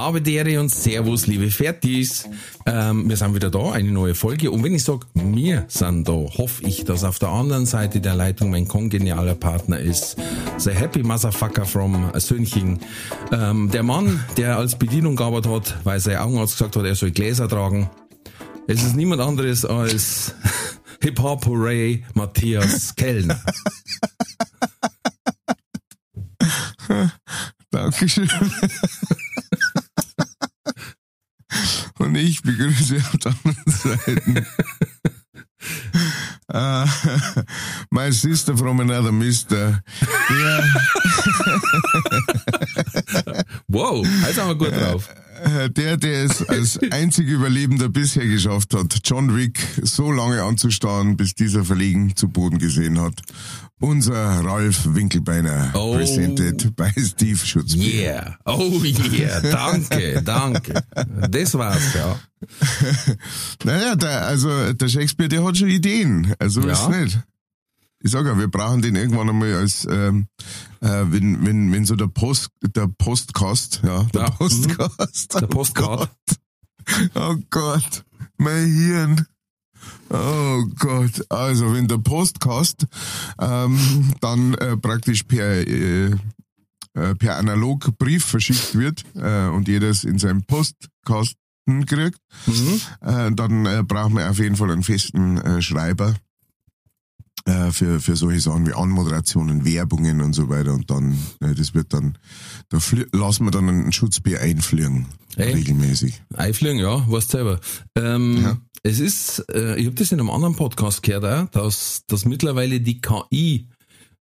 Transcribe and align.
Habe 0.00 0.22
Dere 0.22 0.58
und 0.58 0.70
Servus, 0.70 1.26
liebe 1.26 1.50
Fertis. 1.50 2.26
Ähm, 2.64 3.06
wir 3.10 3.18
sind 3.18 3.34
wieder 3.34 3.50
da, 3.50 3.72
eine 3.72 3.92
neue 3.92 4.14
Folge. 4.14 4.50
Und 4.50 4.64
wenn 4.64 4.74
ich 4.74 4.82
sage, 4.82 5.00
wir 5.12 5.66
sind 5.68 6.08
da, 6.08 6.12
hoffe 6.12 6.64
ich, 6.64 6.86
dass 6.86 7.04
auf 7.04 7.18
der 7.18 7.28
anderen 7.28 7.66
Seite 7.66 8.00
der 8.00 8.14
Leitung 8.14 8.48
mein 8.48 8.66
kongenialer 8.66 9.34
Partner 9.34 9.78
ist. 9.78 10.16
The 10.56 10.70
Happy 10.70 11.02
Motherfucker 11.02 11.66
from 11.66 12.10
Söhnchen. 12.14 12.80
Ähm, 13.30 13.70
der 13.70 13.82
Mann, 13.82 14.24
der 14.38 14.56
als 14.56 14.74
Bedienung 14.76 15.16
gearbeitet 15.16 15.52
hat, 15.52 15.76
weil 15.84 16.00
sein 16.00 16.16
Augenarzt 16.16 16.54
gesagt 16.54 16.76
hat, 16.76 16.86
er 16.86 16.94
soll 16.94 17.10
Gläser 17.10 17.46
tragen. 17.46 17.90
Es 18.68 18.82
ist 18.82 18.96
niemand 18.96 19.20
anderes 19.20 19.66
als 19.66 20.34
Hip-Hop 21.02 21.44
Hooray 21.44 22.06
Matthias 22.14 22.96
Kellner. 22.96 23.38
Dankeschön. 27.70 28.30
Und 31.98 32.14
ich 32.16 32.42
begrüße 32.42 32.96
auf 32.96 33.16
der 33.18 33.34
anderen 33.44 33.72
Seite 33.72 34.46
uh, 36.54 36.86
my 37.90 38.10
sister 38.10 38.56
from 38.56 38.80
another 38.80 39.12
mister. 39.12 39.82
Der, 40.28 40.64
Wow, 43.68 44.06
sind 44.06 44.46
wir 44.46 44.54
gut 44.54 44.72
drauf. 44.72 45.08
äh, 45.44 45.70
der, 45.70 45.96
der 45.96 46.24
es 46.24 46.42
als 46.48 46.78
einziger 46.90 47.32
Überlebender 47.32 47.88
bisher 47.88 48.26
geschafft 48.26 48.74
hat, 48.74 48.98
John 49.04 49.36
Wick 49.36 49.58
so 49.82 50.10
lange 50.12 50.42
anzustarren, 50.42 51.16
bis 51.16 51.34
dieser 51.34 51.64
verlegen 51.64 52.16
zu 52.16 52.28
Boden 52.28 52.58
gesehen 52.58 53.00
hat. 53.00 53.20
Unser 53.80 54.44
Ralf 54.44 54.94
Winkelbeiner, 54.94 55.70
Oh. 55.74 55.94
presented 55.94 56.76
by 56.76 56.90
Steve 56.98 57.38
Schutzbier. 57.44 57.94
Yeah. 58.02 58.36
Oh 58.44 58.82
yeah. 58.84 59.40
Danke, 59.40 60.22
danke. 60.22 60.82
Das 61.30 61.54
war's, 61.54 61.94
ja. 61.94 62.18
Naja, 63.64 63.96
der, 63.96 64.26
also 64.26 64.72
der 64.74 64.88
Shakespeare, 64.88 65.28
der 65.28 65.42
hat 65.44 65.56
schon 65.56 65.68
Ideen. 65.68 66.34
Also 66.38 66.60
Ja. 66.60 66.72
ist 66.72 66.88
nicht. 66.90 67.20
Ich 68.02 68.10
sag 68.10 68.24
ja, 68.26 68.38
wir 68.38 68.48
brauchen 68.48 68.80
den 68.82 68.96
irgendwann 68.96 69.28
einmal 69.28 69.54
als, 69.54 69.86
ähm, 69.90 70.26
äh, 70.80 71.04
wenn, 71.08 71.44
wenn, 71.46 71.72
wenn 71.72 71.84
so 71.84 71.96
der 71.96 72.06
Post, 72.08 72.48
der 72.62 72.86
Postkast, 72.88 73.80
ja, 73.84 74.04
der 74.14 74.22
Ja, 74.22 74.30
Postkast. 74.30 75.40
Der 75.40 75.46
Postcard. 75.46 76.10
Oh 77.14 77.36
Gott, 77.50 78.04
mein 78.36 78.66
Hirn. 78.66 79.26
Oh 80.10 80.64
Gott, 80.78 81.24
also 81.30 81.72
wenn 81.72 81.86
der 81.88 81.98
Postkast 81.98 82.86
ähm, 83.40 84.12
dann 84.20 84.54
äh, 84.54 84.76
praktisch 84.76 85.22
per 85.24 85.66
äh, 85.66 86.06
äh, 86.94 87.14
per 87.18 87.36
analog 87.36 87.96
Brief 87.98 88.24
verschickt 88.24 88.74
wird 88.74 89.04
äh, 89.14 89.46
und 89.48 89.68
jedes 89.68 90.02
in 90.04 90.18
seinem 90.18 90.42
Postkasten 90.44 91.86
kriegt, 91.86 92.18
Mhm. 92.46 92.80
äh, 93.02 93.30
dann 93.32 93.66
äh, 93.66 93.84
brauchen 93.86 94.14
wir 94.16 94.28
auf 94.28 94.38
jeden 94.38 94.56
Fall 94.56 94.70
einen 94.72 94.82
festen 94.82 95.38
äh, 95.38 95.62
Schreiber 95.62 96.16
äh, 97.44 97.70
für, 97.70 98.00
für 98.00 98.16
solche 98.16 98.40
Sachen 98.40 98.66
wie 98.66 98.72
Anmoderationen, 98.74 99.64
Werbungen 99.64 100.20
und 100.20 100.32
so 100.32 100.48
weiter. 100.48 100.72
Und 100.74 100.90
dann, 100.90 101.16
äh, 101.40 101.54
das 101.54 101.74
wird 101.74 101.92
dann, 101.94 102.18
da 102.70 102.78
lassen 103.12 103.44
wir 103.44 103.50
dann 103.52 103.68
einen 103.68 103.92
Schutzbier 103.92 104.40
einfliegen, 104.40 105.06
Hey. 105.36 105.52
regelmäßig. 105.54 106.20
Einfliegen, 106.34 106.78
ja, 106.80 107.08
weißt 107.08 107.30
selber. 107.30 107.60
Ähm, 107.94 108.38
Ja. 108.42 108.56
Es 108.82 108.98
ist, 108.98 109.44
äh, 109.52 109.76
ich 109.76 109.86
habe 109.86 109.96
das 109.96 110.10
in 110.10 110.20
einem 110.20 110.30
anderen 110.30 110.56
Podcast 110.56 111.02
gehört, 111.02 111.24
auch, 111.24 111.50
dass, 111.50 112.02
dass 112.06 112.24
mittlerweile 112.24 112.80
die 112.80 113.00
KI 113.00 113.68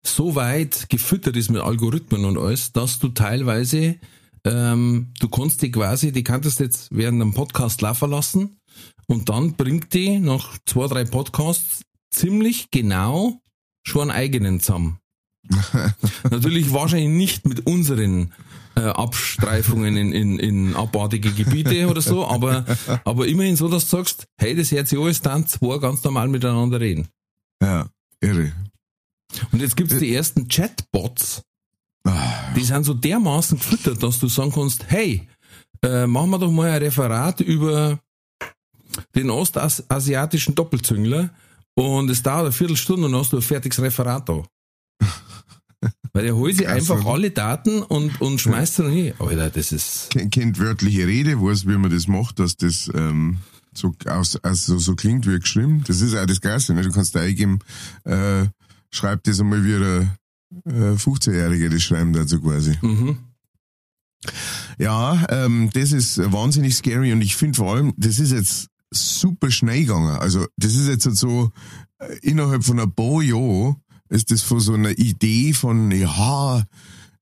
so 0.02 0.34
weit 0.34 0.88
gefüttert 0.88 1.36
ist 1.36 1.50
mit 1.50 1.60
Algorithmen 1.60 2.24
und 2.24 2.38
alles, 2.38 2.72
dass 2.72 2.98
du 2.98 3.08
teilweise, 3.08 3.96
ähm, 4.44 5.12
du 5.20 5.28
kannst 5.28 5.60
die 5.60 5.70
quasi, 5.70 6.10
die 6.10 6.24
kannst 6.24 6.60
jetzt 6.60 6.88
während 6.90 7.20
einem 7.20 7.34
Podcast 7.34 7.82
laufen 7.82 8.10
lassen 8.10 8.56
und 9.06 9.28
dann 9.28 9.54
bringt 9.54 9.92
die 9.92 10.18
nach 10.18 10.56
zwei, 10.64 10.86
drei 10.86 11.04
Podcasts 11.04 11.82
ziemlich 12.10 12.70
genau 12.70 13.42
schon 13.82 14.10
einen 14.10 14.18
eigenen 14.18 14.60
zusammen. 14.60 14.98
Natürlich 16.30 16.72
wahrscheinlich 16.72 17.10
nicht 17.10 17.46
mit 17.46 17.66
unseren 17.66 18.32
äh, 18.76 18.80
Abstreifungen 18.80 19.96
in, 19.96 20.12
in, 20.12 20.38
in 20.38 20.76
abartige 20.76 21.32
Gebiete 21.32 21.88
oder 21.88 22.00
so, 22.00 22.26
aber, 22.26 22.64
aber 23.04 23.26
immerhin 23.26 23.56
so, 23.56 23.68
dass 23.68 23.88
du 23.88 23.96
sagst, 23.96 24.26
hey, 24.38 24.54
das 24.54 24.70
hört 24.70 24.88
sich 24.88 24.98
alles 24.98 25.20
dann 25.20 25.46
zwei 25.46 25.78
ganz 25.78 26.04
normal 26.04 26.28
miteinander 26.28 26.80
reden. 26.80 27.08
Ja, 27.62 27.86
irre. 28.20 28.52
Und 29.52 29.60
jetzt 29.60 29.76
gibt's 29.76 29.98
die 29.98 30.14
ersten 30.14 30.48
Chatbots, 30.48 31.42
Ah, 32.06 32.52
die 32.54 32.62
sind 32.62 32.84
so 32.84 32.94
dermaßen 32.94 33.58
gefüttert, 33.58 34.02
dass 34.02 34.20
du 34.20 34.28
sagen 34.28 34.52
kannst, 34.52 34.88
hey, 34.88 35.28
äh, 35.82 36.06
machen 36.06 36.30
wir 36.30 36.38
doch 36.38 36.52
mal 36.52 36.70
ein 36.70 36.82
Referat 36.82 37.40
über 37.40 37.98
den 39.14 39.28
ostasiatischen 39.28 40.54
Doppelzüngler 40.54 41.30
und 41.74 42.08
es 42.08 42.22
dauert 42.22 42.42
eine 42.42 42.52
Viertelstunde 42.52 43.06
und 43.06 43.16
hast 43.16 43.32
du 43.32 43.38
ein 43.38 43.42
fertiges 43.42 43.82
Referat 43.82 44.28
da. 44.28 44.42
Weil 46.16 46.24
der 46.24 46.34
holt 46.36 46.56
sich 46.56 46.66
einfach 46.68 47.00
oder? 47.02 47.10
alle 47.12 47.30
Daten 47.30 47.82
und, 47.82 48.20
und 48.20 48.40
schmeißt 48.40 48.78
dann 48.78 48.90
hin. 48.90 49.12
Alter, 49.18 49.50
das 49.50 49.70
ist, 49.72 50.08
Ken- 50.10 50.30
kennt 50.30 50.58
wörtliche 50.58 51.06
Rede, 51.06 51.40
weiß, 51.40 51.66
wie 51.66 51.76
man 51.76 51.90
das 51.90 52.08
macht, 52.08 52.38
dass 52.38 52.56
das 52.56 52.90
ähm, 52.94 53.38
so, 53.74 53.94
aus, 54.06 54.36
also 54.42 54.78
so 54.78 54.94
klingt 54.94 55.26
wie 55.30 55.38
geschrieben. 55.38 55.84
Das 55.86 56.00
ist 56.00 56.14
auch 56.16 56.24
das 56.26 56.40
Geilste. 56.40 56.72
Ne? 56.74 56.82
Du 56.82 56.90
kannst 56.90 57.14
da 57.14 57.20
eingeben, 57.20 57.58
äh, 58.04 58.46
schreib 58.90 59.24
das 59.24 59.40
einmal 59.40 59.62
wie 59.64 59.78
der 59.78 60.16
äh, 60.64 60.94
15-Jährige 60.96 61.68
das 61.68 61.82
schreiben 61.82 62.12
dazu 62.12 62.40
quasi. 62.40 62.78
mhm. 62.80 63.18
Ja, 64.78 65.24
ähm, 65.28 65.70
das 65.72 65.92
ist 65.92 66.18
wahnsinnig 66.32 66.74
scary 66.74 67.12
und 67.12 67.20
ich 67.20 67.36
finde 67.36 67.56
vor 67.56 67.74
allem, 67.74 67.92
das 67.96 68.18
ist 68.18 68.32
jetzt 68.32 68.68
super 68.90 69.50
schnell 69.50 69.80
gegangen. 69.80 70.16
Also 70.16 70.46
das 70.56 70.74
ist 70.74 70.88
jetzt 70.88 71.04
so 71.16 71.50
äh, 71.98 72.16
innerhalb 72.22 72.64
von 72.64 72.80
ein 72.80 72.92
paar 72.92 73.22
Jahren 73.22 73.76
ist 74.08 74.30
das 74.30 74.42
von 74.42 74.60
so 74.60 74.74
einer 74.74 74.98
Idee 74.98 75.52
von, 75.52 75.90
ja, 75.90 76.62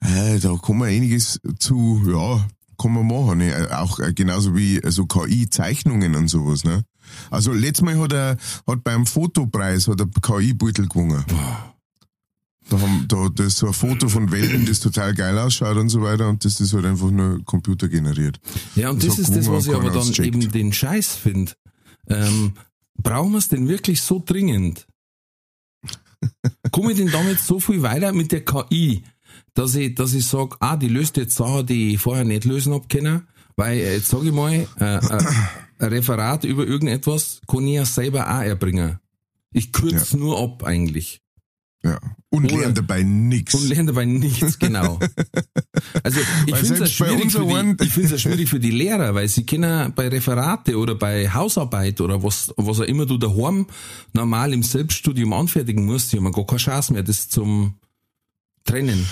äh, 0.00 0.39
da 0.39 0.56
kann 0.56 0.78
man 0.78 0.89
einiges 0.89 1.41
zu, 1.59 2.03
ja, 2.06 2.47
kann 2.78 2.93
man 2.93 3.06
machen. 3.06 3.39
Ne? 3.39 3.69
Auch 3.72 3.99
äh, 4.00 4.12
genauso 4.12 4.55
wie 4.56 4.78
äh, 4.78 4.91
so 4.91 5.06
KI-Zeichnungen 5.06 6.15
und 6.15 6.28
sowas. 6.28 6.65
Ne? 6.65 6.84
Also 7.31 7.53
letztes 7.53 7.84
Mal 7.84 7.99
hat 7.99 8.12
er 8.12 8.37
hat 8.67 8.84
beim 8.84 9.06
Fotopreis 9.06 9.89
hat 9.89 10.00
er 10.00 10.09
KI-Beutel 10.21 10.89
gewonnen. 10.89 11.25
Da 12.71 12.81
haben 12.81 13.05
da 13.09 13.28
das 13.34 13.47
ist 13.49 13.59
so 13.59 13.67
ein 13.67 13.73
Foto 13.75 14.09
von 14.09 14.31
Welten, 14.33 14.65
das 14.65 14.81
total 14.81 15.15
geil 15.15 15.39
ausschaut 15.39 15.77
und 15.77 15.91
so 15.91 16.00
weiter 16.00 16.28
und 16.28 16.44
das 16.47 16.61
ist 16.61 16.73
halt 16.73 16.87
einfach 16.87 17.11
nur 17.11 17.44
computergeneriert. 17.44 18.41
Ja, 18.75 18.89
und 18.91 19.03
das, 19.03 19.17
Das 19.17 19.19
ist 19.28 19.37
das, 19.37 19.50
was 19.50 19.67
ich 19.67 19.75
aber 19.75 19.91
dann 19.91 19.99
auscheckt. 19.99 20.27
eben 20.34 20.50
den 20.50 20.73
Scheiß 20.73 21.15
finde. 21.15 21.53
Ähm, 22.09 22.55
brauchen 22.97 23.33
wir 23.33 23.39
es 23.39 23.49
denn 23.49 23.69
wirklich 23.69 24.00
so 24.00 24.23
dringend? 24.25 24.87
Komme 26.71 26.93
ich 26.93 26.99
denn 26.99 27.11
damit 27.11 27.39
so 27.39 27.61
viel 27.61 27.83
weiter 27.83 28.12
mit 28.12 28.33
der 28.33 28.45
KI, 28.45 29.05
dass 29.55 29.75
ich, 29.75 29.95
dass 29.95 30.15
ich 30.15 30.27
sage, 30.27 30.57
ah, 30.61 30.77
die 30.77 30.89
löst 30.89 31.17
jetzt 31.17 31.37
Sachen, 31.37 31.67
die 31.67 31.95
ich 31.95 32.01
vorher 32.01 32.25
nicht 32.25 32.45
lösen 32.45 32.75
hab 32.75 32.89
können, 32.89 33.27
weil 33.57 33.79
äh, 33.79 33.95
jetzt 33.95 34.09
sage 34.09 34.27
ich 34.27 34.33
mal, 34.33 34.53
äh, 34.53 34.97
äh, 34.97 35.25
ein 35.79 35.88
Referat 35.88 36.44
über 36.44 36.67
irgendetwas 36.67 37.41
kann 37.47 37.67
ich 37.67 37.75
ja 37.75 37.85
selber 37.85 38.29
auch 38.29 38.43
erbringen. 38.43 38.99
Ich 39.53 39.73
kürze 39.73 40.19
nur 40.19 40.41
ab 40.41 40.65
eigentlich. 40.65 41.24
Ja. 41.84 42.00
Und 42.31 42.46
Oder- 42.46 42.56
lernen 42.60 42.75
dabei 42.75 43.02
nix. 43.02 43.54
Und 43.54 43.69
lerne 43.69 43.86
dabei 43.92 44.06
nichts, 44.06 44.58
genau. 44.58 44.98
Also 46.02 46.20
ich 46.46 46.56
finde 46.56 46.84
es 46.84 46.92
schwierig, 46.92 47.31
für 47.31 47.44
die- 47.44 47.84
ich 47.84 47.92
find's 47.92 48.10
ja 48.10 48.19
schwierig 48.19 48.48
für 48.48 48.58
die 48.58 48.70
Lehrer, 48.70 49.14
weil 49.14 49.28
sie 49.28 49.44
können 49.44 49.92
bei 49.94 50.08
Referate 50.08 50.76
oder 50.78 50.94
bei 50.94 51.28
Hausarbeit 51.31 52.00
oder 52.00 52.22
was, 52.22 52.52
was 52.56 52.81
auch 52.81 52.84
immer 52.84 53.04
du 53.06 53.19
daheim 53.19 53.66
normal 54.14 54.52
im 54.54 54.62
Selbststudium 54.62 55.32
anfertigen 55.34 55.84
musst, 55.84 56.12
die 56.12 56.16
haben 56.16 56.32
gar 56.32 56.46
keine 56.46 56.58
Chance 56.58 56.92
mehr, 56.94 57.02
das 57.02 57.28
zum 57.28 57.75
Trennen. 58.64 59.06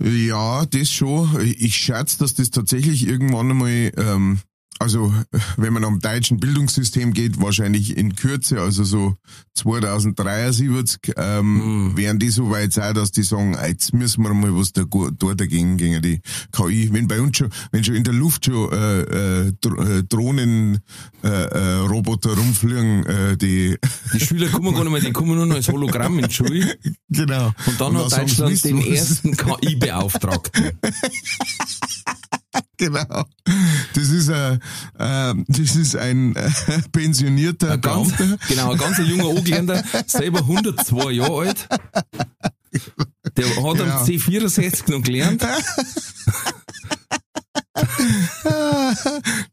Ja, 0.00 0.64
das 0.64 0.90
schon. 0.92 1.40
Ich 1.58 1.76
schätze, 1.76 2.18
dass 2.20 2.34
das 2.34 2.50
tatsächlich 2.50 3.06
irgendwann 3.06 3.50
einmal 3.50 3.92
ähm, 3.96 4.38
also 4.78 5.12
wenn 5.56 5.72
man 5.72 5.84
am 5.84 6.00
deutschen 6.00 6.38
Bildungssystem 6.38 7.12
geht, 7.12 7.40
wahrscheinlich 7.40 7.96
in 7.96 8.14
Kürze, 8.16 8.60
also 8.60 8.84
so 8.84 9.14
2073, 9.54 11.14
ähm, 11.16 11.62
Hm. 11.62 11.96
wären 11.96 12.18
die 12.18 12.30
so 12.30 12.50
weit 12.50 12.72
sein, 12.72 12.94
dass 12.94 13.10
die 13.12 13.22
sagen, 13.22 13.56
ah, 13.56 13.66
jetzt 13.66 13.92
müssen 13.94 14.22
wir 14.22 14.34
mal 14.34 14.54
was 14.56 14.72
da 14.72 14.84
dort 14.84 15.40
dagegen 15.40 15.76
gegen 15.76 16.02
die 16.02 16.20
KI. 16.52 16.88
Wenn 16.92 17.08
bei 17.08 17.20
uns 17.20 17.38
schon, 17.38 17.50
wenn 17.72 17.84
schon 17.84 17.94
in 17.94 18.04
der 18.04 18.14
Luft 18.14 18.44
schon 18.46 18.70
äh, 18.72 19.00
äh, 19.00 19.48
äh, 19.48 20.02
Drohnen 20.04 20.80
äh, 21.22 21.28
äh, 21.28 21.74
Roboter 21.86 22.30
rumfliegen, 22.36 23.06
äh, 23.06 23.36
die 23.36 23.76
Die 24.12 24.20
Schüler 24.20 24.48
kommen 24.48 24.74
gar 24.74 24.82
nicht 24.84 24.92
mehr, 24.92 25.00
die 25.00 25.12
kommen 25.12 25.36
nur 25.36 25.46
noch 25.46 25.56
als 25.56 25.68
Hologramm 25.68 26.18
in 26.18 26.28
die 26.28 26.34
Schule. 26.34 26.76
genau. 27.08 27.52
Und 27.66 27.80
dann 27.80 27.96
hat 27.96 28.10
sagen 28.10 28.28
sie, 28.28 28.36
Deutschland 28.36 28.64
den 28.64 28.92
ersten 28.94 29.36
KI-Beauftragten. 29.36 30.72
Genau. 32.78 33.24
Das 33.94 34.08
ist 34.10 34.28
ein, 34.28 34.60
äh, 34.98 35.34
das 35.48 35.76
ist 35.76 35.96
ein 35.96 36.36
äh, 36.36 36.50
pensionierter 36.92 37.72
Ein 37.72 37.80
ganz, 37.80 38.12
Beamter. 38.16 38.36
genau, 38.48 38.72
ein 38.72 38.78
ganz 38.78 38.98
junger 38.98 39.30
Angländer, 39.30 39.82
selber 40.06 40.40
102 40.40 41.10
Jahre 41.12 41.38
alt. 41.48 41.68
Der 43.36 43.46
hat 43.48 43.56
am 43.64 43.76
Genau. 43.78 44.04
C64 44.04 44.90
noch 44.90 45.02
gelernt. 45.02 45.42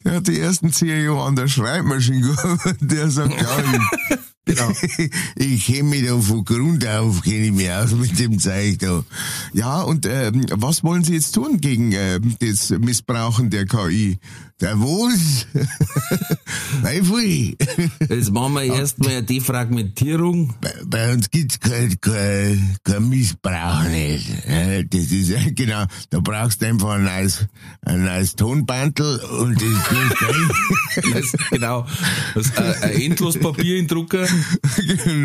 Der 0.03 0.13
hat 0.15 0.27
die 0.27 0.39
ersten 0.39 0.71
zehn 0.71 1.03
Jahre 1.05 1.23
an 1.23 1.35
der 1.35 1.47
Schreibmaschine 1.47 2.21
gehabt. 2.21 2.75
Der 2.81 3.09
sagt, 3.09 3.33
ja, 3.41 3.57
ich, 3.59 4.17
genau. 4.45 4.71
ich 5.35 5.65
kenne 5.65 5.89
mich 5.89 6.05
da 6.05 6.17
von 6.19 6.45
Grund 6.45 6.87
auf, 6.87 7.21
kenne 7.21 7.45
ich 7.45 7.51
mich 7.51 7.71
aus 7.71 7.91
mit 7.91 8.17
dem 8.19 8.39
Zeug 8.39 8.79
da. 8.79 9.03
Ja, 9.53 9.81
und 9.81 10.05
ähm, 10.05 10.45
was 10.51 10.83
wollen 10.83 11.03
Sie 11.03 11.13
jetzt 11.13 11.33
tun 11.33 11.59
gegen 11.59 11.91
ähm, 11.93 12.35
das 12.39 12.69
Missbrauchen 12.71 13.49
der 13.49 13.65
KI? 13.65 14.17
Der? 14.61 14.79
Weil 14.79 15.17
viel. 17.05 17.57
Jetzt 18.07 18.31
machen 18.31 18.53
wir 18.53 18.63
erstmal 18.75 19.09
eine 19.09 19.23
Defragmentierung. 19.23 20.53
Bei, 20.61 20.73
bei 20.85 21.13
uns 21.13 21.29
gibt's 21.29 21.59
kein, 21.59 21.99
kein, 21.99 22.77
kein 22.83 23.09
Missbrauch 23.09 23.83
nicht. 23.89 24.29
Das 24.89 25.11
ist 25.11 25.55
genau, 25.55 25.85
da 26.11 26.19
brauchst 26.21 26.61
du 26.61 26.67
einfach 26.67 26.91
ein 26.91 27.03
neues, 27.03 27.45
ein 27.81 28.05
neues 28.05 28.35
Tonbandel 28.35 29.19
und 29.19 29.61
das 29.61 29.83
tust 29.83 31.33
du 31.33 31.37
genau. 31.51 31.85
Das, 32.35 32.51
äh, 32.51 32.75
ein 32.83 33.01
Endlospapier 33.01 33.77
in 33.77 33.87
Drucker. 33.87 34.27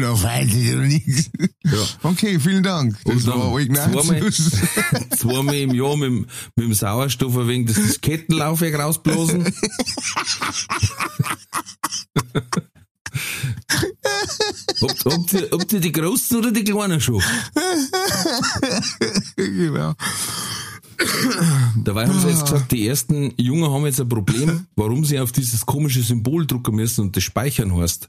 Noch 0.00 0.22
weiß 0.22 0.49
ich 0.55 0.72
noch 0.75 0.82
nichts. 0.82 1.31
Ja. 1.64 1.78
Okay, 2.02 2.38
vielen 2.40 2.62
Dank. 2.62 2.96
Das 3.05 3.14
Und 3.14 3.26
dann 3.26 3.38
war 3.40 3.93
zweimal, 3.93 4.32
zweimal 5.16 5.55
im 5.55 5.75
Jahr 5.75 5.96
mit, 5.96 6.08
dem- 6.10 6.26
mit 6.56 6.66
dem 6.66 6.75
Sauerstoff 6.75 7.37
ein 7.37 7.49
wenig 7.49 7.66
das 7.69 7.76
Diskettenlaufwerk 7.76 8.78
rausblasen. 8.78 9.52
Habt, 14.81 15.05
habt, 15.05 15.32
ihr, 15.32 15.49
habt 15.50 15.72
ihr 15.72 15.81
die 15.81 15.93
großen 15.93 16.38
oder 16.38 16.50
die 16.52 16.64
kleinen 16.64 17.00
schon? 17.00 17.22
genau. 19.37 19.94
Dabei 21.76 22.06
haben 22.08 22.20
sie 22.20 22.28
jetzt 22.28 22.44
gesagt, 22.46 22.72
die 22.72 22.87
ersten 22.88 23.32
Jungen 23.37 23.70
haben 23.70 23.87
jetzt 23.87 24.00
ein 24.00 24.08
Problem, 24.08 24.66
warum 24.76 25.04
sie 25.04 25.19
auf 25.20 25.32
dieses 25.32 25.64
komische 25.64 26.02
Symbol 26.02 26.46
drucken 26.46 26.75
müssen 26.76 27.02
und 27.02 27.16
das 27.16 27.22
speichern 27.25 27.75
heißt. 27.76 28.08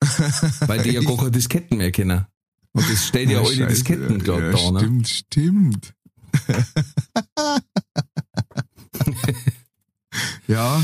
Weil 0.66 0.82
die 0.82 0.90
ja 0.90 1.00
gar 1.02 1.16
keine 1.16 1.30
Disketten 1.30 1.78
mehr 1.78 1.90
kennen. 1.92 2.26
Und 2.72 2.90
das 2.90 3.06
steht 3.06 3.30
ja, 3.30 3.40
alle. 3.40 3.66
Disketten 3.66 4.18
gerade 4.18 4.50
ja, 4.50 4.52
da, 4.52 4.70
ne? 4.72 4.78
Stimmt, 4.80 5.08
stimmt. 5.08 5.94
ja, 10.46 10.82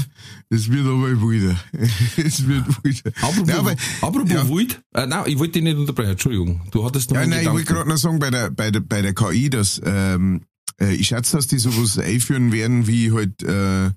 es 0.50 0.70
wird 0.70 0.86
aber 0.86 1.10
wieder. 1.30 1.56
es 2.16 2.46
wird 2.46 2.66
wieder. 2.84 3.12
Apropos, 3.20 3.48
Ja, 3.48 3.58
aber- 3.58 3.76
apropos 4.00 4.30
ja. 4.30 4.48
Wild, 4.48 4.82
äh, 4.94 5.06
nein, 5.06 5.24
ich 5.26 5.38
wollte 5.38 5.52
dich 5.54 5.62
nicht 5.62 5.76
unterbrechen, 5.76 6.12
Entschuldigung. 6.12 6.62
Du 6.70 6.84
hattest 6.84 7.10
noch 7.10 7.20
Ja, 7.20 7.26
nein, 7.26 7.42
ich 7.42 7.46
wollte 7.50 7.64
Gedanken. 7.64 7.74
gerade 7.74 7.88
noch 7.90 7.96
sagen, 7.98 8.18
bei 8.18 8.30
der, 8.30 8.50
bei 8.50 8.70
der, 8.70 8.80
bei 8.80 9.02
der 9.02 9.14
KI, 9.14 9.50
dass, 9.50 9.80
ähm, 9.84 10.42
äh, 10.80 10.94
ich 10.94 11.08
schätze, 11.08 11.36
dass 11.36 11.46
die 11.46 11.58
sowas 11.58 11.98
einführen 11.98 12.52
werden, 12.52 12.86
wie 12.86 13.12
halt, 13.12 13.42
äh, 13.42 13.90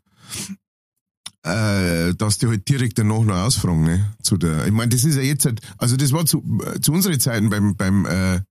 äh, 1.46 2.14
dass 2.16 2.40
die 2.40 2.48
halt 2.48 2.68
direkt 2.68 2.98
danach 2.98 3.24
noch 3.24 3.36
ausfragen, 3.36 3.84
ne? 3.84 4.14
Zu 4.22 4.38
der, 4.38 4.66
ich 4.66 4.74
meine, 4.74 4.90
das 4.90 5.04
ist 5.04 5.16
ja 5.16 5.22
jetzt 5.22 5.46
halt, 5.46 5.62
also 5.78 5.96
das 5.96 6.12
war 6.12 6.26
zu, 6.26 6.44
äh, 6.66 6.80
zu 6.80 6.92
unseren 6.92 7.20
Zeiten 7.20 7.50
beim, 7.50 7.76
beim, 7.76 8.06
äh, 8.06 8.42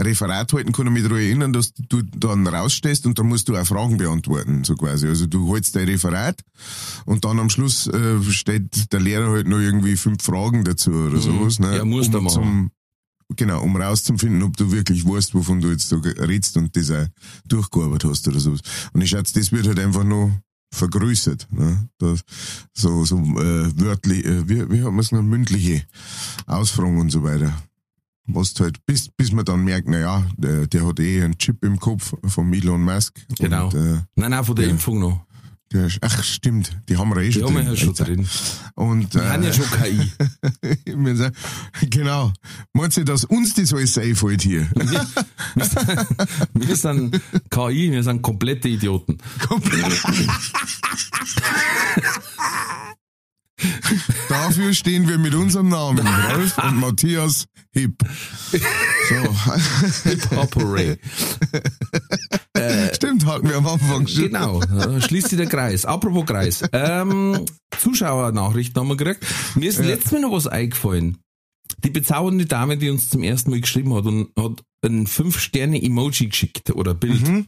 Referat 0.00 0.52
halten, 0.52 0.72
kann 0.72 0.88
ich 0.88 0.92
mich 0.92 1.02
daran 1.04 1.18
erinnern, 1.18 1.52
dass 1.52 1.72
du 1.72 2.02
dann 2.02 2.46
rausstehst 2.46 3.06
und 3.06 3.16
dann 3.16 3.28
musst 3.28 3.48
du 3.48 3.56
auch 3.56 3.64
Fragen 3.64 3.96
beantworten, 3.96 4.64
so 4.64 4.74
quasi. 4.74 5.06
Also 5.06 5.26
du 5.26 5.46
holst 5.46 5.76
dein 5.76 5.88
Referat 5.88 6.40
und 7.04 7.24
dann 7.24 7.38
am 7.38 7.48
Schluss 7.48 7.86
äh, 7.86 8.20
stellt 8.24 8.92
der 8.92 8.98
Lehrer 8.98 9.30
halt 9.30 9.46
noch 9.46 9.60
irgendwie 9.60 9.96
fünf 9.96 10.24
Fragen 10.24 10.64
dazu 10.64 10.90
oder 10.90 11.20
sowas. 11.20 11.60
Ne? 11.60 11.68
Mhm. 11.68 11.74
Ja, 11.74 11.84
muss 11.84 12.08
um 12.08 12.24
machen. 12.24 12.28
zum, 12.28 12.70
Genau, 13.36 13.62
um 13.62 13.74
rauszufinden, 13.76 14.42
ob 14.42 14.56
du 14.56 14.70
wirklich 14.70 15.06
weißt, 15.06 15.34
wovon 15.34 15.60
du 15.60 15.70
jetzt 15.70 15.90
da 15.90 15.96
redst 15.96 16.56
und 16.56 16.76
das 16.76 16.90
auch 16.90 17.06
durchgearbeitet 17.48 18.10
hast 18.10 18.28
oder 18.28 18.38
sowas. 18.38 18.60
Und 18.92 19.00
ich 19.00 19.10
schätze, 19.10 19.38
das 19.38 19.50
wird 19.50 19.66
halt 19.66 19.78
einfach 19.78 20.04
noch 20.04 20.30
vergrößert. 20.74 21.48
Ne? 21.50 21.88
Das, 21.98 22.20
so 22.72 23.04
so 23.04 23.16
äh, 23.16 23.80
wörtlich, 23.80 24.24
äh, 24.24 24.48
wie, 24.48 24.70
wie 24.70 24.82
hat 24.82 24.90
man 24.90 25.00
es 25.00 25.12
noch, 25.12 25.22
mündliche 25.22 25.82
Ausfragen 26.46 26.98
und 27.00 27.10
so 27.10 27.22
weiter. 27.22 27.52
Was 28.26 28.54
halt, 28.58 28.84
bis, 28.86 29.08
bis 29.08 29.32
man 29.32 29.44
dann 29.44 29.64
merkt, 29.64 29.86
na 29.88 29.98
ja, 29.98 30.26
der, 30.36 30.66
der 30.66 30.86
hat 30.86 30.98
eh 30.98 31.22
einen 31.22 31.36
Chip 31.36 31.62
im 31.64 31.78
Kopf 31.78 32.14
von 32.26 32.52
Elon 32.52 32.82
Musk. 32.82 33.20
Genau. 33.38 33.66
Und, 33.66 33.74
äh, 33.74 34.00
Nein, 34.16 34.30
nein, 34.30 34.44
von 34.44 34.56
der. 34.56 34.68
Impfung 34.68 34.98
noch. 34.98 35.26
Der, 35.74 35.86
ist- 35.86 35.98
ach, 36.00 36.22
stimmt, 36.24 36.70
die 36.88 36.96
haben 36.96 37.10
wir 37.10 37.18
eh 37.22 37.26
Die 37.26 37.32
schon 37.40 37.44
haben 37.44 37.54
wir 37.56 37.62
drin. 37.64 37.74
ja 37.74 37.76
schon 37.76 37.94
drin. 37.94 38.28
Und, 38.76 39.12
Die 39.14 39.18
haben 39.18 39.42
ja 39.42 39.50
äh, 39.50 39.52
schon 39.52 39.66
KI. 39.70 40.12
wir 40.86 41.32
genau. 41.90 42.32
Meinst 42.72 42.96
du, 42.96 43.04
dass 43.04 43.24
uns 43.24 43.52
das 43.54 43.72
alles 43.74 43.98
einfällt 43.98 44.42
hier? 44.42 44.66
Wir, 44.74 45.06
wir, 45.54 45.64
sind, 45.66 46.06
wir 46.54 46.76
sind 46.76 47.20
KI, 47.50 47.92
wir 47.92 48.02
sind 48.02 48.22
komplette 48.22 48.68
Idioten. 48.68 49.18
Dafür 54.28 54.74
stehen 54.74 55.08
wir 55.08 55.18
mit 55.18 55.34
unserem 55.34 55.68
Namen, 55.68 56.06
Ralf 56.06 56.58
und 56.58 56.76
Matthias 56.80 57.46
Hipp. 57.72 58.02
So, 58.50 58.56
Operate. 62.56 62.94
stimmt, 62.94 63.26
hatten 63.26 63.48
wir 63.48 63.56
am 63.56 63.66
Anfang 63.66 64.06
schon. 64.06 64.24
Genau, 64.24 64.60
schließt 65.00 65.28
sich 65.28 65.38
der 65.38 65.48
Kreis. 65.48 65.84
Apropos 65.84 66.26
Kreis. 66.26 66.62
Ähm, 66.72 67.44
Zuschauernachrichten 67.78 68.80
haben 68.80 68.88
wir 68.88 68.96
gekriegt. 68.96 69.26
Mir 69.54 69.68
ist 69.68 69.78
letztes 69.84 70.12
Mal 70.12 70.20
noch 70.20 70.32
was 70.32 70.46
eingefallen. 70.46 71.18
Die 71.82 71.90
bezaubernde 71.90 72.46
Dame, 72.46 72.76
die 72.76 72.90
uns 72.90 73.08
zum 73.10 73.22
ersten 73.22 73.50
Mal 73.50 73.60
geschrieben 73.60 73.94
hat 73.94 74.04
und 74.06 74.28
hat 74.38 74.62
ein 74.84 75.06
5-Sterne-Emoji 75.06 76.28
geschickt 76.28 76.70
oder 76.70 76.94
Bild. 76.94 77.26
Mhm. 77.26 77.46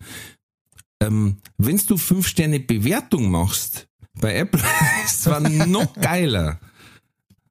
Ähm, 1.03 1.37
Wenn 1.59 1.77
du 1.77 1.95
5-Sterne-Bewertung 1.95 3.31
machst 3.31 3.87
bei 4.21 4.37
Apple, 4.37 4.63
ist 5.05 5.23
zwar 5.23 5.41
noch 5.41 5.95
geiler. 5.95 6.59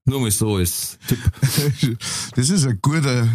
Nur 0.08 0.20
mal 0.22 0.30
so 0.30 0.56
als 0.56 1.00
Tipp. 1.08 1.20
Das 2.36 2.50
ist 2.50 2.66
ein 2.66 2.78
guter, 2.82 3.28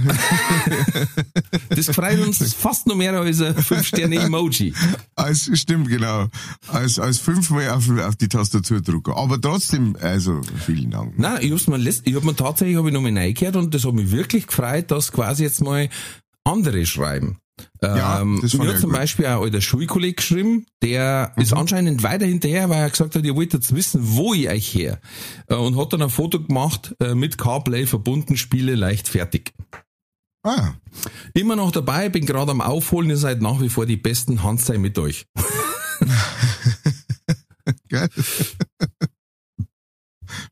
Das 1.71 1.87
freut 1.87 2.21
uns 2.21 2.55
fast 2.55 2.87
noch 2.87 2.95
mehr 2.95 3.13
als 3.15 3.41
ein 3.41 3.55
5-Sterne-Emoji. 3.57 4.73
als, 5.17 5.51
stimmt, 5.59 5.89
genau, 5.89 6.29
als, 6.69 6.99
als 6.99 7.19
fünfmal 7.19 7.71
auf, 7.71 7.91
auf 7.99 8.17
die 8.17 8.29
Tastatur 8.29 8.81
drücken. 8.81 9.13
Aber 9.13 9.41
trotzdem, 9.41 9.97
also, 10.01 10.41
vielen 10.65 10.91
Dank. 10.91 11.19
Nein, 11.19 11.39
ich 11.41 11.51
hab's 11.51 11.67
mir, 11.67 11.77
letzt, 11.77 12.07
ich 12.07 12.15
hab 12.15 12.25
mir 12.25 12.37
tatsächlich 12.37 12.77
hab 12.77 12.87
ich 12.87 12.93
noch 12.93 13.01
mal 13.01 13.17
reingehört 13.17 13.57
und 13.57 13.75
das 13.75 13.85
hat 13.85 13.95
mich 13.95 14.11
wirklich 14.13 14.47
gefreut, 14.47 14.91
dass 14.91 15.11
quasi 15.11 15.43
jetzt 15.43 15.61
mal 15.63 15.89
andere 16.45 16.87
schreiben. 16.87 17.39
Ja, 17.83 18.21
ähm, 18.21 18.35
mir 18.37 18.45
ich 18.45 18.59
hat 18.59 18.79
zum. 18.81 18.93
Beispiel 18.93 19.27
auch 19.27 19.39
ein 19.39 19.43
alter 19.45 19.61
Schulkollege 19.61 20.15
geschrieben, 20.15 20.67
der 20.83 21.33
Mhm. 21.37 21.43
ist 21.43 21.53
anscheinend 21.53 22.03
weiter 22.03 22.27
hinterher, 22.27 22.69
weil 22.69 22.83
er 22.83 22.91
gesagt 22.91 23.15
hat, 23.15 23.25
ihr 23.25 23.37
wollt 23.37 23.53
jetzt 23.53 23.75
wissen, 23.75 24.01
wo 24.03 24.35
ich 24.35 24.49
euch 24.49 24.75
her. 24.75 25.01
Äh, 25.49 25.55
Und 25.55 25.77
hat 25.77 25.93
dann 25.93 26.03
ein 26.03 26.11
Foto 26.11 26.41
gemacht, 26.43 26.95
äh, 27.01 27.15
mit 27.15 27.39
CarPlay 27.39 27.87
verbunden, 27.87 28.37
Spiele 28.37 28.75
leicht 28.75 29.09
fertig. 29.09 29.53
Ah, 30.43 30.73
Immer 31.35 31.55
noch 31.57 31.71
dabei, 31.71 32.09
bin 32.09 32.25
gerade 32.27 32.51
am 32.51 32.61
Aufholen, 32.63 33.11
ihr 33.11 33.17
seid 33.19 33.43
nach 33.43 33.61
wie 33.61 33.69
vor 33.69 33.85
die 33.87 33.97
besten, 33.99 34.43
Hand 34.43 34.61
sei 34.63 34.79
mit 34.79 34.99
euch. 34.99 35.27
geil. 37.89 38.09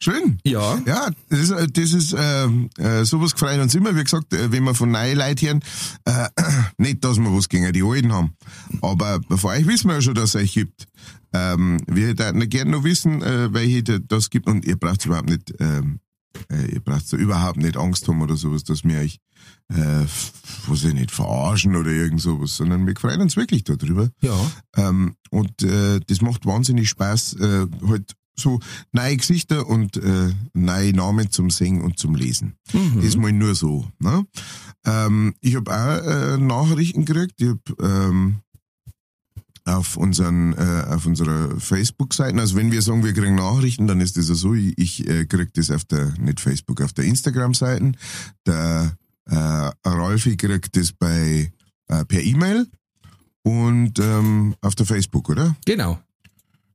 Schön. 0.00 0.38
Ja, 0.44 0.78
Ja, 0.86 1.10
das 1.28 1.38
ist, 1.40 1.50
äh, 1.50 1.66
das 1.66 1.92
ist 1.92 2.14
ähm, 2.16 2.70
äh, 2.78 3.04
sowas 3.04 3.32
gefreut 3.32 3.58
uns 3.60 3.74
immer. 3.74 3.96
Wie 3.96 4.04
gesagt, 4.04 4.32
äh, 4.32 4.52
wenn 4.52 4.62
wir 4.64 4.74
von 4.74 4.90
neuen 4.92 5.18
Leuten 5.18 5.46
hören, 5.46 5.60
äh, 6.04 6.28
nicht, 6.78 7.02
dass 7.04 7.18
wir 7.18 7.34
was 7.34 7.48
gegen 7.48 7.72
die 7.72 7.82
Alten 7.82 8.12
haben, 8.12 8.34
aber 8.80 9.20
von 9.36 9.50
euch 9.50 9.66
wissen 9.66 9.88
wir 9.88 9.94
ja 9.96 10.02
schon, 10.02 10.14
dass 10.14 10.34
es 10.34 10.42
euch 10.42 10.54
gibt. 10.54 10.86
Ähm, 11.32 11.80
wir 11.88 12.08
hätten 12.08 12.48
gerne 12.48 12.70
noch 12.70 12.84
wissen, 12.84 13.22
äh, 13.22 13.52
welche 13.52 13.82
da- 13.82 13.98
das 13.98 14.30
gibt 14.30 14.46
und 14.46 14.64
ihr 14.64 14.76
braucht 14.76 15.04
überhaupt 15.04 15.28
nicht, 15.28 15.52
ähm, 15.58 15.98
äh, 16.50 16.66
ihr 16.72 16.80
braucht 16.80 17.12
überhaupt 17.12 17.58
nicht 17.58 17.76
Angst 17.76 18.06
haben 18.08 18.22
oder 18.22 18.36
sowas, 18.36 18.62
dass 18.64 18.84
wir 18.84 19.00
euch, 19.00 19.18
äh, 19.68 20.04
was 20.68 20.84
ich 20.84 20.94
nicht, 20.94 21.10
verarschen 21.10 21.74
oder 21.76 21.90
irgend 21.90 22.20
sowas, 22.20 22.56
sondern 22.56 22.86
wir 22.86 22.94
freuen 22.96 23.20
uns 23.20 23.36
wirklich 23.36 23.64
darüber. 23.64 24.08
ja. 24.22 24.34
Ähm, 24.76 25.16
und 25.30 25.62
äh, 25.62 26.00
das 26.06 26.22
macht 26.22 26.46
wahnsinnig 26.46 26.88
Spaß, 26.88 27.34
äh, 27.40 27.66
halt 27.86 28.12
so 28.38 28.60
neue 28.92 29.16
Gesichter 29.16 29.66
und 29.66 29.96
äh, 29.96 30.32
neue 30.54 30.92
Namen 30.92 31.30
zum 31.30 31.50
Singen 31.50 31.82
und 31.82 31.98
zum 31.98 32.14
Lesen. 32.14 32.54
Mhm. 32.72 33.02
Das 33.02 33.16
mal 33.16 33.32
nur 33.32 33.54
so. 33.54 33.86
Ne? 33.98 34.26
Ähm, 34.84 35.34
ich 35.40 35.56
habe 35.56 35.70
auch 35.70 36.06
äh, 36.06 36.38
Nachrichten 36.38 37.04
gekriegt. 37.04 37.34
Ich 37.40 37.48
hab, 37.48 37.82
ähm, 37.82 38.36
auf 39.68 39.96
unseren 39.96 40.54
äh, 40.54 40.84
auf 40.88 41.06
unserer 41.06 41.60
Facebook-Seiten. 41.60 42.38
Also 42.38 42.56
wenn 42.56 42.72
wir 42.72 42.82
sagen, 42.82 43.04
wir 43.04 43.12
kriegen 43.12 43.34
Nachrichten, 43.34 43.86
dann 43.86 44.00
ist 44.00 44.16
das 44.16 44.28
ja 44.28 44.34
so. 44.34 44.54
Ich, 44.54 44.76
ich 44.78 45.06
äh, 45.08 45.26
krieg 45.26 45.52
das 45.54 45.70
auf 45.70 45.84
der 45.84 46.14
nicht 46.18 46.40
Facebook, 46.40 46.80
auf 46.80 46.92
der 46.94 47.04
Instagram-Seiten. 47.04 47.96
Der 48.46 48.96
äh, 49.26 49.88
Rolfi 49.88 50.36
kriegt 50.36 50.74
das 50.76 50.92
bei 50.92 51.52
äh, 51.88 52.04
per 52.06 52.22
E-Mail 52.22 52.66
und 53.42 53.98
ähm, 53.98 54.54
auf 54.60 54.74
der 54.74 54.86
Facebook, 54.86 55.28
oder? 55.28 55.54
Genau. 55.66 55.98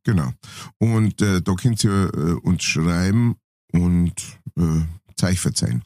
Genau. 0.04 0.32
Und 0.80 1.22
äh, 1.22 1.42
da 1.42 1.54
könnt 1.54 1.84
ihr 1.84 2.12
äh, 2.14 2.34
uns 2.34 2.64
schreiben 2.64 3.36
und 3.72 4.14
äh, 4.58 4.82
Zeich 5.16 5.40
verzeihen. 5.40 5.84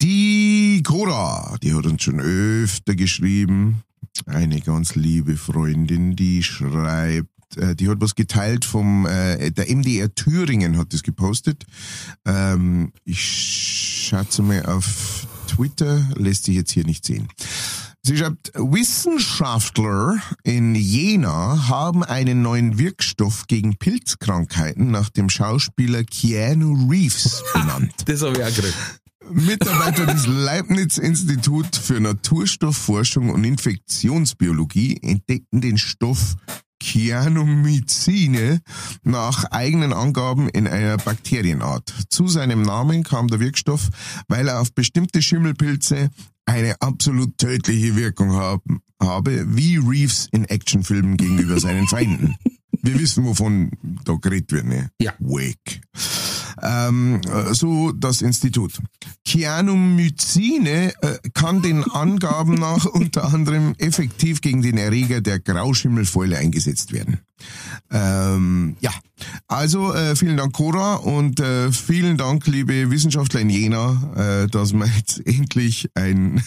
Die 0.00 0.82
Cora, 0.84 1.56
die 1.62 1.74
hat 1.74 1.86
uns 1.86 2.02
schon 2.02 2.20
öfter 2.20 2.94
geschrieben. 2.94 3.82
Eine 4.26 4.60
ganz 4.60 4.94
liebe 4.94 5.36
Freundin, 5.36 6.16
die 6.16 6.42
schreibt, 6.42 7.28
äh, 7.56 7.76
die 7.76 7.88
hat 7.88 8.00
was 8.00 8.14
geteilt 8.14 8.64
vom, 8.64 9.06
äh, 9.06 9.50
der 9.50 9.68
MDR 9.68 10.14
Thüringen 10.14 10.78
hat 10.78 10.92
das 10.92 11.02
gepostet. 11.02 11.66
Ähm, 12.26 12.92
ich 13.04 13.20
schätze 13.20 14.42
mal 14.42 14.64
auf 14.66 15.26
Twitter, 15.46 16.08
lässt 16.16 16.44
sich 16.44 16.56
jetzt 16.56 16.72
hier 16.72 16.84
nicht 16.84 17.04
sehen. 17.04 17.28
Sie 18.02 18.16
schreibt, 18.16 18.52
Wissenschaftler 18.54 20.18
in 20.42 20.74
Jena 20.74 21.68
haben 21.68 22.02
einen 22.02 22.40
neuen 22.40 22.78
Wirkstoff 22.78 23.46
gegen 23.46 23.76
Pilzkrankheiten 23.76 24.90
nach 24.90 25.10
dem 25.10 25.28
Schauspieler 25.28 26.04
Keanu 26.04 26.88
Reeves 26.88 27.44
benannt. 27.52 27.92
Das 28.06 28.22
habe 28.22 28.38
ich 28.38 28.42
auch 28.42 28.54
gekriegt. 28.54 28.76
Mitarbeiter 29.32 30.06
des 30.06 30.26
Leibniz-Institut 30.26 31.76
für 31.76 32.00
Naturstoffforschung 32.00 33.30
und 33.30 33.44
Infektionsbiologie 33.44 34.98
entdeckten 35.02 35.60
den 35.60 35.78
Stoff 35.78 36.36
Cyanomycine 36.82 38.60
nach 39.02 39.44
eigenen 39.44 39.92
Angaben 39.92 40.48
in 40.48 40.66
einer 40.66 40.96
Bakterienart. 40.96 41.92
Zu 42.08 42.26
seinem 42.26 42.62
Namen 42.62 43.02
kam 43.02 43.28
der 43.28 43.38
Wirkstoff, 43.38 43.90
weil 44.28 44.48
er 44.48 44.60
auf 44.60 44.74
bestimmte 44.74 45.22
Schimmelpilze 45.22 46.10
eine 46.50 46.80
absolut 46.80 47.38
tödliche 47.38 47.96
Wirkung 47.96 48.32
haben, 48.32 48.80
habe, 49.00 49.44
wie 49.48 49.76
Reeves 49.76 50.28
in 50.32 50.44
Actionfilmen 50.44 51.16
gegenüber 51.16 51.58
seinen 51.60 51.86
Feinden. 51.86 52.36
Wir 52.82 52.98
wissen, 52.98 53.24
wovon 53.24 53.70
da 54.04 54.14
geredet 54.14 54.52
wird, 54.52 54.66
ne? 54.66 54.90
Ja. 55.00 55.12
Wake. 55.18 55.80
Ähm, 56.62 57.20
äh, 57.22 57.54
so 57.54 57.92
das 57.92 58.22
Institut. 58.22 58.80
Cyanomycine 59.26 60.92
äh, 61.00 61.18
kann 61.34 61.62
den 61.62 61.84
Angaben 61.84 62.54
nach 62.54 62.84
unter 62.92 63.32
anderem 63.32 63.74
effektiv 63.78 64.40
gegen 64.40 64.62
den 64.62 64.78
Erreger 64.78 65.20
der 65.20 65.40
Grauschimmelfäule 65.40 66.38
eingesetzt 66.38 66.92
werden. 66.92 67.20
Ähm, 67.92 68.76
ja, 68.80 68.92
also 69.48 69.92
äh, 69.92 70.14
vielen 70.14 70.36
Dank 70.36 70.52
Cora 70.52 70.96
und 70.96 71.40
äh, 71.40 71.72
vielen 71.72 72.16
Dank 72.16 72.46
liebe 72.46 72.90
Wissenschaftler 72.90 73.40
in 73.40 73.50
Jena, 73.50 74.44
äh, 74.44 74.46
dass 74.46 74.72
wir 74.72 74.86
jetzt 74.86 75.18
endlich 75.26 75.90
ein 75.94 76.42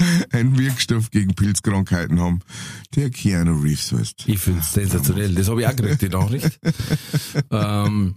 ein 0.30 0.58
Wirkstoff 0.58 1.10
gegen 1.10 1.34
Pilzkrankheiten 1.34 2.20
haben, 2.20 2.40
der 2.94 3.10
Keanu 3.10 3.60
Reeves 3.60 3.92
heißt. 3.92 4.24
Ich 4.26 4.38
finde 4.38 4.60
es 4.60 4.72
sensationell. 4.72 5.34
Das 5.34 5.48
habe 5.48 5.60
ich 5.60 5.66
auch 5.66 5.76
gekriegt, 5.76 6.02
die 6.02 6.08
Nachricht. 6.08 6.60
ähm, 7.50 8.16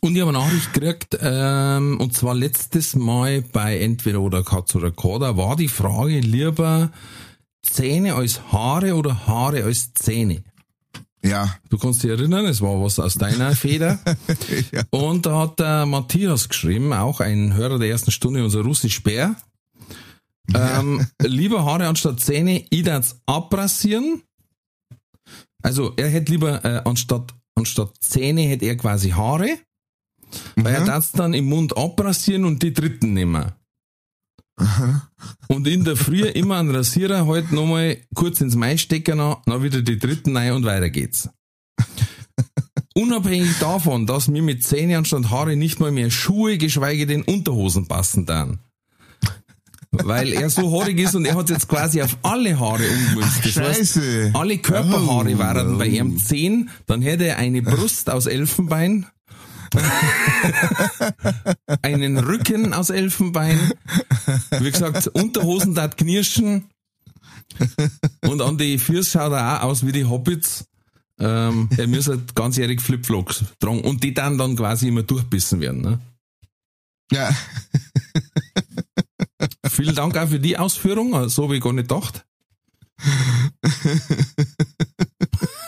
und 0.00 0.14
ich 0.14 0.20
habe 0.20 0.30
eine 0.30 0.38
Nachricht 0.38 0.72
gekriegt, 0.72 1.18
ähm, 1.20 1.98
und 2.00 2.14
zwar 2.14 2.34
letztes 2.34 2.94
Mal 2.94 3.42
bei 3.42 3.78
Entweder 3.80 4.20
oder 4.20 4.42
Katz 4.44 4.74
oder 4.74 4.90
Koda 4.90 5.36
war 5.36 5.56
die 5.56 5.68
Frage 5.68 6.20
lieber 6.20 6.90
Zähne 7.62 8.14
als 8.14 8.52
Haare 8.52 8.94
oder 8.94 9.26
Haare 9.26 9.64
als 9.64 9.92
Zähne. 9.94 10.42
Ja, 11.24 11.56
Du 11.70 11.78
kannst 11.78 12.02
dich 12.02 12.10
erinnern, 12.10 12.46
es 12.46 12.60
war 12.60 12.82
was 12.82 12.98
aus 12.98 13.14
deiner 13.14 13.54
Feder. 13.56 14.00
Ja. 14.72 14.82
Und 14.90 15.24
da 15.26 15.38
hat 15.38 15.60
der 15.60 15.86
Matthias 15.86 16.48
geschrieben, 16.48 16.92
auch 16.92 17.20
ein 17.20 17.54
Hörer 17.54 17.78
der 17.78 17.90
ersten 17.90 18.10
Stunde, 18.10 18.42
unser 18.42 18.62
russisch 18.62 19.02
Bär. 19.02 19.36
Ähm, 20.52 21.06
lieber 21.22 21.64
Haare 21.64 21.86
anstatt 21.86 22.18
Zähne, 22.18 22.64
ich 22.68 22.82
das 22.82 23.20
abrasieren. 23.26 24.22
Also 25.62 25.92
er 25.96 26.08
hätte 26.08 26.32
lieber 26.32 26.64
äh, 26.64 26.82
anstatt 26.84 27.32
anstatt 27.54 27.92
Zähne 28.00 28.42
hätte 28.42 28.66
er 28.66 28.76
quasi 28.76 29.10
Haare, 29.10 29.58
weil 30.56 30.74
er 30.74 30.84
das 30.84 31.12
dann 31.12 31.34
im 31.34 31.44
Mund 31.44 31.76
abrasieren 31.76 32.44
und 32.44 32.62
die 32.62 32.72
dritten 32.72 33.12
nehmen. 33.12 33.52
Und 35.48 35.66
in 35.66 35.84
der 35.84 35.96
Früh 35.96 36.22
immer 36.22 36.58
einen 36.58 36.74
Rasierer 36.74 37.26
halt 37.26 37.52
nochmal 37.52 37.98
kurz 38.14 38.40
ins 38.40 38.54
Mai 38.56 38.76
stecken, 38.76 39.18
dann 39.18 39.62
wieder 39.62 39.82
die 39.82 39.98
dritten 39.98 40.36
rein 40.36 40.52
und 40.52 40.64
weiter 40.64 40.90
geht's. 40.90 41.28
Unabhängig 42.94 43.58
davon, 43.58 44.06
dass 44.06 44.28
mir 44.28 44.42
mit 44.42 44.62
Zähne 44.64 44.98
anstatt 44.98 45.30
Haare 45.30 45.56
nicht 45.56 45.80
mal 45.80 45.90
mehr 45.92 46.10
Schuhe, 46.10 46.58
geschweige 46.58 47.06
denn 47.06 47.22
Unterhosen 47.22 47.88
passen 47.88 48.26
dann. 48.26 48.58
Weil 49.90 50.32
er 50.32 50.48
so 50.48 50.72
haarig 50.72 50.98
ist 50.98 51.14
und 51.14 51.26
er 51.26 51.34
hat 51.34 51.50
jetzt 51.50 51.68
quasi 51.68 52.00
auf 52.00 52.16
alle 52.22 52.58
Haare 52.58 52.82
umgemünzt. 52.88 53.44
Das 53.44 53.56
heißt, 53.56 53.94
Scheiße. 53.94 54.30
alle 54.34 54.56
Körperhaare 54.58 55.34
Oh, 55.34 55.38
waren 55.38 55.76
bei 55.78 55.86
ihm 55.86 56.16
10, 56.16 56.70
dann 56.86 57.02
hätte 57.02 57.26
er 57.26 57.36
eine 57.36 57.60
Brust 57.60 58.08
aus 58.08 58.26
Elfenbein, 58.26 59.06
einen 61.82 62.18
Rücken 62.18 62.74
aus 62.74 62.90
Elfenbein, 62.90 63.58
wie 64.60 64.70
gesagt, 64.70 65.08
Unterhosen 65.08 65.74
dat 65.74 65.96
knirschen 65.96 66.68
und 68.22 68.42
an 68.42 68.58
die 68.58 68.78
Füße 68.78 69.10
schaut 69.10 69.32
er 69.32 69.58
auch 69.58 69.64
aus 69.68 69.84
wie 69.86 69.92
die 69.92 70.04
Hobbits. 70.04 70.66
Ähm, 71.18 71.68
er 71.76 71.86
muss 71.86 72.08
halt 72.08 72.34
ganzjährig 72.34 72.80
Flipflops 72.80 73.44
tragen 73.60 73.82
und 73.82 74.02
die 74.02 74.14
dann 74.14 74.38
dann 74.38 74.56
quasi 74.56 74.88
immer 74.88 75.02
durchbissen 75.02 75.60
werden. 75.60 75.82
Ne? 75.82 76.00
Ja, 77.12 77.30
Vielen 79.68 79.94
Dank 79.94 80.16
auch 80.16 80.28
für 80.28 80.40
die 80.40 80.58
Ausführung, 80.58 81.28
so 81.28 81.44
habe 81.44 81.56
ich 81.56 81.62
gar 81.62 81.72
nicht 81.72 81.88
gedacht. 81.88 82.24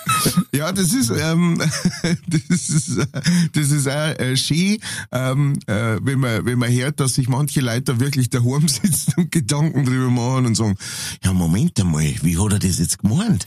ja, 0.54 0.70
das 0.72 0.92
ist, 0.92 1.10
ähm, 1.10 1.58
das 2.28 2.68
ist, 2.68 3.08
das 3.52 3.70
ist 3.70 3.88
auch 3.88 4.18
äh, 4.18 4.36
schön, 4.36 4.78
ähm, 5.10 5.58
äh, 5.66 5.98
wenn 6.02 6.20
man, 6.20 6.46
wenn 6.46 6.58
man 6.58 6.72
hört, 6.72 7.00
dass 7.00 7.14
sich 7.14 7.28
manche 7.28 7.60
Leute 7.60 7.98
wirklich 7.98 8.30
daheim 8.30 8.68
sitzen 8.68 9.14
und 9.16 9.32
Gedanken 9.32 9.84
drüber 9.84 10.10
machen 10.10 10.46
und 10.46 10.54
sagen, 10.54 10.76
ja, 11.24 11.32
Moment 11.32 11.78
einmal, 11.80 12.14
wie 12.22 12.38
hat 12.38 12.52
er 12.52 12.58
das 12.60 12.78
jetzt 12.78 13.00
gemeint? 13.00 13.46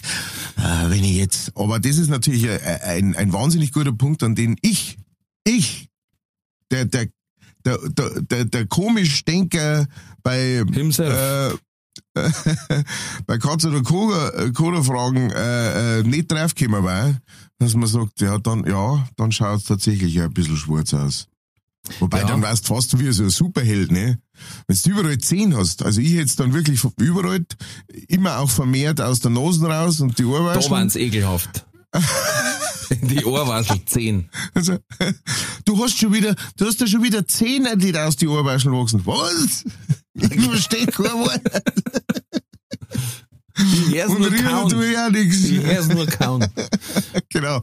Äh, 0.57 0.89
wenn 0.89 1.03
ich 1.03 1.15
jetzt, 1.15 1.55
aber 1.55 1.79
das 1.79 1.97
ist 1.97 2.09
natürlich 2.09 2.43
äh, 2.43 2.59
ein, 2.83 3.15
ein 3.15 3.31
wahnsinnig 3.31 3.71
guter 3.71 3.93
Punkt, 3.93 4.21
an 4.23 4.35
den 4.35 4.57
ich, 4.61 4.97
ich, 5.45 5.87
der, 6.71 6.85
der, 6.85 7.07
der, 7.65 7.77
der, 7.89 8.21
der, 8.21 8.45
der 8.45 8.67
komisch 8.67 9.23
Denker 9.23 9.87
bei, 10.23 10.63
Himself. 10.73 11.53
äh, 11.53 11.57
bei 13.25 13.37
Katz 13.37 13.65
oder 13.65 13.81
Koda, 13.83 14.49
Koda 14.53 14.83
Fragen 14.83 15.29
äh, 15.31 15.99
äh, 15.99 16.03
nicht 16.03 16.31
draufgekommen 16.31 16.83
war, 16.83 17.15
dass 17.59 17.73
man 17.75 17.87
sagt, 17.87 18.21
ja, 18.21 18.37
dann, 18.37 18.65
ja, 18.65 19.07
dann 19.15 19.31
schaut 19.31 19.59
es 19.59 19.65
tatsächlich 19.65 20.19
ein 20.21 20.33
bisschen 20.33 20.57
schwarz 20.57 20.93
aus. 20.93 21.27
Wobei, 21.99 22.19
Ja. 22.19 22.27
dann 22.27 22.41
weißt 22.41 22.67
du 22.67 22.73
fast 22.75 22.99
wie 22.99 23.11
so 23.13 23.23
ein 23.23 23.29
Superheld, 23.29 23.91
ne? 23.91 24.19
Wenn 24.67 24.77
du 24.83 24.89
überall 24.89 25.17
zehn 25.19 25.55
hast, 25.55 25.83
also 25.83 26.01
ich 26.01 26.11
jetzt 26.11 26.39
dann 26.39 26.53
wirklich 26.53 26.83
überall, 26.99 27.45
immer 28.09 28.39
auch 28.39 28.49
vermehrt 28.49 28.99
aus 28.99 29.21
der 29.21 29.31
Nase 29.31 29.65
raus 29.67 30.01
und 30.01 30.17
die 30.19 30.23
Da 30.23 30.29
Ohrwaschen. 30.29 30.71
waren's 30.71 30.95
ekelhaft. 30.97 31.65
die 33.01 33.25
Ohrwaschel 33.25 33.83
10. 33.83 34.29
Also, 34.53 34.77
du 35.65 35.83
hast 35.83 35.97
schon 35.97 36.13
wieder, 36.13 36.35
du 36.57 36.65
hast 36.65 36.79
ja 36.79 36.87
schon 36.87 37.03
wieder 37.03 37.27
Zähne, 37.27 37.77
die 37.77 37.91
da 37.91 38.07
aus 38.07 38.15
die 38.15 38.27
Ohrwaschen 38.27 38.71
wachsen. 38.73 39.05
Was? 39.05 39.63
Ich 40.13 40.41
verstehe 40.41 40.87
kein 40.87 41.13
Wort. 41.13 41.41
Ich 43.57 43.95
hör's 43.95 44.09
Und 44.09 44.19
nur 44.21 44.31
rühren 44.31 44.45
kauen. 44.45 44.69
tue 44.69 44.85
ich 44.91 44.97
auch 44.97 45.09
nichts. 45.09 45.43
Ich 45.43 45.87
nur 45.93 46.05
kauen. 46.07 46.45
Genau. 47.29 47.61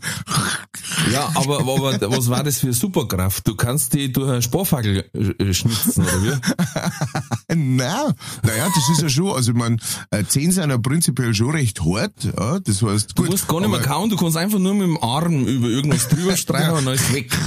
Ja, 1.13 1.31
aber, 1.35 1.61
aber 1.61 2.01
was 2.11 2.29
war 2.29 2.43
das 2.43 2.59
für 2.59 2.67
eine 2.67 2.75
Superkraft? 2.75 3.47
Du 3.47 3.55
kannst 3.55 3.95
die 3.95 4.13
durch 4.13 4.31
einen 4.31 4.43
Sparfagel 4.43 5.05
äh, 5.13 5.55
schnitzen, 5.55 6.03
oder 6.03 6.23
wie? 6.23 7.55
Nein, 7.55 8.15
naja, 8.43 8.69
das 8.75 8.89
ist 8.93 9.03
ja 9.03 9.09
schon, 9.09 9.35
also 9.35 9.53
ich 9.53 9.57
mein, 9.57 9.81
äh, 10.11 10.25
Zehen 10.25 10.51
sind 10.53 10.71
ja 10.71 10.79
prinzipiell 10.79 11.35
schon 11.35 11.51
recht 11.51 11.81
hart, 11.85 12.13
ja, 12.25 12.59
das 12.61 12.83
heißt, 12.83 13.11
Du 13.17 13.23
gut. 13.23 13.31
musst 13.31 13.49
gar 13.49 13.61
nicht 13.61 13.71
mehr 13.71 13.81
kauen, 13.81 14.11
du 14.11 14.17
kannst 14.17 14.37
einfach 14.37 14.59
nur 14.59 14.75
mit 14.75 14.83
dem 14.83 15.03
Arm 15.03 15.47
über 15.47 15.69
irgendwas 15.69 16.09
drüber 16.09 16.37
streichen 16.37 16.73
und 16.73 16.85
dann 16.87 16.95
ist 16.95 17.13
weg. 17.13 17.31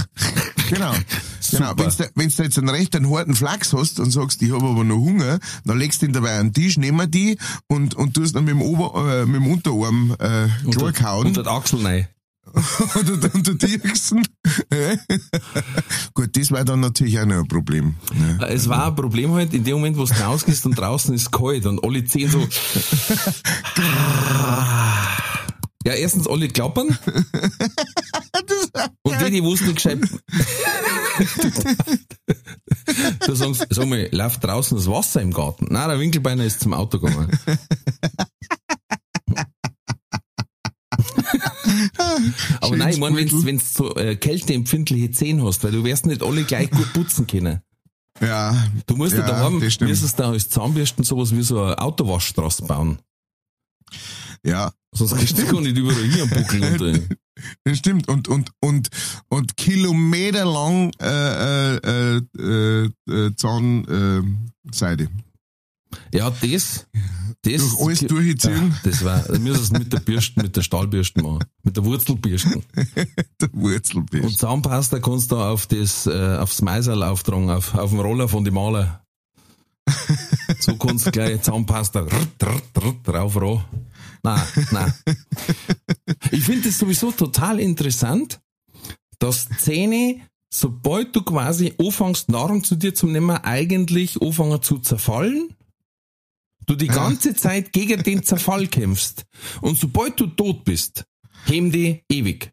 Genau, 0.70 0.92
genau. 1.52 1.74
Wenn 1.78 1.90
du, 1.90 2.10
wenn 2.16 2.30
du 2.30 2.44
jetzt 2.44 2.58
einen 2.58 2.70
recht 2.70 2.96
einen 2.96 3.10
harten 3.10 3.36
Flachs 3.36 3.74
hast 3.74 4.00
und 4.00 4.12
sagst, 4.12 4.42
ich 4.42 4.52
habe 4.52 4.66
aber 4.66 4.84
noch 4.84 4.98
Hunger, 4.98 5.40
dann 5.66 5.78
legst 5.78 6.02
du 6.02 6.06
ihn 6.06 6.14
dabei 6.14 6.40
an 6.40 6.48
den 6.48 6.54
Tisch, 6.54 6.78
nehmen 6.78 7.10
die 7.10 7.38
und, 7.68 7.96
und 7.96 8.14
tust 8.14 8.36
dann 8.36 8.46
mit 8.46 8.54
dem, 8.54 8.62
Ober, 8.62 9.22
äh, 9.22 9.26
mit 9.26 9.36
dem 9.36 9.48
Unterarm 9.48 10.16
äh, 10.20 10.48
klar 10.72 10.92
kauen. 10.92 11.28
Unter 11.28 11.44
die 11.44 11.50
Achsel 11.50 11.86
rein. 11.86 12.08
Oder 12.96 13.18
der, 13.18 13.30
der 13.30 13.54
Dirksen. 13.56 14.26
Gut, 16.14 16.38
das 16.38 16.52
war 16.52 16.64
dann 16.64 16.80
natürlich 16.80 17.20
auch 17.20 17.26
noch 17.26 17.40
ein 17.40 17.48
Problem. 17.48 17.96
ne? 18.14 18.38
Ja. 18.40 18.48
Es 18.48 18.70
war 18.70 18.88
ein 18.88 18.96
Problem 18.96 19.34
halt, 19.34 19.54
in 19.54 19.64
dem 19.64 19.76
Moment, 19.76 19.98
wo 19.98 20.06
du 20.06 20.14
rausgehst 20.14 20.66
und 20.66 20.78
draußen 20.78 21.14
ist 21.14 21.32
kalt 21.32 21.66
und 21.66 21.84
alle 21.84 22.06
zehn 22.06 22.30
so. 22.30 22.40
ja, 25.86 25.94
erstens 25.94 26.28
alle 26.28 26.48
klappern. 26.48 26.98
Und 29.04 29.22
die, 29.22 29.32
die 29.32 29.44
wussten 29.44 29.76
gescheit. 29.76 30.00
du 33.26 33.36
sagst, 33.36 33.68
sag 33.70 33.88
mal, 33.88 34.08
läuft 34.12 34.44
draußen 34.44 34.78
das 34.78 34.88
Wasser 34.88 35.22
im 35.22 35.32
Garten? 35.34 35.68
Nein, 35.70 35.90
der 35.90 36.00
Winkelbeiner 36.00 36.46
ist 36.46 36.60
zum 36.60 36.74
Auto 36.74 37.00
gegangen. 37.00 37.32
Aber 42.60 42.70
Schön 42.70 42.78
nein, 42.80 42.90
ich 42.90 43.00
meine, 43.00 43.16
wenn 43.18 43.28
du 43.28 43.60
so 43.60 43.96
äh, 43.96 44.16
kälteempfindliche 44.16 45.12
Zehen 45.12 45.44
hast, 45.44 45.64
weil 45.64 45.72
du 45.72 45.84
wirst 45.84 46.06
nicht 46.06 46.24
alle 46.24 46.44
gleich 46.44 46.70
gut 46.72 46.92
putzen 46.94 47.28
können. 47.28 47.62
Ja. 48.22 48.56
Du 48.86 48.96
musst 48.96 49.14
ja, 49.14 49.20
Ja, 49.20 49.28
daheim, 49.28 49.60
müsstest 49.60 50.20
da 50.20 50.32
als 50.32 50.50
Zahnbürsten 50.50 51.04
sowas 51.04 51.36
wie 51.36 51.44
so 51.44 51.62
eine 51.62 51.78
Autowaschstraße 51.80 52.66
bauen. 52.66 53.00
Ja, 54.48 54.72
Sonst 54.98 55.16
kriegst 55.16 55.38
du 55.38 55.46
gar 55.46 55.62
nicht 55.62 55.78
überall 55.78 56.04
hier 56.04 56.24
einen 56.24 56.32
Buckel 56.32 56.64
unter. 56.64 57.16
das 57.64 57.78
stimmt. 57.78 58.08
Und, 58.08 58.28
und, 58.28 58.52
und, 58.62 58.90
und 59.30 59.58
kilometerlang 59.58 60.92
äh, 61.00 61.76
äh, 61.76 62.22
äh, 62.38 62.90
äh, 63.10 63.36
Zahnseide. 63.36 64.24
Äh, 64.24 64.74
Seide. 64.74 65.10
Ja, 66.14 66.30
das, 66.30 66.88
das, 67.44 67.62
Durch 67.62 67.82
alles 67.82 68.00
durchziehen. 68.02 68.74
Ja, 68.84 68.90
das 68.90 69.06
war, 69.06 69.22
da 69.22 69.40
müssen 69.40 69.64
es 69.64 69.72
mit 69.72 69.94
der 69.94 70.00
Bürsten, 70.00 70.42
mit 70.42 70.56
der 70.56 70.62
Stahlbürsten 70.62 71.24
machen. 71.24 71.46
Mit 71.64 71.78
der 71.78 71.86
Wurzelbürsten. 71.86 72.64
Der 73.40 73.50
Wurzelbiss. 73.54 74.26
Und 74.26 74.38
Zahnpasta 74.38 75.00
kannst 75.00 75.32
du 75.32 75.38
auf 75.38 75.68
das, 75.68 76.08
äh, 76.08 76.38
aufs 76.38 76.62
Meiserl 76.62 77.04
auftragen, 77.04 77.50
auf, 77.50 77.76
auf 77.76 77.92
dem 77.92 78.00
Roller 78.00 78.28
von 78.28 78.44
die 78.44 78.52
Maler. 78.52 79.04
So 80.60 80.76
kannst 80.76 81.06
du 81.06 81.12
gleich 81.12 81.42
Zahnpasta 81.42 82.08
drauf 83.04 83.42
ran. 83.42 83.64
Nein, 84.24 84.42
nein. 84.72 84.94
Ich 86.32 86.44
finde 86.44 86.70
es 86.70 86.78
sowieso 86.78 87.12
total 87.12 87.60
interessant, 87.60 88.40
dass 89.20 89.48
Zähne, 89.50 90.22
sobald 90.50 91.16
du 91.16 91.22
quasi 91.24 91.74
anfängst, 91.80 92.30
Nahrung 92.30 92.64
zu 92.64 92.76
dir 92.76 92.94
zu 92.94 93.08
nehmen, 93.08 93.38
eigentlich 93.38 94.22
anfangen 94.22 94.62
zu 94.62 94.80
zerfallen. 94.80 95.56
Du 96.66 96.76
die 96.76 96.88
ganze 96.88 97.34
Zeit 97.34 97.72
gegen 97.72 98.04
den 98.04 98.24
Zerfall 98.24 98.68
kämpfst. 98.68 99.26
Und 99.62 99.78
sobald 99.78 100.20
du 100.20 100.28
tot 100.28 100.66
bist, 100.66 101.06
heben 101.46 101.72
die 101.72 102.04
ewig. 102.10 102.52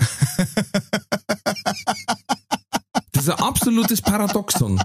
Das 3.18 3.26
ist 3.26 3.30
ein 3.30 3.44
absolutes 3.44 4.00
Paradoxon. 4.00 4.80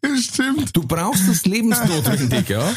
Das 0.00 0.20
stimmt. 0.24 0.76
Du 0.76 0.82
brauchst 0.82 1.28
das 1.28 1.44
lebensnotwendig, 1.46 2.48
ja. 2.48 2.72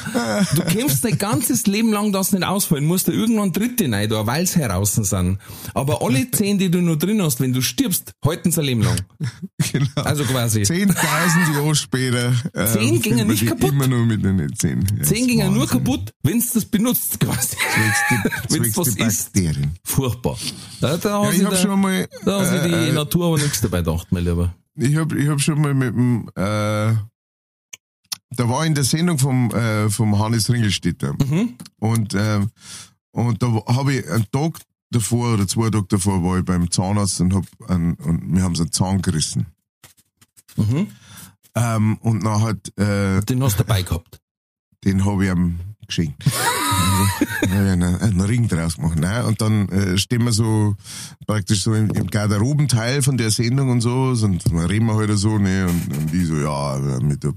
Du 0.55 0.61
kämpfst 0.63 1.03
dein 1.05 1.17
ganzes 1.17 1.65
Leben 1.67 1.91
lang, 1.91 2.11
dass 2.11 2.31
nicht 2.31 2.43
ausfallen, 2.43 2.85
musst 2.85 3.07
da 3.07 3.11
irgendwann 3.11 3.51
Dritte 3.53 3.91
rein, 3.91 4.09
da, 4.09 4.25
weil 4.25 4.45
sie 4.47 4.59
heraus 4.59 4.95
sind. 4.95 5.39
Aber 5.73 6.01
alle 6.01 6.29
zehn, 6.31 6.57
die 6.57 6.69
du 6.71 6.81
noch 6.81 6.95
drin 6.97 7.21
hast, 7.21 7.39
wenn 7.39 7.53
du 7.53 7.61
stirbst, 7.61 8.13
halten 8.25 8.51
sie 8.51 8.59
ein 8.61 8.65
Leben 8.65 8.81
lang. 8.83 8.97
Genau. 9.71 9.87
Also 9.95 10.23
quasi. 10.23 10.61
10.000 10.61 11.53
Jahre 11.53 11.75
später. 11.75 12.33
äh, 12.53 12.65
Zehn 12.67 13.01
gingen 13.01 13.27
nicht 13.27 13.41
die 13.41 13.45
kaputt. 13.47 13.69
Immer 13.71 13.87
nur 13.87 14.05
mit 14.05 14.23
den 14.23 14.51
10. 14.55 14.79
Ja, 14.81 14.87
Zehn 14.87 14.99
das 14.99 15.09
gingen 15.27 15.47
ist 15.47 15.53
nur 15.53 15.67
kaputt, 15.67 16.13
wenn's 16.23 16.51
das 16.53 16.65
benutzt, 16.65 17.19
quasi. 17.19 17.55
Die, 18.09 18.15
Wenn's 18.55 18.73
zwecks 18.73 18.77
was 18.77 18.93
die. 19.31 19.43
Bakterien. 19.43 19.75
Furchtbar. 19.83 20.37
Da, 20.81 20.97
da 20.97 21.23
Ja, 21.23 21.31
ich 21.31 21.39
der- 21.39 21.55
schon 21.57 21.79
mal, 21.79 22.07
da 22.25 22.39
hat 22.39 22.47
sich 22.49 22.61
die 22.61 22.75
äh, 22.75 22.89
äh, 22.89 22.93
Natur 22.93 23.27
aber 23.27 23.37
nichts 23.37 23.61
dabei 23.61 23.79
gedacht, 23.79 24.07
mein 24.11 24.23
Lieber. 24.25 24.53
Ich 24.79 24.95
habe 24.95 25.19
ich 25.19 25.27
hab 25.27 25.41
schon 25.41 25.61
mal 25.61 25.73
mit 25.73 25.93
dem, 25.93 26.29
äh, 26.35 26.93
da 28.31 28.47
war 28.47 28.65
in 28.65 28.75
der 28.75 28.83
Sendung 28.83 29.17
vom, 29.17 29.51
äh, 29.51 29.89
vom 29.89 30.17
Hannes 30.19 30.49
Ringelstetter. 30.49 31.13
Mhm. 31.13 31.55
Und, 31.79 32.13
ähm, 32.15 32.49
und 33.11 33.41
da 33.41 33.47
habe 33.67 33.95
ich 33.95 34.09
einen 34.09 34.29
Tag 34.31 34.59
davor 34.91 35.33
oder 35.33 35.47
zwei 35.47 35.69
Tage 35.69 35.85
davor 35.89 36.23
war 36.23 36.39
ich 36.39 36.45
beim 36.45 36.69
Zahnarzt 36.69 37.21
und, 37.21 37.33
hab 37.33 37.45
einen, 37.69 37.95
und 37.95 38.35
wir 38.35 38.43
haben 38.43 38.55
so 38.55 38.63
einen 38.63 38.71
Zahn 38.71 39.01
gerissen. 39.01 39.47
Mhm. 40.55 40.87
Ähm, 41.55 41.97
und 42.01 42.23
dann 42.23 42.41
hat, 42.41 42.77
äh, 42.77 43.21
Den 43.21 43.43
hast 43.43 43.59
du 43.59 43.63
dabei 43.63 43.81
gehabt. 43.81 44.21
den 44.83 45.05
habe 45.05 45.25
ich 45.25 45.31
ihm 45.31 45.59
geschenkt. 45.87 46.23
Einen, 47.49 47.83
einen 48.01 48.21
Ring 48.21 48.47
draus 48.47 48.75
gemacht. 48.75 48.99
Ne? 48.99 49.25
Und 49.25 49.41
dann 49.41 49.69
äh, 49.69 49.97
stehen 49.97 50.23
wir 50.23 50.31
so 50.31 50.75
praktisch 51.25 51.63
so 51.63 51.73
im, 51.73 51.89
im 51.91 52.07
Garderobenteil 52.07 53.01
von 53.01 53.17
der 53.17 53.31
Sendung 53.31 53.69
und 53.69 53.81
so 53.81 54.15
und 54.23 54.45
dann 54.45 54.57
reden 54.65 54.85
wir 54.85 54.95
halt 54.95 55.17
so, 55.17 55.37
ne? 55.37 55.67
Und, 55.67 55.97
und 55.97 56.11
die 56.11 56.25
so, 56.25 56.35
ja, 56.35 56.79
mit 57.01 57.23
der, 57.23 57.33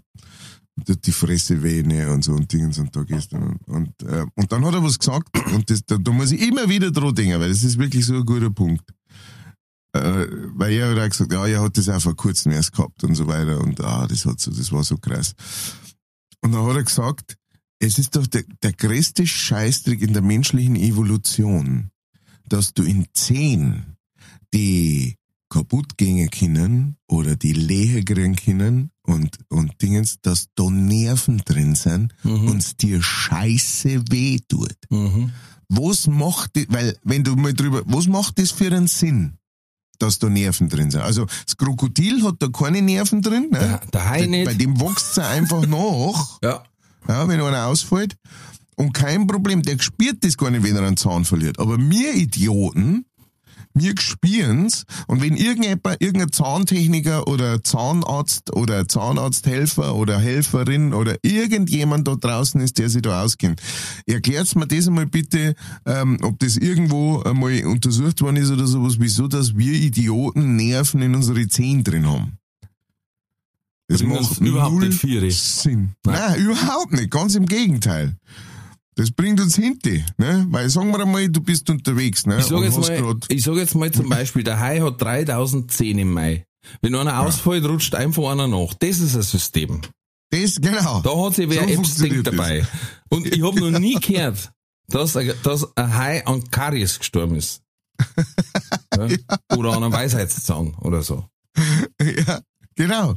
die 0.76 1.12
Fresse 1.12 1.62
weh, 1.62 1.82
ne? 1.82 2.10
Und 2.10 2.24
so 2.24 2.32
und 2.32 2.52
Dingens 2.52 2.78
und 2.78 2.94
da 2.94 3.02
du. 3.02 3.14
Und, 3.36 3.68
und, 3.68 4.02
äh, 4.02 4.24
und 4.34 4.52
dann 4.52 4.64
hat 4.64 4.74
er 4.74 4.82
was 4.82 4.98
gesagt 4.98 5.28
und 5.52 5.68
das, 5.70 5.84
da, 5.84 5.96
da 5.96 6.12
muss 6.12 6.32
ich 6.32 6.46
immer 6.46 6.68
wieder 6.68 6.90
dran 6.90 7.14
denken, 7.14 7.40
weil 7.40 7.50
das 7.50 7.62
ist 7.62 7.78
wirklich 7.78 8.06
so 8.06 8.14
ein 8.14 8.24
guter 8.24 8.50
Punkt. 8.50 8.84
Äh, 9.94 10.26
weil 10.54 10.72
er 10.72 10.90
hat 10.90 10.98
auch 10.98 11.08
gesagt, 11.10 11.32
ja, 11.32 11.46
er 11.46 11.62
hat 11.62 11.76
das 11.76 11.88
auch 11.88 12.00
vor 12.00 12.16
kurzem 12.16 12.52
erst 12.52 12.72
gehabt 12.72 13.04
und 13.04 13.14
so 13.14 13.26
weiter 13.26 13.60
und 13.60 13.78
ah, 13.84 14.06
das 14.06 14.24
hat 14.24 14.40
so, 14.40 14.50
das 14.50 14.72
war 14.72 14.82
so 14.84 14.96
krass. 14.96 15.34
Und 16.40 16.52
dann 16.52 16.66
hat 16.66 16.76
er 16.76 16.82
gesagt, 16.82 17.36
es 17.82 17.98
ist 17.98 18.14
doch 18.16 18.26
der, 18.26 18.44
der 18.62 18.72
größte 18.72 19.26
Scheißtrick 19.26 20.02
in 20.02 20.12
der 20.12 20.22
menschlichen 20.22 20.76
Evolution, 20.76 21.90
dass 22.48 22.72
du 22.74 22.82
in 22.84 23.06
zehn 23.14 23.96
die 24.54 25.16
kaputt 25.48 25.98
gehen 25.98 26.30
können 26.30 26.96
oder 27.08 27.36
die 27.36 27.52
Lehe 27.52 28.02
kriegen 28.04 28.36
können 28.36 28.90
und, 29.02 29.38
und 29.48 29.80
Dingens, 29.82 30.18
dass 30.22 30.46
da 30.54 30.70
Nerven 30.70 31.38
drin 31.44 31.74
sind 31.74 32.14
Mhm. 32.22 32.48
und 32.48 32.56
es 32.58 32.76
dir 32.76 33.02
scheiße 33.02 34.02
weh 34.10 34.38
tut. 34.48 34.76
Mhm. 34.90 35.32
Was 35.68 36.06
macht, 36.06 36.52
weil, 36.68 36.96
wenn 37.02 37.24
du 37.24 37.34
mal 37.36 37.52
drüber, 37.54 37.82
was 37.86 38.06
macht 38.06 38.38
das 38.38 38.50
für 38.50 38.66
einen 38.74 38.86
Sinn? 38.86 39.34
Dass 39.98 40.18
da 40.18 40.28
Nerven 40.28 40.68
drin 40.68 40.90
sind. 40.90 41.02
Also, 41.02 41.26
das 41.46 41.56
Krokodil 41.56 42.22
hat 42.24 42.36
da 42.40 42.48
keine 42.48 42.82
Nerven 42.82 43.22
drin, 43.22 43.48
ne? 43.50 43.58
Der, 43.58 43.78
der 43.92 44.08
Hai 44.08 44.20
Bei 44.20 44.26
nicht. 44.26 44.60
dem 44.60 44.80
wächst 44.80 45.16
er 45.18 45.28
einfach 45.28 45.66
nach 45.66 46.38
Ja. 46.42 46.64
Ja, 47.08 47.28
wenn 47.28 47.40
einer 47.40 47.66
ausfällt. 47.66 48.16
Und 48.76 48.92
kein 48.92 49.26
Problem, 49.26 49.62
der 49.62 49.78
spürt 49.78 50.24
das 50.24 50.36
gar 50.36 50.50
nicht, 50.50 50.64
wenn 50.64 50.76
er 50.76 50.86
einen 50.86 50.96
Zahn 50.96 51.24
verliert. 51.24 51.58
Aber 51.58 51.78
wir 51.78 52.14
Idioten, 52.14 53.04
wir 53.74 53.94
spüren's. 53.98 54.84
Und 55.06 55.22
wenn 55.22 55.36
irgendjemand, 55.36 56.00
irgendein 56.00 56.32
Zahntechniker 56.32 57.26
oder 57.26 57.62
Zahnarzt 57.62 58.54
oder 58.54 58.86
Zahnarzthelfer 58.88 59.94
oder 59.94 60.18
Helferin 60.18 60.92
oder 60.94 61.16
irgendjemand 61.22 62.08
da 62.08 62.16
draußen 62.16 62.60
ist, 62.60 62.78
der 62.78 62.88
sich 62.88 63.02
da 63.02 63.22
auskennt, 63.22 63.60
erklärt's 64.06 64.54
mir 64.54 64.66
das 64.66 64.88
einmal 64.88 65.06
bitte, 65.06 65.54
ähm, 65.86 66.18
ob 66.22 66.38
das 66.38 66.56
irgendwo 66.56 67.22
einmal 67.22 67.64
untersucht 67.64 68.20
worden 68.20 68.36
ist 68.36 68.50
oder 68.50 68.66
sowas, 68.66 68.96
wieso, 68.98 69.28
dass 69.28 69.56
wir 69.56 69.72
Idioten 69.72 70.56
Nerven 70.56 71.02
in 71.02 71.14
unsere 71.14 71.46
Zähne 71.48 71.82
drin 71.82 72.06
haben. 72.06 72.38
Das 73.92 74.02
macht 74.02 74.40
überhaupt 74.40 74.74
null 74.74 74.88
nicht. 74.88 75.40
Sinn. 75.40 75.94
Nein. 76.04 76.14
Nein. 76.18 76.40
überhaupt 76.40 76.92
nicht. 76.92 77.10
Ganz 77.10 77.34
im 77.34 77.46
Gegenteil. 77.46 78.16
Das 78.94 79.10
bringt 79.10 79.40
uns 79.40 79.56
hinter, 79.56 79.90
ne? 80.18 80.46
Weil 80.50 80.68
sagen 80.68 80.90
wir 80.90 81.00
einmal, 81.00 81.28
du 81.28 81.40
bist 81.40 81.70
unterwegs, 81.70 82.26
ne? 82.26 82.38
Ich 82.40 82.44
sage 82.46 82.64
jetzt, 82.66 82.78
mal, 82.78 83.16
ich 83.28 83.42
sag 83.42 83.54
jetzt 83.56 83.74
mal 83.74 83.90
zum 83.90 84.08
Beispiel, 84.08 84.44
der 84.44 84.60
Hai 84.60 84.80
hat 84.80 85.00
3010 85.00 85.98
im 85.98 86.12
Mai. 86.12 86.44
Wenn 86.82 86.94
einer 86.94 87.20
ausfällt, 87.20 87.64
rutscht 87.64 87.94
einfach 87.94 88.30
einer 88.30 88.46
nach. 88.48 88.74
Das 88.74 88.98
ist 89.00 89.16
ein 89.16 89.22
System. 89.22 89.80
das, 90.30 90.56
genau. 90.60 91.00
Da 91.00 91.10
hat 91.26 91.34
sich 91.34 91.48
wer 91.48 91.62
So 91.68 91.74
funktioniert 91.74 92.26
das. 92.26 92.34
dabei. 92.36 92.66
Und 93.08 93.26
ich 93.26 93.42
habe 93.42 93.58
noch 93.70 93.78
nie 93.78 93.94
gehört, 94.00 94.52
dass, 94.88 95.16
ein- 95.16 95.32
dass 95.42 95.74
ein 95.76 95.94
Hai 95.96 96.26
an 96.26 96.44
Karies 96.50 96.98
gestorben 96.98 97.36
ist. 97.36 97.62
Ja? 98.94 99.08
Oder 99.56 99.70
an 99.72 99.84
einem 99.84 99.92
Weisheitszahn 99.92 100.74
oder 100.74 101.02
so. 101.02 101.24
ja, 102.00 102.40
genau. 102.76 103.16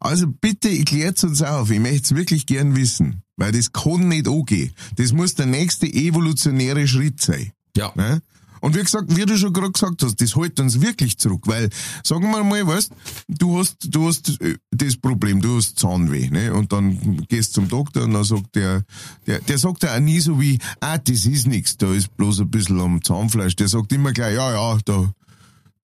Also 0.00 0.26
bitte 0.28 0.70
klärt's 0.84 1.24
uns 1.24 1.42
auf. 1.42 1.70
Ich 1.70 1.80
möchte 1.80 2.02
es 2.02 2.14
wirklich 2.14 2.46
gern 2.46 2.76
wissen. 2.76 3.22
Weil 3.36 3.52
das 3.52 3.72
kann 3.72 4.08
nicht 4.08 4.28
angehen. 4.28 4.72
Das 4.96 5.12
muss 5.12 5.34
der 5.34 5.46
nächste 5.46 5.86
evolutionäre 5.86 6.86
Schritt 6.86 7.20
sein. 7.20 7.50
Ja. 7.76 7.92
Ne? 7.96 8.22
Und 8.64 8.74
wie 8.74 8.82
gesagt, 8.82 9.14
wie 9.14 9.26
du 9.26 9.36
schon 9.36 9.52
gerade 9.52 9.72
gesagt 9.72 10.02
hast, 10.02 10.18
das 10.22 10.36
hält 10.36 10.58
uns 10.58 10.80
wirklich 10.80 11.18
zurück, 11.18 11.42
weil, 11.44 11.68
sagen 12.02 12.30
wir 12.30 12.42
mal, 12.42 12.66
weißt, 12.66 12.92
du 13.28 13.58
hast, 13.58 13.76
du 13.94 14.08
hast 14.08 14.40
äh, 14.40 14.56
das 14.70 14.96
Problem, 14.96 15.42
du 15.42 15.58
hast 15.58 15.78
Zahnweh, 15.78 16.30
ne? 16.30 16.54
Und 16.54 16.72
dann 16.72 17.26
gehst 17.28 17.52
zum 17.52 17.68
Doktor 17.68 18.04
und 18.04 18.14
dann 18.14 18.24
sagt 18.24 18.54
der, 18.54 18.84
der, 19.26 19.40
der 19.40 19.58
sagt 19.58 19.82
ja 19.82 19.94
auch 19.94 20.00
nie 20.00 20.18
so 20.18 20.40
wie, 20.40 20.58
ah, 20.80 20.96
das 20.96 21.26
ist 21.26 21.46
nix, 21.46 21.76
da 21.76 21.92
ist 21.92 22.16
bloß 22.16 22.40
ein 22.40 22.50
bisschen 22.50 22.80
am 22.80 23.04
Zahnfleisch. 23.04 23.54
Der 23.56 23.68
sagt 23.68 23.92
immer 23.92 24.14
gleich, 24.14 24.34
ja, 24.36 24.54
ja, 24.54 24.78
da, 24.82 25.12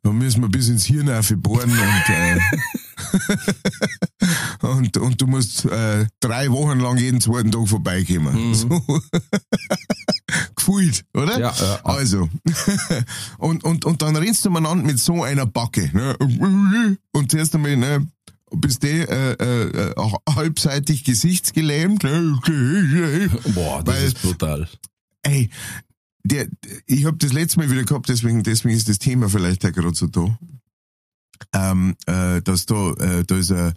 da 0.03 0.11
müssen 0.11 0.41
wir 0.41 0.49
bis 0.49 0.71
ins 0.71 0.87
Hirn 0.87 1.11
bohren 1.43 1.71
und, 1.71 2.09
äh, 2.09 2.39
und, 4.63 4.97
und 4.97 5.21
du 5.21 5.27
musst 5.27 5.65
äh, 5.65 6.07
drei 6.21 6.51
Wochen 6.51 6.81
lang 6.81 6.99
jeden 6.99 7.21
zweiten 7.21 7.51
Tag 7.51 7.69
vorbeikommen. 7.69 8.55
So. 8.55 8.69
Gefühlt, 10.57 11.05
oder? 11.15 11.39
Ja, 11.39 11.55
ja. 11.59 11.81
Also. 11.85 12.29
und, 13.39 13.65
und, 13.65 13.85
und 13.85 14.03
dann 14.03 14.17
rennst 14.17 14.45
du 14.45 14.51
miteinander 14.51 14.85
mit 14.85 14.99
so 14.99 15.23
einer 15.23 15.47
Backe. 15.47 15.91
Ne? 15.93 16.97
Und 17.13 17.31
zuerst 17.31 17.55
einmal, 17.55 17.77
ne, 17.77 18.07
bist 18.53 18.83
du 18.83 18.89
äh, 18.89 19.33
äh, 19.33 19.97
auch 19.97 20.19
halbseitig 20.29 21.05
gesichtsgelähmt. 21.05 22.03
Ne? 22.05 22.39
Boah, 23.55 23.83
das 23.83 23.95
Weil- 23.95 24.05
ist 24.05 24.23
brutal. 24.23 24.69
Ey, 25.23 25.51
der, 26.25 26.49
ich 26.87 27.05
habe 27.05 27.17
das 27.19 27.33
letzte 27.33 27.59
Mal 27.59 27.71
wieder 27.71 27.85
gehabt, 27.85 28.09
deswegen, 28.09 28.43
deswegen 28.43 28.75
ist 28.75 28.89
das 28.89 28.99
Thema 28.99 29.29
vielleicht 29.29 29.65
auch 29.65 29.73
gerade 29.73 29.95
so 29.95 30.07
da. 30.07 30.39
Ähm, 31.53 31.97
äh, 32.07 32.41
dass 32.43 32.67
da, 32.67 32.93
äh, 32.93 33.25
da 33.25 33.37
ist 33.37 33.53
ein, 33.53 33.75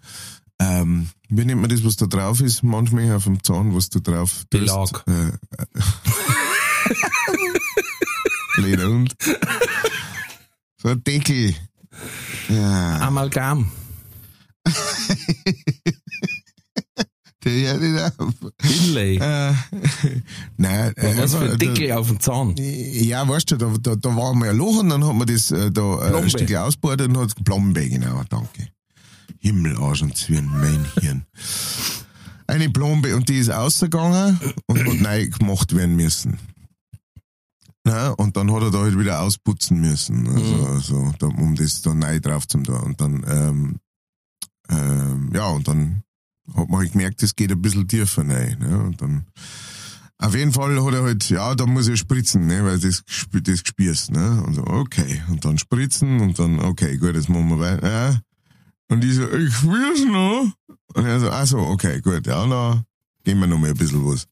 ähm, 0.59 1.09
wie 1.29 1.45
nennt 1.45 1.61
man 1.61 1.69
das, 1.69 1.83
was 1.83 1.95
da 1.95 2.05
drauf 2.05 2.41
ist, 2.41 2.63
manchmal 2.63 3.11
auf 3.13 3.23
dem 3.25 3.43
Zahn, 3.43 3.75
was 3.75 3.89
da 3.89 3.99
drauf 3.99 4.45
Belag. 4.49 4.89
tust? 4.89 5.07
Äh, 5.07 5.27
äh, 5.29 5.65
Lederhund. 8.61 9.15
So 10.77 10.89
ein 10.89 11.03
Deckel. 11.03 11.55
Ja, 12.49 12.99
Amalgam. 12.99 13.71
auf. 17.45 18.33
Inlay. 18.85 19.17
Äh, 19.17 19.53
nein, 20.57 20.93
äh, 20.95 21.17
Was 21.17 21.35
für 21.35 21.51
ein 21.51 21.57
Deckel 21.57 21.91
auf 21.91 22.07
dem 22.07 22.19
Zahn. 22.19 22.55
Ja, 22.57 23.27
weißt 23.27 23.51
du, 23.51 23.57
da, 23.57 23.73
da, 23.81 23.95
da 23.95 24.15
war 24.15 24.33
mal 24.33 24.49
ein 24.49 24.57
Loch 24.57 24.79
und 24.79 24.89
dann 24.89 25.05
hat 25.05 25.15
man 25.15 25.27
das 25.27 25.51
äh, 25.51 25.71
da 25.71 26.09
äh, 26.09 26.15
ein 26.15 26.29
Stück 26.29 26.53
ausgebaut 26.55 27.01
und 27.01 27.17
hat 27.17 27.43
Plombe, 27.43 27.87
genau, 27.87 28.21
danke. 28.29 28.67
Himmel, 29.39 29.77
Arsch 29.77 30.01
und 30.01 30.15
Zwirn, 30.15 30.47
mein 30.47 30.85
Hirn. 31.01 31.25
Eine 32.47 32.69
Plombe 32.69 33.15
und 33.15 33.27
die 33.29 33.39
ist 33.39 33.51
ausgegangen 33.51 34.39
und 34.67 34.79
hat 34.79 34.93
neu 35.01 35.27
gemacht 35.27 35.75
werden 35.75 35.95
müssen. 35.95 36.37
Ja, 37.85 38.11
und 38.11 38.37
dann 38.37 38.51
hat 38.53 38.63
er 38.63 38.71
da 38.71 38.79
halt 38.79 38.97
wieder 38.97 39.21
ausputzen 39.21 39.81
müssen, 39.81 40.27
also, 40.27 40.67
also 40.67 41.13
da, 41.19 41.27
um 41.27 41.55
das 41.55 41.81
da 41.81 41.93
neu 41.93 42.19
drauf 42.21 42.47
zu 42.47 42.59
tun. 42.59 42.77
Und 42.77 43.01
dann, 43.01 43.25
ähm, 43.27 43.79
ähm, 44.69 45.31
ja, 45.33 45.47
und 45.47 45.67
dann 45.67 46.03
hat 46.55 46.69
man 46.69 46.79
halt 46.79 46.91
gemerkt, 46.91 47.21
das 47.21 47.35
geht 47.35 47.51
ein 47.51 47.61
bisschen 47.61 47.87
tiefer 47.87 48.27
rein. 48.27 48.57
Ne? 48.59 48.79
Und 48.79 49.01
dann, 49.01 49.25
auf 50.17 50.35
jeden 50.35 50.53
Fall 50.53 50.83
hat 50.83 50.93
er 50.93 51.03
halt, 51.03 51.29
ja, 51.29 51.53
da 51.55 51.65
muss 51.65 51.87
er 51.87 51.97
spritzen, 51.97 52.47
ne, 52.47 52.63
weil 52.63 52.79
das, 52.79 53.03
das 53.31 53.63
gespürst, 53.63 54.11
ne. 54.11 54.41
Und 54.45 54.53
so, 54.53 54.63
okay. 54.65 55.21
Und 55.29 55.43
dann 55.43 55.57
spritzen 55.57 56.21
und 56.21 56.39
dann, 56.39 56.59
okay, 56.59 56.97
gut, 56.97 57.15
jetzt 57.15 57.29
machen 57.29 57.49
wir 57.49 57.59
weiter. 57.59 57.91
Ja. 57.91 58.19
Und 58.89 59.03
ich 59.03 59.15
so, 59.15 59.29
ich 59.29 59.53
spür's 59.53 60.05
noch. 60.05 60.53
Und 60.93 61.05
er 61.05 61.19
so, 61.19 61.29
ach 61.29 61.45
so, 61.45 61.57
okay, 61.59 61.99
gut, 61.99 62.25
ja, 62.25 62.45
na, 62.45 62.83
geben 63.23 63.41
wir 63.41 63.47
noch 63.47 63.57
mal 63.57 63.71
ein 63.71 63.77
bisschen 63.77 64.05
was. 64.05 64.25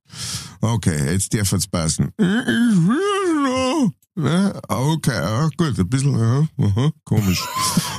Okay, 0.62 1.12
jetzt 1.12 1.34
darf 1.34 1.52
es 1.52 1.68
passen. 1.68 2.10
Ich 2.18 2.26
spür's 2.26 3.21
Ja, 4.18 4.60
okay, 4.68 5.14
ja, 5.14 5.48
gut, 5.56 5.80
ein 5.80 5.88
bisschen, 5.90 6.20
ja, 6.20 6.46
aha, 6.58 6.92
komisch. 7.06 7.42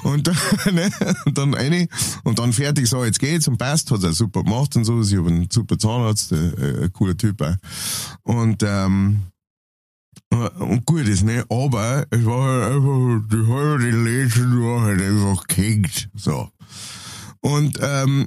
Und 0.03 0.27
dann, 0.27 0.37
ne, 0.75 0.91
und 1.25 1.39
dann 1.39 1.55
eine, 1.55 1.89
und 2.25 2.39
dann 2.39 2.53
fertig, 2.53 2.87
so, 2.87 3.03
jetzt 3.03 3.19
geht's 3.19 3.49
und 3.49 3.57
passt, 3.57 3.91
hat 3.91 4.03
er 4.03 4.13
super 4.13 4.43
gemacht 4.43 4.77
und 4.77 4.85
so, 4.85 5.01
ich 5.01 5.17
habe 5.17 5.29
einen 5.29 5.49
super 5.51 5.79
Zahnarzt, 5.79 6.33
äh, 6.33 6.37
äh, 6.37 6.85
ein 6.85 6.93
cooler 6.93 7.17
Typ 7.17 7.41
auch. 7.41 7.55
Und, 8.25 8.63
ähm, 8.63 9.23
äh, 10.31 10.49
und 10.59 10.85
gut 10.85 11.09
ist, 11.09 11.25
ne, 11.25 11.47
aber 11.49 12.05
es 12.11 12.27
war 12.27 12.61
halt 12.61 12.75
einfach, 12.75 13.29
die 13.31 13.51
halbe 13.51 13.91
Legend 13.91 14.61
war 14.61 14.83
halt 14.83 15.01
einfach 15.01 15.47
gehängt, 15.47 16.11
so. 16.15 16.51
Und, 17.41 17.79
ähm, 17.81 18.27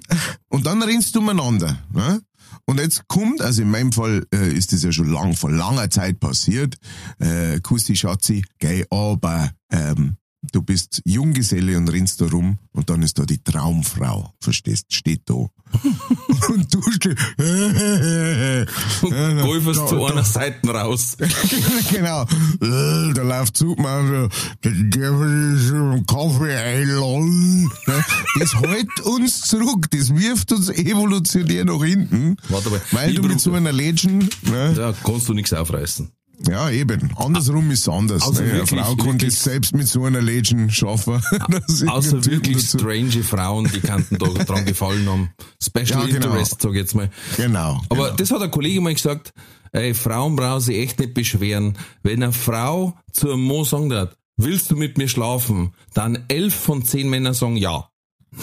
und 0.50 0.66
dann 0.66 0.82
rennst 0.82 1.16
du 1.16 1.20
umeinander, 1.20 1.78
ne? 1.94 2.20
Und 2.68 2.80
jetzt 2.80 3.08
kommt, 3.08 3.42
also 3.42 3.62
in 3.62 3.70
meinem 3.70 3.92
Fall 3.92 4.26
äh, 4.34 4.52
ist 4.52 4.74
das 4.74 4.84
ja 4.84 4.92
schon 4.92 5.12
lang, 5.12 5.36
vor 5.36 5.52
langer 5.52 5.90
Zeit 5.90 6.20
passiert, 6.20 6.76
äh, 7.20 7.60
Kussi 7.60 7.96
Schatzi, 7.96 8.44
gell, 8.58 8.86
aber 8.90 9.52
ähm, 9.72 10.18
du 10.52 10.62
bist 10.62 11.02
Junggeselle 11.06 11.78
und 11.78 11.90
rennst 11.90 12.22
da 12.22 12.26
rum 12.26 12.58
und 12.72 12.90
dann 12.90 13.02
ist 13.04 13.18
da 13.20 13.26
die 13.26 13.44
Traumfrau, 13.44 14.34
verstehst, 14.42 14.94
steht 14.94 15.22
da. 15.30 15.34
und 16.54 16.74
du 16.74 16.82
stehst, 16.92 17.18
Golfers 19.42 19.78
da- 19.78 19.88
zu 19.88 19.96
da- 19.98 20.06
einer 20.08 20.24
Seite 20.24 20.70
raus. 20.70 21.18
genau. 21.92 22.24
Äh, 22.24 23.14
Da 23.14 23.22
läuft 23.24 23.58
zu, 23.58 23.76
man 23.78 24.08
so, 24.08 24.30
der 24.64 26.04
Kaffee 26.08 26.56
einladen. 26.56 27.64
Ne? 27.88 28.06
Das 28.40 28.54
hält 28.56 29.00
uns 29.02 29.42
zurück, 29.42 29.90
das 29.92 30.16
wirft 30.16 30.52
uns 30.52 30.70
evolutionär 30.70 31.66
nach 31.66 31.84
hinten. 31.84 32.38
Warte 32.50 32.70
mal. 32.70 32.82
Weil 32.92 33.14
du 33.16 33.24
mit 33.24 33.40
so 33.40 33.54
einer 33.54 33.72
Legend, 33.72 34.30
ne? 34.50 34.74
Da 34.76 34.94
kannst 35.04 35.28
du 35.30 35.34
nichts 35.34 35.54
aufreißen. 35.54 36.10
Ja 36.50 36.70
eben, 36.70 37.12
andersrum 37.16 37.72
ist 37.72 37.82
es 37.82 37.90
anders. 37.90 38.22
Also 38.24 38.42
ne? 38.42 38.50
Eine 38.50 38.60
wirklich- 38.60 38.80
Frau 38.82 38.96
kann 38.96 39.06
wirklich- 39.06 39.34
das 39.34 39.44
selbst 39.44 39.76
mit 39.76 39.88
so 39.88 40.06
einer 40.06 40.22
Legend 40.22 40.74
schaffen. 40.74 41.22
Außer 41.88 42.22
Typen 42.22 42.32
wirklich 42.32 42.58
dazu- 42.58 42.80
strange 42.80 43.24
Frauen, 43.24 43.70
die 43.74 43.80
könnten 43.82 44.18
da 44.18 44.28
dran 44.44 44.66
gefallen 44.66 45.08
haben. 45.10 45.30
Special 45.62 45.88
Ja, 45.88 46.06
genau. 46.06 46.16
Interest, 46.28 46.62
sag 46.62 46.72
ich 46.72 46.78
jetzt 46.78 46.96
mal. 46.96 47.10
Genau. 47.38 47.82
Aber 47.90 48.06
genau. 48.06 48.16
das 48.18 48.32
hat 48.32 48.42
ein 48.42 48.52
Kollege 48.52 48.82
mal 48.82 48.94
gesagt, 48.94 49.34
ey, 49.72 49.94
Frauen 49.94 50.36
brauchen 50.36 50.62
sich 50.62 50.78
echt 50.78 51.00
nicht 51.00 51.14
beschweren. 51.14 51.78
Wenn 52.04 52.24
eine 52.24 52.32
Frau 52.34 52.94
zu 53.12 53.32
einem 53.32 53.46
Mann 53.48 53.64
sagen 53.66 53.94
hat, 53.94 54.16
willst 54.38 54.72
du 54.72 54.76
mit 54.76 54.98
mir 54.98 55.08
schlafen? 55.08 55.74
Dann 55.94 56.24
elf 56.28 56.54
von 56.56 56.84
zehn 56.86 57.10
Männern 57.10 57.34
sagen 57.34 57.58
ja. 57.58 57.90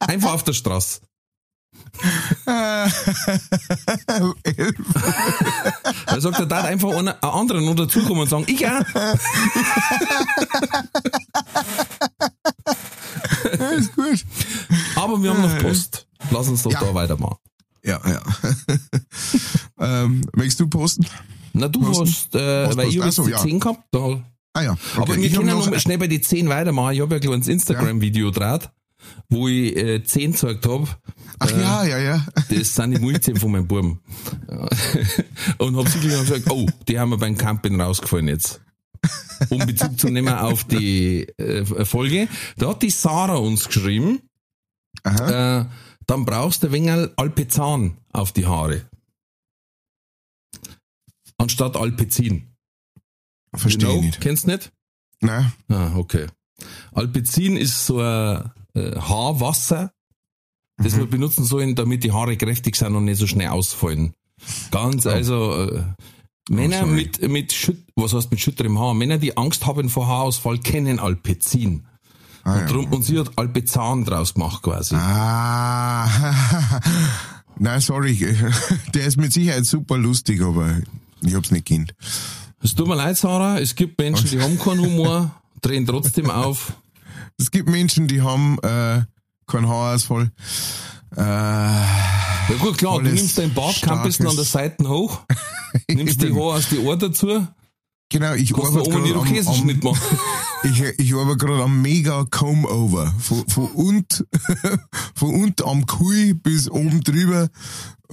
Einfach 0.00 0.34
auf 0.34 0.44
der 0.44 0.52
Straße. 0.52 1.00
Da 6.06 6.20
sagt 6.20 6.38
er, 6.38 6.46
da 6.46 6.58
hat 6.58 6.66
einfach 6.66 6.90
einer, 6.96 7.14
ein 7.22 7.30
anderer 7.30 7.60
noch 7.60 7.74
dazukommen 7.74 8.22
und 8.22 8.28
sagen, 8.28 8.44
ich 8.46 8.66
auch. 8.66 8.82
Ja, 13.58 13.68
ist 13.70 13.94
gut. 13.94 14.24
Aber 14.96 15.22
wir 15.22 15.30
haben 15.30 15.42
noch 15.42 15.58
Post. 15.58 16.06
Lass 16.30 16.48
uns 16.48 16.62
doch 16.62 16.72
Ja. 16.72 16.80
da 16.80 16.94
weitermachen. 16.94 17.36
Ja, 17.84 18.00
ja. 18.06 18.22
ähm, 20.04 20.22
möchtest 20.34 20.60
du 20.60 20.68
posten? 20.68 21.06
Na, 21.52 21.68
du 21.68 21.80
denn? 21.80 22.00
hast, 22.00 22.34
äh, 22.34 22.68
Was 22.68 22.76
weil 22.76 22.88
ich 22.88 22.98
post- 22.98 23.00
habe 23.00 23.06
jetzt 23.08 23.18
Ach 23.18 23.22
so, 23.22 23.24
die 23.26 23.30
ja. 23.32 23.38
10 23.38 23.60
gehabt, 23.60 23.80
da 23.90 24.22
Ah 24.56 24.62
ja. 24.62 24.72
Okay. 24.72 24.80
Aber 24.96 25.16
wir 25.16 25.24
Ich 25.24 25.34
können 25.34 25.48
noch- 25.48 25.78
schnell 25.80 25.98
bei 25.98 26.06
die 26.06 26.20
10 26.20 26.48
weitermachen. 26.48 26.94
Ich 26.94 27.00
habe 27.00 27.14
ja 27.16 27.18
gleich 27.18 27.34
ein 27.34 27.42
Instagram-Video 27.42 28.30
draht, 28.30 28.70
wo 29.28 29.48
ich 29.48 29.76
äh, 29.76 30.02
10 30.02 30.32
gezeigt 30.32 30.66
habe. 30.66 30.88
Ach 31.38 31.50
ja, 31.50 31.84
ja, 31.84 31.98
ja. 31.98 32.26
Das 32.48 32.74
sind 32.74 32.92
die 32.92 33.00
Mulzähne 33.00 33.40
von 33.40 33.52
meinem 33.52 33.66
Buben. 33.66 34.00
Und 35.58 35.76
hab 35.76 35.88
sie 35.88 36.00
gleich 36.00 36.20
gesagt, 36.20 36.50
oh, 36.50 36.66
die 36.88 36.98
haben 36.98 37.10
wir 37.10 37.18
beim 37.18 37.36
Camping 37.36 37.80
rausgefallen 37.80 38.28
jetzt. 38.28 38.60
Um 39.50 39.58
Bezug 39.66 39.98
zu 39.98 40.08
nehmen 40.08 40.32
auf 40.32 40.64
die 40.64 41.28
äh, 41.38 41.84
Folge. 41.84 42.28
Da 42.56 42.70
hat 42.70 42.82
die 42.82 42.90
Sarah 42.90 43.36
uns 43.36 43.66
geschrieben, 43.66 44.20
äh, 45.04 45.64
dann 46.06 46.24
brauchst 46.24 46.62
du 46.62 46.68
ein 46.68 46.72
wenig 46.72 47.10
Alpezan 47.16 47.98
auf 48.12 48.32
die 48.32 48.46
Haare. 48.46 48.88
Anstatt 51.36 51.76
Alpezin. 51.76 52.54
Verstehe 53.54 53.88
Genau, 53.88 53.98
ich 53.98 54.04
nicht. 54.06 54.20
Kennst 54.20 54.46
du 54.46 54.52
nicht? 54.52 54.72
Nein. 55.20 55.52
Ah, 55.68 55.92
okay. 55.96 56.26
Alpezin 56.92 57.56
ist 57.56 57.86
so 57.86 58.00
ein 58.00 58.50
äh, 58.74 58.96
Haarwasser, 58.96 59.92
das 60.76 60.96
wir 60.96 61.06
benutzen 61.06 61.44
sollen, 61.44 61.74
damit 61.74 62.04
die 62.04 62.12
Haare 62.12 62.36
kräftig 62.36 62.76
sind 62.76 62.94
und 62.96 63.04
nicht 63.04 63.18
so 63.18 63.26
schnell 63.26 63.48
ausfallen. 63.48 64.14
Ganz, 64.70 65.06
also 65.06 65.54
äh, 65.54 65.82
Männer 66.48 66.80
sorry. 66.80 66.92
mit, 66.92 67.30
mit 67.30 67.52
Schütt, 67.52 67.86
was 67.96 68.12
heißt 68.12 68.30
mit 68.30 68.40
schütterem 68.40 68.78
Haar? 68.78 68.94
Männer, 68.94 69.18
die 69.18 69.36
Angst 69.36 69.66
haben 69.66 69.88
vor 69.88 70.06
Haarausfall, 70.06 70.58
kennen 70.58 70.98
Alpezin. 70.98 71.86
Ah, 72.42 72.54
und, 72.54 72.60
ja. 72.60 72.66
drum, 72.66 72.92
und 72.92 73.02
sie 73.02 73.18
hat 73.18 73.30
Alpezan 73.36 74.04
draus 74.04 74.34
gemacht 74.34 74.62
quasi. 74.62 74.94
Ah. 74.96 76.06
Nein, 77.58 77.80
sorry. 77.80 78.14
Der 78.94 79.06
ist 79.06 79.16
mit 79.16 79.32
Sicherheit 79.32 79.64
super 79.64 79.96
lustig, 79.96 80.42
aber 80.42 80.82
ich 81.22 81.34
hab's 81.34 81.50
nicht 81.50 81.66
kennt. 81.66 81.94
Es 82.62 82.74
tut 82.74 82.88
mir 82.88 82.96
leid, 82.96 83.16
Sarah, 83.16 83.58
es 83.58 83.74
gibt 83.74 83.98
Menschen, 83.98 84.30
die 84.30 84.40
haben 84.40 84.58
keinen 84.58 84.80
Humor, 84.80 85.34
drehen 85.62 85.86
trotzdem 85.86 86.30
auf. 86.30 86.74
Es 87.38 87.50
gibt 87.50 87.68
Menschen, 87.68 88.06
die 88.08 88.22
haben 88.22 88.58
äh, 88.62 89.02
keinen 89.46 89.68
Haarausfall. 89.68 90.30
Äh, 91.16 91.20
Ja 91.20 92.56
gut, 92.60 92.78
klar, 92.78 93.00
du 93.00 93.10
nimmst 93.10 93.38
dein 93.38 93.52
Bart, 93.54 93.80
kampelst 93.82 94.20
an 94.20 94.34
der 94.34 94.44
Seite 94.44 94.88
hoch, 94.88 95.20
nimmst 95.90 96.22
die 96.22 96.32
Haare 96.32 96.56
aus 96.56 96.68
die 96.68 96.78
Ohren 96.78 96.98
dazu, 96.98 97.46
genau, 98.10 98.34
ich 98.34 98.54
arbeite 98.54 98.90
gerade 98.90 99.14
am, 99.14 99.46
am, 99.46 99.96
ich, 100.64 100.82
ich 100.98 101.14
arbeite 101.14 101.36
gerade 101.38 101.62
am 101.62 101.82
mega 101.82 102.24
Comb-Over. 102.30 103.14
Von, 103.18 103.48
von, 103.48 103.66
unt, 103.72 104.24
von 105.14 105.34
unten 105.34 105.64
am 105.64 105.86
Kui 105.86 106.34
bis 106.34 106.70
oben 106.70 107.00
drüber. 107.02 107.48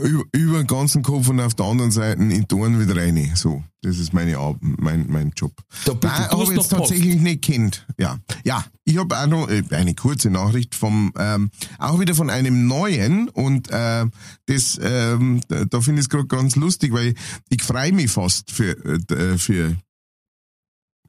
Über, 0.01 0.23
über 0.31 0.57
den 0.57 0.67
ganzen 0.67 1.03
Kopf 1.03 1.27
und 1.29 1.39
auf 1.39 1.53
der 1.53 1.65
anderen 1.65 1.91
Seite 1.91 2.21
in 2.21 2.47
die 2.47 2.55
Ohren 2.55 2.79
wieder 2.79 2.95
rein. 2.95 3.31
So, 3.35 3.63
das 3.81 3.97
ist 3.97 4.13
meine 4.13 4.37
Ar 4.37 4.55
mein, 4.59 5.07
mein 5.09 5.31
Job. 5.35 5.53
Da 5.85 5.93
bitte, 5.93 6.13
Nein, 6.13 6.27
noch 6.31 6.51
jetzt 6.51 6.69
tatsächlich 6.69 7.19
nicht 7.19 7.41
kennt. 7.41 7.85
Ja, 7.97 8.19
ja. 8.43 8.65
Ich 8.83 8.97
habe 8.97 9.17
auch 9.17 9.27
noch 9.27 9.49
äh, 9.49 9.63
eine 9.71 9.93
kurze 9.93 10.29
Nachricht 10.29 10.75
vom, 10.75 11.13
ähm, 11.17 11.51
auch 11.77 11.99
wieder 11.99 12.15
von 12.15 12.29
einem 12.29 12.67
neuen 12.67 13.29
und 13.29 13.69
äh, 13.69 14.05
das, 14.47 14.79
ähm, 14.81 15.41
da, 15.47 15.81
finde 15.81 16.01
ich 16.01 16.05
es 16.05 16.09
gerade 16.09 16.27
ganz 16.27 16.55
lustig, 16.55 16.91
weil 16.91 17.13
ich 17.49 17.63
freue 17.63 17.93
mich 17.93 18.11
fast 18.11 18.51
für 18.51 18.71
äh, 18.85 19.37
für 19.37 19.77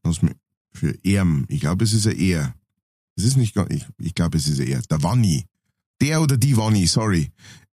was 0.03 0.23
mir 0.23 0.35
für 0.73 0.99
Erm. 1.05 1.45
Ich 1.49 1.61
glaube, 1.61 1.85
es 1.85 1.93
ist 1.93 2.07
ein 2.07 2.19
Er. 2.19 2.55
Es 3.17 3.25
ist 3.25 3.37
nicht, 3.37 3.57
ich, 3.69 3.87
ich 3.99 4.15
glaube, 4.15 4.39
es 4.39 4.49
ist 4.49 4.61
ein 4.61 4.69
Er. 4.69 4.83
Der 4.83 5.03
Wanni. 5.03 5.45
Der 6.01 6.23
oder 6.23 6.37
die 6.37 6.57
Wanni, 6.57 6.87
sorry. 6.87 7.31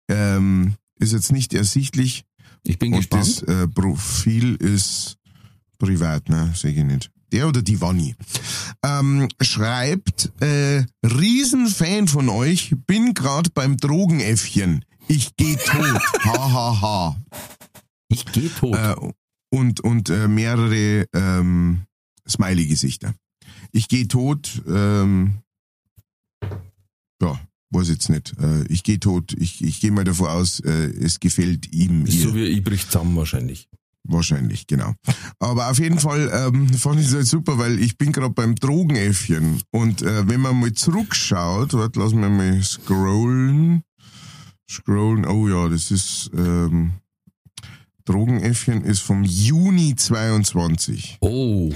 Ähm, 0.10 0.76
ist 1.00 1.14
jetzt 1.14 1.32
nicht 1.32 1.54
ersichtlich. 1.54 2.24
Ich 2.64 2.80
bin 2.80 2.94
Und 2.94 3.00
gespannt. 3.00 3.28
das 3.28 3.44
äh, 3.44 3.68
Profil 3.68 4.56
ist 4.56 5.18
privat, 5.78 6.30
ne? 6.30 6.52
Sehe 6.56 6.72
ich 6.72 6.84
nicht. 6.84 7.12
Der 7.32 7.48
oder 7.48 7.62
die 7.62 7.82
Wanni. 7.82 8.16
Ähm, 8.84 9.28
schreibt, 9.42 10.32
äh, 10.42 10.86
Riesenfan 11.04 12.08
von 12.08 12.30
euch, 12.30 12.74
bin 12.88 13.14
grad 13.14 13.54
beim 13.54 13.78
Drogenäffchen. 13.78 14.86
Ich 15.08 15.36
geh 15.36 15.56
tot. 15.56 16.02
ha, 16.26 16.54
ha, 16.54 16.82
ha. 16.82 17.18
Ich 18.08 18.26
gehe 18.26 18.50
tot. 18.54 18.76
Äh, 18.76 18.96
und 19.50 19.82
und 19.82 20.10
äh, 20.10 20.28
mehrere 20.28 21.06
ähm, 21.14 21.84
Smiley-Gesichter. 22.28 23.14
Ich 23.72 23.88
gehe 23.88 24.08
tot, 24.08 24.62
ähm, 24.68 25.40
ja, 27.22 27.40
weiß 27.72 27.90
jetzt 27.90 28.10
nicht. 28.10 28.34
Äh, 28.40 28.66
ich 28.68 28.84
gehe 28.84 29.00
tot, 29.00 29.34
ich, 29.38 29.64
ich 29.64 29.80
gehe 29.80 29.92
mal 29.92 30.04
davon 30.04 30.28
aus, 30.28 30.60
äh, 30.62 30.70
es 30.70 31.20
gefällt 31.20 31.74
ihm 31.74 32.06
ist 32.06 32.16
ihr. 32.16 32.22
so 32.24 32.36
wie 32.36 32.46
ich 32.46 32.64
brich 32.64 32.86
zusammen 32.86 33.16
wahrscheinlich. 33.16 33.68
Wahrscheinlich, 34.10 34.68
genau. 34.68 34.94
Aber 35.40 35.70
auf 35.70 35.80
jeden 35.80 36.00
Fall 36.00 36.32
ähm, 36.34 36.70
fand 36.70 37.00
ich 37.02 37.08
es 37.08 37.14
halt 37.14 37.28
super, 37.28 37.58
weil 37.58 37.78
ich 37.80 37.98
bin 37.98 38.14
gerade 38.14 38.34
beim 38.34 38.56
Drogenäffchen. 38.56 39.62
Und 39.72 40.02
äh, 40.02 40.28
wenn 40.30 40.40
man 40.40 40.60
mal 40.60 40.72
zurückschaut, 40.72 41.74
warte, 41.74 42.00
lass 42.00 42.14
mich 42.14 42.30
mal 42.30 42.64
scrollen. 42.64 43.84
Scrollen, 44.70 45.26
oh 45.26 45.50
ja, 45.50 45.68
das 45.68 45.92
ist 45.92 46.32
ähm, 46.34 46.94
Drogenäffchen 48.06 48.86
ist 48.86 49.02
vom 49.02 49.24
Juni 49.24 49.96
22. 49.96 51.18
Oh. 51.20 51.74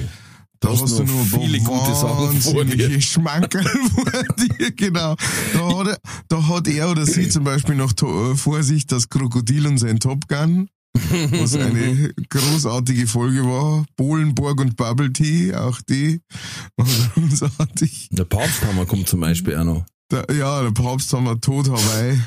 Da 0.62 0.70
hast 0.70 0.84
hast 0.84 1.00
du 1.00 1.04
noch 1.04 1.12
nur 1.12 1.42
viele 1.42 1.60
gute 1.60 1.96
Sachen 1.96 2.40
vor 2.40 2.64
dir. 2.64 3.02
Schmankerl 3.02 3.64
vor 3.96 4.06
dir, 4.06 4.72
genau. 4.72 5.16
Da 5.54 5.78
hat, 5.80 5.88
er, 5.88 5.98
da 6.28 6.48
hat 6.48 6.68
er 6.68 6.92
oder 6.92 7.06
sie 7.08 7.30
zum 7.30 7.44
Beispiel 7.44 7.74
noch 7.74 7.94
äh, 8.00 8.36
vor 8.36 8.62
sich 8.62 8.86
das 8.86 9.10
Krokodil 9.10 9.66
und 9.66 9.80
sein 9.80 10.00
Top 10.00 10.28
Gun, 10.28 10.70
was 10.94 11.56
eine 11.56 12.14
großartige 12.30 13.08
Folge 13.08 13.44
war. 13.44 13.86
Bohlenborg 13.98 14.62
und 14.62 14.76
Bubble 14.76 15.12
Tea, 15.12 15.56
auch 15.56 15.82
die. 15.82 16.22
großartig. 16.78 18.10
Der 18.12 18.26
Papsthammer 18.26 18.86
kommt 18.86 19.10
zum 19.10 19.22
Beispiel 19.22 19.58
auch 19.58 19.64
noch. 19.64 19.86
Der, 20.12 20.26
ja, 20.36 20.62
der 20.62 20.72
Papst 20.72 21.12
haben 21.14 21.24
wir 21.24 21.40
tot 21.40 21.70
Hawaii. 21.70 22.20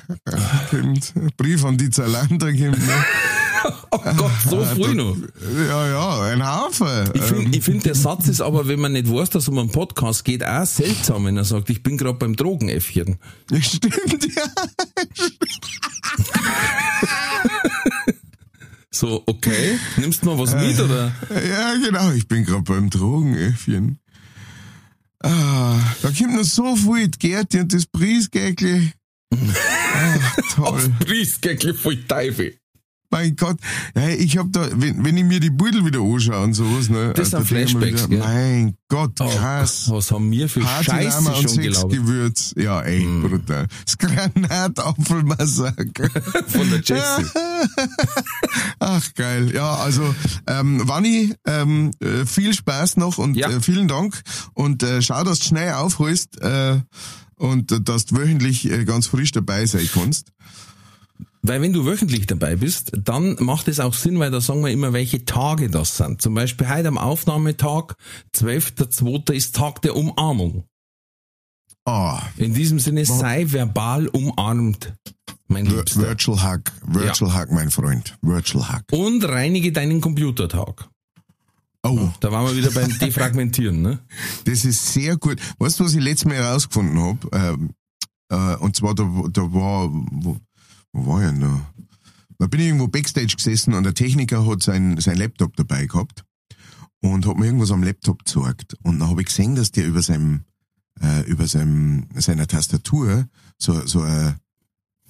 Kommt. 0.70 1.12
Brief 1.36 1.64
an 1.66 1.76
die 1.76 1.90
Zalanda 1.90 2.46
kommt 2.46 2.86
noch. 2.86 3.04
Oh 3.90 3.98
Gott, 4.16 4.32
so 4.48 4.64
früh 4.64 4.94
noch. 4.94 5.16
Ja, 5.68 5.88
ja, 5.88 6.20
ein 6.22 6.46
Haufen. 6.46 7.10
Ich 7.14 7.22
finde, 7.22 7.56
Ähm, 7.56 7.62
find, 7.62 7.84
der 7.86 7.94
Satz 7.94 8.28
ist 8.28 8.40
aber, 8.40 8.68
wenn 8.68 8.80
man 8.80 8.92
nicht 8.92 9.10
weiß, 9.10 9.30
dass 9.30 9.44
es 9.44 9.48
um 9.48 9.58
einen 9.58 9.70
Podcast 9.70 10.24
geht, 10.24 10.44
auch 10.44 10.66
seltsam, 10.66 11.24
wenn 11.26 11.36
er 11.36 11.44
sagt, 11.44 11.70
ich 11.70 11.82
bin 11.82 11.96
gerade 11.96 12.18
beim 12.18 12.36
Drogenäffchen. 12.36 13.16
Stimmt, 13.60 14.26
ja. 14.36 14.42
So, 18.90 19.22
okay, 19.26 19.78
nimmst 19.96 20.22
du 20.22 20.26
noch 20.26 20.38
was 20.38 20.54
mit 20.54 20.78
oder? 20.80 21.12
Ja, 21.30 21.74
genau, 21.74 22.12
ich 22.12 22.28
bin 22.28 22.44
gerade 22.44 22.62
beim 22.62 22.90
Drogenäffchen. 22.90 23.98
Ah, 25.20 25.78
da 26.02 26.10
kommt 26.10 26.36
noch 26.36 26.44
so 26.44 26.76
viel, 26.76 27.08
Gerti 27.10 27.60
und 27.60 27.72
das 27.72 27.86
Briesgäckli. 27.86 28.92
Ah, 29.32 30.18
toll. 30.54 30.92
Priestgäckle 31.00 31.74
voll 31.74 31.96
Teufel. 32.06 32.56
Mein 33.14 33.36
Gott. 33.36 33.58
Ja, 33.94 34.08
ich 34.08 34.36
hab 34.38 34.52
da, 34.52 34.66
wenn, 34.72 35.04
wenn 35.04 35.16
ich 35.16 35.22
mir 35.24 35.38
die 35.38 35.50
Beutel 35.50 35.84
wieder 35.86 36.00
anschaue 36.00 36.42
und 36.42 36.54
sowas, 36.54 36.88
ne. 36.88 37.12
Das 37.14 37.30
da 37.30 37.42
sind 37.44 37.52
mir 37.52 37.68
Flashbacks, 37.68 38.10
wieder? 38.10 38.24
Mein 38.24 38.74
Gott, 38.88 39.12
Oh, 39.20 39.28
krass. 39.28 39.84
was 39.88 40.10
haben 40.10 40.30
wir 40.32 40.48
für 40.48 40.60
Partylamer 40.60 41.02
Scheiße 41.12 41.32
und 41.32 41.48
schon 41.50 41.62
gelaufen? 41.62 41.90
Sexgewürz. 41.90 42.54
Ja, 42.56 42.80
ey, 42.82 43.06
brutal. 43.22 43.68
Das 43.86 43.98
Granatapfelmassaker. 43.98 46.10
Von 46.48 46.70
der 46.70 46.80
Jessie. 46.80 47.24
Ach 48.80 49.14
geil. 49.14 49.52
Ja, 49.54 49.76
also 49.76 50.12
ähm, 50.48 50.82
Wanni, 50.88 51.34
ähm, 51.46 51.92
äh, 52.00 52.26
viel 52.26 52.52
Spaß 52.52 52.96
noch 52.96 53.18
und 53.18 53.36
Ja. 53.36 53.48
äh, 53.48 53.60
vielen 53.60 53.86
Dank. 53.88 54.20
Und 54.54 54.82
äh, 54.82 55.00
schau, 55.02 55.22
dass 55.22 55.38
du 55.38 55.44
schnell 55.46 55.72
aufholst 55.74 56.40
äh, 56.42 56.80
und 57.36 57.70
äh, 57.72 57.80
dass 57.80 58.06
du 58.06 58.16
wöchentlich 58.16 58.68
äh, 58.70 58.84
ganz 58.84 59.06
frisch 59.06 59.30
dabei 59.32 59.66
sein 59.66 59.88
kannst. 59.92 60.32
Weil 61.46 61.60
wenn 61.60 61.74
du 61.74 61.84
wöchentlich 61.84 62.26
dabei 62.26 62.56
bist, 62.56 62.92
dann 62.96 63.36
macht 63.38 63.68
es 63.68 63.78
auch 63.78 63.92
Sinn, 63.92 64.18
weil 64.18 64.30
da 64.30 64.40
sagen 64.40 64.64
wir 64.64 64.70
immer, 64.72 64.94
welche 64.94 65.26
Tage 65.26 65.68
das 65.68 65.98
sind. 65.98 66.22
Zum 66.22 66.32
Beispiel 66.32 66.66
heute 66.68 66.88
am 66.88 66.96
Aufnahmetag, 66.96 67.96
12.02. 68.34 69.32
ist 69.34 69.54
Tag 69.54 69.82
der 69.82 69.94
Umarmung. 69.94 70.64
Ah, 71.84 72.22
In 72.38 72.54
diesem 72.54 72.78
Sinne, 72.78 73.04
sei 73.04 73.52
verbal 73.52 74.08
umarmt, 74.08 74.94
mein 75.48 75.66
Vir- 75.66 75.76
Liebster. 75.76 76.00
Virtual 76.00 76.42
Hug, 76.42 76.62
Virtual 76.86 77.38
Hug, 77.38 77.50
mein 77.52 77.70
Freund. 77.70 78.16
Virtual 78.22 78.66
Hug. 78.72 78.82
Und 78.92 79.22
reinige 79.28 79.70
deinen 79.70 80.00
Computertag. 80.00 80.88
Oh, 81.82 82.08
Da 82.20 82.32
waren 82.32 82.46
wir 82.46 82.56
wieder 82.56 82.70
beim 82.70 82.88
Defragmentieren, 82.98 83.82
ne? 83.82 83.98
das 84.46 84.64
ist 84.64 84.94
sehr 84.94 85.18
gut. 85.18 85.38
Weißt 85.58 85.78
du, 85.78 85.84
was 85.84 85.92
ich 85.94 86.00
letztes 86.02 86.24
Mal 86.24 86.36
herausgefunden 86.36 86.98
habe? 86.98 87.28
Ähm, 87.34 87.70
äh, 88.30 88.56
und 88.56 88.74
zwar, 88.74 88.94
da, 88.94 89.02
da 89.30 89.42
war, 89.52 89.90
wo, 89.92 90.38
wo 90.94 91.06
war 91.12 91.20
ich 91.22 91.28
denn 91.28 91.40
da? 91.40 91.60
Da 92.38 92.46
bin 92.46 92.60
ich 92.60 92.66
irgendwo 92.66 92.88
Backstage 92.88 93.34
gesessen 93.36 93.74
und 93.74 93.84
der 93.84 93.94
Techniker 93.94 94.46
hat 94.46 94.62
sein, 94.62 94.98
sein 95.00 95.16
Laptop 95.18 95.54
dabei 95.56 95.86
gehabt 95.86 96.24
und 97.00 97.26
hat 97.26 97.36
mir 97.36 97.46
irgendwas 97.46 97.70
am 97.70 97.82
Laptop 97.82 98.24
gezeigt. 98.24 98.74
Und 98.82 98.98
dann 98.98 99.08
habe 99.10 99.20
ich 99.20 99.26
gesehen, 99.28 99.54
dass 99.54 99.70
der 99.70 99.86
über 99.86 100.02
seinem, 100.02 100.44
äh, 101.00 101.22
über 101.28 101.46
seinem, 101.46 102.06
seiner 102.14 102.46
Tastatur 102.46 103.26
so, 103.58 103.86
so 103.86 104.00
ein 104.02 104.36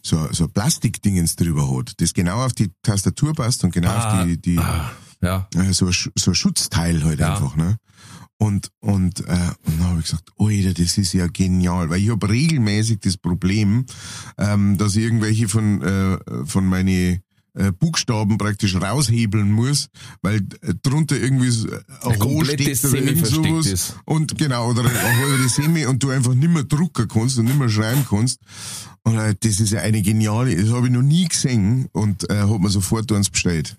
so, 0.03 0.29
so 0.33 0.49
Plastikdingens 0.49 1.35
drüber 1.37 1.75
hat, 1.79 1.99
das 2.01 2.13
genau 2.13 2.45
auf 2.45 2.53
die 2.53 2.71
Tastatur 2.83 3.33
passt 3.33 3.65
und 3.65 3.73
genau 3.73 3.89
Ah, 3.91 4.21
auf 4.21 4.27
die, 4.27 4.39
die, 4.39 4.59
Ah, 4.59 4.91
ja. 5.23 5.49
äh, 5.55 5.73
so, 5.73 5.91
so 5.91 6.31
ein 6.31 6.35
Schutzteil 6.35 7.03
halt 7.05 7.21
Ja. 7.21 7.33
einfach, 7.35 7.57
ne? 7.57 7.79
Und, 8.37 8.71
und, 8.81 9.21
äh, 9.21 9.51
und 9.65 9.79
dann 9.79 9.85
habe 9.85 10.01
ich 10.01 10.07
gesagt, 10.07 10.31
Alter, 10.39 10.75
das 10.75 10.99
ist 10.99 11.13
ja 11.13 11.27
genial, 11.29 11.89
weil 11.89 12.01
ich 12.01 12.11
habe 12.11 12.29
regelmäßig 12.29 13.01
das 13.01 13.17
Problem, 13.17 13.87
ähm, 14.39 14.77
dass 14.77 14.97
ich 14.97 15.05
irgendwelche 15.05 15.49
von, 15.49 15.83
äh, 15.83 16.19
von 16.45 16.67
meine 16.67 17.23
äh, 17.55 17.71
Buchstaben 17.71 18.37
praktisch 18.37 18.75
raushebeln 18.75 19.51
muss, 19.51 19.89
weil 20.23 20.39
äh, 20.63 20.75
drunter 20.83 21.17
irgendwie 21.17 21.51
so 21.51 21.69
ein 21.71 21.83
Hohl 22.03 22.19
komplettes 22.19 22.79
steckt 22.81 22.93
oder 22.93 23.03
irgend 23.03 23.27
sowas. 23.27 23.67
ist. 23.67 23.97
Und 24.05 24.37
genau, 24.37 24.71
oder 24.71 24.85
ein 24.85 25.17
halbe 25.17 25.49
Semi 25.49 25.87
und 25.87 26.03
du 26.03 26.11
einfach 26.11 26.35
nicht 26.35 26.51
mehr 26.51 26.65
drucken 26.65 27.07
kannst 27.09 27.39
und 27.39 27.45
nicht 27.47 27.59
mehr 27.59 27.69
schreiben 27.69 28.05
kannst. 28.09 28.41
Und 29.05 29.19
äh, 29.19 29.35
das 29.39 29.61
ist 29.61 29.71
ja 29.71 29.81
eine 29.81 30.03
geniale, 30.03 30.57
das 30.57 30.71
habe 30.71 30.89
ich 30.89 30.93
noch 30.93 31.03
nie 31.03 31.29
gesehen 31.29 31.89
und 31.93 32.29
äh, 32.29 32.43
hat 32.43 32.61
mir 32.61 32.71
sofort 32.71 33.11
eins 33.13 33.31
bestellt. 33.31 33.79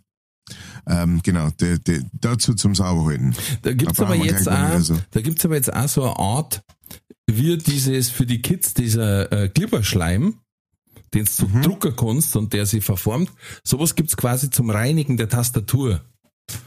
Ähm, 0.88 1.22
genau, 1.24 1.50
de, 1.60 1.80
de, 1.80 2.04
dazu 2.14 2.54
zum 2.54 2.76
Sauberhalten. 2.76 3.36
Da 3.64 3.74
gibt's 3.74 4.00
aber 4.00 4.14
wir 4.16 4.26
jetzt 4.26 4.48
auch, 4.50 4.80
so. 4.80 4.98
da 5.12 5.22
gibt's 5.22 5.44
aber 5.46 5.56
jetzt 5.56 5.74
auch 5.74 5.88
so 5.88 6.04
eine 6.04 6.20
Art, 6.20 6.62
wie 7.28 7.58
dieses 7.58 8.10
für 8.10 8.26
die 8.28 8.42
Kids, 8.42 8.74
dieser 8.76 9.32
äh, 9.32 9.50
Glibberschleim, 9.50 10.40
den 11.14 11.26
du 11.40 11.48
Mhm. 11.48 11.62
drucken 11.64 11.96
kannst 11.96 12.36
und 12.36 12.54
der 12.54 12.66
sich 12.68 12.84
verformt. 12.84 13.32
Sowas 13.64 13.96
gibt's 13.96 14.16
quasi 14.18 14.50
zum 14.52 14.70
Reinigen 14.70 15.18
der 15.18 15.30
Tastatur. 15.30 16.02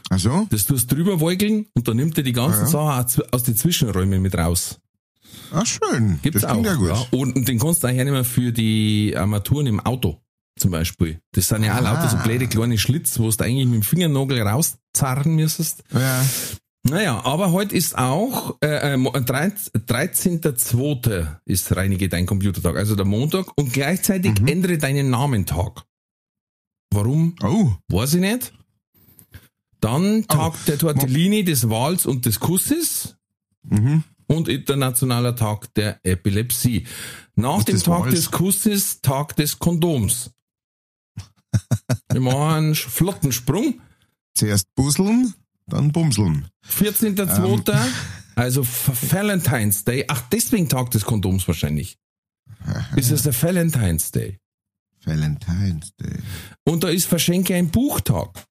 Also? 0.09 0.45
Das 0.49 0.65
tust 0.65 0.91
drüber 0.91 1.21
wogeln 1.21 1.67
und 1.73 1.87
dann 1.87 1.95
nimmt 1.95 2.17
er 2.17 2.23
die 2.23 2.33
ganzen 2.33 2.61
ja. 2.63 2.67
Sachen 2.67 3.23
aus- 3.31 3.43
den 3.43 3.55
Zwischenräumen 3.55 4.21
mit 4.21 4.35
raus. 4.35 4.79
Ah, 5.51 5.65
schön. 5.65 6.19
Gibt's 6.21 6.41
das 6.41 6.51
auch. 6.51 6.65
ja 6.65 6.75
gut. 6.75 6.89
Ja. 6.89 7.05
Und, 7.11 7.35
und 7.37 7.47
den 7.47 7.59
kannst 7.59 7.83
du 7.83 7.87
auch 7.87 7.91
hernehmen 7.91 8.25
für 8.25 8.51
die 8.51 9.13
Armaturen 9.15 9.67
im 9.67 9.79
Auto 9.79 10.19
zum 10.57 10.71
Beispiel. 10.71 11.19
Das 11.33 11.47
sind 11.47 11.63
ja 11.63 11.73
auch 11.73 11.77
Ah. 11.77 11.93
lauter 11.93 12.09
so 12.09 12.17
blöde 12.17 12.47
kleine 12.47 12.77
Schlitz, 12.77 13.19
wo 13.19 13.29
du 13.29 13.43
eigentlich 13.43 13.65
mit 13.65 13.75
dem 13.75 13.83
Fingernagel 13.83 14.41
rauszarren 14.41 15.35
müsstest. 15.35 15.83
Ja. 15.93 16.25
Naja, 16.83 17.23
aber 17.25 17.51
heute 17.51 17.75
ist 17.75 17.97
auch 17.97 18.57
äh, 18.61 18.93
äh, 18.93 18.97
mo- 18.97 19.11
13 19.11 19.73
13.2. 19.85 21.27
ist 21.45 21.75
Reinige 21.75 22.07
dein 22.09 22.25
Computertag, 22.25 22.77
also 22.77 22.95
der 22.95 23.05
Montag 23.05 23.47
und 23.57 23.73
gleichzeitig 23.73 24.39
Mhm. 24.39 24.47
ändere 24.47 24.77
deinen 24.77 25.09
Namentag. 25.09 25.83
Warum? 26.91 27.35
Oh, 27.43 27.73
Weiß 27.89 28.13
ich 28.15 28.21
nicht. 28.21 28.53
Dann 29.81 30.25
Tag 30.27 30.53
Oh. 30.55 30.57
der 30.67 30.77
Tortellini, 30.77 31.43
des 31.43 31.69
Wals 31.69 32.05
und 32.05 32.25
des 32.25 32.39
Kusses 32.39 33.15
mhm. 33.63 34.03
und 34.27 34.47
internationaler 34.49 35.35
Tag 35.35 35.73
der 35.75 35.99
Epilepsie. 36.03 36.85
Nach 37.35 37.57
Und 37.59 37.67
dem 37.67 37.77
Tag 37.81 38.05
Wals. 38.05 38.15
des 38.15 38.31
Kusses 38.31 39.01
Tag 39.01 39.35
des 39.35 39.59
Kondoms. 39.59 40.31
Wir 42.11 42.21
machen 42.21 42.53
einen 42.53 42.75
flotten 42.75 43.31
Sprung. 43.31 43.81
Zuerst 44.33 44.73
busseln, 44.75 45.33
dann 45.67 45.91
bumseln. 45.91 46.47
14.02. 46.67 47.71
Ähm. 47.71 47.93
Also 48.35 48.65
Valentine's 48.65 49.83
Day. 49.83 50.05
Ach, 50.07 50.21
deswegen 50.31 50.69
Tag 50.69 50.91
des 50.91 51.03
Kondoms 51.03 51.47
wahrscheinlich. 51.47 51.97
Ist 52.95 53.11
es 53.11 53.23
der 53.23 53.33
Valentine's 53.41 54.11
Day. 54.11 54.39
Valentine's 55.05 55.95
Day. 55.95 56.19
Und 56.65 56.83
da 56.83 56.89
ist 56.89 57.05
Verschenke 57.05 57.55
ein 57.55 57.69
Buchtag. 57.69 58.45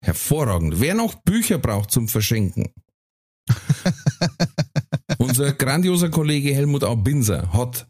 Hervorragend. 0.00 0.80
Wer 0.80 0.94
noch 0.94 1.14
Bücher 1.22 1.58
braucht 1.58 1.90
zum 1.90 2.08
Verschenken? 2.08 2.72
Unser 5.18 5.52
grandioser 5.52 6.10
Kollege 6.10 6.54
Helmut 6.54 6.84
Aubinser 6.84 7.52
hat 7.52 7.88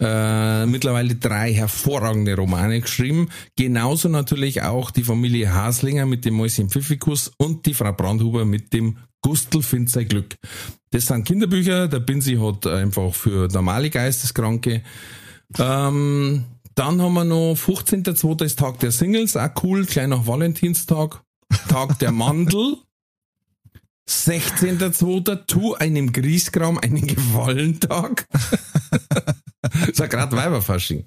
äh, 0.00 0.66
mittlerweile 0.66 1.14
drei 1.14 1.52
hervorragende 1.52 2.36
Romane 2.36 2.80
geschrieben. 2.80 3.28
Genauso 3.56 4.08
natürlich 4.08 4.62
auch 4.62 4.90
die 4.90 5.04
Familie 5.04 5.52
Haslinger 5.54 6.06
mit 6.06 6.24
dem 6.24 6.34
Mäuschen 6.34 6.68
Pfiffikus 6.68 7.32
und 7.38 7.66
die 7.66 7.74
Frau 7.74 7.92
Brandhuber 7.92 8.44
mit 8.44 8.72
dem 8.72 8.98
Gustl 9.22 9.62
findet 9.62 9.90
sein 9.90 10.08
Glück. 10.08 10.36
Das 10.90 11.06
sind 11.06 11.24
Kinderbücher. 11.24 11.88
Der 11.88 12.00
Binsi 12.00 12.36
hat 12.36 12.66
einfach 12.66 13.14
für 13.14 13.48
normale 13.48 13.90
Geisteskranke. 13.90 14.82
Ähm, 15.58 16.44
dann 16.74 17.00
haben 17.00 17.14
wir 17.14 17.24
noch 17.24 17.54
15.2. 17.54 18.44
ist 18.44 18.58
Tag 18.58 18.78
der 18.80 18.92
Singles, 18.92 19.36
auch 19.36 19.50
cool, 19.62 19.86
gleich 19.86 20.08
nach 20.08 20.26
Valentinstag. 20.26 21.22
Tag 21.68 21.98
der 22.00 22.12
Mandel. 22.12 22.76
16.2. 24.08 25.46
Tu 25.46 25.74
einem 25.74 26.12
Griesgram 26.12 26.78
einen 26.78 27.06
Gewallentag. 27.06 28.28
ist 29.88 29.98
ja 29.98 30.06
gerade 30.06 30.36
Weiberfasching. 30.36 31.04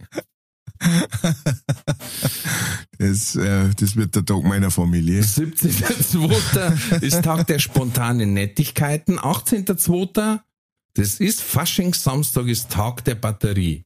Das, 2.98 3.36
äh, 3.36 3.70
das 3.78 3.96
wird 3.96 4.16
der 4.16 4.26
Tag 4.26 4.44
meiner 4.44 4.72
Familie. 4.72 5.22
17.2. 5.22 7.02
ist 7.02 7.24
Tag 7.24 7.48
der 7.48 7.60
spontanen 7.60 8.34
Nettigkeiten. 8.34 9.20
18.2. 9.20 10.40
das 10.94 11.20
ist 11.20 11.42
Faschingssamstag, 11.42 12.48
ist 12.48 12.70
Tag 12.70 13.04
der 13.06 13.16
Batterie. 13.16 13.86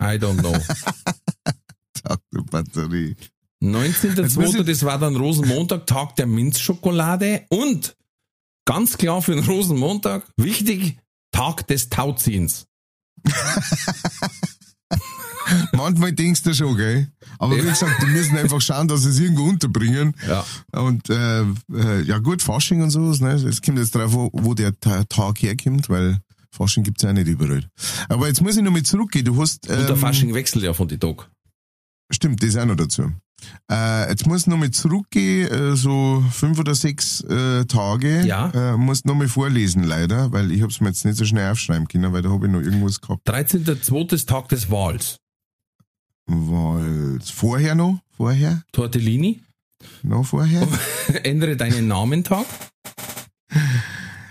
I 0.00 0.16
don't 0.16 0.38
know. 0.38 0.52
Tag 2.02 2.20
der 2.32 2.42
Batterie. 2.42 3.16
19.2. 3.62 4.62
das 4.62 4.84
war 4.84 4.98
dann 4.98 5.16
Rosenmontag, 5.16 5.86
Tag 5.86 6.14
der 6.16 6.26
Minzschokolade 6.26 7.46
und 7.48 7.96
ganz 8.64 8.96
klar 8.98 9.20
für 9.20 9.34
den 9.34 9.44
Rosenmontag, 9.44 10.24
wichtig, 10.36 10.98
Tag 11.32 11.66
des 11.66 11.88
Tauziehens. 11.88 12.66
Manchmal 15.72 16.12
denkst 16.12 16.42
du 16.42 16.54
schon, 16.54 16.76
gell? 16.76 17.08
Aber 17.38 17.56
wie 17.56 17.62
gesagt, 17.62 18.02
die 18.02 18.06
müssen 18.06 18.36
einfach 18.36 18.60
schauen, 18.60 18.88
dass 18.88 19.02
sie 19.02 19.10
es 19.10 19.18
irgendwo 19.18 19.44
unterbringen. 19.44 20.14
Ja. 20.26 20.44
Und 20.72 21.08
äh, 21.08 21.42
äh, 21.72 22.02
ja 22.02 22.18
gut, 22.18 22.42
Fasching 22.42 22.82
und 22.82 22.90
sowas, 22.90 23.20
ne? 23.20 23.32
Es 23.32 23.62
kommt 23.62 23.78
jetzt 23.78 23.94
drauf, 23.94 24.12
wo, 24.12 24.30
wo 24.32 24.54
der 24.54 24.78
Ta- 24.78 25.04
Tag 25.04 25.40
herkommt, 25.42 25.88
weil 25.88 26.18
Fasching 26.50 26.82
gibt's 26.82 27.02
ja 27.02 27.10
auch 27.10 27.14
nicht 27.14 27.28
überall. 27.28 27.64
Aber 28.08 28.28
jetzt 28.28 28.42
muss 28.42 28.56
ich 28.56 28.62
noch 28.62 28.72
mal 28.72 28.82
zurückgehen. 28.82 29.24
Du 29.24 29.40
hast. 29.40 29.68
Und 29.68 29.78
der 29.78 29.90
ähm, 29.90 29.96
Fasching 29.96 30.34
wechselt 30.34 30.64
ja 30.64 30.74
von 30.74 30.88
den 30.88 31.00
Tag. 31.00 31.30
Stimmt, 32.10 32.42
das 32.42 32.56
auch 32.56 32.64
noch 32.64 32.76
dazu. 32.76 33.12
Äh, 33.70 34.10
jetzt 34.10 34.26
muss 34.26 34.42
ich 34.42 34.46
noch 34.48 34.56
mal 34.56 34.70
zurückgehen, 34.70 35.48
äh, 35.50 35.76
so 35.76 36.24
fünf 36.32 36.58
oder 36.58 36.74
sechs 36.74 37.20
äh, 37.22 37.64
Tage. 37.66 38.24
Ja. 38.24 38.50
Äh, 38.50 38.76
muss 38.76 39.04
noch 39.04 39.14
mal 39.14 39.28
vorlesen, 39.28 39.84
leider, 39.84 40.32
weil 40.32 40.50
ich 40.50 40.62
hab's 40.62 40.80
mir 40.80 40.88
jetzt 40.88 41.04
nicht 41.04 41.16
so 41.16 41.24
schnell 41.24 41.50
aufschreiben 41.52 41.86
können, 41.86 42.12
weil 42.12 42.22
da 42.22 42.30
habe 42.30 42.46
ich 42.46 42.52
noch 42.52 42.60
irgendwas 42.60 43.00
gehabt. 43.00 43.28
13.2. 43.28 44.12
ist 44.14 44.28
Tag 44.28 44.48
des 44.48 44.70
Wals. 44.70 45.18
Weil 46.26 47.20
vorher 47.22 47.74
noch, 47.74 48.00
vorher, 48.16 48.62
Tortellini, 48.72 49.40
noch 50.02 50.24
vorher. 50.24 50.66
ändere 51.22 51.56
deinen 51.56 51.88
Namen 51.88 52.24
Tag. 52.24 52.46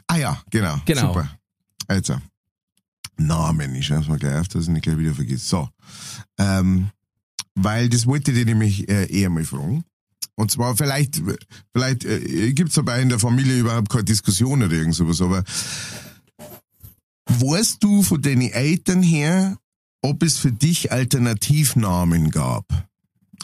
ah 0.07 0.17
ja, 0.17 0.41
genau. 0.51 0.77
Genau. 0.85 1.13
Super. 1.13 1.31
Also, 1.87 2.17
Namen, 3.17 3.73
ich 3.75 3.87
schreibe 3.87 4.09
mal 4.09 4.19
gleich 4.19 4.39
auf, 4.39 4.47
dass 4.49 4.63
ich 4.63 4.69
nicht 4.69 4.83
gleich 4.83 4.97
wieder 4.97 5.13
vergesse. 5.13 5.45
So, 5.45 5.69
ähm, 6.37 6.89
weil 7.57 7.89
das 7.89 8.05
wollte 8.05 8.31
ich 8.31 8.37
dir 8.37 8.45
nämlich 8.45 8.87
äh, 8.87 9.11
eher 9.11 9.29
mal 9.29 9.43
fragen. 9.43 9.83
Und 10.35 10.51
zwar 10.51 10.77
vielleicht, 10.77 11.21
vielleicht 11.73 12.05
äh, 12.05 12.53
gibt's 12.53 12.75
dabei 12.75 13.01
in 13.01 13.09
der 13.09 13.19
Familie 13.19 13.59
überhaupt 13.59 13.89
keine 13.89 14.03
Diskussion 14.03 14.61
oder 14.61 14.73
irgend 14.73 14.93
sowas, 14.93 15.21
aber 15.21 15.43
weißt 17.25 17.83
du 17.83 18.03
von 18.03 18.21
deinen 18.21 18.51
Eltern 18.51 19.01
her, 19.01 19.57
ob 20.03 20.21
es 20.21 20.37
für 20.37 20.51
dich 20.51 20.91
Alternativnamen 20.91 22.29
gab? 22.29 22.65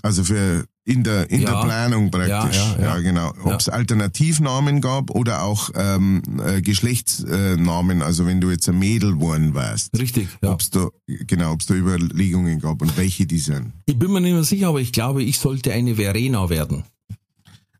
Also 0.03 0.23
für 0.23 0.65
in 0.85 1.03
der 1.03 1.29
in 1.31 1.41
Ja. 1.41 1.51
der 1.53 1.61
Planung 1.67 2.11
praktisch. 2.11 2.57
Ja, 2.57 2.75
ja, 2.77 2.81
ja. 2.81 2.99
genau. 2.99 3.33
Ob 3.43 3.59
es 3.59 3.69
Alternativnamen 3.69 4.81
gab 4.81 5.11
oder 5.11 5.43
auch 5.43 5.69
ähm, 5.75 6.21
äh, 6.45 6.61
Geschlechtsnamen, 6.61 8.01
also 8.01 8.25
wenn 8.25 8.41
du 8.41 8.51
jetzt 8.51 8.67
ein 8.67 8.79
Mädel 8.79 9.13
geworden 9.13 9.53
warst. 9.53 9.97
Richtig, 9.97 10.27
ja. 10.41 10.51
Ob's 10.51 10.69
da, 10.69 10.89
genau, 11.07 11.53
ob 11.53 11.61
es 11.61 11.67
da 11.67 11.73
Überlegungen 11.73 12.59
gab 12.59 12.81
und 12.81 12.97
welche 12.97 13.25
die 13.25 13.39
sind. 13.39 13.71
Ich 13.85 13.97
bin 13.97 14.11
mir 14.11 14.19
nicht 14.21 14.33
mehr 14.33 14.43
sicher, 14.43 14.67
aber 14.67 14.81
ich 14.81 14.91
glaube, 14.91 15.23
ich 15.23 15.39
sollte 15.39 15.71
eine 15.71 15.95
Verena 15.95 16.49
werden. 16.49 16.83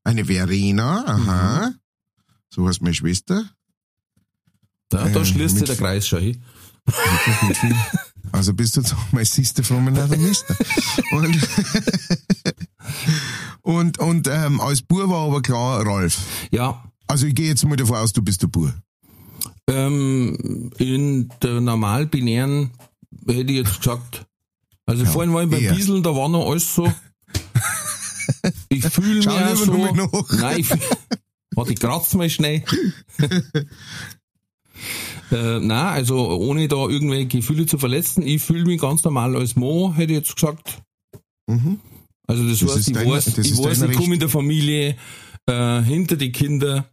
Eine 0.06 0.26
Verena, 0.26 1.04
aha. 1.06 1.68
Mhm. 1.70 1.76
So 2.50 2.68
heißt 2.68 2.82
meine 2.82 2.94
Schwester. 2.94 3.44
Da, 4.90 5.08
da 5.10 5.22
Äh, 5.22 5.26
schließt 5.26 5.58
sich 5.58 5.68
der 5.68 5.76
Kreis 5.76 6.08
schon 6.08 6.22
hin. 6.22 6.44
Also 8.32 8.54
bist 8.54 8.76
du 8.76 8.82
jetzt 8.82 8.94
auch 8.94 9.12
my 9.12 9.24
sister 9.26 9.64
from 9.64 9.88
another 9.88 10.18
mister. 10.18 10.56
und 11.12 11.36
und, 13.62 14.00
und 14.00 14.28
ähm, 14.28 14.60
als 14.62 14.82
Bur 14.82 15.10
war 15.10 15.28
aber 15.28 15.42
klar 15.42 15.86
Ralf. 15.86 16.20
Ja, 16.52 16.84
Also 17.08 17.28
ich 17.28 17.36
gehe 17.36 17.48
jetzt 17.48 17.66
mal 17.66 17.76
davon 17.76 17.98
aus, 17.98 18.14
du 18.14 18.22
bist 18.22 18.42
der 18.42 18.48
Bur. 18.48 18.74
ähm, 19.70 20.72
in 20.78 21.30
der 21.42 21.62
normal-binären 21.62 22.72
hätte 23.28 23.52
ich 23.54 23.58
jetzt 23.66 23.78
gesagt, 23.80 24.26
also 24.86 25.06
vorhin 25.06 25.34
war 25.34 25.44
ich 25.44 25.50
beim. 25.50 25.76
Bieseln, 25.76 26.04
da 26.04 26.14
war 26.16 26.28
noch 26.30 26.50
alles 26.50 26.76
so. 26.76 26.92
Ich 28.70 28.86
fühle 28.86 29.16
mich 29.16 29.60
so. 29.60 29.74
noch. 29.94 30.30
Nein, 30.32 30.60
ich 30.60 30.70
warte, 31.56 31.74
ich 31.74 31.80
kratze 31.80 32.18
mal 32.18 32.30
schnell. 32.30 32.64
äh, 35.32 35.60
nein, 35.60 35.70
also 35.72 36.30
ohne 36.32 36.68
da 36.68 36.88
irgendwelche 36.88 37.28
Gefühle 37.28 37.66
zu 37.66 37.78
verletzen, 37.78 38.24
ich 38.24 38.42
fühle 38.42 38.66
mich 38.66 38.82
ganz 38.82 39.04
normal 39.04 39.36
als 39.36 39.56
Mo, 39.56 39.94
hätte 39.96 40.14
ich 40.14 40.20
jetzt 40.20 40.36
gesagt. 40.36 40.82
Mhm. 41.48 41.80
Also 42.34 42.48
das, 42.50 42.60
Das 42.60 42.76
heißt, 42.78 42.88
ich 42.90 42.94
dein- 42.94 43.10
weiß, 43.10 43.26
das 43.26 43.46
ich, 43.46 43.58
weiß 43.58 43.82
ich 43.84 43.96
komme 43.98 44.16
in 44.16 44.20
der 44.20 44.30
Familie 44.30 44.96
äh, 45.46 45.82
hinter 45.82 46.16
die 46.16 46.32
Kinder 46.32 46.90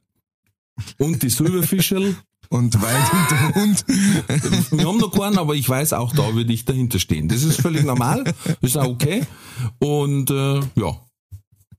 und 0.98 1.22
die 1.22 1.30
Silberfischerl. 1.30 2.14
Und 2.52 2.82
weit 2.82 3.10
hinter 3.12 3.54
Hund. 3.54 3.84
Wir 4.72 4.84
haben 4.88 4.98
noch 4.98 5.12
keinen, 5.16 5.38
aber 5.38 5.54
ich 5.54 5.68
weiß, 5.68 5.92
auch 5.92 6.12
da 6.12 6.34
würde 6.34 6.52
ich 6.52 6.64
dahinter 6.64 6.98
stehen. 6.98 7.28
Das 7.28 7.44
ist 7.44 7.60
völlig 7.60 7.84
normal, 7.84 8.24
ist 8.60 8.76
auch 8.76 8.88
okay. 8.88 9.22
Und 9.78 10.30
äh, 10.30 10.58
ja. 10.74 11.00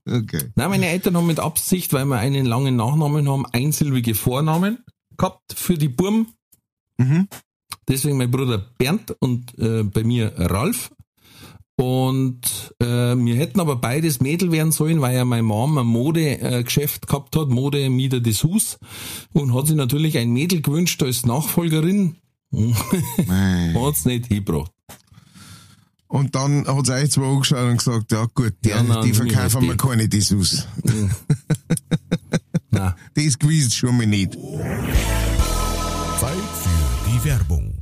Okay. 0.08 0.50
Nein, 0.54 0.70
meine 0.70 0.86
Eltern 0.86 1.14
haben 1.18 1.26
mit 1.26 1.40
Absicht, 1.40 1.92
weil 1.92 2.06
wir 2.06 2.16
einen 2.16 2.46
langen 2.46 2.76
Nachnamen 2.76 3.28
haben, 3.28 3.44
einsilbige 3.52 4.14
Vornamen 4.14 4.78
gehabt 5.18 5.52
für 5.54 5.76
die 5.76 5.90
Burm. 5.90 6.28
Mhm. 6.96 7.28
Deswegen 7.86 8.16
mein 8.16 8.30
Bruder 8.30 8.56
Bernd 8.78 9.14
und 9.20 9.58
äh, 9.58 9.82
bei 9.82 10.04
mir 10.04 10.32
Ralf. 10.38 10.90
Und 11.76 12.74
äh, 12.80 12.84
wir 13.16 13.34
hätten 13.36 13.60
aber 13.60 13.76
beides 13.76 14.20
Mädel 14.20 14.52
werden 14.52 14.72
sollen, 14.72 15.00
weil 15.00 15.16
ja 15.16 15.24
meine 15.24 15.42
Mom 15.42 15.78
ein 15.78 15.86
Modegeschäft 15.86 17.06
gehabt 17.06 17.34
hat, 17.34 17.48
Mode 17.48 17.88
Mieder 17.88 18.20
des 18.20 18.44
Hus, 18.44 18.78
und 19.32 19.54
hat 19.54 19.66
sich 19.66 19.76
natürlich 19.76 20.18
ein 20.18 20.32
Mädel 20.32 20.60
gewünscht 20.60 21.02
als 21.02 21.24
Nachfolgerin. 21.24 22.16
Mei. 22.50 23.74
Hat's 23.78 24.04
nicht 24.04 24.26
hingebracht. 24.26 24.70
Und 26.12 26.34
dann 26.34 26.66
hat 26.66 26.86
sie 26.86 26.92
euch 26.92 27.10
zwei 27.10 27.26
angeschaut 27.26 27.70
und 27.70 27.78
gesagt, 27.78 28.12
ja 28.12 28.26
gut, 28.34 28.52
der, 28.64 28.76
Ja, 28.76 28.82
nein, 28.82 29.04
die 29.06 29.14
verkaufen 29.14 29.62
mir 29.62 29.68
wir 29.68 29.76
keine 29.78 30.08
Dessous. 30.10 30.66
Nein. 32.70 32.94
Das 33.14 33.38
gewiss 33.38 33.74
schon 33.74 33.96
mal 33.96 34.06
nicht. 34.06 34.34
Zeit 34.34 34.42
für 36.20 37.10
die 37.10 37.24
Werbung. 37.24 37.81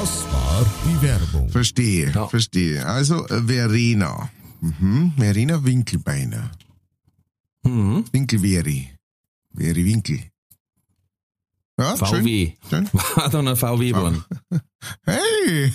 Das 0.00 0.22
war 0.32 0.64
die 0.84 1.02
Werbung. 1.02 1.48
Verstehe, 1.50 2.12
Ja. 2.12 2.28
verstehe. 2.28 2.86
Also 2.86 3.26
äh, 3.26 3.42
Verena. 3.42 4.30
Mhm. 4.60 5.12
Verena 5.16 5.64
Winkelbeiner. 5.64 6.52
Mhm. 7.64 8.04
Winkelveri. 8.12 8.90
Veri 9.56 9.84
Winkel. 9.84 10.20
Ja, 11.80 11.96
schön. 11.96 12.22
VW. 12.22 12.52
schön. 12.70 12.88
War 13.16 13.28
dann 13.28 13.48
ein 13.48 13.56
VW 13.56 13.88
geworden. 13.88 14.22
Hey! 15.04 15.72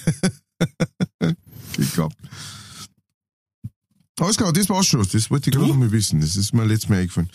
Gehabt. 1.95 2.15
Alles 4.21 4.37
klar, 4.37 4.53
das 4.53 4.69
war's 4.69 4.85
schon. 4.87 5.05
Das 5.11 5.29
wollte 5.31 5.49
ich 5.49 5.55
gerade 5.55 5.67
noch 5.67 5.75
mal 5.75 5.91
wissen. 5.91 6.21
Das 6.21 6.37
ist 6.37 6.53
mir 6.53 6.63
letztes 6.63 6.89
Mal 6.89 6.99
eingefallen. 6.99 7.29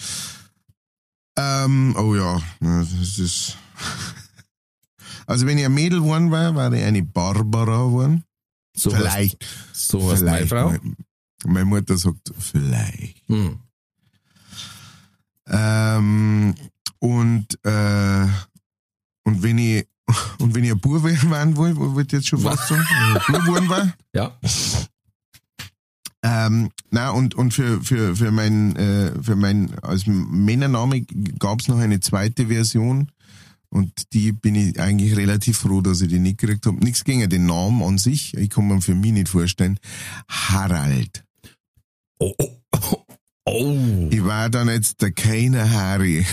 Ähm, 1.37 1.95
oh 1.99 2.15
ja, 2.15 2.41
das 2.61 3.19
ist. 3.19 3.59
Also, 5.29 5.47
wenn 5.47 5.59
ich 5.59 5.67
ein 5.67 5.75
Mädel 5.75 6.01
geworden 6.01 6.33
wäre, 6.33 6.55
wäre 6.55 6.79
ich 6.79 6.85
eine 6.85 7.03
Barbara 7.03 7.85
geworden. 7.85 8.25
So 8.75 8.89
vielleicht. 8.89 9.45
Heißt, 9.45 9.89
so 9.89 9.99
meine 9.99 10.17
vielleicht. 10.17 10.49
Frau. 10.49 10.71
Meine, 10.71 10.97
meine 11.45 11.65
Mutter 11.67 11.99
sagt, 11.99 12.33
vielleicht. 12.39 13.29
Hm. 13.29 13.59
Ähm, 15.49 16.55
und, 16.99 17.47
äh, 17.63 18.27
und 19.25 19.43
wenn 19.43 19.59
ich, 19.59 19.87
und 20.39 20.55
wenn 20.55 20.65
ich 20.65 20.71
ein 20.71 20.81
Bub 20.81 21.05
werden 21.05 21.57
will, 21.59 21.77
wollte 21.77 22.17
ich 22.17 22.23
jetzt 22.23 22.29
schon 22.29 22.41
fast 22.41 22.67
sagen, 22.67 22.83
wenn 22.89 23.17
ich 23.17 23.29
ein 23.29 23.45
Bub 23.45 23.69
war, 23.69 23.93
Ja. 24.15 24.33
Ähm, 26.23 26.71
na 26.91 27.11
und 27.11 27.37
und 27.37 27.55
für 27.55 27.81
für 27.81 28.17
für 28.17 28.33
mein 28.33 28.75
äh, 28.75 29.23
für 29.23 29.37
mein 29.37 29.79
als 29.83 30.07
Männername 30.07 31.03
gab 31.39 31.61
es 31.61 31.69
noch 31.69 31.79
eine 31.79 32.01
zweite 32.01 32.47
Version 32.47 33.13
und 33.71 33.93
die 34.13 34.33
bin 34.33 34.55
ich 34.55 34.81
eigentlich 34.81 35.17
relativ 35.17 35.59
froh, 35.59 35.81
dass 35.81 36.01
ich 36.01 36.09
die 36.09 36.19
nicht 36.19 36.39
gekriegt 36.39 36.65
habe. 36.67 36.77
Nichts 36.79 37.05
gegen 37.05 37.29
den 37.29 37.47
Namen 37.47 37.83
an 37.83 37.99
sich, 37.99 38.35
ich 38.35 38.51
kann 38.51 38.67
mir 38.69 38.81
für 38.81 38.95
mich 38.95 39.13
nicht 39.13 39.29
vorstellen. 39.29 39.79
Harald. 40.29 41.25
Oh, 42.19 42.33
oh, 42.39 42.57
oh. 42.73 43.05
oh. 43.45 44.09
Ich 44.11 44.25
war 44.25 44.49
dann 44.51 44.69
jetzt 44.69 45.03
der 45.03 45.13
keine 45.13 45.71
Harry. 45.71 46.25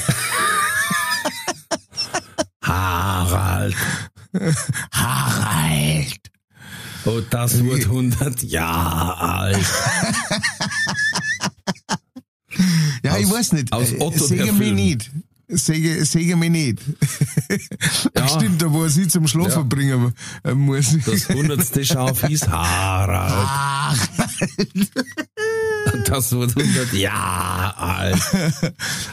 Harald. 2.64 3.76
Harald. 4.92 6.20
Oh, 7.06 7.22
das 7.30 7.64
wird 7.64 7.84
100 7.86 8.42
Jahre 8.44 9.20
alt. 9.20 9.66
Ja, 13.04 13.12
Aus- 13.14 13.20
ich 13.20 13.32
weiß 13.32 13.52
nicht. 13.54 13.72
aus 13.74 13.92
Äh, 13.92 13.98
Otto 14.00 14.18
der 14.18 14.28
Säge 14.28 14.44
mich 14.54 14.58
Film. 14.58 14.76
nicht. 14.76 15.12
Säge, 15.48 16.04
säge 16.06 16.36
mich 16.36 16.50
nicht. 16.52 16.80
Ja. 18.18 18.28
Stimmt, 18.28 18.62
da 18.62 18.72
wo 18.72 18.84
er 18.84 18.90
sie 18.90 19.08
zum 19.08 19.28
Schlafen 19.28 19.52
Ja. 19.52 19.62
bringen 19.64 20.14
muss. 20.56 20.98
Das 21.06 21.30
hundertste 21.30 21.86
Schaf 21.86 22.26
hieß 22.26 22.48
Harald. 22.48 23.34
Ach, 23.48 23.98
Das 26.06 26.32
wird 26.32 26.58
100 26.58 26.94
Jahre 26.94 27.78
alt. 27.78 28.22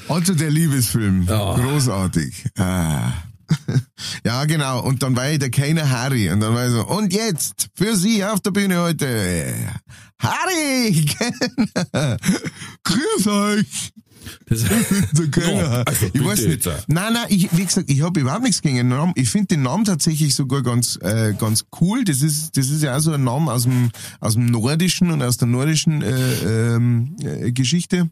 Also 0.09 0.35
der 0.35 0.51
Liebesfilm. 0.51 1.25
Ja. 1.25 1.55
Großartig. 1.55 2.47
Ah. 2.59 3.13
Ja, 4.25 4.45
genau. 4.47 4.81
Und 4.83 5.03
dann 5.03 5.15
war 5.15 5.29
ich 5.31 5.39
der 5.39 5.51
keine 5.51 5.91
Harry. 5.91 6.31
Und 6.31 6.41
dann 6.41 6.55
war 6.55 6.67
ich 6.67 6.73
so, 6.73 6.87
und 6.87 7.13
jetzt 7.13 7.69
für 7.75 7.95
Sie 7.97 8.25
auf 8.25 8.41
der 8.41 8.51
Bühne 8.53 8.79
heute 8.81 9.55
Harry! 10.19 11.05
Grüß 12.85 13.27
euch! 13.27 13.93
Das, 14.47 14.65
Der 15.13 15.31
Kellner. 15.31 15.63
Ja, 15.63 15.83
also 15.83 16.07
ich 16.13 16.25
weiß 16.25 16.47
nicht. 16.47 16.65
jetzt. 16.67 16.89
Nein, 16.89 17.13
nein, 17.13 17.27
ich, 17.29 17.49
wie 17.57 17.65
gesagt, 17.65 17.91
ich 17.91 18.03
habe 18.03 18.21
überhaupt 18.21 18.43
nichts 18.43 18.63
gegen 18.63 18.77
den 18.77 18.89
Namen. 18.89 19.13
Ich 19.17 19.31
finde 19.31 19.49
den 19.49 19.63
Namen 19.63 19.85
tatsächlich 19.85 20.35
sogar 20.35 20.63
ganz, 20.63 20.99
äh, 21.03 21.35
ganz 21.39 21.65
cool. 21.81 22.05
Das 22.05 22.23
ist, 22.23 22.57
das 22.57 22.69
ist 22.69 22.83
ja 22.83 22.97
auch 22.97 23.01
so 23.01 23.13
ein 23.13 23.25
Name 23.25 23.53
aus 23.53 23.63
dem, 23.65 23.91
aus 24.21 24.35
dem 24.35 24.47
Nordischen 24.47 25.11
und 25.11 25.23
aus 25.23 25.37
der 25.37 25.49
nordischen 25.49 26.03
äh, 26.03 26.75
ähm, 26.75 27.17
äh, 27.21 27.53
Geschichte. 27.53 28.11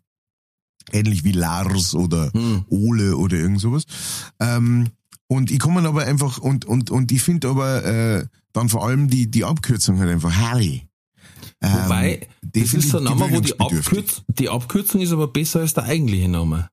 Ähnlich 0.93 1.25
wie 1.25 1.33
Lars 1.33 1.95
oder 1.95 2.33
Hm. 2.33 2.65
Ole 2.69 3.17
oder 3.17 3.37
irgend 3.37 3.61
sowas. 3.61 3.85
Ähm, 4.41 4.89
und 5.29 5.51
ich 5.51 5.61
komme 5.61 5.87
aber 5.87 6.05
einfach, 6.05 6.39
und, 6.39 6.65
und, 6.65 6.91
und 6.91 7.13
ich 7.13 7.23
finde 7.23 7.49
aber 7.49 7.85
äh, 7.85 8.27
dann 8.53 8.69
vor 8.69 8.85
allem 8.87 9.09
die, 9.09 9.31
die 9.31 9.45
Abkürzung 9.45 9.99
halt 10.01 10.11
einfach 10.11 10.35
Harry. 10.35 10.89
Ähm, 11.63 11.73
Wobei, 11.73 12.29
die 12.43 12.63
das 12.63 12.75
ist 12.75 12.95
ich 12.95 13.01
Name, 13.01 13.31
wo 13.31 13.41
die. 13.41 13.59
Abkürz, 13.61 14.23
die 14.29 14.49
Abkürzung 14.49 15.01
ist 15.03 15.13
aber 15.13 15.29
besser 15.29 15.61
als 15.61 15.75
der 15.75 15.85
eigentliche 15.85 16.29
Name. 16.29 16.69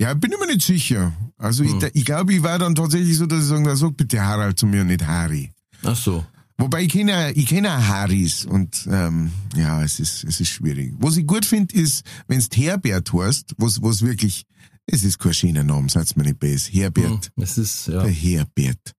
Ja, 0.00 0.14
bin 0.14 0.32
ich 0.32 0.38
mir 0.38 0.46
nicht 0.46 0.62
sicher. 0.62 1.12
Also 1.36 1.64
Hm. 1.64 1.78
ich, 1.82 1.94
ich 1.94 2.04
glaube, 2.04 2.32
ich 2.34 2.42
war 2.42 2.58
dann 2.58 2.74
tatsächlich 2.74 3.16
so, 3.16 3.26
dass 3.26 3.40
ich 3.40 3.46
sagen, 3.46 3.64
na, 3.64 3.76
sag 3.76 3.96
bitte 3.96 4.20
Harald 4.24 4.58
zu 4.58 4.66
mir, 4.66 4.84
nicht 4.84 5.06
Harry. 5.06 5.50
Ach 5.84 5.96
so. 5.96 6.24
Wobei 6.60 6.82
ich 6.82 6.92
kenne 6.92 7.30
ich 7.32 7.46
kenne 7.46 7.70
auch 7.72 7.80
Harrys 7.80 8.44
und 8.44 8.88
ähm, 8.90 9.30
ja, 9.54 9.82
es 9.84 10.00
ist 10.00 10.24
es 10.24 10.40
ist 10.40 10.48
schwierig. 10.48 10.92
Was 10.98 11.16
ich 11.16 11.24
gut 11.24 11.44
finde, 11.44 11.72
ist, 11.74 12.04
wenn 12.26 12.38
es 12.38 12.48
Herbert 12.52 13.12
heißt, 13.12 13.54
was 13.58 13.80
was 13.80 14.02
wirklich, 14.02 14.44
es 14.90 15.04
ist 15.04 15.18
kein 15.18 15.34
schöner 15.34 15.64
Name, 15.64 15.88
seid's 15.90 16.16
mir 16.16 16.24
nicht 16.24 16.38
böse. 16.38 16.70
Herbert, 16.72 17.04
Hm, 17.06 17.20
Das 17.36 17.58
ist, 17.58 17.88
ja. 17.88 18.02
der 18.02 18.10
Herbert. 18.10 18.94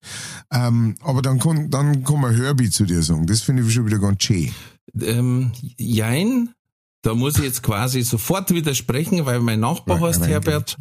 Ähm, 0.52 0.96
aber 1.02 1.22
dann 1.22 1.40
kann 1.40 1.70
dann 1.70 2.04
kann 2.04 2.22
man 2.22 2.36
Herbie 2.36 2.70
zu 2.70 2.86
dir 2.86 3.02
sagen. 3.02 3.26
Das 3.26 3.42
finde 3.42 3.64
ich 3.64 3.74
schon 3.74 3.86
wieder 3.86 4.00
ganz 4.00 4.24
schön. 4.24 4.52
Ähm, 5.02 5.52
jein, 5.78 6.50
da 7.02 7.14
muss 7.16 7.38
ich 7.38 7.44
jetzt 7.44 7.64
quasi 7.64 8.02
sofort 8.04 8.52
widersprechen, 8.54 9.26
weil 9.26 9.40
mein 9.40 9.60
Nachbar 9.62 10.00
heißt 10.02 10.28
Herbert. 10.28 10.78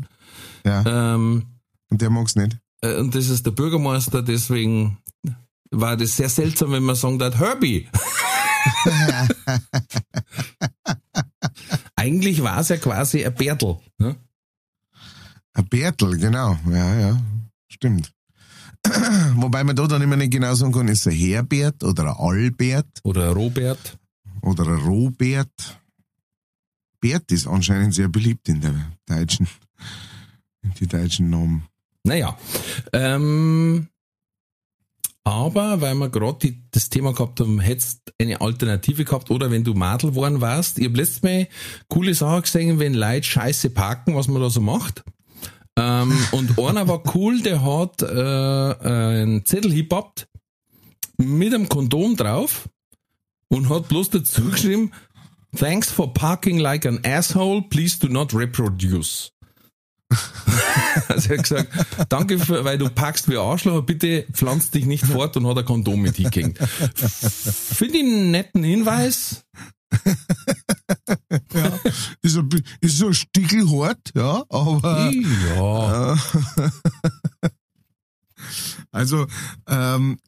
Ja, 0.64 1.14
Ähm, 1.14 1.44
und 1.90 2.00
der 2.02 2.10
mag's 2.10 2.36
nicht. 2.36 2.58
äh, 2.82 2.96
und 2.96 3.14
das 3.14 3.28
ist 3.28 3.46
der 3.46 3.52
Bürgermeister, 3.52 4.22
deswegen 4.22 4.98
war 5.70 5.96
das 5.96 6.16
sehr 6.16 6.28
seltsam, 6.28 6.72
wenn 6.72 6.82
man 6.82 6.96
sagen 6.96 7.18
darf, 7.18 7.38
Herbie. 7.38 7.88
Eigentlich 11.96 12.42
war 12.42 12.60
es 12.60 12.68
ja 12.68 12.76
quasi 12.76 13.24
ein 13.24 13.34
Bertel. 13.34 13.76
Ne? 13.98 14.16
Bertel, 15.62 16.16
genau. 16.18 16.56
Ja, 16.70 16.98
ja, 17.00 17.22
stimmt. 17.68 18.12
Wobei 19.34 19.64
man 19.64 19.74
da 19.76 19.86
dann 19.86 20.02
immer 20.02 20.16
nicht 20.16 20.32
genau 20.32 20.54
sagen 20.54 20.72
kann, 20.72 20.88
ist 20.88 21.00
es 21.00 21.12
ein 21.12 21.18
Herbert 21.18 21.82
oder 21.82 22.04
ein 22.04 22.16
Albert 22.16 23.00
Oder 23.02 23.28
ein 23.28 23.32
Robert. 23.32 23.98
oder 24.42 24.66
ein 24.66 24.80
Robert. 24.80 25.80
Bert 27.00 27.30
ist 27.30 27.46
anscheinend 27.46 27.94
sehr 27.94 28.08
beliebt 28.08 28.48
in 28.48 28.60
der 28.60 28.74
deutschen, 29.06 29.46
in 30.62 30.72
die 30.80 30.86
deutschen 30.86 31.30
Namen. 31.30 31.62
Naja. 32.04 32.36
Ähm, 32.92 33.88
aber 35.24 35.80
weil 35.80 35.94
wir 35.94 36.08
gerade 36.08 36.54
das 36.70 36.88
Thema 36.88 37.12
gehabt 37.12 37.38
haben, 37.40 37.60
hättest 37.60 38.14
eine 38.18 38.40
Alternative 38.40 39.04
gehabt 39.04 39.30
oder 39.30 39.50
wenn 39.50 39.62
du 39.62 39.74
Madel 39.74 40.10
geworden 40.10 40.40
warst. 40.40 40.78
Ich 40.78 40.86
habe 40.86 40.96
letztes 40.96 41.22
Mal 41.22 41.48
coole 41.88 42.14
Sachen 42.14 42.42
gesehen, 42.42 42.78
wenn 42.78 42.94
Leute 42.94 43.24
scheiße 43.26 43.70
parken, 43.70 44.14
was 44.16 44.26
man 44.26 44.40
da 44.40 44.48
so 44.50 44.60
macht. 44.60 45.04
Ähm, 45.78 46.18
und 46.32 46.58
einer 46.58 46.88
war 46.88 47.02
cool, 47.14 47.40
der 47.40 47.62
hat 47.62 48.02
äh, 48.02 48.06
einen 48.06 49.44
Zettel 49.44 49.70
hingepappt 49.72 50.26
mit 51.18 51.54
einem 51.54 51.68
Kondom 51.68 52.16
drauf 52.16 52.68
und 53.48 53.68
hat 53.68 53.88
bloß 53.88 54.10
dazu 54.10 54.50
geschrieben, 54.50 54.92
Thanks 55.56 55.90
for 55.90 56.12
parking 56.12 56.58
like 56.58 56.84
an 56.84 57.00
asshole, 57.04 57.62
please 57.70 57.98
do 57.98 58.08
not 58.08 58.34
reproduce. 58.34 59.32
Also 61.08 61.30
er 61.30 61.38
hat 61.38 61.44
gesagt, 61.44 61.86
danke, 62.08 62.38
für, 62.38 62.64
weil 62.64 62.76
du 62.76 62.88
packst 62.88 63.28
wie 63.28 63.36
Arschloch, 63.36 63.82
bitte 63.82 64.26
pflanz 64.32 64.70
dich 64.70 64.84
nicht 64.84 65.06
fort 65.06 65.36
und 65.36 65.46
hat 65.46 65.58
ein 65.58 65.64
Kondom 65.64 66.02
mit 66.02 66.16
hingehängt. 66.16 66.58
Finde 66.58 67.98
ich 67.98 68.02
einen 68.02 68.30
netten 68.32 68.64
Hinweis. 68.64 69.44
Ist, 72.22 72.36
ein, 72.36 72.48
ist 72.80 72.98
so 72.98 73.08
ein 73.08 73.14
Stickel 73.14 73.68
hart, 73.70 74.12
ja, 74.14 74.44
aber 74.48 75.10
Ja. 75.12 76.16
also 78.92 79.26
ähm, 79.66 80.18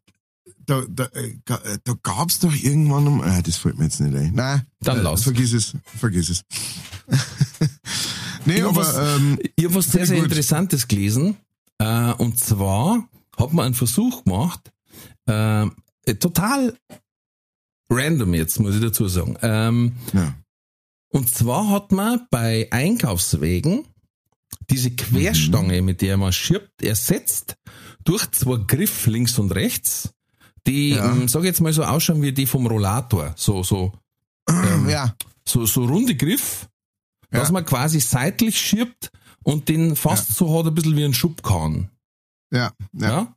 da, 0.67 0.83
da, 0.89 1.05
äh, 1.15 1.31
äh, 1.49 1.79
da 1.85 1.95
gab's 2.03 2.39
doch 2.39 2.55
irgendwann 2.55 3.07
um, 3.07 3.21
ah, 3.23 3.43
das 3.43 3.57
fällt 3.57 3.79
mir 3.79 3.85
jetzt 3.85 4.01
nicht 4.01 4.15
ein. 4.17 4.33
Nein, 4.35 4.67
Dann 4.81 4.99
äh, 4.99 5.03
lass. 5.03 5.23
Vergiss 5.25 5.53
es, 5.53 5.75
vergiss 5.99 6.29
es. 6.31 6.43
nee, 8.45 8.57
Ich 8.59 8.65
aber 8.65 8.77
was- 8.77 8.97
ähm, 8.97 9.39
Ich 9.57 9.65
habe 9.65 9.75
was 9.77 9.87
sehr, 9.91 10.07
sehr 10.07 10.17
gut. 10.17 10.27
Interessantes 10.27 10.87
gelesen. 10.87 11.37
Äh, 11.79 12.13
und 12.15 12.39
zwar 12.39 13.09
hat 13.37 13.53
man 13.53 13.67
einen 13.67 13.75
Versuch 13.75 14.25
gemacht, 14.25 14.71
äh, 15.27 15.63
äh, 15.63 15.69
total 16.19 16.77
random 17.91 18.34
jetzt, 18.34 18.59
muss 18.61 18.74
ich 18.76 18.80
dazu 18.80 19.09
sagen. 19.09 19.36
Ähm, 19.43 19.97
ja. 20.12 20.34
Und 21.09 21.28
zwar 21.34 21.68
hat 21.70 21.91
man 21.93 22.26
bei 22.30 22.68
Einkaufswegen 22.70 23.84
diese 24.70 24.93
Querstange, 24.93 25.82
mit 25.82 26.01
der 26.03 26.16
man 26.16 26.32
schirbt, 26.32 26.82
ersetzt 26.82 27.57
durch 28.05 28.30
zwei 28.30 28.59
Griff 28.66 29.07
links 29.07 29.38
und 29.38 29.53
rechts, 29.53 30.11
die, 30.66 30.91
Ja. 30.91 31.11
ähm, 31.12 31.26
sag 31.28 31.41
ich 31.41 31.47
jetzt 31.47 31.61
mal 31.61 31.72
so 31.72 31.82
ausschauen 31.84 32.22
wie 32.22 32.32
die 32.32 32.47
vom 32.47 32.66
Rollator. 32.66 33.32
So, 33.36 33.62
so, 33.64 33.93
ähm, 34.49 34.88
ja, 34.88 35.14
so, 35.47 35.66
so 35.66 35.84
runde 35.84 36.14
Griff, 36.14 36.68
Ja. 37.32 37.41
dass 37.41 37.51
man 37.51 37.64
quasi 37.64 37.99
seitlich 38.01 38.61
schirbt 38.61 39.11
und 39.43 39.68
den 39.68 39.97
fast 39.97 40.34
so 40.34 40.57
hat, 40.59 40.66
ein 40.66 40.74
bisschen 40.74 40.97
wie 40.97 41.05
ein 41.05 41.14
Schubkahn. 41.14 41.91
ja, 42.53 42.72
ja, 42.93 43.09
Ja. 43.09 43.36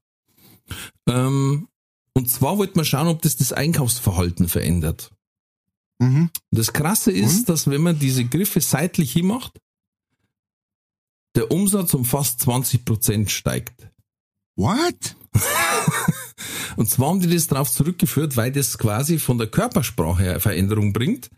Ähm, 1.07 1.67
und 2.15 2.29
zwar 2.29 2.57
wollte 2.57 2.75
man 2.75 2.85
schauen, 2.85 3.07
ob 3.07 3.21
das 3.21 3.37
das 3.37 3.53
Einkaufsverhalten 3.53 4.47
verändert. 4.47 5.11
Und 6.51 6.57
das 6.57 6.73
Krasse 6.73 7.11
ist, 7.11 7.49
dass 7.49 7.69
wenn 7.69 7.81
man 7.81 7.99
diese 7.99 8.25
Griffe 8.25 8.61
seitlich 8.61 9.13
hinmacht, 9.13 9.59
der 11.35 11.51
Umsatz 11.51 11.93
um 11.93 12.05
fast 12.05 12.39
20 12.41 12.85
Prozent 12.85 13.31
steigt. 13.31 13.89
What? 14.55 15.15
Und 16.75 16.89
zwar 16.89 17.09
haben 17.09 17.21
die 17.21 17.33
das 17.33 17.47
darauf 17.47 17.71
zurückgeführt, 17.71 18.37
weil 18.37 18.51
das 18.51 18.77
quasi 18.77 19.17
von 19.17 19.37
der 19.37 19.47
Körpersprache 19.47 20.23
her 20.23 20.39
Veränderung 20.39 20.93
bringt. 20.93 21.29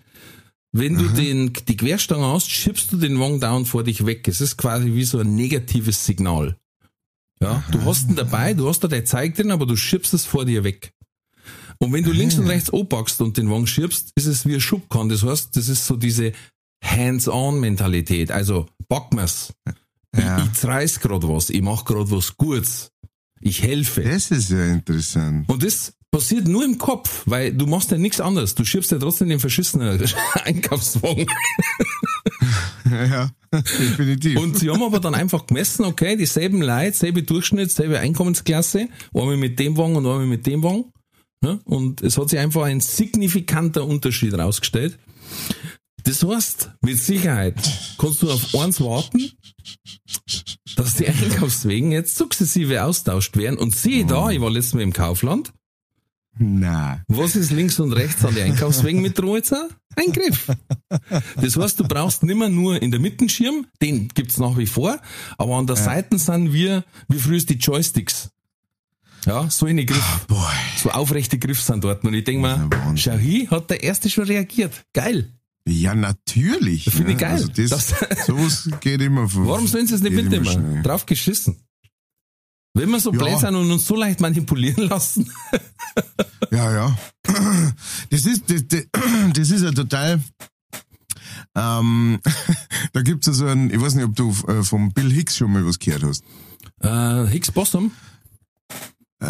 Wenn 0.71 0.97
du 0.97 1.07
den, 1.07 1.53
die 1.69 1.77
Querstange 1.77 2.25
hast, 2.27 2.49
schiebst 2.49 2.91
du 2.91 2.97
den 2.97 3.17
Wong 3.19 3.39
down 3.39 3.65
vor 3.65 3.83
dich 3.83 4.05
weg. 4.05 4.27
Es 4.27 4.41
ist 4.41 4.57
quasi 4.57 4.93
wie 4.93 5.05
so 5.05 5.19
ein 5.19 5.35
negatives 5.35 6.05
Signal. 6.05 6.57
Ja, 7.41 7.63
du 7.71 7.83
hast 7.83 8.09
ihn 8.09 8.15
dabei, 8.15 8.53
du 8.53 8.67
hast 8.69 8.79
da 8.83 8.87
dein 8.87 9.05
Zeig 9.05 9.35
drin, 9.35 9.51
aber 9.51 9.65
du 9.65 9.75
schiebst 9.75 10.13
es 10.13 10.25
vor 10.25 10.45
dir 10.45 10.63
weg. 10.63 10.93
Und 11.79 11.91
wenn 11.91 12.03
du 12.03 12.11
links 12.11 12.37
und 12.37 12.47
rechts 12.47 12.71
anpackst 12.73 13.21
und 13.21 13.37
den 13.37 13.49
Wong 13.49 13.67
schiebst, 13.67 14.11
ist 14.15 14.25
es 14.25 14.45
wie 14.45 14.55
ein 14.55 14.61
Schubkorn. 14.61 15.09
Das 15.09 15.23
heißt, 15.23 15.55
das 15.55 15.67
ist 15.67 15.85
so 15.85 15.97
diese 15.97 16.31
Hands-on-Mentalität. 16.83 18.31
Also, 18.31 18.67
pack 18.87 19.13
mir's. 19.13 19.53
Ja. 20.15 20.37
Ich, 20.39 20.59
ich 20.59 20.65
reiß 20.65 20.99
grad 21.01 21.27
was, 21.27 21.49
ich 21.49 21.61
mach 21.61 21.83
grad 21.83 22.09
was 22.11 22.37
Gutes. 22.37 22.91
Ich 23.41 23.61
helfe. 23.61 24.01
Das 24.01 24.31
ist 24.31 24.49
ja 24.49 24.65
interessant. 24.65 25.49
Und 25.49 25.61
das 25.61 25.93
passiert 26.09 26.47
nur 26.47 26.63
im 26.63 26.77
Kopf, 26.77 27.23
weil 27.25 27.53
du 27.53 27.67
machst 27.67 27.91
ja 27.91 27.97
nichts 27.97 28.21
anderes. 28.21 28.55
Du 28.55 28.63
schiebst 28.63 28.91
ja 28.91 28.97
trotzdem 28.97 29.27
den 29.27 29.39
verschissenen 29.39 30.01
Einkaufswagen. 30.45 31.27
Ja, 32.89 33.31
definitiv. 33.51 34.39
Und 34.39 34.57
sie 34.57 34.69
haben 34.69 34.83
aber 34.83 34.99
dann 34.99 35.15
einfach 35.15 35.47
gemessen, 35.47 35.85
okay, 35.85 36.15
dieselben 36.15 36.61
Leute, 36.61 36.95
selbe 36.95 37.23
Durchschnitt, 37.23 37.71
selbe 37.71 37.99
Einkommensklasse, 37.99 38.89
einmal 39.13 39.37
mit 39.37 39.59
dem 39.59 39.77
Wagen 39.77 39.95
und 39.95 40.05
einmal 40.05 40.25
mit 40.25 40.45
dem 40.45 40.63
Wagen. 40.63 40.85
Ja, 41.43 41.59
und 41.65 42.01
es 42.01 42.17
hat 42.17 42.29
sich 42.29 42.39
einfach 42.39 42.63
ein 42.63 42.81
signifikanter 42.81 43.85
Unterschied 43.85 44.33
rausgestellt. 44.33 44.97
Das 46.03 46.23
heißt, 46.23 46.71
mit 46.81 46.99
Sicherheit 46.99 47.55
kannst 47.97 48.21
du 48.21 48.31
auf 48.31 48.55
eins 48.55 48.79
warten, 48.79 49.31
dass 50.75 50.95
die 50.95 51.07
Einkaufswegen 51.07 51.91
jetzt 51.91 52.15
sukzessive 52.15 52.83
austauscht 52.83 53.35
werden. 53.37 53.57
Und 53.57 53.75
siehe 53.75 54.05
da, 54.05 54.29
ich 54.29 54.39
war 54.39 54.51
letztes 54.51 54.75
Mal 54.75 54.81
im 54.81 54.93
Kaufland, 54.93 55.51
Na. 56.37 57.01
was 57.07 57.35
ist 57.35 57.51
links 57.51 57.79
und 57.79 57.93
rechts 57.93 58.23
an 58.25 58.35
die 58.35 58.41
Einkaufswegen 58.41 59.01
mit 59.01 59.17
jetzt? 59.19 59.69
Ein 59.95 60.11
Griff. 60.11 60.47
Das 61.41 61.55
heißt, 61.55 61.79
du 61.79 61.87
brauchst 61.87 62.23
nimmer 62.23 62.49
nur 62.49 62.81
in 62.81 62.91
der 62.91 62.99
Mitte 62.99 63.29
Schirm, 63.29 63.67
den 63.81 64.09
gibt's 64.09 64.37
nach 64.37 64.57
wie 64.57 64.65
vor, 64.67 64.99
aber 65.37 65.55
an 65.55 65.67
der 65.67 65.77
Seite 65.77 66.17
sind 66.19 66.51
wir, 66.51 66.83
wie 67.07 67.17
früher 67.19 67.37
die 67.39 67.53
Joysticks. 67.53 68.29
Ja, 69.25 69.49
so 69.49 69.65
eine 69.65 69.85
Griff, 69.85 70.25
Boy. 70.27 70.37
so 70.77 70.91
aufrechte 70.91 71.39
Griff 71.39 71.61
sind 71.61 71.83
dort. 71.83 72.03
Und 72.03 72.13
ich 72.13 72.25
denk 72.25 72.41
ist 72.41 72.69
ja 72.95 73.13
schau 73.13 73.17
hier, 73.17 73.49
hat 73.49 73.69
der 73.71 73.81
Erste 73.81 74.09
schon 74.09 74.25
reagiert. 74.25 74.73
Geil. 74.93 75.31
Ja, 75.67 75.95
natürlich. 75.95 76.83
Finde 76.83 77.13
ich 77.13 77.17
ne? 77.17 77.21
geil. 77.21 77.31
Also 77.31 77.47
das, 77.47 77.69
Das- 77.69 78.25
sowas 78.27 78.69
geht 78.81 79.01
immer 79.01 79.27
vor. 79.29 79.47
Warum 79.47 79.65
sollen 79.67 79.87
sie 79.87 79.95
es 79.95 80.01
nicht 80.01 80.13
mitnehmen? 80.13 80.83
Drauf 80.83 81.05
geschissen. 81.07 81.55
Wenn 82.75 82.89
wir 82.91 82.99
so 82.99 83.11
Ja. 83.11 83.17
blöd 83.17 83.39
sind 83.39 83.55
und 83.55 83.71
uns 83.71 83.85
so 83.85 83.95
leicht 83.95 84.19
manipulieren 84.21 84.87
lassen. 84.87 85.31
Ja, 86.51 86.71
ja. 86.71 86.97
Das 88.11 88.25
ist, 88.25 88.49
das, 88.49 88.67
das, 88.67 88.83
das 89.33 89.49
ist 89.49 89.63
ja 89.63 89.71
total. 89.71 90.21
Ähm, 91.55 92.19
da 92.93 93.01
gibt's 93.01 93.27
ja 93.27 93.33
so 93.33 93.45
einen, 93.47 93.71
ich 93.73 93.81
weiß 93.81 93.95
nicht, 93.95 94.05
ob 94.05 94.15
du 94.15 94.29
äh, 94.47 94.63
vom 94.63 94.91
Bill 94.93 95.11
Hicks 95.11 95.35
schon 95.37 95.51
mal 95.51 95.65
was 95.65 95.79
gehört 95.79 96.03
hast. 96.03 96.23
Äh, 96.81 97.27
Higgs 97.31 97.51
Bossum, 97.51 97.91
Äh, 99.21 99.25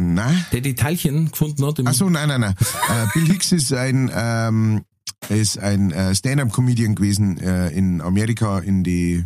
nein. 0.00 0.44
der 0.52 0.60
die 0.62 0.74
Teilchen 0.74 1.30
gefunden 1.30 1.64
hat 1.66 1.78
im 1.78 1.86
Ach 1.86 1.92
so, 1.92 2.08
nein, 2.08 2.28
nein, 2.28 2.40
nein. 2.40 2.54
Äh, 2.88 3.06
Bill 3.12 3.26
Hicks 3.26 3.52
ist 3.52 3.72
ein, 3.72 4.10
ähm, 4.14 4.82
ist 5.28 5.58
ein 5.58 5.90
äh, 5.92 6.14
Stand-up-Comedian 6.14 6.94
gewesen 6.94 7.38
äh, 7.38 7.68
in 7.70 8.00
Amerika 8.00 8.58
in 8.58 8.82
die 8.84 9.24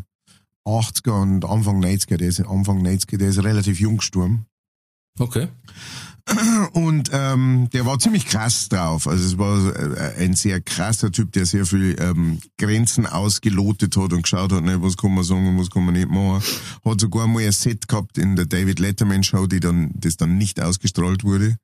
80er 0.67 1.23
und 1.23 1.45
Anfang 1.45 1.83
90er. 1.83 2.17
Der 2.17 2.29
ist 2.29 2.41
Anfang 2.41 2.85
90er, 2.85 3.17
der 3.17 3.29
ist 3.29 3.43
relativ 3.43 3.81
jung 3.81 3.99
gestorben. 3.99 4.47
Okay. 5.19 5.49
Und 6.73 7.11
ähm, 7.13 7.69
der 7.73 7.87
war 7.87 8.01
ziemlich 8.01 8.27
krass 8.27 8.69
drauf. 8.69 9.07
Also 9.07 9.25
es 9.25 9.39
war 9.39 9.75
äh, 9.77 10.25
ein 10.25 10.35
sehr 10.35 10.61
krasser 10.61 11.13
Typ, 11.13 11.33
der 11.33 11.47
sehr 11.47 11.65
viel 11.65 11.97
ähm, 12.01 12.41
Grenzen 12.59 13.07
ausgelotet 13.07 13.97
hat 13.97 14.13
und 14.13 14.23
geschaut 14.23 14.53
hat, 14.53 14.65
ne, 14.65 14.83
was 14.83 14.97
kann 14.97 15.15
man 15.15 15.23
sagen 15.23 15.47
und 15.47 15.59
was 15.61 15.71
kann 15.71 15.85
man 15.85 15.95
nicht 15.95 16.11
machen. 16.11 16.43
Hat 16.85 17.01
sogar 17.01 17.29
mal 17.29 17.45
ein 17.45 17.53
Set 17.53 17.87
gehabt 17.87 18.19
in 18.19 18.35
der 18.35 18.47
David 18.47 18.81
Letterman 18.81 19.23
Show, 19.23 19.47
die 19.47 19.61
dann 19.61 19.93
das 19.95 20.17
dann 20.17 20.37
nicht 20.37 20.61
ausgestrahlt 20.61 21.23
wurde. 21.23 21.57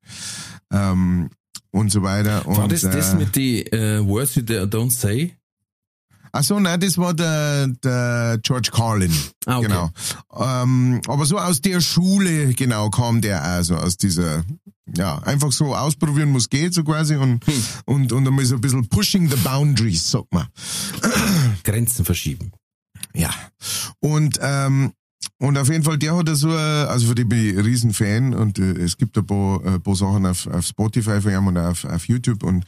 Ähm, 0.71 1.31
und 1.73 1.91
so 1.91 2.03
weiter. 2.03 2.47
War 2.47 2.65
und, 2.65 2.73
das 2.73 2.83
das 2.83 3.15
äh, 3.15 3.17
mit 3.17 3.35
die 3.35 3.67
äh, 3.67 4.07
Words 4.07 4.37
you 4.37 4.43
don't 4.43 4.91
say? 4.91 5.35
Ach 6.35 6.43
so, 6.43 6.59
nein, 6.59 6.81
das 6.81 6.97
war 6.97 7.13
der, 7.13 7.67
der 7.69 8.39
George 8.43 8.71
Carlin. 8.73 9.13
Ah, 9.45 9.59
okay. 9.59 9.69
Genau. 9.69 9.91
Ähm, 10.35 11.01
aber 11.07 11.27
so 11.27 11.39
aus 11.39 11.61
der 11.61 11.81
Schule, 11.83 12.55
genau, 12.55 12.89
kam 12.89 13.21
der 13.21 13.43
also 13.43 13.77
aus 13.77 13.99
dieser, 13.99 14.43
ja, 14.97 15.19
einfach 15.19 15.53
so 15.53 15.75
ausprobieren, 15.75 16.35
was 16.35 16.49
geht, 16.49 16.73
so 16.73 16.85
quasi, 16.85 17.17
und, 17.17 17.47
Hm. 17.47 17.65
und, 17.85 18.13
und 18.13 18.27
einmal 18.27 18.47
so 18.47 18.55
ein 18.55 18.63
bisschen 18.63 18.89
pushing 18.89 19.29
the 19.29 19.37
boundaries, 19.37 20.11
sagt 20.11 20.33
man. 20.33 20.49
Grenzen 21.65 22.05
verschieben. 22.07 22.53
Ja. 23.13 23.31
Und, 24.01 24.39
ähm, 24.41 24.93
und 25.39 25.59
auf 25.59 25.69
jeden 25.69 25.83
Fall, 25.85 25.99
der 25.99 26.17
hat 26.17 26.29
so, 26.35 26.51
also 26.51 27.09
für 27.09 27.15
die 27.15 27.25
bin 27.25 27.39
ich 27.51 27.57
ein 27.59 27.65
Riesenfan 27.65 28.35
und 28.35 28.59
äh, 28.59 28.73
es 28.83 28.97
gibt 28.97 29.17
ein 29.19 29.27
paar, 29.27 29.65
äh, 29.65 29.79
paar 29.81 29.95
Sachen 29.97 30.27
auf, 30.27 30.47
auf 30.47 30.65
Spotify 30.67 31.21
von 31.21 31.33
ihm 31.33 31.47
und 31.47 31.59
auf, 31.59 31.85
auf 31.85 32.07
YouTube 32.09 32.43
und, 32.45 32.65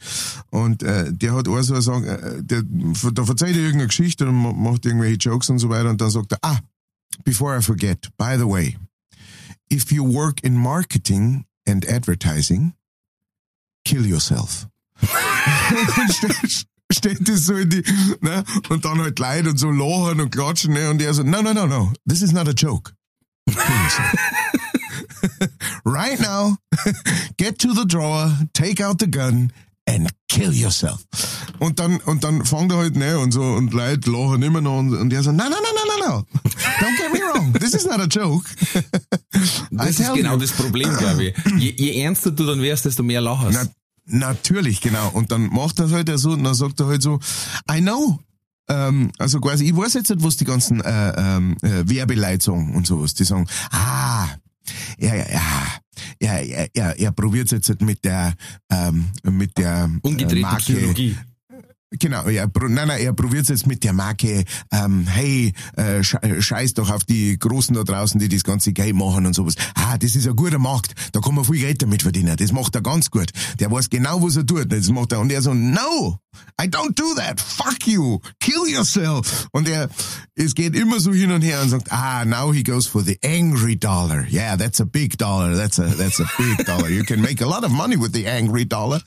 und 0.51 0.83
äh, 0.83 1.11
der 1.11 1.33
hat 1.33 1.47
auch 1.47 1.61
so 1.61 1.73
eine 1.73 1.81
Song, 1.81 2.03
äh, 2.03 2.43
der, 2.43 2.63
da 2.63 3.23
verzeiht 3.25 3.55
er 3.55 3.61
irgendeine 3.61 3.87
Geschichte 3.87 4.27
und 4.27 4.35
ma- 4.35 4.53
macht 4.53 4.85
irgendwelche 4.85 5.17
Jokes 5.17 5.49
und 5.49 5.59
so 5.59 5.69
weiter 5.69 5.89
und 5.89 6.01
dann 6.01 6.09
sagt 6.09 6.33
er, 6.33 6.39
ah, 6.41 6.59
before 7.23 7.57
I 7.57 7.61
forget, 7.61 8.09
by 8.17 8.35
the 8.37 8.45
way, 8.47 8.77
if 9.71 9.91
you 9.91 10.03
work 10.05 10.43
in 10.43 10.55
marketing 10.57 11.45
and 11.67 11.87
advertising, 11.89 12.73
kill 13.85 14.05
yourself. 14.05 14.67
steht 16.91 17.27
das 17.27 17.45
so 17.45 17.55
in 17.55 17.69
die, 17.69 17.83
ne? 18.21 18.43
Und 18.69 18.85
dann 18.85 19.01
halt 19.01 19.17
Leute 19.19 19.49
und 19.49 19.57
so 19.57 19.71
lachen 19.71 20.21
und 20.21 20.31
klatschen, 20.31 20.73
ne? 20.73 20.89
Und 20.89 21.01
er 21.01 21.13
so, 21.13 21.23
no, 21.23 21.41
no, 21.41 21.53
no, 21.53 21.65
no, 21.65 21.93
this 22.07 22.21
is 22.21 22.31
not 22.31 22.47
a 22.47 22.53
joke. 22.53 22.93
Right 25.85 26.19
now, 26.19 26.57
get 27.37 27.59
to 27.59 27.73
the 27.73 27.85
drawer, 27.85 28.31
take 28.53 28.81
out 28.81 28.99
the 28.99 29.07
gun 29.07 29.51
and 29.87 30.11
kill 30.29 30.53
yourself. 30.53 31.05
Und 31.59 31.79
dann, 31.79 31.97
und 32.05 32.23
dann 32.23 32.43
fangt 32.45 32.71
er 32.71 32.77
halt, 32.79 32.95
ne? 32.95 33.17
Und 33.19 33.31
so, 33.31 33.41
und 33.41 33.73
Leute 33.73 34.11
lachen 34.11 34.41
immer 34.43 34.61
noch 34.61 34.79
und, 34.79 34.93
und 34.95 35.13
er 35.13 35.23
so, 35.23 35.31
no, 35.31 35.43
no, 35.43 35.49
no, 35.49 35.57
no, 35.73 35.85
no, 35.85 35.97
no. 36.07 36.25
Don't 36.79 36.97
get 36.97 37.13
me 37.13 37.19
wrong, 37.19 37.53
this 37.53 37.73
is 37.73 37.85
not 37.85 37.99
a 37.99 38.07
joke. 38.07 38.47
Das 39.71 39.99
ist 39.99 40.13
genau 40.13 40.33
you. 40.33 40.39
das 40.39 40.51
Problem, 40.51 40.95
glaube 40.97 41.25
ich. 41.25 41.33
Je, 41.57 41.73
je 41.77 42.01
ernster 42.01 42.31
du 42.31 42.45
dann 42.45 42.61
wärst, 42.61 42.85
desto 42.85 43.03
mehr 43.03 43.21
lachst. 43.21 43.71
Na, 44.05 44.29
natürlich, 44.29 44.81
genau. 44.81 45.09
Und 45.09 45.31
dann 45.31 45.47
macht 45.47 45.79
er 45.79 45.89
halt 45.89 46.11
so, 46.17 46.31
und 46.31 46.43
dann 46.43 46.53
sagt 46.53 46.79
er 46.79 46.87
halt 46.87 47.01
so, 47.01 47.19
I 47.71 47.81
know. 47.81 48.19
Ähm, 48.67 49.11
also 49.19 49.39
quasi, 49.39 49.65
ich 49.65 49.75
weiß 49.75 49.93
jetzt 49.95 50.09
nicht, 50.09 50.23
was 50.23 50.37
die 50.37 50.45
ganzen 50.45 50.81
äh, 50.81 51.13
ähm, 51.17 51.55
äh, 51.61 51.87
Werbeleute 51.87 52.43
sagen 52.43 52.75
und 52.75 52.87
sowas. 52.87 53.13
Die 53.13 53.23
sagen, 53.23 53.47
ah, 53.71 54.27
ja, 54.97 55.15
ja, 55.15 55.25
ja, 55.25 55.79
ja, 56.21 56.41
ja, 56.41 56.65
ja 56.73 56.89
er 56.91 57.11
probiert 57.11 57.51
jetzt 57.51 57.69
halt 57.69 57.81
mit 57.81 58.03
der, 58.03 58.33
ähm, 58.71 59.09
mit 59.23 59.57
der 59.57 59.85
äh, 59.85 60.07
Umgedrehte 60.07 60.41
Marke, 60.41 60.61
Psychologie. 60.63 61.17
Genau, 61.99 62.27
ja, 62.29 62.47
nein, 62.61 62.87
nein, 62.87 63.01
er 63.01 63.13
probiert 63.13 63.47
jetzt 63.49 63.67
mit 63.67 63.83
der 63.83 63.93
Marke, 63.93 64.43
ähm, 64.71 65.07
hey, 65.07 65.53
äh, 65.77 65.99
äh, 65.99 66.41
scheiß 66.41 66.73
doch 66.73 66.89
auf 66.89 67.03
die 67.03 67.37
Großen 67.37 67.75
da 67.75 67.83
draußen, 67.83 68.19
die 68.19 68.29
das 68.29 68.43
ganze 68.43 68.73
Game 68.73 68.97
machen 68.97 69.25
und 69.25 69.33
sowas. 69.33 69.55
Ah, 69.75 69.97
das 69.97 70.15
ist 70.15 70.27
ein 70.27 70.35
guter 70.35 70.59
Markt, 70.59 70.93
da 71.13 71.19
kann 71.19 71.35
man 71.35 71.45
viel 71.45 71.59
Geld 71.59 71.81
damit 71.81 72.01
verdienen, 72.01 72.35
das 72.37 72.51
macht 72.51 72.75
er 72.75 72.81
ganz 72.81 73.09
gut. 73.09 73.31
Der 73.59 73.71
weiß 73.71 73.89
genau, 73.89 74.21
was 74.21 74.35
er 74.35 74.45
tut, 74.45 74.71
das 74.71 74.89
macht 74.89 75.11
er. 75.11 75.19
Und 75.19 75.31
er 75.31 75.41
so, 75.41 75.53
no, 75.53 76.19
I 76.61 76.67
don't 76.67 76.95
do 76.95 77.13
that, 77.15 77.39
fuck 77.39 77.87
you, 77.87 78.19
kill 78.39 78.67
yourself. 78.67 79.47
Und 79.51 79.67
er, 79.67 79.89
es 80.35 80.53
geht 80.55 80.75
immer 80.75 80.99
so 80.99 81.13
hin 81.13 81.31
und 81.31 81.41
her 81.41 81.61
und 81.61 81.69
sagt, 81.69 81.91
ah, 81.91 82.25
now 82.25 82.51
he 82.51 82.63
goes 82.63 82.87
for 82.87 83.03
the 83.03 83.17
angry 83.23 83.75
dollar. 83.75 84.25
Yeah, 84.29 84.57
that's 84.57 84.79
a 84.79 84.85
big 84.85 85.17
dollar, 85.17 85.55
that's 85.55 85.79
a, 85.79 85.87
that's 85.97 86.19
a 86.19 86.25
big 86.37 86.65
dollar. 86.65 86.89
You 86.89 87.03
can 87.03 87.21
make 87.21 87.41
a 87.41 87.47
lot 87.47 87.63
of 87.63 87.71
money 87.71 87.97
with 87.97 88.13
the 88.13 88.27
angry 88.27 88.65
dollar. 88.65 89.01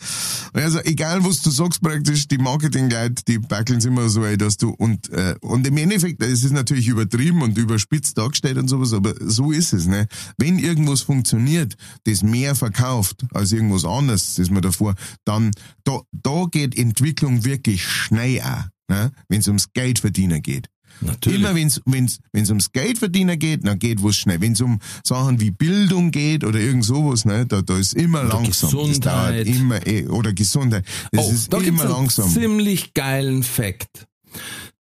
Also, 0.55 0.81
egal 0.85 1.25
was 1.25 1.43
du 1.43 1.51
sagst 1.51 1.83
praktisch, 1.83 2.29
die 2.29 2.39
Marketingleute, 2.79 3.25
die 3.27 3.39
backeln 3.39 3.81
immer 3.81 4.09
so, 4.09 4.25
ey, 4.25 4.37
dass 4.37 4.57
du, 4.57 4.71
und, 4.71 5.11
äh, 5.11 5.35
und 5.41 5.67
im 5.67 5.77
Endeffekt, 5.77 6.23
es 6.23 6.45
ist 6.45 6.53
natürlich 6.53 6.89
übertrieben 6.89 7.43
und 7.43 7.59
überspitzt 7.59 8.19
dargestellt 8.19 8.59
und 8.59 8.69
sowas, 8.69 8.93
aber 8.93 9.15
so 9.21 9.53
ist 9.53 9.73
es, 9.73 9.87
ne. 9.87 10.07
Wenn 10.37 10.59
irgendwas 10.59 11.03
funktioniert, 11.03 11.77
das 12.05 12.23
mehr 12.23 12.55
verkauft 12.55 13.25
als 13.33 13.53
irgendwas 13.53 13.85
anderes, 13.85 14.35
das 14.37 14.51
man 14.51 14.63
davor, 14.63 14.95
dann, 15.25 15.51
da, 15.85 16.01
da 16.13 16.47
geht 16.51 16.77
Entwicklung 16.79 17.45
wirklich 17.45 17.85
schnell 17.85 18.41
auch, 18.41 18.65
ne, 18.89 19.11
wenn 19.29 19.41
es 19.41 19.49
ums 19.49 19.73
Geld 19.73 19.99
verdienen 19.99 20.43
geht. 20.43 20.69
Natürlich. 21.01 21.41
Immer 21.41 21.55
wenn's 21.55 21.81
wenn's 21.85 22.49
ums 22.49 22.73
Geld 22.73 22.99
verdienen 22.99 23.39
geht, 23.39 23.67
dann 23.67 23.79
geht 23.79 24.03
was 24.03 24.17
schnell. 24.17 24.41
Wenn's 24.41 24.61
um 24.61 24.81
Sachen 25.05 25.41
wie 25.41 25.51
Bildung 25.51 26.11
geht 26.11 26.45
oder 26.45 26.59
irgend 26.59 26.85
sowas, 26.85 27.25
ne, 27.25 27.47
da, 27.47 27.63
da 27.63 27.79
ist 27.79 27.95
immer 27.95 28.21
Oder 28.25 28.35
langsam. 28.35 28.71
Gesundheit. 28.71 29.47
Immer 29.47 29.87
eh, 29.87 30.07
oder 30.07 30.33
Gesundheit. 30.33 30.85
Das 31.13 31.27
oh, 31.27 31.31
ist 31.31 31.53
da 31.53 31.59
gibt's 31.59 31.71
immer 31.71 31.83
einen 31.83 31.93
langsam. 31.93 32.29
ziemlich 32.29 32.95
geilen 32.95 33.43
Fact. 33.43 34.07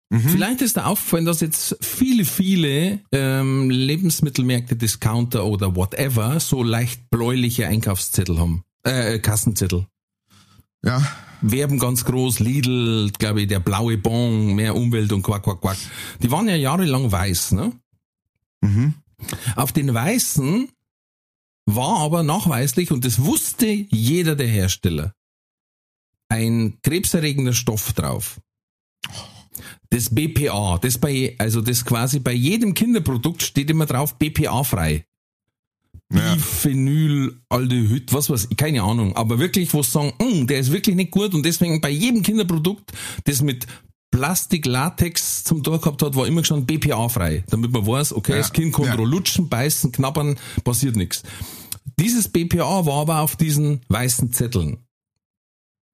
Mhm. 0.09 0.29
Vielleicht 0.29 0.61
ist 0.61 0.75
dir 0.75 0.85
aufgefallen, 0.85 1.25
dass 1.25 1.39
jetzt 1.39 1.77
viele, 1.79 2.25
viele 2.25 2.99
ähm, 3.13 3.69
Lebensmittelmärkte, 3.69 4.75
Discounter 4.75 5.45
oder 5.45 5.75
whatever 5.75 6.39
so 6.41 6.63
leicht 6.63 7.09
bläuliche 7.09 7.67
Einkaufszettel 7.67 8.37
haben. 8.37 8.63
Äh, 8.83 9.19
Kassenzettel. 9.19 9.87
Ja. 10.83 11.01
Werben 11.41 11.79
ganz 11.79 12.05
groß, 12.05 12.39
Lidl, 12.39 13.11
glaube 13.17 13.41
ich, 13.41 13.47
der 13.47 13.59
blaue 13.59 13.97
Bon, 13.97 14.53
mehr 14.53 14.75
Umwelt 14.75 15.11
und 15.11 15.23
quack, 15.23 15.43
quack, 15.43 15.61
quack. 15.61 15.77
Die 16.21 16.31
waren 16.31 16.47
ja 16.47 16.55
jahrelang 16.55 17.11
weiß, 17.11 17.53
ne? 17.53 17.71
Mhm. 18.61 18.93
Auf 19.55 19.71
den 19.71 19.93
weißen 19.93 20.69
war 21.65 21.99
aber 21.99 22.23
nachweislich, 22.23 22.91
und 22.91 23.05
das 23.05 23.23
wusste 23.23 23.67
jeder 23.67 24.35
der 24.35 24.47
Hersteller, 24.47 25.13
ein 26.29 26.79
krebserregender 26.81 27.53
Stoff 27.53 27.93
drauf. 27.93 28.39
Das 29.89 30.13
BPA, 30.13 30.77
das 30.77 30.97
bei, 30.97 31.35
also 31.37 31.61
das 31.61 31.83
quasi 31.83 32.19
bei 32.19 32.31
jedem 32.31 32.73
Kinderprodukt 32.73 33.43
steht 33.43 33.69
immer 33.69 33.85
drauf 33.85 34.17
BPA 34.17 34.63
frei. 34.63 35.05
Ja. 36.11 36.35
Biphenylaldehyd, 36.35 38.13
was 38.13 38.29
weiß 38.29 38.47
ich, 38.49 38.57
keine 38.57 38.83
Ahnung. 38.83 39.15
Aber 39.15 39.39
wirklich, 39.39 39.73
wo 39.73 39.81
sie 39.81 39.91
sagen, 39.91 40.13
"Mm, 40.19 40.47
der 40.47 40.59
ist 40.59 40.71
wirklich 40.71 40.95
nicht 40.95 41.11
gut 41.11 41.33
und 41.33 41.43
deswegen 41.43 41.79
bei 41.81 41.89
jedem 41.89 42.21
Kinderprodukt, 42.21 42.91
das 43.25 43.41
mit 43.41 43.65
Plastik, 44.11 44.65
Latex 44.65 45.45
zum 45.45 45.63
Tor 45.63 45.79
gehabt 45.79 46.03
hat, 46.03 46.15
war 46.15 46.27
immer 46.27 46.43
schon 46.43 46.65
BPA 46.65 47.07
frei. 47.07 47.45
Damit 47.49 47.71
man 47.71 47.87
weiß, 47.87 48.13
okay, 48.13 48.33
Ja, 48.33 48.37
das 48.39 48.51
Kind 48.51 48.73
kann 48.75 48.85
ja. 48.85 48.95
lutschen, 48.95 49.47
beißen, 49.47 49.93
knabbern, 49.93 50.37
passiert 50.65 50.97
nichts. 50.97 51.23
Dieses 51.97 52.27
BPA 52.27 52.85
war 52.85 53.01
aber 53.01 53.19
auf 53.21 53.37
diesen 53.37 53.81
weißen 53.87 54.33
Zetteln. 54.33 54.79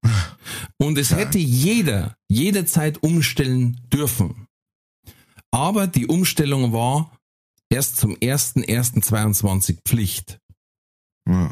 Und 0.77 0.97
es 0.97 1.15
hätte 1.15 1.37
jeder 1.37 2.15
jederzeit 2.27 3.03
umstellen 3.03 3.79
dürfen. 3.93 4.47
Aber 5.51 5.87
die 5.87 6.07
Umstellung 6.07 6.73
war 6.73 7.16
erst 7.69 7.97
zum 7.97 8.15
1.1.22 8.15 9.77
Pflicht. 9.85 10.39
ja. 11.27 11.51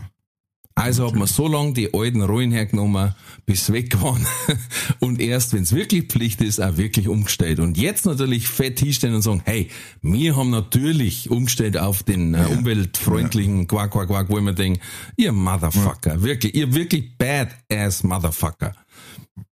Also 0.78 1.08
hat 1.08 1.16
man 1.16 1.26
so 1.26 1.48
lange 1.48 1.72
die 1.72 1.94
alten 1.94 2.22
Rollen 2.22 2.52
hergenommen, 2.52 3.16
bis 3.46 3.68
sie 3.68 3.74
weg 3.74 4.02
waren. 4.02 4.28
Und 5.00 5.22
erst, 5.22 5.54
wenn 5.54 5.64
es 5.64 5.74
wirklich 5.74 6.08
Pflicht 6.08 6.42
ist, 6.42 6.60
auch 6.60 6.76
wirklich 6.76 7.08
umgestellt. 7.08 7.62
Und 7.62 7.78
jetzt 7.78 8.06
natürlich 8.06 8.50
fett 8.50 8.82
hinstellen 8.82 9.16
und 9.16 9.22
sagen, 9.22 9.42
hey, 9.46 9.70
wir 10.02 10.36
haben 10.36 10.50
natürlich 10.50 11.30
umgestellt 11.30 11.78
auf 11.78 12.04
den 12.04 12.34
äh, 12.34 12.46
umweltfreundlichen 12.52 13.68
Quack, 13.68 13.92
Quack, 13.92 14.10
Quack, 14.10 14.30
wo 14.30 14.38
ich 14.38 14.44
mir 14.44 14.54
denke, 14.54 14.82
ihr 15.16 15.32
Motherfucker, 15.32 16.22
wirklich, 16.22 16.54
ihr 16.56 16.74
wirklich 16.74 17.18
badass 17.18 18.04
Motherfucker. 18.04 18.76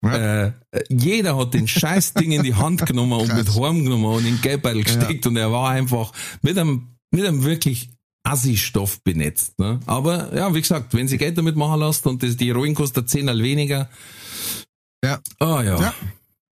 Äh, 0.02 0.52
jeder 0.90 1.38
hat 1.38 1.54
den 1.54 1.68
scheiß 1.68 2.14
Ding 2.14 2.32
in 2.32 2.44
die 2.44 2.56
Hand 2.56 2.86
genommen 2.86 3.20
und 3.20 3.34
mit 3.36 3.54
heimgenommen 3.54 4.06
und 4.06 4.20
in 4.26 4.36
den 4.36 4.42
Geldbeutel 4.42 4.84
gesteckt 4.84 5.28
und 5.28 5.36
er 5.38 5.52
war 5.52 5.70
einfach 5.70 6.12
mit 6.42 6.58
einem, 6.58 6.96
mit 7.12 7.26
einem 7.26 7.44
wirklich 7.44 7.90
Assi-Stoff 8.24 9.04
benetzt. 9.04 9.60
Ne? 9.60 9.80
Aber 9.86 10.34
ja, 10.36 10.54
wie 10.56 10.62
gesagt, 10.62 10.94
wenn 10.94 11.08
sie 11.08 11.18
Geld 11.18 11.38
damit 11.38 11.56
machen 11.58 11.82
lässt 11.82 12.08
und 12.08 12.24
das, 12.24 12.38
die 12.38 12.48
Heroin 12.48 12.76
kostet 12.76 13.10
10 13.10 13.28
weniger. 13.42 13.90
Ja. 15.04 15.20
Ah 15.40 15.62
ja. 15.62 15.80
Ja. 15.80 15.94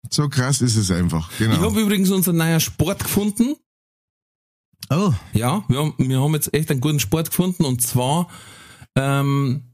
So 0.08 0.28
krass 0.28 0.60
ist 0.60 0.76
es 0.76 0.92
einfach. 0.92 1.32
Ich 1.32 1.38
Genau. 1.38 1.60
habe 1.62 1.80
übrigens 1.80 2.10
unseren 2.10 2.36
neuen 2.36 2.60
Sport 2.60 3.02
gefunden. 3.02 3.56
Oh. 4.88 5.12
Ja, 5.32 5.64
wir 5.68 5.78
haben, 5.80 5.94
wir 5.98 6.20
haben 6.20 6.34
jetzt 6.34 6.54
echt 6.54 6.70
einen 6.70 6.80
guten 6.80 7.00
Sport 7.00 7.30
gefunden 7.30 7.64
und 7.64 7.82
zwar 7.82 8.28
ähm, 8.94 9.65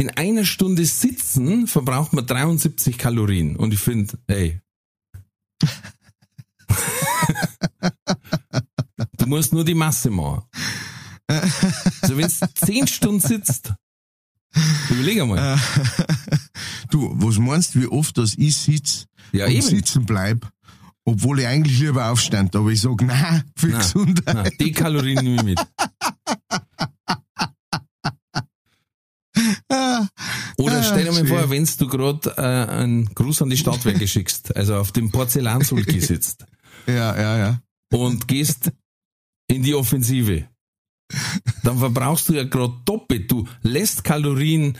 in 0.00 0.08
einer 0.10 0.44
Stunde 0.46 0.84
Sitzen 0.86 1.66
verbraucht 1.66 2.14
man 2.14 2.26
73 2.26 2.96
Kalorien. 2.96 3.56
Und 3.56 3.74
ich 3.74 3.80
finde, 3.80 4.18
ey. 4.28 4.58
du 9.18 9.26
musst 9.26 9.52
nur 9.52 9.64
die 9.64 9.74
Masse 9.74 10.10
machen. 10.10 10.42
Also 11.26 12.16
wenn 12.16 12.28
du 12.28 12.66
10 12.66 12.86
Stunden 12.86 13.20
sitzt, 13.20 13.74
überleg 14.88 15.20
einmal. 15.20 15.58
Du, 16.90 17.12
was 17.16 17.38
meinst 17.38 17.74
du, 17.74 17.82
wie 17.82 17.86
oft 17.86 18.16
das 18.18 18.34
ich 18.36 18.56
sitz 18.56 19.06
Ja, 19.32 19.44
und 19.46 19.52
eben. 19.52 19.62
sitzen 19.62 20.06
bleib, 20.06 20.48
obwohl 21.04 21.40
ich 21.40 21.46
eigentlich 21.46 21.78
lieber 21.78 22.10
aufstand, 22.10 22.56
aber 22.56 22.70
ich 22.70 22.80
sag, 22.80 23.00
nein, 23.02 23.44
für 23.56 23.68
Na, 23.68 23.78
Gesundheit. 23.78 24.34
na, 24.34 24.50
die 24.58 24.72
Kalorien 24.72 25.22
nehme 25.22 25.36
ich 25.36 25.42
mit. 25.44 25.60
Oder 30.60 30.78
Ah, 30.80 30.82
stell 30.82 31.04
dir 31.04 31.12
mal 31.12 31.26
vor, 31.26 31.50
wenn 31.50 31.64
du 31.78 31.86
gerade 31.86 32.34
äh, 32.36 32.72
einen 32.72 33.06
Gruß 33.14 33.42
an 33.42 33.50
die 33.50 33.56
Stadtwerke 33.56 34.06
schickst, 34.06 34.54
also 34.56 34.76
auf 34.76 34.92
dem 34.92 35.10
Porzellansulki 35.10 36.00
sitzt 36.00 36.46
Ja, 36.86 37.18
ja, 37.18 37.38
ja. 37.38 37.60
und 37.92 38.28
gehst 38.28 38.70
in 39.48 39.62
die 39.62 39.74
Offensive, 39.74 40.46
dann 41.64 41.78
verbrauchst 41.78 42.28
du 42.28 42.34
ja 42.34 42.44
gerade 42.44 42.74
doppelt. 42.84 43.30
Du 43.30 43.48
lässt 43.62 44.04
Kalorien 44.04 44.76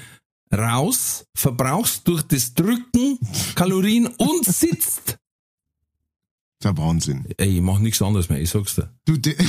raus, 0.55 1.25
verbrauchst 1.37 2.07
durch 2.07 2.23
das 2.23 2.55
Drücken 2.55 3.19
Kalorien 3.55 4.07
und 4.07 4.45
sitzt. 4.45 5.17
Der 6.63 6.77
Wahnsinn. 6.77 7.27
Ey, 7.39 7.57
ich 7.57 7.63
mach 7.63 7.79
nichts 7.79 8.03
anderes 8.03 8.29
mehr, 8.29 8.39
ich 8.39 8.51
sag's 8.51 8.75
dir. 8.75 8.93
Du, 9.07 9.17
de, 9.17 9.35
der 9.35 9.47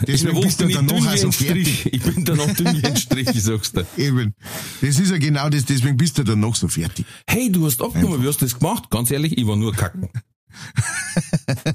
deswegen 0.06 0.40
bist 0.40 0.60
du 0.60 0.66
ich 0.66 0.74
dann 0.74 0.86
noch 0.86 1.00
wie 1.00 1.06
also 1.06 1.30
fertig. 1.30 1.86
Ich 1.92 2.02
bin 2.02 2.24
dann 2.24 2.38
noch 2.38 2.52
dünn 2.54 2.76
wie 2.76 2.84
ein 2.84 2.96
Strich, 2.96 3.28
ich 3.28 3.42
sag's 3.42 3.70
dir. 3.70 3.86
Eben. 3.96 4.34
Das 4.80 4.98
ist 4.98 5.10
ja 5.10 5.18
genau 5.18 5.48
das, 5.48 5.64
deswegen 5.64 5.96
bist 5.96 6.18
du 6.18 6.24
dann 6.24 6.40
noch 6.40 6.56
so 6.56 6.66
fertig. 6.66 7.06
Hey, 7.28 7.52
du 7.52 7.64
hast 7.66 7.80
abgenommen, 7.80 8.20
wie 8.20 8.26
hast 8.26 8.40
du 8.40 8.46
das 8.46 8.58
gemacht? 8.58 8.90
Ganz 8.90 9.12
ehrlich, 9.12 9.38
ich 9.38 9.46
war 9.46 9.54
nur 9.54 9.72
kacken. 9.72 10.08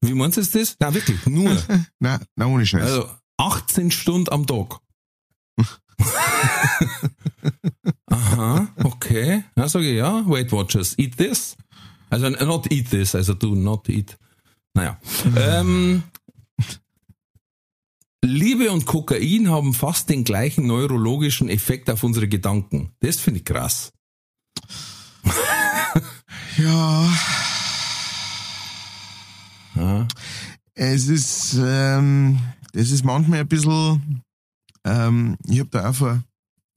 wie 0.00 0.14
meinst 0.14 0.38
du 0.38 0.58
das? 0.58 0.76
Na 0.80 0.94
wirklich, 0.94 1.26
nur. 1.26 1.54
Na, 1.98 2.20
na 2.36 2.46
ohne 2.46 2.64
Scheiß. 2.64 2.82
Also 2.82 3.10
18 3.36 3.90
Stunden 3.90 4.30
am 4.32 4.46
Tag. 4.46 4.78
Aha, 8.06 8.68
okay. 8.82 9.44
Ja, 9.56 9.68
sage 9.68 9.90
ich, 9.90 9.96
ja, 9.98 10.26
Weight 10.26 10.52
Watchers, 10.52 10.98
eat 10.98 11.18
this. 11.18 11.56
Also 12.12 12.28
not 12.28 12.70
eat 12.70 12.90
this, 12.90 13.14
also 13.14 13.32
do 13.32 13.54
not 13.54 13.88
eat. 13.88 14.18
Naja. 14.74 15.00
Ähm, 15.34 16.02
Liebe 18.22 18.70
und 18.70 18.84
Kokain 18.84 19.48
haben 19.48 19.72
fast 19.72 20.10
den 20.10 20.22
gleichen 20.22 20.66
neurologischen 20.66 21.48
Effekt 21.48 21.88
auf 21.88 22.02
unsere 22.02 22.28
Gedanken. 22.28 22.90
Das 23.00 23.16
finde 23.18 23.38
ich 23.40 23.46
krass. 23.46 23.92
ja, 26.58 27.08
Ja. 29.74 30.06
es 30.74 31.08
ist, 31.08 31.56
ähm, 31.58 32.38
das 32.72 32.90
ist 32.90 33.04
manchmal 33.06 33.40
ein 33.40 33.48
bisschen, 33.48 34.22
ähm, 34.84 35.38
ich 35.48 35.60
hab 35.60 35.70
da 35.70 35.90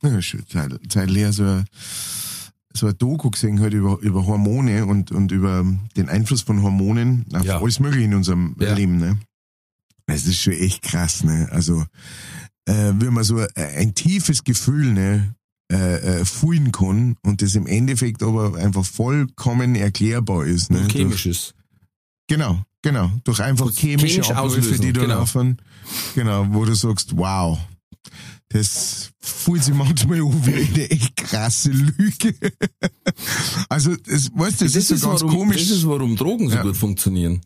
ja, 0.01 0.21
schon 0.21 0.47
Zeit, 0.47 0.79
Zeit 0.88 1.09
leer 1.09 1.33
so 1.33 1.43
ein, 1.43 1.65
so 2.76 2.88
ein 2.88 2.97
Doku 2.97 3.30
gesehen 3.32 3.59
halt 3.61 3.73
über, 3.73 3.97
über 4.01 4.26
Hormone 4.26 4.86
und, 4.86 5.11
und 5.11 5.32
über 5.32 5.65
den 5.95 6.09
Einfluss 6.09 6.41
von 6.41 6.61
Hormonen 6.61 7.26
auf 7.34 7.45
Ja. 7.45 7.59
alles 7.61 7.80
Mögliche 7.80 8.05
in 8.05 8.13
unserem 8.13 8.55
Ja. 8.59 8.73
Leben, 8.73 8.97
ne? 8.97 9.19
Das 10.07 10.26
ist 10.26 10.39
schon 10.41 10.53
echt 10.53 10.82
krass, 10.84 11.23
ne? 11.23 11.47
Also, 11.51 11.84
äh, 12.65 12.91
wenn 12.95 13.13
man 13.13 13.23
so 13.23 13.43
ein, 13.55 13.95
tiefes 13.95 14.43
Gefühl, 14.43 14.91
ne, 14.93 15.36
äh, 15.71 16.19
äh, 16.21 16.26
fühlen 16.26 16.71
kann 16.71 17.15
und 17.23 17.41
das 17.41 17.55
im 17.55 17.65
Endeffekt 17.65 18.21
aber 18.21 18.55
einfach 18.55 18.86
vollkommen 18.86 19.76
erklärbar 19.76 20.45
ist, 20.45 20.69
ne? 20.71 20.78
Und 20.80 20.86
Durch- 20.93 20.95
chemisches. 20.95 21.53
Genau, 22.28 22.61
genau. 22.82 23.11
Durch 23.23 23.39
einfach 23.41 23.71
chemische 23.71 24.21
chemisch 24.21 24.32
Abläufe, 24.32 24.80
die 24.80 24.93
da 24.93 25.01
genau. 25.01 25.15
laufen. 25.15 25.57
Genau, 26.13 26.45
wo 26.51 26.65
du 26.65 26.73
sagst, 26.76 27.15
wow, 27.17 27.57
das 28.50 29.12
fühlt 29.20 29.64
sich 29.64 29.74
manchmal 29.74 30.22
an 30.22 30.46
wie 30.46 30.54
eine 30.54 30.89
echt 30.89 31.16
krasse 31.16 31.72
Lüge. 31.72 32.36
also, 33.70 33.96
das, 33.96 34.30
weißt 34.34 34.62
du, 34.62 34.66
das, 34.66 34.76
ist 34.76 34.88
so 34.89 35.10
ganz 35.10 35.22
warum, 35.22 35.36
komisch 35.36 35.58
Das 35.68 35.78
ist, 35.78 35.88
warum 35.88 36.16
Drogen 36.16 36.50
so 36.50 36.56
Ja. 36.56 36.62
gut 36.64 36.78
funktionieren. 36.78 37.41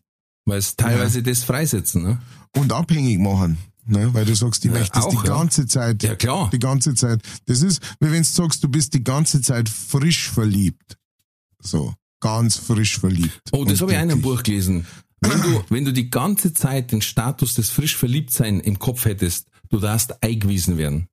Weil 0.46 0.60
es 0.60 0.76
teilweise 0.76 1.22
das 1.24 1.44
freisetzen, 1.44 2.04
ne? 2.04 2.22
und 2.56 2.74
abhängig 2.74 3.20
machen. 3.20 3.58
Ne? 3.86 4.14
Weil 4.14 4.26
du 4.26 4.36
sagst, 4.36 4.66
ich 4.66 4.72
Ja, 4.72 4.78
möchte 4.80 4.94
das 4.94 5.06
auch, 5.06 5.10
die 5.10 5.16
ja. 5.18 5.24
ganze 5.38 5.68
Zeit. 5.68 6.04
Ja, 6.04 6.16
klar. 6.16 6.50
Die 6.52 6.60
ganze 6.60 6.94
Zeit. 6.96 7.22
Das 7.46 7.62
ist, 7.62 7.82
wie 8.00 8.12
wenn 8.12 8.24
du 8.24 8.28
sagst, 8.28 8.64
du 8.64 8.68
bist 8.68 8.94
die 8.94 9.04
ganze 9.04 9.42
Zeit 9.42 9.68
frisch 9.70 10.30
verliebt. 10.30 10.98
So, 11.62 11.94
ganz 12.20 12.56
frisch 12.56 13.00
verliebt. 13.00 13.42
Oh, 13.52 13.66
das 13.66 13.82
habe 13.82 13.92
ich 13.92 13.98
in 13.98 14.04
einem. 14.04 14.22
Buch 14.22 14.44
gelesen. 14.44 14.86
Wenn 15.22 15.42
du, 15.42 15.64
wenn 15.70 15.86
du 15.86 15.92
die 15.92 16.10
ganze 16.10 16.54
Zeit 16.54 16.92
den 16.92 17.02
Status 17.02 17.54
des 17.56 17.70
frisch 17.70 17.98
Verliebtsein 17.98 18.60
im 18.60 18.80
Kopf 18.80 19.06
hättest, 19.06 19.49
du 19.70 19.80
darfst 19.80 20.22
eingewiesen 20.24 20.78
werden. 20.78 21.08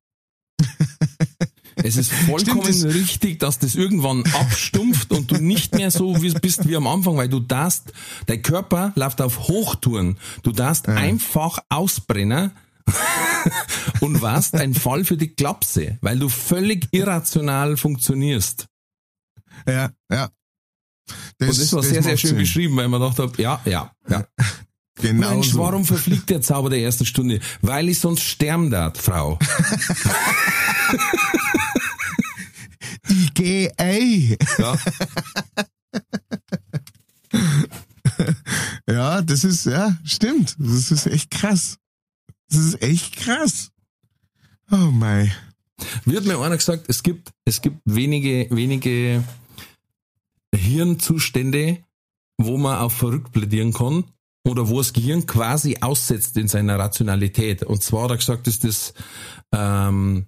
Es 1.76 1.96
ist 1.96 2.10
vollkommen 2.26 2.62
Stimmt, 2.64 2.84
das- 2.84 2.94
richtig, 2.94 3.38
dass 3.38 3.58
das 3.58 3.74
irgendwann 3.74 4.24
abstumpft 4.32 5.12
und 5.12 5.30
du 5.30 5.36
nicht 5.36 5.74
mehr 5.74 5.90
so 5.90 6.20
wie, 6.22 6.32
bist 6.32 6.68
wie 6.68 6.76
am 6.76 6.86
Anfang, 6.86 7.16
weil 7.16 7.28
du 7.28 7.40
darfst, 7.40 7.92
dein 8.26 8.42
Körper 8.42 8.92
läuft 8.96 9.20
auf 9.20 9.48
Hochtouren. 9.48 10.18
Du 10.42 10.52
darfst 10.52 10.88
einfach 10.88 11.58
ausbrennen 11.68 12.52
und 14.00 14.22
warst 14.22 14.54
ein 14.54 14.74
Fall 14.74 15.04
für 15.04 15.16
die 15.16 15.28
Klapse, 15.34 15.98
weil 16.00 16.18
du 16.18 16.28
völlig 16.28 16.88
irrational 16.92 17.76
funktionierst. 17.76 18.66
Ja, 19.66 19.90
ja. 20.10 20.30
Und 21.40 21.48
das 21.48 21.72
war 21.72 21.82
sehr, 21.82 22.02
sehr 22.02 22.12
macht 22.12 22.20
schön 22.20 22.30
Sinn. 22.30 22.38
beschrieben, 22.38 22.76
weil 22.76 22.88
man 22.88 23.00
dachte, 23.00 23.30
ja, 23.40 23.60
ja, 23.64 23.92
ja. 24.08 24.26
Genau 25.00 25.30
Mensch, 25.30 25.50
so. 25.50 25.58
warum 25.58 25.84
verfliegt 25.84 26.30
der 26.30 26.40
Zauber 26.40 26.70
der 26.70 26.80
ersten 26.80 27.04
Stunde? 27.04 27.40
Weil 27.60 27.88
ich 27.88 28.00
sonst 28.00 28.22
sterben 28.22 28.70
darf, 28.70 28.98
Frau. 29.00 29.38
Ich 33.08 33.32
ei. 33.78 34.36
Ja. 34.58 34.78
Ja, 38.88 39.22
das 39.22 39.44
ist, 39.44 39.66
ja, 39.66 39.96
stimmt. 40.04 40.56
Das 40.58 40.90
ist 40.90 41.06
echt 41.06 41.30
krass. 41.30 41.78
Das 42.48 42.58
ist 42.58 42.82
echt 42.82 43.16
krass. 43.16 43.70
Oh 44.70 44.90
mein. 44.90 45.32
Wird 46.04 46.24
mir 46.24 46.38
einer 46.38 46.56
gesagt, 46.56 46.86
es 46.88 47.02
gibt, 47.02 47.32
es 47.44 47.60
gibt 47.60 47.78
wenige, 47.84 48.48
wenige 48.50 49.22
Hirnzustände, 50.54 51.78
wo 52.38 52.56
man 52.56 52.78
auf 52.78 52.94
verrückt 52.94 53.32
plädieren 53.32 53.72
kann 53.72 54.04
oder 54.46 54.68
wo 54.68 54.78
das 54.78 54.92
Gehirn 54.92 55.26
quasi 55.26 55.78
aussetzt 55.80 56.36
in 56.36 56.48
seiner 56.48 56.78
Rationalität. 56.78 57.62
Und 57.62 57.82
zwar 57.82 58.04
hat 58.04 58.10
er 58.12 58.16
gesagt, 58.16 58.46
ist 58.46 58.64
das, 58.64 58.94
ähm, 59.52 60.26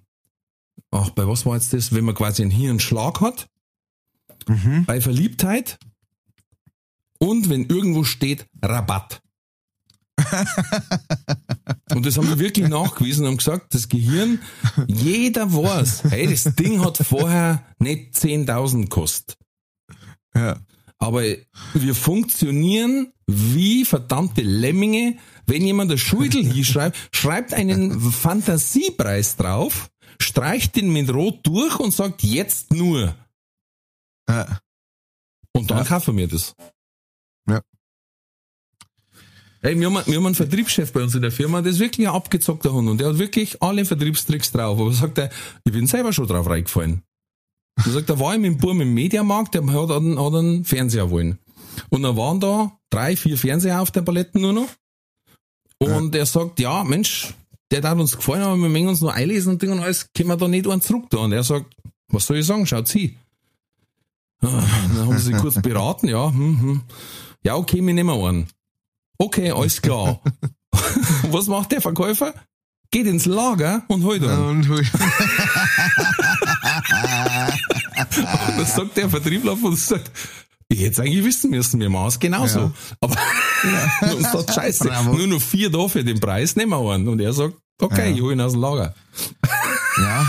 ach, 0.91 1.09
bei 1.11 1.27
was 1.27 1.45
war 1.45 1.55
jetzt 1.55 1.73
das, 1.73 1.93
wenn 1.93 2.05
man 2.05 2.15
quasi 2.15 2.41
einen 2.41 2.51
Hirnschlag 2.51 3.21
hat, 3.21 3.47
Mhm. 4.47 4.85
bei 4.85 4.99
Verliebtheit 5.01 5.77
und 7.19 7.49
wenn 7.49 7.65
irgendwo 7.65 8.03
steht 8.03 8.47
Rabatt. 8.63 9.21
Und 11.91 12.05
das 12.05 12.17
haben 12.17 12.27
wir 12.27 12.39
wirklich 12.39 12.67
nachgewiesen 12.67 13.25
und 13.25 13.31
haben 13.31 13.37
gesagt, 13.37 13.73
das 13.73 13.87
Gehirn, 13.89 14.39
jeder 14.87 15.53
weiß, 15.53 16.03
hey, 16.05 16.27
das 16.27 16.55
Ding 16.55 16.83
hat 16.83 16.97
vorher 16.97 17.63
nicht 17.79 18.15
10.000 18.15 18.83
gekostet. 18.83 19.37
Ja. 20.35 20.59
Aber 20.99 21.23
wir 21.73 21.95
funktionieren 21.95 23.13
wie 23.25 23.85
verdammte 23.85 24.41
Lemminge. 24.41 25.17
Wenn 25.45 25.63
jemand 25.65 25.89
eine 25.91 25.97
Schuldel 25.97 26.43
hinschreibt, 26.53 26.97
schreibt 27.15 27.53
einen 27.53 27.99
Fantasiepreis 27.99 29.37
drauf, 29.37 29.89
streicht 30.21 30.75
den 30.75 30.91
mit 30.91 31.11
Rot 31.13 31.39
durch 31.43 31.79
und 31.79 31.93
sagt 31.93 32.23
jetzt 32.23 32.73
nur. 32.73 33.15
Ja. 34.29 34.59
Und 35.53 35.71
dann 35.71 35.79
Ja. 35.79 35.83
kaufen 35.85 36.17
wir 36.17 36.27
das. 36.27 36.53
Ja. 37.49 37.61
Hey, 39.61 39.79
wir 39.79 39.87
haben, 39.87 40.05
wir 40.05 40.15
haben 40.17 40.25
einen 40.25 40.35
Vertriebschef 40.35 40.91
bei 40.93 41.01
uns 41.01 41.15
in 41.15 41.21
der 41.21 41.31
Firma, 41.31 41.61
der 41.61 41.71
ist 41.71 41.79
wirklich 41.79 42.07
ein 42.07 42.13
abgezockter 42.13 42.71
Hund 42.71 42.89
und 42.89 42.99
der 42.99 43.09
hat 43.09 43.17
wirklich 43.17 43.61
alle 43.61 43.83
Vertriebstricks 43.85 44.51
drauf. 44.51 44.79
Aber 44.79 44.91
sagt 44.93 45.17
er, 45.17 45.29
ich 45.63 45.71
bin 45.71 45.87
selber 45.87 46.13
schon 46.13 46.27
drauf 46.27 46.47
reingefallen. 46.47 47.03
Er 47.85 47.91
sagt, 47.91 48.09
da 48.09 48.19
war 48.19 48.33
ich 48.33 48.39
mit 48.39 48.51
dem 48.51 48.57
Burm 48.57 48.81
im 48.81 48.93
Mediamarkt, 48.93 49.55
der 49.55 49.65
hat 49.65 49.91
einen, 49.91 50.19
hat 50.19 50.33
einen 50.33 50.65
Fernseher 50.65 51.09
wollen. 51.09 51.39
Und 51.89 52.03
dann 52.03 52.17
waren 52.17 52.39
da 52.39 52.71
drei, 52.89 53.15
vier 53.15 53.37
Fernseher 53.37 53.81
auf 53.81 53.91
der 53.91 54.01
Palette 54.01 54.39
nur 54.39 54.53
noch. 54.53 54.67
Und 55.77 56.13
er 56.15 56.25
sagt, 56.25 56.59
ja, 56.59 56.83
Mensch, 56.83 57.33
der 57.71 57.83
hat 57.83 57.97
uns 57.97 58.17
gefallen, 58.17 58.43
aber 58.43 58.57
wir 58.57 58.69
möchten 58.69 58.89
uns 58.89 59.01
noch 59.01 59.13
einlesen 59.13 59.53
und 59.53 59.61
Ding 59.61 59.71
und 59.71 59.79
alles, 59.79 60.07
können 60.13 60.29
wir 60.29 60.37
da 60.37 60.47
nicht 60.47 60.67
einen 60.67 60.81
zurück 60.81 61.05
da. 61.09 61.19
Und 61.19 61.31
er 61.31 61.43
sagt, 61.43 61.75
was 62.09 62.25
soll 62.25 62.37
ich 62.37 62.45
sagen, 62.45 62.65
schaut 62.65 62.87
sie. 62.87 63.17
Ah, 64.41 64.63
Dann 64.95 65.07
haben 65.07 65.17
sie 65.17 65.31
sich 65.31 65.37
kurz 65.37 65.55
beraten, 65.61 66.07
ja, 66.07 66.29
hm, 66.29 66.61
hm. 66.61 66.81
ja, 67.43 67.55
okay, 67.55 67.85
wir 67.85 67.93
nehmen 67.93 68.09
einen. 68.09 68.47
Okay, 69.17 69.51
alles 69.51 69.81
klar. 69.81 70.21
was 71.31 71.47
macht 71.47 71.71
der 71.71 71.81
Verkäufer? 71.81 72.33
Geht 72.91 73.05
ins 73.05 73.25
Lager 73.25 73.83
und 73.87 74.03
holt 74.03 74.23
einen. 74.23 74.43
Und 74.43 74.69
hui. 74.69 74.81
Und 76.89 78.57
dann 78.57 78.65
sagt 78.65 78.97
der 78.97 79.09
Vertriebler 79.09 79.55
von 79.57 79.71
uns, 79.71 79.87
sagt, 79.87 80.11
ich 80.67 80.79
hätte 80.81 81.01
eigentlich 81.01 81.23
wissen 81.25 81.49
müssen, 81.51 81.79
wir 81.79 81.89
machen 81.89 82.07
es 82.09 82.19
genauso. 82.19 82.59
Ja. 82.59 82.71
Aber 83.01 83.15
uns 84.15 84.31
sagt, 84.31 84.53
scheiße, 84.53 84.85
Bravo. 84.85 85.13
nur 85.13 85.27
noch 85.27 85.41
vier 85.41 85.69
da 85.71 85.87
für 85.87 86.03
den 86.03 86.19
Preis, 86.19 86.55
nehmen 86.55 86.71
wir 86.71 86.93
einen. 86.93 87.07
Und 87.07 87.19
er 87.21 87.33
sagt, 87.33 87.55
okay, 87.81 88.09
Ja. 88.09 88.15
ich 88.15 88.21
hol 88.21 88.33
ihn 88.33 88.41
aus 88.41 88.51
dem 88.53 88.61
Lager. 88.61 88.93
Ja. 89.97 90.27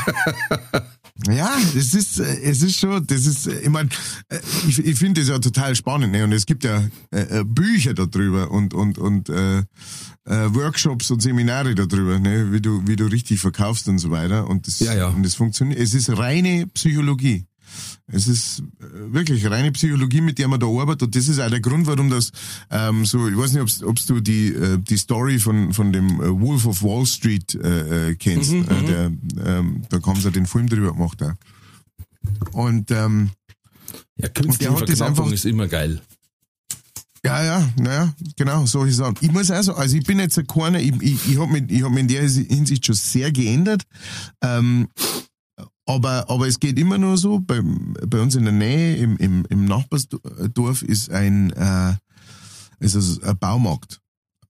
Ja, 1.29 1.57
es 1.77 1.95
ist, 1.95 2.19
äh, 2.21 2.41
es 2.43 2.63
ist 2.63 2.79
schon, 2.81 3.07
das 3.07 3.27
ist, 3.27 3.47
äh, 3.47 3.61
ich 3.61 3.69
meine, 3.69 3.89
ich, 4.67 4.79
ich 4.79 4.99
finde 4.99 5.21
das 5.21 5.29
ja 5.29 5.39
total 5.39 5.75
spannend, 5.77 6.13
ne? 6.13 6.25
Und 6.25 6.33
es 6.33 6.47
gibt 6.47 6.65
ja 6.65 6.83
äh, 7.11 7.41
äh, 7.41 7.45
Bücher 7.45 7.95
darüber 7.95 8.51
und 8.51 8.75
und 8.75 8.99
und 8.99 9.29
äh, 9.29 9.59
äh, 9.59 9.65
Workshops 10.25 11.11
und 11.11 11.21
Seminare 11.21 11.75
darüber, 11.75 12.19
ne? 12.19 12.53
Wie 12.53 12.61
du 12.61 12.87
wie 12.87 12.97
du 12.97 13.07
richtig 13.07 13.41
verkaufst 13.41 13.89
und 13.89 13.99
so 13.99 14.11
weiter. 14.11 14.49
Und 14.49 14.67
das 14.67 14.81
Ja, 14.81 14.95
ja. 14.95 15.09
und 15.09 15.23
das 15.23 15.35
funktioniert. 15.35 15.79
Es 15.79 15.95
ist 15.95 16.17
reine 16.17 16.67
Psychologie. 16.69 17.47
Es 18.13 18.27
ist 18.29 18.61
äh, 18.81 19.13
wirklich 19.13 19.49
reine 19.51 19.71
Psychologie, 19.73 20.21
mit 20.21 20.39
der 20.39 20.49
man 20.49 20.59
da 20.61 20.67
arbeitet. 20.67 21.03
Und 21.03 21.17
das 21.17 21.29
ist 21.29 21.39
auch 21.39 21.51
der 21.51 21.61
Grund, 21.61 21.87
warum 21.87 22.11
das 22.11 22.33
ähm, 22.71 23.05
so, 23.05 23.29
ich 23.29 23.37
weiß 23.37 23.53
nicht, 23.53 23.83
ob's 23.85 24.07
du 24.07 24.21
die, 24.21 24.49
äh, 24.49 24.79
die 24.79 24.97
Story 24.97 25.39
von, 25.39 25.73
von 25.73 25.93
dem 25.93 26.21
äh, 26.21 26.41
Wolf 26.41 26.67
of 26.67 26.83
Wall 26.83 27.07
Street 27.07 27.55
äh, 27.55 28.11
äh, 28.11 28.15
kennst. 28.17 28.53
Mhm, 28.53 28.65
äh, 28.69 28.83
der, 28.87 29.13
ähm, 29.47 29.83
da 29.89 30.01
haben 30.05 30.21
sie 30.21 30.31
den 30.33 30.47
Film 30.47 30.69
drüber 30.69 30.93
gemacht. 30.93 31.23
Auch. 31.23 31.35
Und 32.53 32.91
ähm, 32.91 33.31
Ja, 34.17 34.29
künstliche 34.29 34.73
Verknappung 34.77 35.07
einfach- 35.27 35.33
ist 35.33 35.45
immer 35.47 35.69
geil. 35.69 36.01
ja, 37.25 37.45
ja, 37.45 37.69
naja, 37.79 38.15
genau, 38.37 38.67
solche 38.67 38.95
Sachen. 38.95 39.17
Ich 39.21 39.31
muss 39.31 39.51
auch 39.51 39.63
sagen, 39.63 39.79
also 39.79 39.97
ich 39.97 40.05
bin 40.05 40.19
jetzt 40.19 40.39
ein 40.39 40.47
keiner, 40.47 40.81
ich, 40.81 40.93
ich, 41.03 41.29
ich 41.33 41.39
habe 41.39 41.53
mich, 41.53 41.71
ich 41.71 41.83
hab 41.83 41.91
mich 41.91 42.01
in 42.01 42.09
der 42.09 42.23
Hinsicht 42.29 42.87
schon 42.87 42.95
sehr 42.95 43.31
geändert. 43.31 43.83
Ähm, 44.43 44.89
aber, 45.95 46.29
aber 46.31 46.47
es 46.49 46.59
geht 46.61 46.79
immer 46.79 46.99
nur 46.99 47.17
so, 47.17 47.39
bei, 47.41 47.61
bei 47.63 48.21
uns 48.21 48.35
in 48.35 48.45
der 48.45 48.53
Nähe, 48.53 48.97
im, 48.97 49.17
im, 49.17 49.45
im 49.49 49.65
Nachbarsdorf 49.67 50.83
ist 50.83 51.11
ein, 51.11 51.51
äh, 51.53 51.95
ist 52.81 52.97
also 52.97 53.21
ein 53.23 53.39
Baumarkt. 53.39 54.01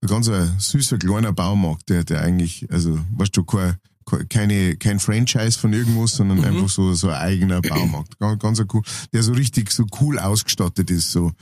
Ein 0.02 0.08
ganz 0.08 0.28
ein 0.28 0.54
süßer, 0.58 0.98
kleiner 0.98 1.32
Baumarkt, 1.32 1.88
der, 1.88 2.04
der 2.04 2.22
eigentlich, 2.22 2.66
also, 2.70 2.98
weißt 3.16 3.36
du, 3.36 3.44
kein, 3.44 3.76
kein- 4.06 4.28
keine, 4.28 4.76
kein 4.76 4.98
Franchise 4.98 5.58
von 5.58 5.72
irgendwas, 5.72 6.12
sondern 6.12 6.42
einfach 6.44 6.68
so, 6.68 6.94
so 6.94 7.08
ein 7.10 7.14
eigener 7.20 7.60
Baumarkt. 7.60 8.18
Ganz, 8.18 8.40
ganz 8.40 8.62
cool, 8.72 8.82
der 9.12 9.22
so 9.22 9.32
richtig 9.32 9.70
so 9.70 9.84
cool 10.00 10.18
ausgestattet 10.18 10.90
ist, 10.90 11.10
so. 11.12 11.32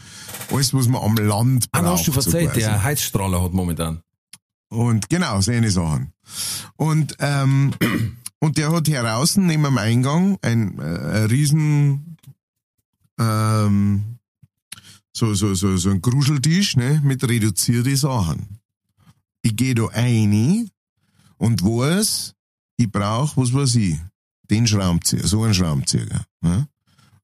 Alles, 0.53 0.74
was 0.74 0.88
man 0.88 1.03
am 1.03 1.14
Land 1.16 1.66
Ah, 1.72 1.80
braucht. 1.80 1.86
da 1.86 1.92
hast 1.92 2.09
du 2.09 2.12
so 2.12 2.20
verzeiht, 2.20 2.46
quasi. 2.49 2.61
der 2.61 2.82
Heizstrahler 2.82 3.42
hat 3.42 3.53
momentan. 3.55 4.01
Und 4.70 5.09
genau, 5.09 5.40
so 5.40 5.51
eine 5.53 5.70
Sachen. 5.70 6.12
Und, 6.76 7.14
ähm, 7.20 7.72
und 8.41 8.57
der 8.57 8.72
hat 8.72 8.89
heraus 8.89 9.36
neben 9.36 9.64
dem 9.64 9.78
Eingang 9.78 10.39
ein, 10.43 10.78
äh, 10.78 10.82
ein 10.82 11.26
riesen, 11.26 12.16
ähm, 13.18 14.18
so, 15.12 15.34
so, 15.34 15.55
so, 15.55 15.76
so 15.76 15.91
ein 15.91 16.01
Gruscheltisch, 16.01 16.76
ne, 16.76 17.01
mit 17.05 17.24
reduzierte 17.28 17.97
Sachen. 17.97 18.61
Ich 19.43 19.57
gehe 19.57 19.74
da 19.74 19.86
rein 19.86 20.70
und 21.39 21.62
weiß, 21.62 22.34
ich 22.76 22.91
brauch, 22.91 23.36
was 23.36 23.53
weiß 23.53 23.74
ich, 23.76 23.97
den 24.51 24.66
Schraubenzieher, 24.66 25.26
so 25.26 25.43
einen 25.43 25.55
Schraubenzieher. 25.55 26.24
Ne? 26.41 26.68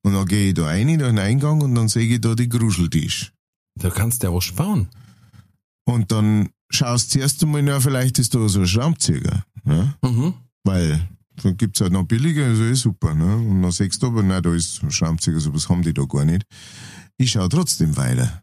Und 0.03 0.13
dann 0.13 0.27
gehe 0.27 0.49
ich 0.49 0.55
da 0.55 0.67
rein, 0.67 0.89
in 0.89 0.99
den 0.99 1.19
Eingang 1.19 1.63
und 1.63 1.75
dann 1.75 1.89
sehe 1.89 2.07
ich 2.07 2.21
da 2.21 2.35
die 2.35 2.49
Gruscheltisch. 2.49 3.33
Da 3.77 3.91
kannst 3.91 4.23
du 4.23 4.27
ja 4.27 4.35
was 4.35 4.45
sparen. 4.45 4.89
Und 5.85 6.13
dann 6.13 6.51
schaust 6.71 7.15
du 7.15 7.19
zuerst 7.19 7.43
einmal, 7.43 7.63
na, 7.63 7.81
vielleicht 7.81 8.19
ist 8.19 8.35
da 8.35 8.49
so 8.49 8.61
ein 8.61 8.67
Schraubenzieher. 8.67 9.45
Ne? 9.65 9.95
Mhm. 10.03 10.35
Weil 10.65 11.09
dann 11.43 11.57
gibt's 11.57 11.81
halt 11.81 11.93
noch 11.93 12.05
billiger, 12.05 12.47
also 12.47 12.65
ist 12.65 12.81
super. 12.81 13.15
Ne? 13.15 13.37
Und 13.37 13.63
dann 13.63 13.71
sagst 13.73 14.03
du 14.03 14.07
aber, 14.09 14.23
nein, 14.23 14.43
da 14.43 14.53
ist 14.55 14.83
ein 14.83 14.91
Schraubenzieher, 14.91 15.39
sowas 15.41 15.69
haben 15.69 15.83
die 15.83 15.93
da 15.95 16.05
gar 16.05 16.25
nicht. 16.25 16.45
Ich 17.17 17.31
schau 17.33 17.47
trotzdem 17.49 17.97
weiter. 17.97 18.43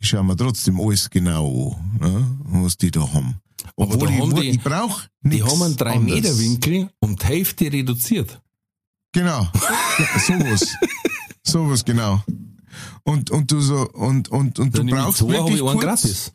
Ich 0.00 0.08
schau 0.08 0.22
mir 0.22 0.36
trotzdem 0.36 0.80
alles 0.80 1.10
genau 1.10 1.76
an, 2.00 2.00
ne? 2.00 2.62
was 2.62 2.76
die 2.76 2.90
da 2.90 3.00
haben. 3.12 3.36
Aber 3.76 3.94
Obwohl 3.94 4.10
ich, 4.10 4.18
haben 4.20 4.34
die- 4.34 4.50
ich 4.50 4.60
brauch 4.62 5.02
Die 5.22 5.28
nichts 5.28 5.50
haben 5.50 5.62
einen 5.62 5.78
anderes. 5.78 5.96
3-Meter-Winkel 5.96 6.90
um 7.00 7.16
die 7.16 7.24
Hälfte 7.26 7.72
reduziert. 7.72 8.40
Genau. 9.12 9.48
Sowas. 10.26 10.66
sowas, 11.42 11.84
genau. 11.84 12.22
Und, 13.02 13.30
und 13.30 13.50
du 13.50 13.60
so, 13.60 13.88
und, 13.90 14.28
und, 14.28 14.58
und 14.58 14.74
du 14.74 14.78
Dann 14.78 14.88
ich 14.88 14.94
brauchst 14.94 15.18
zwei, 15.18 15.32
wirklich 15.32 15.56
ich 15.56 15.62
einen 15.62 15.78
kurz, 15.80 15.82
gratis. 15.84 16.32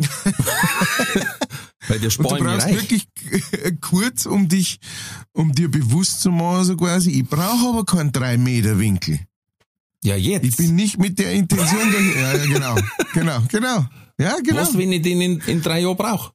Weil 1.88 1.98
der 1.98 2.08
Und 2.08 2.18
du 2.18 2.24
sparen 2.28 2.44
brauchst 2.44 2.66
reich. 2.66 2.74
wirklich 2.74 3.08
kurz, 3.80 4.26
um 4.26 4.48
dich, 4.48 4.78
um 5.32 5.52
dir 5.52 5.70
bewusst 5.70 6.20
zu 6.20 6.30
machen, 6.30 6.64
so 6.64 6.76
quasi, 6.76 7.10
ich 7.10 7.24
brauche 7.28 7.68
aber 7.68 7.84
keinen 7.84 8.12
3 8.12 8.36
Meter 8.38 8.78
Winkel. 8.78 9.20
Ja, 10.04 10.14
jetzt. 10.16 10.44
Ich 10.44 10.56
bin 10.56 10.76
nicht 10.76 10.98
mit 10.98 11.18
der 11.18 11.32
Intention 11.32 11.92
dahin. 11.92 12.12
Ja, 12.14 12.36
ja, 12.36 12.44
genau. 12.46 12.76
Genau, 13.14 13.40
genau. 13.48 13.86
Ja, 14.20 14.36
genau. 14.44 14.60
Was, 14.60 14.76
wenn 14.76 14.92
ich 14.92 15.02
den 15.02 15.20
in, 15.20 15.40
in 15.40 15.62
drei 15.62 15.80
Jahren 15.80 15.96
brauche? 15.96 16.32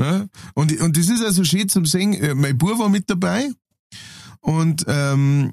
Ja? 0.00 0.26
Und, 0.54 0.80
und 0.80 0.96
das 0.96 1.08
ist 1.08 1.22
also 1.22 1.44
schön 1.44 1.68
zum 1.68 1.86
Sehen. 1.86 2.14
Äh, 2.14 2.34
Mein 2.34 2.56
Bub 2.58 2.78
war 2.78 2.88
mit 2.88 3.08
dabei. 3.10 3.50
Und, 4.40 4.84
ähm, 4.88 5.52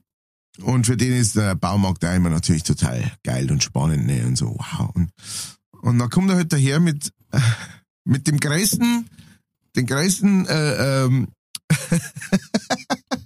und 0.61 0.85
für 0.85 0.95
den 0.97 1.13
ist 1.13 1.35
der 1.35 1.55
Baumarkt 1.55 2.05
auch 2.05 2.13
immer 2.15 2.29
natürlich 2.29 2.63
total 2.63 3.11
geil 3.23 3.51
und 3.51 3.63
spannend, 3.63 4.05
ne? 4.07 4.25
Und 4.25 4.37
so, 4.37 4.55
wow. 4.57 4.89
Und, 4.93 5.09
und 5.81 5.99
dann 5.99 6.09
kommt 6.09 6.29
er 6.29 6.37
halt 6.37 6.53
daher 6.53 6.79
mit, 6.79 7.11
mit 8.05 8.27
dem 8.27 8.39
größten, 8.39 9.09
den 9.75 9.85
größten, 9.85 10.45
äh, 10.47 11.05
ähm, 11.05 11.27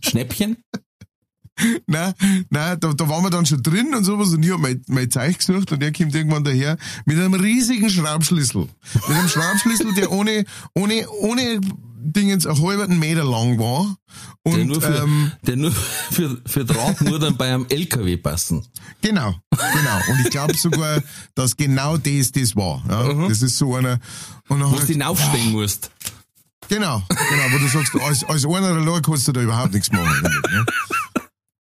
Schnäppchen? 0.02 0.58
Nein, 1.88 2.14
nein, 2.50 2.80
da, 2.80 2.94
da 2.94 3.10
waren 3.10 3.24
wir 3.24 3.30
dann 3.30 3.46
schon 3.46 3.62
drin 3.62 3.94
und 3.94 4.06
sowas 4.06 4.30
und 4.30 4.44
ich 4.44 4.52
hab 4.52 4.60
mein, 4.60 4.82
mein 4.88 5.12
Zeug 5.12 5.38
gesucht 5.38 5.72
und 5.74 5.84
er 5.84 5.92
kommt 5.92 6.16
irgendwann 6.16 6.44
daher 6.44 6.78
mit 7.06 7.18
einem 7.18 7.34
riesigen 7.34 7.90
Schraubschlüssel. 7.90 8.68
Mit 8.94 9.10
einem 9.10 9.28
Schraubschlüssel, 9.28 9.94
der 9.94 10.12
ohne, 10.12 10.46
ohne, 10.74 11.10
ohne 11.10 11.60
Dingens 12.02 12.46
einen 12.48 12.62
halben 12.66 12.98
Meter 13.00 13.24
lang 13.24 13.60
war. 13.60 13.96
Und, 14.44 14.56
Der 14.56 14.66
nur 14.66 14.82
für, 14.82 14.96
ähm, 15.04 15.32
der 15.46 15.56
nur 15.58 15.72
für, 16.12 16.42
für 16.46 16.66
Drahtmudern 16.66 17.36
bei 17.38 17.54
einem 17.54 17.66
LKW 17.70 18.18
passen. 18.18 18.66
Genau, 19.02 19.36
genau. 19.52 20.00
Und 20.10 20.20
ich 20.26 20.30
glaube 20.30 20.56
sogar, 20.58 21.02
dass 21.36 21.56
genau 21.58 21.98
das 21.98 22.32
das 22.32 22.56
war. 22.56 22.84
Ja? 22.90 23.28
Das 23.28 23.42
ist 23.42 23.58
so 23.58 23.76
einer. 23.76 24.00
Und 24.48 24.60
dann 24.62 24.72
Wo 24.72 24.76
du 24.76 24.82
er- 24.82 24.88
hinaufstehen 24.88 25.52
musst. 25.52 25.92
Genau, 26.70 27.02
genau, 27.10 27.44
wo 27.52 27.58
du 27.58 27.68
sagst, 27.68 27.96
als, 27.96 28.24
als 28.26 28.46
einer 28.46 28.68
allein 28.68 29.02
kannst 29.02 29.28
du 29.28 29.32
da 29.32 29.42
überhaupt 29.42 29.74
nichts 29.74 29.92
machen. 29.92 30.22
Ne? 30.22 30.66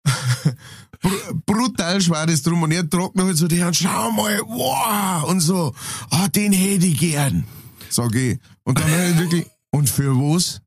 Br- 1.02 1.34
Brutal 1.46 2.00
schwer 2.00 2.24
das 2.26 2.42
drum 2.42 2.62
und 2.62 2.72
er 2.72 2.88
tragt 2.88 3.14
mir 3.14 3.24
halt 3.24 3.36
so 3.36 3.46
die 3.46 3.62
Hand, 3.62 3.76
schau 3.76 4.10
mal, 4.12 4.40
wow, 4.46 5.24
und 5.28 5.40
so, 5.40 5.74
ah, 6.10 6.28
den 6.28 6.52
hätte 6.52 6.86
ich 6.86 6.98
gern, 6.98 7.44
sag 7.90 8.14
ich. 8.14 8.38
Und 8.64 8.78
dann 8.78 8.90
hab 8.90 9.10
ich 9.10 9.18
wirklich, 9.18 9.46
und 9.74 9.90
für 9.90 10.14
was? 10.14 10.60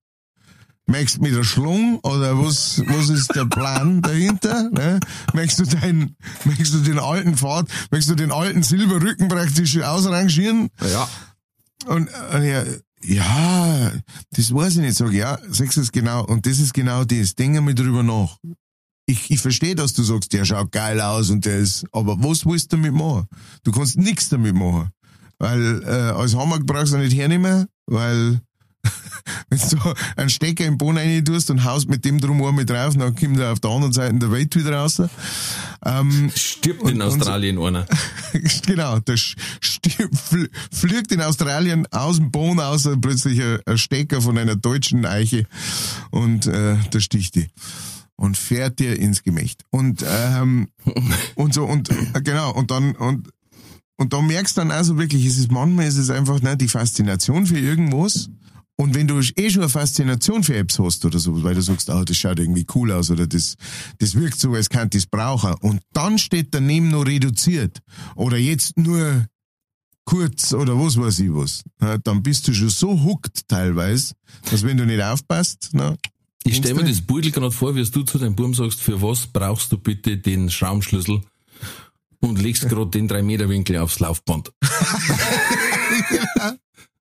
Möchtest 0.85 1.17
du 1.17 1.21
mit 1.21 1.33
der 1.33 1.43
Schlung 1.43 1.99
oder 1.99 2.37
was, 2.37 2.81
was 2.87 3.09
ist 3.09 3.33
der 3.35 3.45
Plan 3.45 4.01
dahinter? 4.01 4.69
Ne? 4.69 4.99
Möchtest 5.33 5.59
du 5.59 5.77
deinen, 5.77 6.15
möchtest 6.43 6.73
du 6.73 6.79
den 6.79 6.99
alten 6.99 7.37
Pfad, 7.37 7.69
möchtest 7.89 8.11
du 8.11 8.15
den 8.15 8.31
alten 8.31 8.63
Silberrücken 8.63 9.29
praktisch 9.29 9.79
ausrangieren? 9.81 10.69
Ja. 10.81 11.09
Und 11.85 12.09
äh, 12.33 12.49
ja, 12.49 12.65
ja, 13.01 13.91
das 14.31 14.53
weiß 14.53 14.75
ich 14.75 14.81
nicht. 14.81 14.97
Sag 14.97 15.11
ich, 15.11 15.19
ja, 15.19 15.39
sagst 15.49 15.77
du 15.77 15.81
es 15.81 15.91
genau. 15.91 16.25
Und 16.25 16.45
das 16.45 16.59
ist 16.59 16.73
genau 16.73 17.05
das. 17.05 17.35
Denk 17.35 17.55
einmal 17.55 17.75
drüber 17.75 18.03
nach. 18.03 18.37
Ich, 19.05 19.31
ich 19.31 19.39
verstehe, 19.39 19.75
dass 19.75 19.93
du 19.93 20.03
sagst, 20.03 20.33
der 20.33 20.43
schaut 20.43 20.73
geil 20.73 20.99
aus 20.99 21.29
und 21.29 21.45
der 21.45 21.59
ist, 21.59 21.85
aber 21.93 22.21
was 22.21 22.45
willst 22.45 22.73
du 22.73 22.77
damit 22.77 22.93
machen? 22.93 23.27
Du 23.63 23.71
kannst 23.71 23.97
nichts 23.97 24.27
damit 24.27 24.53
machen. 24.53 24.89
Weil 25.39 25.81
äh, 25.83 26.11
als 26.11 26.35
Hammer 26.35 26.59
brauchst 26.59 26.93
du 26.93 26.97
nicht 26.97 27.15
hernehmen, 27.15 27.67
weil 27.85 28.41
wenn 29.49 29.59
du 29.69 29.93
einen 30.15 30.29
Stecker 30.29 30.65
im 30.65 30.77
Boden 30.77 30.97
rein 30.97 31.23
tust 31.25 31.49
und 31.51 31.63
haust 31.63 31.89
mit 31.89 32.05
dem 32.05 32.19
drum 32.19 32.55
mit 32.55 32.69
drauf, 32.69 32.95
dann 32.95 33.15
kommt 33.15 33.39
er 33.39 33.51
auf 33.53 33.59
der 33.59 33.71
anderen 33.71 33.93
Seite 33.93 34.17
der 34.19 34.31
Welt 34.31 34.55
wieder 34.55 34.73
raus. 34.77 35.01
Ähm, 35.85 36.31
Stirbt 36.35 36.81
Und- 36.81 36.91
in 36.91 37.01
und 37.01 37.07
Australien 37.07 37.59
einer. 37.59 37.85
genau, 38.65 38.99
der 38.99 39.15
sch- 39.15 39.35
stirb- 39.61 40.11
fl- 40.15 40.49
fliegt 40.71 41.11
in 41.11 41.21
Australien 41.21 41.85
aus 41.91 42.17
dem 42.17 42.31
Boden 42.31 42.59
aus 42.59 42.87
plötzlich 43.01 43.41
ein, 43.41 43.59
ein 43.65 43.77
Stecker 43.77 44.21
von 44.21 44.37
einer 44.37 44.55
deutschen 44.55 45.05
Eiche 45.05 45.45
und 46.11 46.47
äh, 46.47 46.75
der 46.93 46.99
sticht 46.99 47.35
die 47.35 47.47
und 48.15 48.35
fährt 48.37 48.79
dir 48.79 48.97
ins 48.97 49.21
Gemächt. 49.23 49.63
Und 49.69 50.03
ähm, 50.07 50.69
und 51.35 51.53
so 51.53 51.65
und 51.65 51.89
äh, 51.89 52.21
genau 52.23 52.51
und 52.53 52.71
dann 52.71 52.95
und 52.95 53.29
und 53.99 54.13
da 54.13 54.21
merkst 54.21 54.55
du 54.57 54.61
dann 54.61 54.71
also 54.71 54.97
wirklich, 54.99 55.25
es 55.25 55.37
ist 55.39 55.51
manchmal 55.51 55.87
ist 55.87 55.97
es 55.97 56.09
einfach 56.11 56.41
ne, 56.41 56.55
die 56.57 56.67
Faszination 56.67 57.45
für 57.47 57.57
irgendwas. 57.57 58.29
Und 58.79 58.93
wenn 58.93 59.07
du 59.07 59.19
eh 59.19 59.49
schon 59.49 59.63
eine 59.63 59.69
Faszination 59.69 60.43
für 60.43 60.55
Apps 60.55 60.77
hast 60.77 61.03
oder 61.03 61.17
so, 61.17 61.43
weil 61.43 61.55
du 61.55 61.61
sagst, 61.61 61.89
ah, 61.89 62.05
das 62.05 62.15
schaut 62.15 62.37
irgendwie 62.39 62.65
cool 62.75 62.91
aus 62.91 63.09
oder 63.09 63.25
das, 63.25 63.55
das 63.97 64.13
wirkt 64.13 64.39
so, 64.39 64.53
als 64.53 64.69
könnte 64.69 64.99
ich 64.99 65.05
es 65.05 65.09
brauchen. 65.09 65.55
Und 65.61 65.81
dann 65.93 66.19
steht 66.19 66.49
daneben 66.51 66.89
noch 66.89 67.05
reduziert. 67.07 67.79
Oder 68.15 68.37
jetzt 68.37 68.77
nur 68.77 69.25
kurz 70.05 70.53
oder 70.53 70.77
was 70.79 70.95
weiß 70.95 71.19
ich 71.19 71.33
was. 71.33 71.63
Ja, 71.81 71.97
dann 71.97 72.21
bist 72.21 72.47
du 72.47 72.53
schon 72.53 72.69
so 72.69 73.03
hooked 73.03 73.47
teilweise, 73.47 74.13
dass 74.51 74.61
wenn 74.61 74.77
du 74.77 74.85
nicht 74.85 75.01
aufpasst, 75.01 75.69
na, 75.73 75.97
Ich 76.43 76.57
stelle 76.57 76.75
mir 76.75 76.83
das 76.83 77.01
Beutel 77.01 77.31
gerade 77.31 77.51
vor, 77.51 77.75
wie 77.75 77.83
du 77.83 78.03
zu 78.03 78.19
deinem 78.19 78.35
Buben 78.35 78.53
sagst, 78.53 78.79
für 78.79 79.01
was 79.01 79.25
brauchst 79.25 79.71
du 79.71 79.79
bitte 79.79 80.17
den 80.17 80.51
Schraubenschlüssel 80.51 81.21
und 82.19 82.39
legst 82.39 82.61
gerade 82.69 82.91
den 82.91 83.07
3 83.07 83.23
Meter 83.23 83.49
Winkel 83.49 83.77
aufs 83.77 83.99
Laufband. 83.99 84.51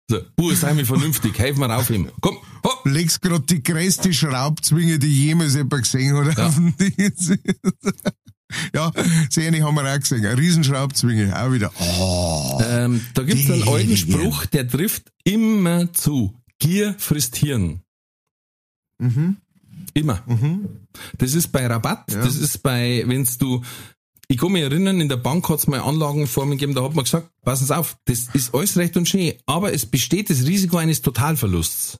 so, 0.08 0.20
Bur, 0.36 0.54
sei 0.54 0.72
mir 0.74 0.86
vernünftig, 0.86 1.38
helf 1.38 1.56
mir 1.56 1.74
auf 1.76 1.90
ihm. 1.90 2.08
Komm, 2.20 2.36
hopp. 2.64 2.86
legst 2.86 3.20
grad 3.22 3.50
die 3.50 3.62
größte 3.62 4.12
Schraubzwinge, 4.12 4.98
die 4.98 5.26
jemals 5.26 5.54
jemand 5.54 5.82
gesehen 5.82 6.16
hat. 6.16 6.36
Ja. 6.38 6.46
Auf 6.46 6.54
dem 6.54 6.76
Ding. 6.76 6.94
ja, 8.74 8.92
sehr 9.30 9.44
ähnlich 9.48 9.62
haben 9.62 9.74
wir 9.74 9.92
auch 9.92 9.98
gesehen. 9.98 10.24
Eine 10.24 10.38
Riesenschraubzwinge, 10.38 11.36
auch 11.36 11.52
wieder. 11.52 11.72
Oh. 11.80 12.62
Ähm, 12.64 13.00
da 13.14 13.22
gibt's 13.24 13.50
einen 13.50 13.66
alten. 13.66 13.96
Spruch, 13.96 14.46
der 14.46 14.68
trifft 14.68 15.10
immer 15.24 15.92
zu. 15.92 16.34
Gier 16.58 16.94
frisst 16.98 17.36
Hirn. 17.36 17.80
Mhm. 18.98 19.36
Immer. 19.92 20.22
Mhm. 20.26 20.68
Das 21.18 21.34
ist 21.34 21.48
bei 21.48 21.66
Rabatt, 21.66 22.12
Ja. 22.12 22.24
das 22.24 22.36
ist 22.36 22.62
bei, 22.62 23.02
wenn's 23.06 23.38
du, 23.38 23.62
ich 24.28 24.38
kann 24.38 24.52
mich 24.52 24.62
erinnern, 24.62 25.00
in 25.00 25.08
der 25.08 25.16
Bank 25.16 25.48
hat's 25.48 25.66
mal 25.66 25.80
Anlagenformen 25.80 26.52
gegeben, 26.58 26.74
da 26.74 26.82
hat 26.82 26.94
man 26.94 27.04
gesagt, 27.04 27.30
passen 27.42 27.66
Sie 27.66 27.76
auf, 27.76 27.96
das 28.06 28.28
ist 28.34 28.54
alles 28.54 28.76
recht 28.76 28.96
und 28.96 29.08
schön, 29.08 29.34
aber 29.46 29.72
es 29.72 29.86
besteht 29.86 30.30
das 30.30 30.44
Risiko 30.46 30.76
eines 30.78 31.00
Totalverlusts. 31.02 31.98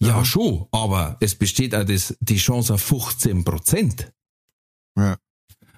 Ja, 0.00 0.08
Ja. 0.18 0.24
schon, 0.24 0.66
aber 0.72 1.16
es 1.20 1.34
besteht 1.34 1.74
auch 1.74 1.84
das, 1.84 2.16
die 2.20 2.38
Chance 2.38 2.74
auf 2.74 2.82
15 2.82 3.44
Prozent. 3.44 4.12
Ja. 4.96 5.16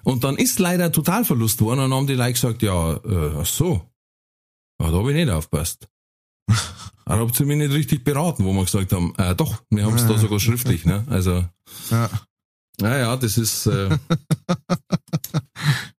Und 0.03 0.23
dann 0.23 0.37
ist 0.37 0.59
leider 0.59 0.85
ein 0.85 0.93
Totalverlust 0.93 1.57
geworden 1.57 1.79
und 1.79 1.89
dann 1.89 1.97
haben 1.97 2.07
die 2.07 2.13
Leute 2.15 2.33
gesagt, 2.33 2.61
ja, 2.61 2.93
äh, 2.93 3.31
ach 3.41 3.45
so, 3.45 3.89
ja, 4.81 4.91
da 4.91 4.97
habe 4.97 5.11
ich 5.11 5.15
nicht 5.17 5.29
aufgepasst. 5.31 5.87
Da 7.05 7.17
habt 7.19 7.37
ihr 7.37 7.45
mich 7.45 7.57
nicht 7.57 7.73
richtig 7.73 8.05
beraten, 8.05 8.45
wo 8.45 8.53
wir 8.53 8.63
gesagt 8.63 8.93
haben, 8.93 9.13
äh, 9.17 9.35
doch, 9.35 9.61
wir 9.69 9.83
haben 9.83 9.95
es 9.95 10.07
da 10.07 10.17
sogar 10.17 10.39
schriftlich, 10.39 10.85
ne? 10.85 11.05
Also, 11.09 11.43
Ja, 11.91 12.09
naja, 12.81 13.15
das 13.17 13.37
ist, 13.37 13.65
äh, 13.67 13.89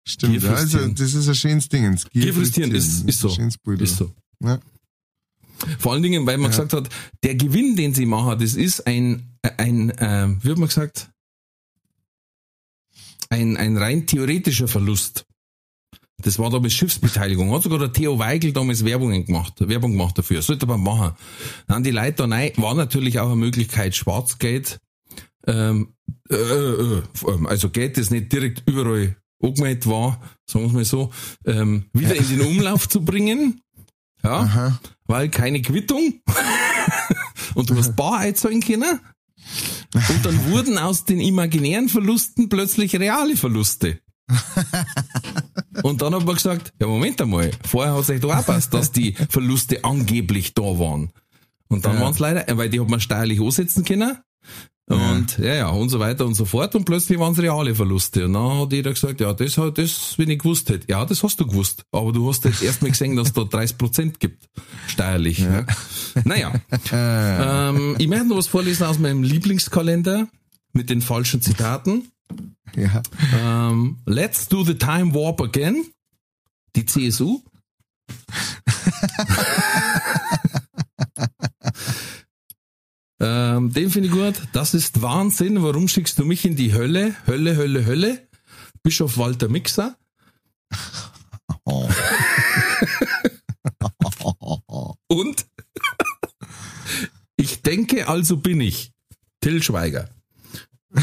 stimmt. 0.07 0.45
Also, 0.45 0.89
das 0.89 1.15
ist 1.15 1.29
ein 1.29 1.35
schönes 1.35 1.69
Ding. 1.69 1.99
Gier 2.13 2.35
frustrieren 2.35 2.73
ist- 2.75 3.09
ist 3.09 3.21
so. 3.21 3.29
Ist 3.79 3.97
so. 3.97 4.13
Ja. 4.43 4.59
Vor 5.79 5.93
allen 5.93 6.03
Dingen, 6.03 6.27
weil 6.27 6.37
man 6.39 6.51
Ja. 6.51 6.57
gesagt 6.59 6.73
hat, 6.73 6.89
der 7.23 7.37
Gewinn, 7.37 7.77
den 7.77 7.95
sie 7.95 8.07
machen, 8.07 8.39
das 8.39 8.55
ist 8.55 8.87
ein, 8.87 9.37
ein, 9.57 9.91
äh, 9.91 10.29
wie 10.43 10.51
hat 10.51 10.59
man 10.59 10.69
gesagt, 10.69 11.11
ein, 13.31 13.57
ein 13.57 13.77
rein 13.77 14.07
theoretischer 14.07 14.69
Verlust. 14.69 15.25
Das 16.19 16.39
war 16.39 16.49
damals 16.51 16.73
Schiffsbeteiligung. 16.75 17.53
Hat 17.53 17.63
sogar 17.65 17.79
der 17.79 17.93
Theo 17.93 18.19
Weigel 18.19 18.53
damals 18.53 18.85
Werbungen 18.85 19.25
gemacht, 19.27 19.55
Werbung 19.59 19.93
gemacht 19.93 20.17
dafür. 20.17 20.43
Sollte 20.43 20.67
man 20.67 20.83
machen. 20.83 21.15
Dann 21.67 21.83
die 21.83 21.91
Leute 21.91 22.13
da 22.13 22.25
rein, 22.27 22.53
war 22.57 22.75
natürlich 22.75 23.19
auch 23.19 23.27
eine 23.27 23.37
Möglichkeit, 23.37 23.97
Schwarzgeld, 23.97 24.79
ähm, 25.47 25.95
äh, 26.31 26.35
äh, 26.37 26.99
äh, 26.99 27.03
also 27.47 27.71
Geld, 27.71 27.97
das 27.99 28.11
nicht 28.11 28.33
direkt 28.33 28.63
überall 28.67 29.17
angemeldet 29.43 29.87
war, 29.87 30.21
sagen 30.47 30.67
wir 30.67 30.73
mal 30.73 30.85
so, 30.85 31.11
ähm, 31.45 31.87
wieder 31.93 32.15
in 32.17 32.29
den 32.29 32.41
Umlauf 32.43 32.89
zu 32.89 33.05
bringen. 33.05 33.61
Ja 34.23 34.39
Aha. 34.41 34.81
weil 35.07 35.29
keine 35.29 35.61
Quittung 35.61 36.15
und 37.55 37.69
du 37.69 37.77
hast 37.77 37.95
bar 37.95 38.19
einzahlen 38.21 38.61
können. 38.63 38.99
Und 39.95 40.25
dann 40.25 40.51
wurden 40.51 40.79
aus 40.79 41.05
den 41.05 41.21
imaginären 41.21 41.91
Verlusten 41.91 42.49
plötzlich 42.49 42.97
reale 42.97 43.37
Verluste. 43.37 44.01
Und 45.83 46.01
dann 46.01 46.15
hat 46.15 46.25
man 46.25 46.35
gesagt, 46.35 46.73
ja 46.81 46.87
Moment 46.87 47.21
einmal, 47.21 47.51
vorher 47.67 47.93
hat 47.95 48.01
es 48.01 48.11
euch 48.11 48.21
doch 48.21 48.35
auch 48.35 48.47
passt, 48.47 48.73
dass 48.73 48.93
die 48.93 49.13
Verluste 49.29 49.85
angeblich 49.85 50.55
da 50.55 50.63
waren. 50.63 51.11
Und 51.69 51.85
dann 51.85 51.97
Ja. 51.97 52.01
waren 52.03 52.13
es 52.13 52.19
leider, 52.19 52.57
weil 52.57 52.71
die 52.71 52.81
hat 52.81 52.89
man 52.89 53.01
steuerlich 53.01 53.41
ansetzen 53.41 53.85
können. 53.85 54.17
Und 54.87 55.39
ja. 55.39 55.55
ja, 55.55 55.69
und 55.69 55.89
so 55.89 55.99
weiter 55.99 56.27
und 56.27 56.35
so 56.35 56.45
fort. 56.45 56.75
Und 56.75 56.85
plötzlich 56.85 57.19
waren 57.19 57.33
es 57.33 57.39
reale 57.39 57.75
Verluste. 57.75 58.27
Und 58.27 58.35
dann 58.35 58.61
hat 58.61 58.73
jeder 58.73 58.93
gesagt, 58.93 59.21
ja, 59.21 59.33
das 59.33 59.57
hat 59.57 59.79
das, 59.79 60.19
wenn 60.19 60.29
ich 60.29 60.39
gewusst 60.39 60.69
hätte. 60.69 60.87
Ja, 60.91 61.07
das 61.07 61.23
hast 61.23 61.41
du 61.41 61.47
gewusst. 61.47 61.85
Aber 61.91 62.13
du 62.13 62.29
hast 62.29 62.45
jetzt 62.45 62.63
erst 62.63 62.83
mal 62.83 62.91
gesehen, 62.91 63.17
dass 63.17 63.29
es 63.29 63.33
da 63.33 63.45
30 63.45 63.79
Prozent 63.79 64.21
gibt. 64.21 64.47
Steuerlich. 64.87 65.39
Ja. 65.39 65.65
Naja. 66.25 66.53
ähm, 66.93 67.97
ich 67.99 68.09
möchte 68.09 68.27
noch 68.27 68.37
was 68.37 68.47
vorlesen 68.47 68.85
aus 68.85 68.99
meinem 68.99 69.23
Lieblingskalender 69.23 70.29
mit 70.73 70.91
den 70.91 71.01
falschen 71.01 71.41
Zitaten. 71.41 72.11
Ja. 72.77 73.03
Ähm, 73.35 73.99
let's 74.05 74.49
do 74.49 74.65
the 74.65 74.75
time 74.75 75.15
warp 75.15 75.41
again. 75.41 75.87
Die 76.77 76.85
CSU. 76.85 77.41
ähm, 83.21 83.73
den 83.73 83.91
finde 83.91 84.09
ich 84.09 84.15
gut. 84.15 84.35
Das 84.53 84.75
ist 84.75 85.03
Wahnsinn. 85.03 85.63
Warum 85.63 85.87
schickst 85.89 86.19
du 86.19 86.25
mich 86.25 86.45
in 86.45 86.57
die 86.57 86.75
Hölle? 86.75 87.15
Hölle, 87.27 87.57
Hölle, 87.57 87.87
Hölle. 87.87 88.27
Bischof 88.83 89.19
Walter 89.19 89.49
Mixer. 89.49 89.97
Oh. 91.65 91.89
Und 95.09 95.47
ich 97.37 97.63
denke, 97.63 98.09
also 98.09 98.37
bin 98.37 98.61
ich. 98.61 98.93
Till 99.41 99.63
Schweiger. 99.63 100.11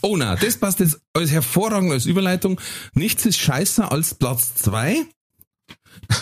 oh 0.00 0.16
na, 0.16 0.36
das 0.36 0.56
passt 0.56 0.80
jetzt 0.80 0.98
als 1.12 1.30
hervorragend 1.30 1.92
als 1.92 2.06
Überleitung. 2.06 2.58
Nichts 2.94 3.26
ist 3.26 3.38
scheißer 3.38 3.92
als 3.92 4.14
Platz 4.14 4.54
zwei. 4.54 5.04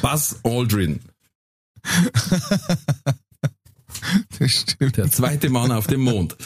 Buzz 0.03 0.41
Aldrin. 0.43 1.01
Das 4.39 4.51
stimmt. 4.53 4.97
Der 4.97 5.11
zweite 5.11 5.51
Mann 5.51 5.73
auf 5.73 5.87
dem 5.87 6.01
Mond. 6.01 6.37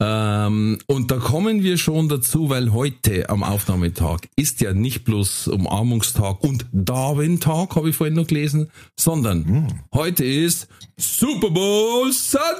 Ähm, 0.00 0.78
und 0.86 1.12
da 1.12 1.18
kommen 1.18 1.62
wir 1.62 1.78
schon 1.78 2.08
dazu, 2.08 2.50
weil 2.50 2.72
heute 2.72 3.28
am 3.30 3.44
Aufnahmetag 3.44 4.22
ist 4.34 4.60
ja 4.60 4.72
nicht 4.72 5.04
bloß 5.04 5.46
Umarmungstag 5.46 6.42
und 6.42 6.66
Darwin-Tag, 6.72 7.76
habe 7.76 7.90
ich 7.90 7.96
vorhin 7.96 8.16
noch 8.16 8.26
gelesen, 8.26 8.72
sondern 8.98 9.84
heute 9.94 10.24
ist 10.24 10.66
Super 10.96 11.50
Bowl 11.50 12.12
Sunday. 12.12 12.58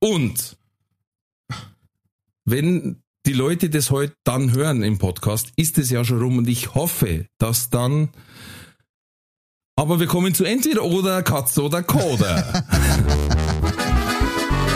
Und 0.00 0.56
wenn 2.44 3.01
die 3.26 3.32
Leute 3.32 3.70
das 3.70 3.90
heute 3.90 4.14
dann 4.24 4.52
hören 4.52 4.82
im 4.82 4.98
Podcast, 4.98 5.52
ist 5.56 5.78
es 5.78 5.90
ja 5.90 6.04
schon 6.04 6.20
rum 6.20 6.38
und 6.38 6.48
ich 6.48 6.74
hoffe, 6.74 7.26
dass 7.38 7.70
dann 7.70 8.10
aber 9.76 10.00
wir 10.00 10.06
kommen 10.06 10.34
zu 10.34 10.44
entweder 10.44 10.84
oder 10.84 11.22
Katze 11.22 11.62
oder 11.62 11.82
Koda. 11.82 12.36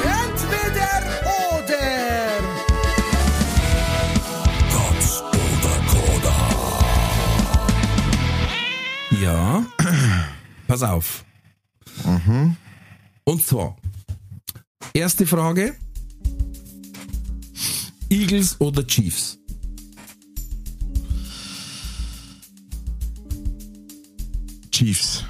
Entweder 0.02 0.90
oder. 1.26 1.86
Katz 4.70 5.22
oder 5.32 5.76
Koda. 5.86 6.34
Ja, 9.20 9.66
pass 10.66 10.82
auf. 10.82 11.24
Und 13.24 13.44
zwar, 13.44 13.76
erste 14.94 15.26
Frage. 15.26 15.76
Eagles 18.08 18.60
oder 18.60 18.86
Chiefs? 18.86 19.38
Chiefs. 24.70 25.24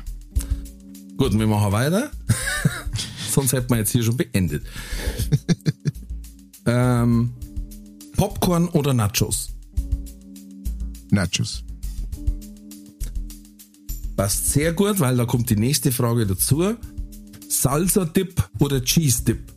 Gut, 1.16 1.38
wir 1.38 1.46
machen 1.46 1.72
weiter. 1.72 2.10
Sonst 3.30 3.52
hätten 3.52 3.70
wir 3.70 3.78
jetzt 3.78 3.92
hier 3.92 4.02
schon 4.02 4.16
beendet. 4.16 4.64
ähm, 6.66 7.32
Popcorn 8.16 8.68
oder 8.68 8.92
Nachos? 8.92 9.50
Nachos. 11.10 11.62
Passt 14.16 14.50
sehr 14.52 14.72
gut, 14.72 14.98
weil 14.98 15.16
da 15.16 15.26
kommt 15.26 15.50
die 15.50 15.56
nächste 15.56 15.92
Frage 15.92 16.26
dazu. 16.26 16.74
Salsa-Dip 17.48 18.48
oder 18.58 18.82
Cheese-Dip? 18.82 19.52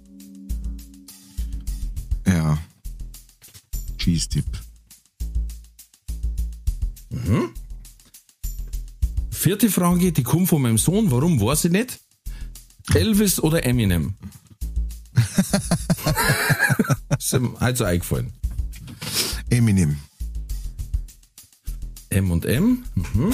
Ja. 2.28 2.58
Cheese-Dip. 4.00 4.46
Vierte 9.32 9.70
Frage, 9.70 10.12
die 10.12 10.24
kommt 10.24 10.50
von 10.50 10.62
meinem 10.62 10.78
Sohn. 10.78 11.12
Warum, 11.12 11.40
weiß 11.40 11.66
ich 11.66 11.72
nicht. 11.72 12.00
Elvis 12.94 13.40
oder 13.40 13.66
Eminem? 13.66 14.16
ist 17.18 17.34
ihm 17.34 17.56
also 17.60 17.86
eingefallen. 17.86 18.34
Eminem. 19.50 19.98
M 22.10 22.32
und 22.32 22.46
M. 22.46 22.84
Mhm. 22.96 23.34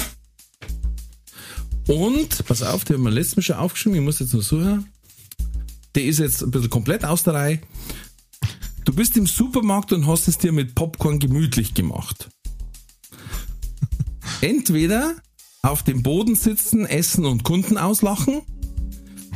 Und, 1.87 2.45
pass 2.45 2.61
auf, 2.61 2.83
die 2.83 2.93
haben 2.93 3.03
wir 3.03 3.11
letztes 3.11 3.37
Mal 3.37 3.43
schon 3.43 3.55
aufgeschrieben, 3.55 3.99
ich 3.99 4.03
muss 4.03 4.19
jetzt 4.19 4.33
nur 4.33 4.41
suchen. 4.41 4.89
Der 5.95 6.03
ist 6.03 6.19
jetzt 6.19 6.43
ein 6.43 6.51
bisschen 6.51 6.69
komplett 6.69 7.05
aus 7.05 7.23
der 7.23 7.33
Reihe. 7.33 7.61
Du 8.85 8.93
bist 8.93 9.17
im 9.17 9.25
Supermarkt 9.25 9.91
und 9.93 10.05
hast 10.05 10.27
es 10.27 10.37
dir 10.37 10.51
mit 10.51 10.75
Popcorn 10.75 11.17
gemütlich 11.17 11.73
gemacht. 11.73 12.29
Entweder 14.41 15.15
auf 15.63 15.81
dem 15.81 16.03
Boden 16.03 16.35
sitzen, 16.35 16.85
essen 16.85 17.25
und 17.25 17.43
Kunden 17.43 17.79
auslachen 17.79 18.43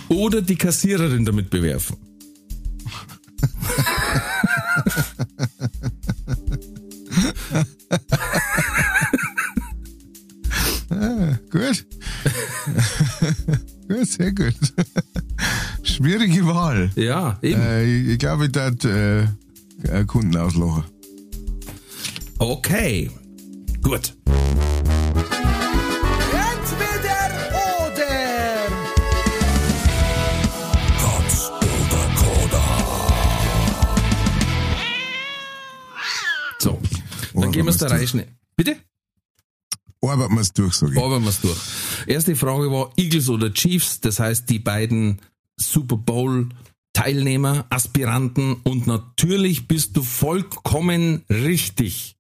oder 0.07 0.43
die 0.43 0.55
Kassiererin 0.55 1.25
damit 1.25 1.49
bewerfen. 1.49 1.97
Gut. 11.49 11.49
gut, 13.87 14.07
sehr 14.07 14.31
gut. 14.31 14.53
Schwierige 15.99 16.47
Wahl. 16.47 16.91
Ja, 16.95 17.37
eben. 17.41 17.59
Äh, 17.59 18.13
ich, 18.13 18.19
glaube, 18.19 18.45
ich 18.45 18.53
darf 18.53 18.73
äh, 18.85 19.23
äh, 19.23 20.05
Kunden 20.07 20.37
auslachen. 20.37 20.85
Okay. 22.37 23.11
Gut. 23.81 24.15
Entweder 24.25 24.79
oder. 27.83 28.07
Katz 31.01 31.49
oder 31.49 32.03
Koda. 32.15 32.63
So. 36.59 36.79
Dann 37.33 37.51
gehen 37.51 37.65
wir 37.65 37.71
es 37.71 37.77
der 37.77 37.91
Reihe 37.91 38.07
schnell. 38.07 38.27
Bitte? 38.55 38.77
Arbeiten 40.01 40.33
wir 40.33 40.41
es 40.41 40.53
durch, 40.53 40.75
sage 40.75 40.93
ich. 40.93 40.97
Arbeiten 40.97 41.23
wir 41.23 41.29
es 41.29 41.41
durch. 41.41 41.59
Erste 42.07 42.37
Frage 42.37 42.71
war 42.71 42.89
Eagles 42.95 43.27
oder 43.27 43.53
Chiefs, 43.53 43.99
das 43.99 44.21
heißt 44.21 44.49
die 44.49 44.59
beiden 44.59 45.19
Super 45.59 45.97
Bowl 45.97 46.49
Teilnehmer, 46.93 47.65
Aspiranten 47.69 48.55
und 48.63 48.87
natürlich 48.87 49.67
bist 49.67 49.95
du 49.95 50.03
vollkommen 50.03 51.23
richtig. 51.29 52.17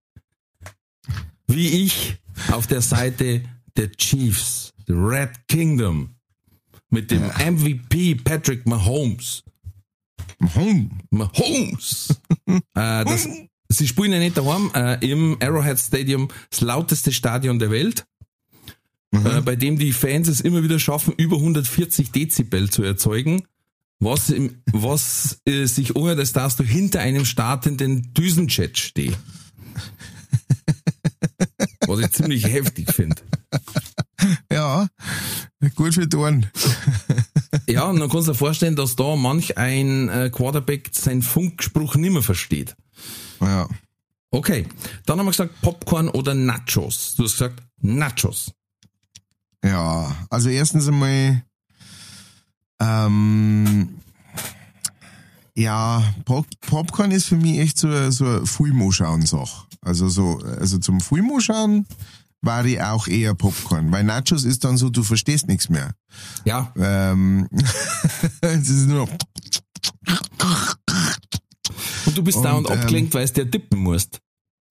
Wie 1.47 1.83
ich 1.83 2.15
auf 2.51 2.67
der 2.67 2.81
Seite 2.81 3.43
der 3.75 3.91
Chiefs, 3.91 4.73
the 4.87 4.93
Red 4.93 5.31
Kingdom, 5.47 6.15
mit 6.89 7.11
dem 7.11 7.23
MVP 7.23 8.15
Patrick 8.15 8.65
Mahomes. 8.65 9.43
Hm. 10.53 10.91
Mahomes. 11.09 12.21
äh, 12.45 12.61
das, 12.73 13.27
sie 13.67 13.87
spielen 13.87 14.13
ja 14.13 14.19
nicht 14.19 14.37
daheim 14.37 14.71
äh, 14.73 15.05
im 15.05 15.37
Arrowhead 15.41 15.79
Stadium, 15.79 16.29
das 16.49 16.61
lauteste 16.61 17.11
Stadion 17.11 17.59
der 17.59 17.71
Welt, 17.71 18.05
äh, 19.11 19.41
bei 19.41 19.55
dem 19.55 19.77
die 19.77 19.93
Fans 19.93 20.27
es 20.27 20.41
immer 20.41 20.63
wieder 20.63 20.79
schaffen, 20.79 21.13
über 21.17 21.37
140 21.37 22.11
Dezibel 22.11 22.69
zu 22.69 22.83
erzeugen. 22.83 23.43
Was, 23.99 24.29
im, 24.29 24.61
was 24.71 25.41
äh, 25.45 25.65
sich 25.65 25.95
anhört, 25.95 26.19
als 26.19 26.33
darfst 26.33 26.59
du 26.59 26.63
hinter 26.63 26.99
einem 26.99 27.25
startenden 27.25 28.13
Düsenjet 28.13 28.77
stehen. 28.77 29.15
Was 31.87 31.99
ich 31.99 32.11
ziemlich 32.11 32.43
heftig 32.47 32.93
finde. 32.93 33.21
Ja, 34.51 34.87
gut 35.75 35.93
für 35.93 36.07
die 36.07 36.17
Ohren. 36.17 36.47
Ja, 37.67 37.85
und 37.85 37.99
dann 37.99 38.09
kannst 38.09 38.27
du 38.27 38.31
dir 38.31 38.37
vorstellen, 38.37 38.75
dass 38.75 38.95
da 38.95 39.15
manch 39.15 39.57
ein 39.57 40.09
äh, 40.09 40.29
Quarterback 40.31 40.89
seinen 40.91 41.21
Funkspruch 41.21 41.95
nimmer 41.95 42.21
versteht. 42.21 42.75
Ja. 43.41 43.67
Okay, 44.31 44.65
dann 45.05 45.19
haben 45.19 45.25
wir 45.25 45.31
gesagt 45.31 45.61
Popcorn 45.61 46.09
oder 46.09 46.33
Nachos. 46.33 47.15
Du 47.15 47.23
hast 47.23 47.33
gesagt 47.33 47.63
Nachos. 47.81 48.51
Ja, 49.63 50.15
also 50.29 50.49
erstens 50.49 50.87
einmal, 50.87 51.43
ähm, 52.81 53.99
ja, 55.55 56.01
Pop 56.25 56.45
Popcorn 56.61 57.11
ist 57.11 57.25
für 57.25 57.35
mich 57.35 57.59
echt 57.59 57.77
so, 57.77 58.11
so 58.11 58.25
eine 58.25 58.45
Fulmo-Schauen-Sache. 58.45 59.67
Also 59.81 60.07
so, 60.07 60.39
also 60.59 60.77
zum 60.77 61.01
Fulmo-Schauen 61.01 61.85
war 62.41 62.65
ich 62.65 62.81
auch 62.81 63.07
eher 63.07 63.33
Popcorn, 63.35 63.91
weil 63.91 64.05
Nachos 64.05 64.45
ist 64.45 64.63
dann 64.63 64.77
so, 64.77 64.89
du 64.89 65.03
verstehst 65.03 65.47
nichts 65.47 65.67
mehr. 65.67 65.93
Ja, 66.45 66.71
Ähm, 66.77 67.49
es 68.41 68.69
ist 68.69 68.87
nur 68.87 69.05
noch, 69.05 69.09
und 72.05 72.17
du 72.17 72.23
bist 72.23 72.37
Und, 72.37 72.43
da 72.43 72.53
und 72.53 72.69
ähm, 72.69 72.79
abgelenkt, 72.79 73.13
weil 73.13 73.23
es 73.23 73.33
dir 73.33 73.45
dippen 73.45 73.79
musst. 73.79 74.21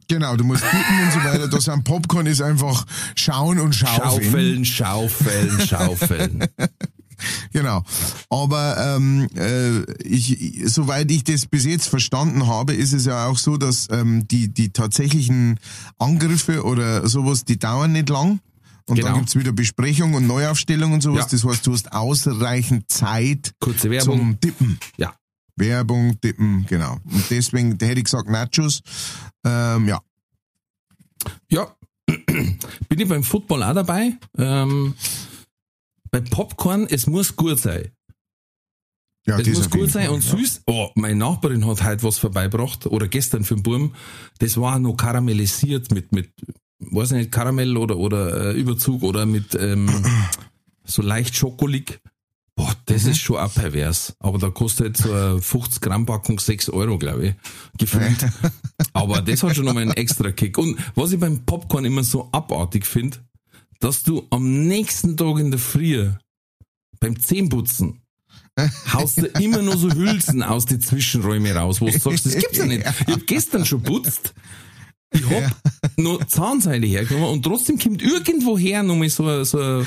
Genau, 0.08 0.36
du 0.36 0.44
musst 0.44 0.64
dippen 0.64 1.00
und 1.04 1.12
so 1.12 1.18
weiter. 1.24 1.48
Das 1.48 1.68
am 1.68 1.84
Popcorn 1.84 2.26
ist 2.26 2.42
einfach 2.42 2.84
schauen 3.14 3.60
und 3.60 3.74
schaufeln. 3.74 4.64
Schaufeln, 4.64 5.56
schaufeln, 5.56 5.60
schaufeln. 5.66 6.44
Genau. 7.52 7.82
Aber 8.30 8.76
ähm, 8.96 9.26
äh, 9.34 9.80
ich, 10.04 10.60
soweit 10.66 11.10
ich 11.10 11.24
das 11.24 11.46
bis 11.46 11.64
jetzt 11.64 11.88
verstanden 11.88 12.46
habe, 12.46 12.74
ist 12.74 12.92
es 12.92 13.06
ja 13.06 13.26
auch 13.26 13.38
so, 13.38 13.56
dass 13.56 13.88
ähm, 13.90 14.28
die, 14.28 14.48
die 14.54 14.70
tatsächlichen 14.72 15.58
Angriffe 15.98 16.62
oder 16.64 17.08
sowas, 17.08 17.44
die 17.44 17.58
dauern 17.58 17.90
nicht 17.90 18.08
lang. 18.08 18.38
Und 18.86 18.96
Genau. 18.96 19.08
dann 19.08 19.18
gibt's 19.18 19.34
wieder 19.34 19.50
Besprechung 19.50 20.14
und 20.14 20.28
Neuaufstellung 20.28 20.92
und 20.92 21.02
sowas. 21.02 21.24
Ja. 21.24 21.28
Das 21.32 21.44
heißt, 21.44 21.66
du 21.66 21.72
hast 21.72 21.92
ausreichend 21.92 22.88
Zeit 22.88 23.52
Kurze 23.58 23.90
Werbung. 23.90 24.18
zum 24.18 24.40
Tippen. 24.40 24.78
Ja. 24.96 25.12
Werbung, 25.58 26.20
Tippen, 26.20 26.66
genau. 26.68 26.98
Und 27.04 27.30
deswegen 27.30 27.78
da 27.78 27.86
hätte 27.86 27.98
ich 27.98 28.04
gesagt 28.04 28.28
Nachos. 28.28 28.82
Ähm, 29.44 29.88
ja. 29.88 30.00
Ja, 31.50 31.74
bin 32.06 33.00
ich 33.00 33.08
beim 33.08 33.22
Football 33.22 33.62
auch 33.62 33.74
dabei. 33.74 34.12
Ähm, 34.36 34.94
bei 36.10 36.20
Popcorn, 36.20 36.86
es 36.88 37.06
muss 37.06 37.36
gut 37.36 37.58
sein. 37.58 37.90
Ja, 39.26 39.38
Es 39.38 39.46
muss 39.48 39.68
gut 39.68 39.90
sein 39.90 40.06
Fall, 40.06 40.14
und 40.14 40.24
ja. 40.24 40.36
süß. 40.38 40.62
Oh, 40.66 40.88
meine 40.94 41.16
Nachbarin 41.16 41.66
hat 41.66 41.84
heute 41.84 42.02
was 42.02 42.16
vorbeigebracht 42.16 42.86
oder 42.86 43.08
gestern 43.08 43.44
für 43.44 43.56
den 43.56 43.62
Burm. 43.62 43.94
Das 44.38 44.58
war 44.58 44.78
noch 44.78 44.96
karamellisiert 44.96 45.90
mit, 45.90 46.12
mit, 46.12 46.30
weiß 46.78 47.10
nicht, 47.10 47.30
Karamell 47.30 47.76
oder, 47.76 47.98
oder 47.98 48.54
äh, 48.54 48.58
Überzug 48.58 49.02
oder 49.02 49.26
mit 49.26 49.54
ähm, 49.54 49.90
so 50.84 51.02
leicht 51.02 51.36
schokolig. 51.36 52.00
Boah, 52.58 52.74
das 52.86 53.04
Mhm. 53.04 53.10
ist 53.12 53.18
schon 53.20 53.36
auch 53.36 53.54
pervers. 53.54 54.14
Aber 54.18 54.36
da 54.38 54.50
kostet 54.50 54.96
so 54.96 55.12
eine 55.12 55.40
50 55.42 55.80
Gramm 55.80 56.04
Packung 56.06 56.40
6 56.40 56.68
Euro, 56.70 56.98
glaube 56.98 57.28
ich, 57.28 57.34
gefühlt. 57.78 58.18
Aber 58.92 59.22
das 59.22 59.42
hat 59.44 59.54
schon 59.54 59.64
nochmal 59.64 59.82
einen 59.84 59.92
extra 59.92 60.32
Kick. 60.32 60.58
Und 60.58 60.76
was 60.96 61.12
ich 61.12 61.20
beim 61.20 61.44
Popcorn 61.46 61.84
immer 61.84 62.02
so 62.02 62.28
abartig 62.32 62.84
finde, 62.84 63.18
dass 63.80 64.02
du 64.02 64.26
am 64.30 64.66
nächsten 64.66 65.16
Tag 65.16 65.38
in 65.38 65.52
der 65.52 65.60
Früh 65.60 66.10
beim 67.00 67.18
Zähneputzen 67.20 68.02
haust 68.92 69.18
du 69.18 69.26
immer 69.40 69.62
nur 69.62 69.76
so 69.76 69.88
Hülsen 69.92 70.42
aus 70.42 70.66
die 70.66 70.80
Zwischenräume 70.80 71.54
raus, 71.54 71.80
wo 71.80 71.86
du 71.86 71.96
sagst, 71.96 72.26
das 72.26 72.34
gibt's 72.34 72.58
ja 72.58 72.66
nicht. 72.66 72.82
Ich 73.06 73.14
hab 73.14 73.24
gestern 73.28 73.64
schon 73.64 73.84
putzt. 73.84 74.34
Ich 75.10 75.24
hab 75.30 75.56
nur 75.96 76.26
Zahnseide 76.28 76.86
hergenommen 76.86 77.30
und 77.30 77.42
trotzdem 77.42 77.78
kommt 77.78 78.02
irgendwoher 78.02 78.82
nochmal 78.82 79.08
so, 79.08 79.44
so 79.44 79.84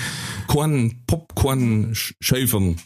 Korn, 0.48 1.04
Popcorn-Schäufern. 1.06 2.78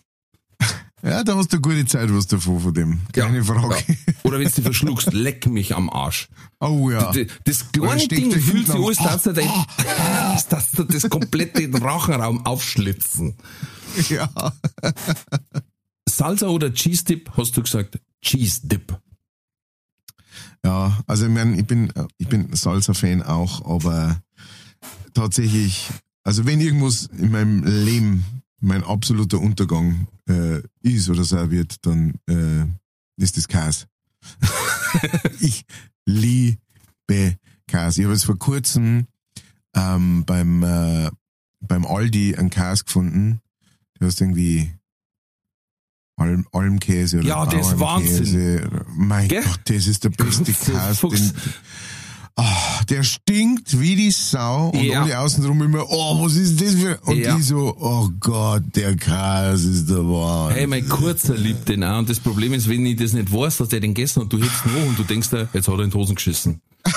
Ja, 1.06 1.24
da 1.24 1.36
hast 1.36 1.54
du 1.54 1.58
eine 1.58 1.62
gute 1.62 1.86
Zeit 1.86 2.12
was 2.12 2.26
davon 2.26 2.60
von 2.60 2.74
dem. 2.74 3.00
Keine 3.14 3.44
Frage. 3.44 3.76
Oder 4.24 4.40
wenn 4.40 4.50
du 4.50 4.62
verschluckst, 4.62 5.14
leck 5.14 5.46
mich 5.46 5.76
am 5.76 5.88
Arsch. 5.90 6.30
Oh 6.60 6.90
ja. 6.90 7.14
Das 7.44 7.66
Oder 7.78 7.96
kleine 7.96 8.08
Ding 8.08 8.32
fühlt 8.32 8.66
sich 8.66 8.76
alles, 8.76 8.98
dass 8.98 9.24
du, 9.24 9.34
dein, 9.34 9.48
dass 10.50 10.72
du 10.72 10.84
das 10.84 11.08
komplette 11.08 11.62
den 11.62 11.76
Rachenraum 11.76 12.44
aufschlitzen. 12.46 13.36
ja. 14.10 14.30
Salsa 16.10 16.48
oder 16.48 16.74
Cheese 16.74 17.06
Dip, 17.06 17.32
hast 17.38 17.56
du 17.56 17.62
gesagt? 17.62 18.00
Cheese 18.24 18.62
Dip. 18.64 18.98
Ja, 20.66 21.00
also 21.06 21.28
ich 21.28 21.32
meine, 21.32 21.56
ich 21.60 21.68
bin, 21.68 21.94
ich 22.18 22.28
bin 22.28 22.52
Salsa-Fan 22.52 23.22
auch, 23.22 23.64
aber 23.70 24.20
tatsächlich, 25.14 25.92
also 26.24 26.48
wenn 26.48 26.60
irgendwas 26.60 27.06
in 27.06 27.30
meinem 27.30 27.64
Leben 27.64 28.26
mein 28.62 28.84
absoluter 28.84 29.40
Untergang 29.40 30.08
äh, 30.28 30.64
ist 30.82 31.08
oder 31.08 31.24
sein 31.24 31.52
wird, 31.52 31.86
dann 31.86 32.16
äh, 32.28 32.66
ist 33.16 33.38
das 33.38 33.48
Käse. 33.48 33.86
ich 35.40 35.66
liebe 36.08 36.58
Käse. 37.68 38.02
Ich 38.02 38.06
habe 38.06 38.14
jetzt 38.14 38.26
vor 38.26 38.40
kurzem 38.40 39.06
ähm, 39.76 40.26
beim, 40.26 40.64
äh, 40.64 41.12
beim 41.60 41.86
Aldi 41.86 42.38
einen 42.38 42.50
Käse 42.50 42.86
gefunden. 42.86 43.40
Du 44.00 44.08
hast 44.08 44.20
irgendwie 44.20 44.74
Alm, 46.18 46.46
Almkäse 46.54 47.20
oder 47.20 47.28
Ja, 47.28 47.46
das 47.46 47.68
ist 47.68 47.74
oder- 47.76 48.86
Mein 48.96 49.28
Gell? 49.28 49.44
Gott, 49.44 49.60
das 49.66 49.86
ist 49.88 50.04
der 50.04 50.10
beste 50.10 50.44
Käse. 50.46 51.08
Den, 51.10 51.32
Ah, 52.38 52.84
der 52.90 53.04
stinkt 53.04 53.80
wie 53.80 53.96
die 53.96 54.12
Sau 54.12 54.68
und 54.72 54.84
Ja. 54.84 55.04
alle 55.04 55.18
außenrum 55.20 55.62
immer, 55.64 55.86
oh, 55.90 56.26
was 56.26 56.36
ist 56.36 56.60
das 56.62 56.74
für, 56.76 56.98
und 57.06 57.16
Ja. 57.18 57.34
die 57.38 57.42
so, 57.42 57.74
oh 57.80 58.10
Gott, 58.20 58.64
der 58.76 58.94
Käse 58.98 59.70
ist 59.72 59.90
der 59.90 60.00
Wahnsinn. 60.00 60.58
Hey, 60.58 60.68
mein 60.68 60.90
Kurzer 60.90 61.34
liebt 61.36 61.70
den 61.70 61.82
auch. 61.86 62.00
Und 62.00 62.10
das 62.10 62.20
Problem 62.20 62.52
ist, 62.52 62.68
wenn 62.68 62.86
ich 62.86 62.98
das 62.98 63.14
nicht 63.14 63.32
weiß, 63.32 63.56
dass 63.56 63.70
der 63.70 63.80
den 63.80 63.94
gegessen 63.94 64.24
hat, 64.24 64.34
du 64.34 64.38
hebst 64.38 64.66
ihn 64.66 64.74
hoch 64.76 64.86
und 64.90 65.00
du 65.00 65.04
denkst 65.04 65.30
dir, 65.30 65.48
jetzt 65.54 65.70
hat 65.70 65.76
er 65.76 65.80
in 65.86 65.92
die 65.92 65.96
Hosen 65.98 66.16
geschissen. 66.16 66.60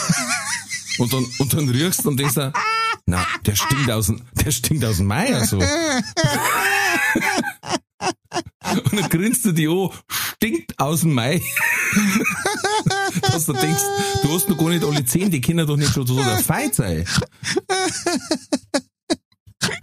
Und 0.99 1.13
dann, 1.13 1.25
und 1.39 1.53
dann 1.53 1.69
riechst 1.69 2.05
du 2.05 2.09
und 2.09 2.17
denkst 2.19 2.35
dir, 2.35 2.53
na, 3.07 3.25
der 3.47 3.55
stinkt 3.55 3.89
aus 3.89 4.07
dem, 4.07 4.21
der 4.35 4.51
stinkt 4.51 4.85
aus 4.85 4.97
dem 4.97 5.07
Meier, 5.07 5.47
so. 5.47 5.61
Und 8.77 8.93
dann 9.01 9.09
grinst 9.09 9.45
du 9.45 9.53
die 9.53 9.69
an, 9.69 9.91
stinkt 10.09 10.79
aus 10.79 11.01
dem 11.01 11.15
Mai. 11.15 11.41
Dass 13.23 13.47
du 13.47 13.53
denkst, 13.53 13.83
du 14.23 14.33
hast 14.33 14.49
noch 14.49 14.59
gar 14.59 14.69
nicht 14.71 14.85
alle 14.85 15.05
zehn, 15.05 15.31
die 15.31 15.41
Kinder 15.41 15.67
doch 15.67 15.77
nicht 15.77 15.93
schon 15.93 16.07
so 16.07 16.17
der 16.17 16.39
Feind 16.39 16.75
sein. 16.75 17.05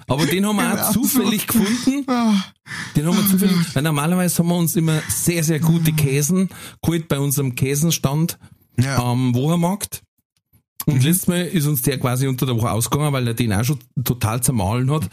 Aber 0.07 0.25
den 0.25 0.45
haben 0.45 0.55
wir 0.57 0.67
auch 0.71 0.75
Genau 0.77 0.91
zufällig 1.03 1.47
gefunden. 1.47 2.03
Ah, 2.07 2.33
Den 2.95 3.05
haben 3.07 3.17
wir 3.17 3.27
zufällig, 3.29 3.55
weil 3.73 3.83
normalerweise 3.83 4.37
haben 4.39 4.47
wir 4.49 4.55
uns 4.55 4.75
immer 4.75 5.01
sehr, 5.09 5.43
sehr 5.43 5.59
gute 5.59 5.91
Käsen 5.93 6.49
geholt 6.81 7.07
bei 7.07 7.19
unserem 7.19 7.55
Käsenstand 7.55 8.37
Ja. 8.79 8.97
am 9.03 9.33
Wochenmarkt. 9.35 10.03
Und 10.85 11.03
letztes 11.03 11.27
Mal 11.27 11.41
ist 11.45 11.65
uns 11.65 11.81
der 11.81 11.99
quasi 11.99 12.27
unter 12.27 12.45
der 12.45 12.55
Woche 12.55 12.69
ausgegangen, 12.71 13.11
weil 13.13 13.27
er 13.27 13.33
den 13.33 13.53
auch 13.53 13.63
schon 13.63 13.79
total 14.03 14.41
zermahlen 14.41 14.91
hat. 14.91 15.09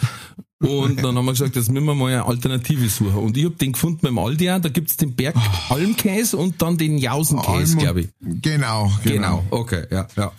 Und 0.60 1.02
dann 1.02 1.16
haben 1.16 1.24
wir 1.24 1.32
gesagt, 1.32 1.56
jetzt 1.56 1.70
müssen 1.72 1.86
wir 1.86 1.94
mal 1.94 2.12
eine 2.12 2.24
Alternative 2.24 2.88
suchen. 2.88 3.14
Und 3.16 3.36
ich 3.36 3.44
hab 3.46 3.58
den 3.58 3.72
gefunden 3.72 4.00
beim 4.02 4.18
Aldi 4.18 4.50
auch, 4.50 4.60
da 4.60 4.68
gibt's 4.68 4.96
den 4.96 5.14
Berg 5.16 5.34
Almkäse 5.70 6.36
und 6.36 6.62
dann 6.62 6.76
den 6.78 6.98
Jausenkäse, 6.98 7.76
glaube 7.78 8.02
ich. 8.02 8.08
Genau, 8.20 8.92
genau. 9.02 9.42
Genau, 9.42 9.44
okay, 9.50 9.86
ja, 9.90 10.06
ja. 10.16 10.30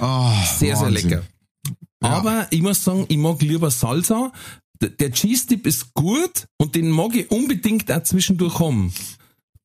Ah, 0.00 0.32
Sehr, 0.58 0.76
sehr 0.76 0.86
Wahnsinn. 0.86 1.08
lecker. 1.10 1.22
Aber 2.00 2.46
ich 2.50 2.62
muss 2.62 2.82
sagen, 2.84 3.06
ich 3.08 3.16
mag 3.16 3.40
lieber 3.42 3.70
Salsa. 3.70 4.32
Der 4.80 5.12
Cheese 5.12 5.46
Dip 5.46 5.66
ist 5.66 5.94
gut 5.94 6.46
und 6.58 6.74
den 6.74 6.90
mag 6.90 7.14
ich 7.14 7.30
unbedingt 7.30 7.90
auch 7.92 8.02
zwischendurch 8.02 8.58
haben. 8.58 8.92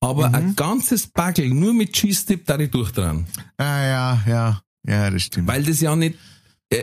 Aber 0.02 0.30
Mhm. 0.30 0.36
ein 0.36 0.56
ganzes 0.56 1.08
Bagel 1.08 1.50
nur 1.50 1.74
mit 1.74 1.94
Cheese 1.94 2.26
Dip 2.28 2.46
da 2.46 2.58
ich 2.60 2.72
durch 2.72 2.92
dran. 2.92 3.26
Ah, 3.58 3.84
ja, 3.86 4.22
ja, 4.28 4.62
ja, 4.88 5.10
das 5.10 5.24
stimmt. 5.24 5.48
Weil 5.48 5.64
das 5.64 5.82
ja 5.82 5.96
nicht, 5.96 6.18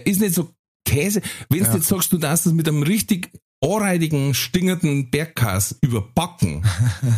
ist 0.04 0.20
nicht 0.20 0.34
so 0.34 0.50
Käse. 0.84 1.20
Wenn 1.48 1.64
du 1.64 1.72
jetzt 1.72 1.88
sagst, 1.88 2.12
du 2.12 2.18
darfst 2.18 2.46
das 2.46 2.52
mit 2.52 2.68
einem 2.68 2.82
richtig 2.82 3.30
anreidigen, 3.62 4.34
stingernden 4.34 5.10
Bergkäse 5.10 5.76
überbacken, 5.80 6.64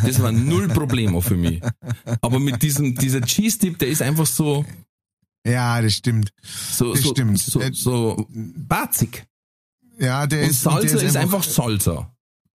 das 0.05 0.22
war 0.22 0.33
null 0.33 0.68
Problem 0.68 1.20
für 1.20 1.37
mich. 1.37 1.61
Aber 2.20 2.39
mit 2.39 2.62
diesem, 2.62 2.95
dieser 2.95 3.20
Cheese 3.20 3.59
Dip, 3.59 3.79
der 3.79 3.89
ist 3.89 4.03
einfach 4.03 4.26
so, 4.26 4.64
ja, 5.47 5.81
das 5.81 5.95
stimmt. 5.95 6.33
so, 6.43 6.93
Das 6.93 7.03
so, 7.03 7.11
stimmt. 7.11 7.39
so, 7.39 7.61
Äh, 7.61 7.72
so 7.72 8.26
batzig. 8.33 9.26
Ja, 9.99 10.26
der 10.26 10.43
Und 10.45 10.51
ist, 10.51 10.61
Salsa 10.62 10.99
der 10.99 11.09
ist 11.09 11.16
einfach 11.16 11.43
Salsa. 11.43 12.14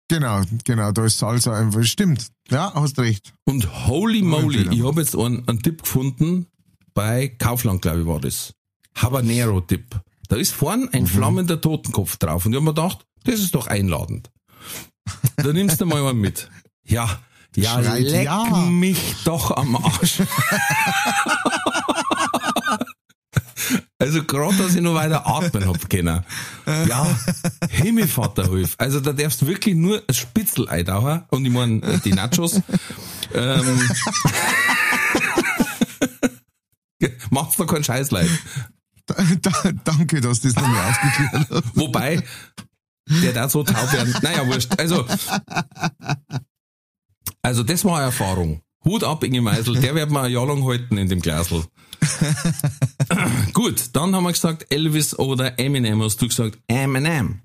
Genau, 0.08 0.42
genau, 0.64 0.92
da 0.92 1.06
ist 1.06 1.20
Salsa 1.20 1.54
einfach, 1.58 1.84
stimmt. 1.84 2.28
Ja, 2.50 2.74
hast 2.74 2.98
recht. 3.00 3.34
Und 3.46 3.88
holy 3.88 4.24
moly, 4.24 4.68
ich 4.72 4.84
habe 4.84 5.02
jetzt 5.02 5.16
einen, 5.16 5.48
einen 5.48 5.62
Tipp 5.62 5.84
gefunden, 5.84 6.48
bei 7.00 7.30
Kaufland, 7.30 7.82
glaube 7.82 8.02
ich, 8.02 8.06
war 8.08 8.20
das. 8.20 8.54
Habanero-Tipp. 8.98 10.02
Da 10.28 10.36
ist 10.36 10.52
vorn 10.54 10.82
Mhm. 10.82 10.90
ein 10.92 11.08
flammender 11.08 11.62
Totenkopf 11.62 12.18
drauf. 12.18 12.46
Und 12.46 12.52
ich 12.52 12.58
habe 12.58 12.66
mir 12.66 12.74
gedacht, 12.74 13.06
das 13.24 13.40
ist 13.40 13.56
doch 13.56 13.68
einladend. 13.68 14.30
Da 15.38 15.54
nimmst 15.54 15.80
du 15.80 15.86
mal 15.86 16.06
einen 16.06 16.20
mit. 16.20 16.50
Ja, 16.86 17.20
ja, 17.56 17.82
Schreit 17.82 18.04
leck 18.04 18.26
ja. 18.26 18.44
mich 18.70 19.00
doch 19.24 19.52
am 19.56 19.78
Arsch. 19.78 20.22
Also 24.02 24.24
gerade, 24.24 24.56
dass 24.56 24.74
ich 24.76 24.82
noch 24.82 24.94
weiter 24.96 25.28
atmen 25.28 25.68
hab 25.68 25.90
können. 25.90 26.24
Ja, 26.66 27.06
Himmelvater 27.70 28.50
hilf. 28.50 28.76
Also 28.78 29.02
da 29.02 29.12
darfst 29.12 29.42
du 29.42 29.48
wirklich 29.48 29.76
nur 29.76 30.02
ein 30.08 30.14
Spitzel 30.16 30.70
eintauchen 30.70 31.24
und 31.30 31.46
ich 31.46 31.52
meine 31.52 32.00
die 32.06 32.14
Nachos. 32.14 32.62
ähm, 33.34 33.90
macht's 37.30 37.58
doch 37.58 37.68
keinen 37.68 37.84
Scheiß 37.84 38.12
leid. 38.12 38.30
Da, 39.06 39.16
da, 39.42 39.72
danke, 39.84 40.22
dass 40.22 40.42
du 40.42 40.50
das 40.50 40.56
nochmal 40.56 40.90
aufgeklärt 40.90 41.48
hast. 41.50 41.76
Wobei, 41.76 42.24
der 43.10 43.34
da 43.34 43.50
so 43.50 43.64
taub 43.64 43.92
werden. 43.92 44.14
Naja, 44.22 44.46
wurscht. 44.48 44.80
Also, 44.80 45.06
also 47.42 47.64
das 47.64 47.84
war 47.86 47.98
eine 47.98 48.06
Erfahrung. 48.06 48.62
Hut 48.86 49.04
ab, 49.04 49.24
Inge 49.24 49.42
Meisel, 49.42 49.80
der 49.80 49.96
wird 49.96 50.10
mal 50.10 50.26
ein 50.26 50.32
Jahr 50.32 50.48
lang 50.48 50.64
halten 50.64 50.98
in 50.98 51.10
dem 51.10 51.22
Glasl. 51.22 51.66
Gut, 53.54 53.90
dann 53.94 54.16
haben 54.16 54.24
wir 54.24 54.32
gesagt 54.32 54.68
Elvis 54.70 55.18
oder 55.18 55.60
Eminem. 55.60 56.02
Hast 56.02 56.22
du 56.22 56.28
gesagt 56.28 56.60
Eminem? 56.68 57.42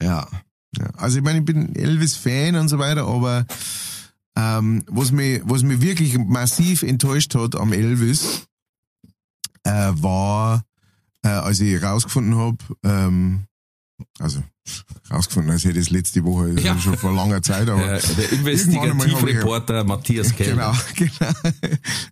Ja. 0.00 0.26
ja. 0.78 0.90
Also 0.96 1.18
ich 1.18 1.24
meine, 1.24 1.40
ich 1.40 1.44
bin 1.44 1.74
Elvis-Fan 1.74 2.56
und 2.56 2.68
so 2.68 2.78
weiter, 2.78 3.06
aber 3.06 3.46
ähm, 4.36 4.84
was, 4.86 5.12
mich, 5.12 5.40
was 5.44 5.62
mich 5.62 5.80
wirklich 5.80 6.18
massiv 6.18 6.82
enttäuscht 6.82 7.34
hat 7.34 7.56
am 7.56 7.72
Elvis, 7.72 8.46
äh, 9.64 9.92
war, 9.94 10.64
äh, 11.22 11.28
als 11.28 11.60
ich 11.60 11.82
rausgefunden 11.82 12.36
habe, 12.36 12.58
ähm, 12.82 13.46
also 14.18 14.42
rausgefunden, 15.10 15.50
als 15.52 15.64
hätte 15.64 15.78
ich 15.78 15.86
das 15.86 15.90
letzte 15.92 16.24
Woche, 16.24 16.50
ist 16.50 16.64
Ja. 16.64 16.78
schon 16.78 16.96
vor 16.96 17.12
langer 17.12 17.42
Zeit, 17.42 17.68
aber 17.68 17.94
Äh, 17.94 18.00
der 18.16 18.32
Investigativreporter 18.32 19.84
Matthias 19.84 20.34
Kellner. 20.34 20.74
Genau, 20.94 21.10
genau. 21.18 21.32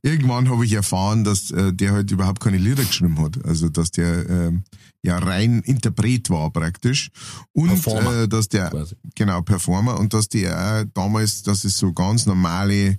Irgendwann 0.02 0.48
habe 0.50 0.64
ich 0.64 0.72
erfahren, 0.72 1.24
dass 1.24 1.50
äh, 1.50 1.72
der 1.72 1.92
halt 1.92 2.10
überhaupt 2.10 2.40
keine 2.40 2.58
Lieder 2.58 2.84
geschrieben 2.84 3.18
hat. 3.20 3.44
Also 3.44 3.68
dass 3.68 3.90
der 3.92 4.28
ähm, 4.28 4.64
ja 5.02 5.18
rein 5.18 5.60
Interpret 5.60 6.28
war 6.30 6.50
praktisch. 6.50 7.10
Und 7.52 7.68
Performer. 7.68 8.22
äh, 8.22 8.28
dass 8.28 8.48
der 8.48 8.70
Quasi. 8.70 8.96
genau 9.14 9.42
Performer 9.42 9.98
und 9.98 10.12
dass 10.12 10.28
der 10.28 10.84
damals, 10.86 11.42
dass 11.42 11.64
es 11.64 11.78
so 11.78 11.92
ganz 11.92 12.26
normale 12.26 12.98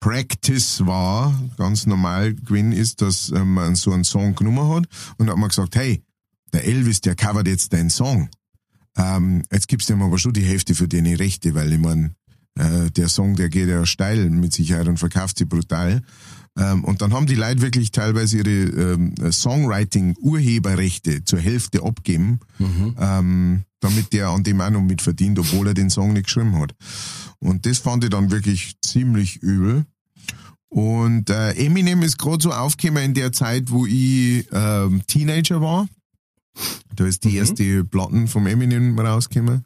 Practice 0.00 0.84
war, 0.86 1.34
ganz 1.56 1.86
normal 1.86 2.34
gewesen 2.34 2.72
ist, 2.72 3.02
dass 3.02 3.30
äh, 3.30 3.44
man 3.44 3.74
so 3.74 3.92
einen 3.92 4.04
Song 4.04 4.34
genommen 4.34 4.68
hat 4.76 4.84
und 5.18 5.28
hat 5.28 5.36
man 5.36 5.48
gesagt, 5.48 5.74
hey, 5.76 6.02
der 6.52 6.64
Elvis, 6.64 7.00
der 7.00 7.16
covert 7.16 7.48
jetzt 7.48 7.72
deinen 7.72 7.90
Song. 7.90 8.28
Ähm, 8.96 9.42
jetzt 9.52 9.68
gibst 9.68 9.88
du 9.88 9.94
ihm 9.94 10.02
aber 10.02 10.18
schon 10.18 10.32
die 10.32 10.44
Hälfte 10.44 10.74
für 10.74 10.88
deine 10.88 11.18
Rechte, 11.18 11.54
weil 11.54 11.72
ich 11.72 11.78
mein, 11.78 12.14
äh, 12.58 12.90
der 12.90 13.08
Song, 13.08 13.36
der 13.36 13.48
geht 13.48 13.68
ja 13.68 13.84
steil 13.86 14.30
mit 14.30 14.52
Sicherheit 14.52 14.88
und 14.88 14.98
verkauft 14.98 15.38
sich 15.38 15.48
brutal. 15.48 16.02
Ähm, 16.58 16.84
und 16.84 17.02
dann 17.02 17.12
haben 17.12 17.26
die 17.26 17.34
Leute 17.34 17.60
wirklich 17.60 17.92
teilweise 17.92 18.38
ihre 18.38 18.94
ähm, 18.94 19.14
Songwriting-Urheberrechte 19.30 21.24
zur 21.24 21.38
Hälfte 21.38 21.82
abgeben, 21.82 22.40
ähm, 22.98 23.64
damit 23.80 24.12
der 24.14 24.28
an 24.28 24.42
dem 24.42 24.60
auch 24.62 24.70
noch 24.70 24.80
mit 24.80 25.02
verdient, 25.02 25.38
obwohl 25.38 25.66
er 25.68 25.74
den 25.74 25.90
Song 25.90 26.14
nicht 26.14 26.24
geschrieben 26.24 26.58
hat. 26.58 26.74
Und 27.38 27.66
das 27.66 27.78
fand 27.78 28.04
ich 28.04 28.10
dann 28.10 28.30
wirklich 28.30 28.80
ziemlich 28.80 29.36
übel. 29.42 29.84
Und 30.68 31.30
äh, 31.30 31.52
Eminem 31.52 32.02
ist 32.02 32.18
gerade 32.18 32.42
so 32.42 32.52
aufgekommen 32.52 33.04
in 33.04 33.14
der 33.14 33.32
Zeit, 33.32 33.70
wo 33.70 33.86
ich 33.86 34.46
ähm, 34.52 35.02
Teenager 35.06 35.60
war. 35.60 35.88
Da 36.94 37.06
ist 37.06 37.24
die 37.24 37.36
erste 37.36 37.84
Platten 37.84 38.28
vom 38.28 38.46
Eminem 38.46 38.98
rausgekommen. 38.98 39.64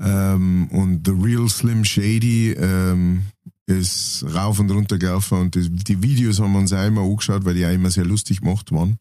Ähm, 0.00 0.68
und 0.70 1.06
The 1.06 1.12
Real 1.12 1.48
Slim 1.48 1.84
Shady 1.84 2.52
ähm, 2.52 3.22
ist 3.66 4.24
rauf 4.34 4.58
und 4.58 4.70
runter 4.70 4.98
gelaufen 4.98 5.38
und 5.38 5.54
die, 5.54 5.70
die 5.70 6.02
Videos 6.02 6.40
haben 6.40 6.52
wir 6.52 6.58
uns 6.58 6.72
auch 6.72 6.84
immer 6.86 7.02
angeschaut, 7.02 7.44
weil 7.44 7.54
die 7.54 7.64
auch 7.64 7.70
immer 7.72 7.90
sehr 7.90 8.04
lustig 8.04 8.40
gemacht 8.40 8.72
waren. 8.72 8.98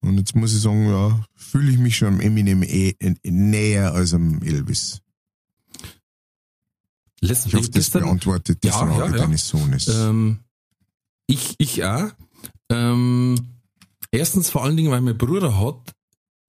Und 0.00 0.18
jetzt 0.18 0.34
muss 0.34 0.52
ich 0.52 0.60
sagen, 0.60 0.88
ja, 0.88 1.24
fühle 1.36 1.70
ich 1.70 1.78
mich 1.78 1.96
schon 1.96 2.08
am 2.08 2.20
Eminem 2.20 2.62
eh, 2.64 2.94
eh, 2.98 3.14
näher 3.24 3.94
als 3.94 4.12
am 4.14 4.42
Elvis. 4.42 5.00
Letzten 7.20 7.48
Ich 7.50 7.54
hoffe, 7.54 7.66
das 7.66 7.70
gestern- 7.70 8.02
beantwortet 8.02 8.62
die 8.64 8.68
Ja, 8.68 8.72
Frage 8.74 8.98
ja, 8.98 9.06
ja. 9.06 9.16
deines 9.22 9.46
Sohnes. 9.46 9.86
Ähm, 9.88 10.38
ich, 11.28 11.54
ich 11.58 11.84
auch. 11.84 12.10
Ähm, 12.68 13.38
erstens 14.10 14.50
vor 14.50 14.64
allen 14.64 14.76
Dingen, 14.76 14.90
weil 14.90 15.00
mein 15.02 15.16
Bruder 15.16 15.56
hat 15.60 15.94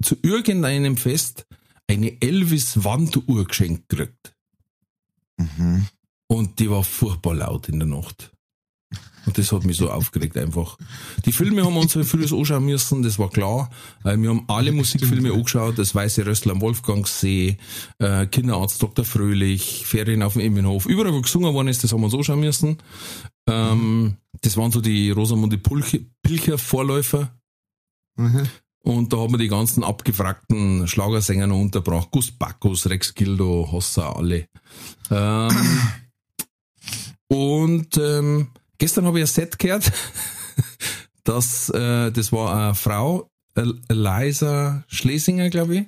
zu 0.03 0.15
irgendeinem 0.21 0.97
Fest 0.97 1.45
eine 1.87 2.21
Elvis-Wanduhr 2.21 3.45
geschenkt 3.45 3.89
gekriegt. 3.89 4.35
Mhm. 5.37 5.87
Und 6.27 6.59
die 6.59 6.69
war 6.69 6.83
furchtbar 6.83 7.35
laut 7.35 7.69
in 7.69 7.79
der 7.79 7.87
Nacht. 7.87 8.31
Und 9.25 9.37
das 9.37 9.51
hat 9.51 9.63
mich 9.63 9.77
so 9.77 9.89
aufgeregt 9.89 10.37
einfach. 10.37 10.77
Die 11.25 11.31
Filme 11.31 11.63
haben 11.63 11.73
wir 11.73 11.81
uns 11.81 11.95
halt 11.95 12.05
vieles 12.05 12.33
anschauen 12.33 12.65
müssen, 12.65 13.03
das 13.03 13.17
war 13.19 13.29
klar. 13.29 13.69
Äh, 14.03 14.17
Wir 14.17 14.29
haben 14.29 14.43
alle 14.47 14.71
Musikfilme 14.71 15.31
angeschaut, 15.31 15.79
das 15.79 15.95
Weiße 15.95 16.25
Rössler 16.25 16.53
am 16.53 16.61
Wolfgangsee, 16.61 17.57
äh, 17.99 18.25
Kinderarzt 18.27 18.83
Dr. 18.83 19.05
Fröhlich, 19.05 19.85
Ferien 19.85 20.23
auf 20.23 20.33
dem 20.33 20.41
Immenhof. 20.41 20.85
Überall, 20.87 21.13
wo 21.13 21.21
gesungen 21.21 21.53
worden 21.53 21.69
ist, 21.69 21.83
das 21.83 21.93
haben 21.93 22.01
wir 22.01 22.05
uns 22.05 22.15
anschauen 22.15 22.41
müssen. 22.41 22.77
Ähm, 23.47 24.17
das 24.41 24.57
waren 24.57 24.71
so 24.71 24.81
die 24.81 25.11
Rosamunde 25.11 25.57
Pilcher 25.57 26.57
Vorläufer. 26.57 27.33
Mhm. 28.17 28.47
Und 28.85 29.13
da 29.13 29.17
haben 29.17 29.33
wir 29.33 29.37
die 29.37 29.47
ganzen 29.47 29.83
abgefragten 29.83 30.87
Schlagersänger 30.87 31.47
noch 31.47 31.59
unterbracht. 31.59 32.09
Gus 32.11 32.31
Bacchus, 32.31 32.89
Rex 32.89 33.13
Gildo, 33.15 33.69
Hossa, 33.71 34.11
alle. 34.11 34.47
Ähm, 35.09 35.79
und 37.29 37.97
ähm, 37.97 38.47
gestern 38.77 39.05
habe 39.05 39.19
ich 39.19 39.23
ein 39.23 39.27
Set 39.27 39.57
gehört. 39.59 39.91
Das, 41.25 41.69
äh, 41.69 42.11
das 42.11 42.33
war 42.33 42.53
eine 42.53 42.75
Frau, 42.75 43.29
El- 43.55 43.79
Eliza 43.87 44.83
Schlesinger, 44.89 45.49
glaube 45.49 45.77
ich, 45.77 45.85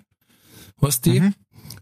heißt 0.82 1.06
die. 1.06 1.20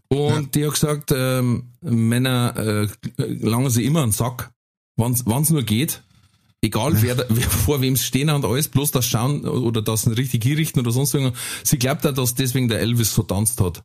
Und 0.08 0.56
die 0.56 0.66
hat 0.66 0.72
gesagt, 0.72 1.12
ähm, 1.14 1.70
Männer 1.80 2.56
äh, 2.56 2.88
langen 3.16 3.70
sie 3.70 3.84
immer 3.84 4.02
einen 4.02 4.10
Sack, 4.10 4.50
wann 4.96 5.12
es 5.12 5.50
nur 5.50 5.62
geht. 5.62 6.02
Egal 6.64 7.02
wer, 7.02 7.26
wer 7.28 7.50
vor 7.66 7.82
wem 7.82 7.94
stehen 7.94 8.30
und 8.30 8.42
alles, 8.42 8.68
bloß 8.68 8.90
das 8.90 9.04
schauen 9.04 9.46
oder 9.46 9.82
das 9.82 10.08
richtig 10.08 10.42
hinrichten 10.42 10.80
oder 10.80 10.92
sonst 10.92 11.12
irgendwas. 11.12 11.38
Sie 11.62 11.78
glaubt 11.78 12.06
auch, 12.06 12.14
dass 12.14 12.34
deswegen 12.34 12.68
der 12.68 12.80
Elvis 12.80 13.14
so 13.14 13.22
tanzt 13.22 13.60
hat. 13.60 13.82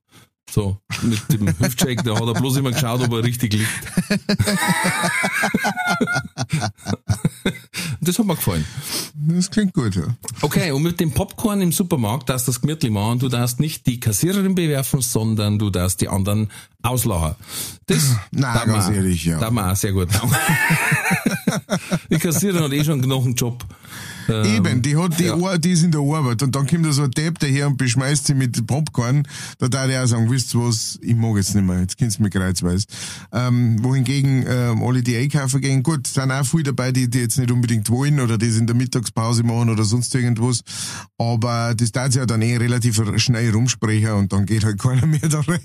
So, 0.49 0.77
mit 1.01 1.19
dem 1.29 1.47
Hüftshake, 1.59 2.03
da 2.03 2.15
hat 2.15 2.25
er 2.25 2.35
bloß 2.35 2.55
immer 2.55 2.71
geschaut, 2.71 3.01
ob 3.01 3.11
er 3.11 3.23
richtig 3.23 3.53
liegt. 3.53 3.69
das 8.01 8.19
hat 8.19 8.25
mir 8.25 8.35
gefallen. 8.35 8.65
Das 9.15 9.49
klingt 9.49 9.73
gut, 9.73 9.95
ja. 9.95 10.03
Okay, 10.41 10.71
und 10.71 10.83
mit 10.83 10.99
dem 10.99 11.11
Popcorn 11.11 11.61
im 11.61 11.71
Supermarkt 11.71 12.29
darfst 12.29 12.47
du 12.47 12.51
das 12.51 12.61
gemütlich 12.61 12.91
machen. 12.91 13.19
Du 13.19 13.29
darfst 13.29 13.59
nicht 13.59 13.85
die 13.87 13.99
Kassiererin 13.99 14.55
bewerfen, 14.55 15.01
sondern 15.01 15.59
du 15.59 15.69
darfst 15.69 16.01
die 16.01 16.07
anderen 16.07 16.49
auslachen. 16.81 17.35
Das 17.87 18.15
Na, 18.31 18.65
ganz 18.65 18.89
ehrlich, 18.89 19.25
ja. 19.25 19.49
man 19.51 19.71
auch 19.71 19.75
sehr 19.75 19.91
gut 19.91 20.09
die 22.09 22.17
Kassiererin 22.17 22.63
hat 22.63 22.73
eh 22.73 22.83
schon 22.83 23.01
genug 23.01 23.25
einen 23.25 23.35
Job. 23.35 23.65
Ähm, 24.29 24.45
Eben, 24.45 24.81
die 24.81 24.95
hat 24.95 25.19
die, 25.19 25.25
ja. 25.25 25.35
Ar- 25.35 25.57
die 25.57 25.71
ist 25.71 25.83
in 25.83 25.91
der 25.91 26.01
Arbeit 26.01 26.43
und 26.43 26.55
dann 26.55 26.67
kommt 26.67 26.85
da 26.85 26.91
so 26.91 27.03
ein 27.03 27.11
Depp 27.11 27.39
daher 27.39 27.67
und 27.67 27.77
beschmeißt 27.77 28.27
sie 28.27 28.35
mit 28.35 28.65
Popcorn. 28.67 29.27
Da 29.57 29.67
darf 29.67 29.89
ich 29.89 29.97
auch 29.97 30.05
sagen, 30.05 30.29
wisst 30.29 30.53
ihr 30.53 30.61
was, 30.61 30.99
ich 31.01 31.15
mag 31.15 31.35
jetzt 31.37 31.55
nicht 31.55 31.65
mehr, 31.65 31.79
jetzt 31.79 31.97
kennst 31.97 32.19
du 32.19 32.23
mich 32.23 32.31
kreuzweise. 32.31 32.85
Ähm, 33.31 33.83
wohingegen 33.83 34.45
ähm, 34.47 34.83
alle, 34.83 35.01
die 35.01 35.17
einkaufen 35.17 35.61
gehen, 35.61 35.83
gut, 35.83 36.07
sind 36.07 36.31
auch 36.31 36.45
viele 36.45 36.63
dabei, 36.65 36.91
die, 36.91 37.09
die 37.09 37.21
jetzt 37.29 37.37
nicht 37.37 37.51
unbedingt 37.51 37.89
wollen 37.89 38.19
oder 38.19 38.37
das 38.37 38.57
in 38.57 38.65
der 38.65 38.75
Mittagspause 38.75 39.43
machen 39.43 39.69
oder 39.69 39.83
sonst 39.83 40.13
irgendwas. 40.15 40.61
Aber 41.17 41.75
das 41.75 41.91
darf 41.91 42.15
ja 42.15 42.25
dann 42.25 42.41
eh 42.41 42.57
relativ 42.57 42.99
schnell 43.17 43.51
rumsprechen 43.51 44.13
und 44.13 44.33
dann 44.33 44.45
geht 44.45 44.65
halt 44.65 44.79
keiner 44.81 45.05
mehr 45.05 45.29
da 45.29 45.41
rein. 45.41 45.61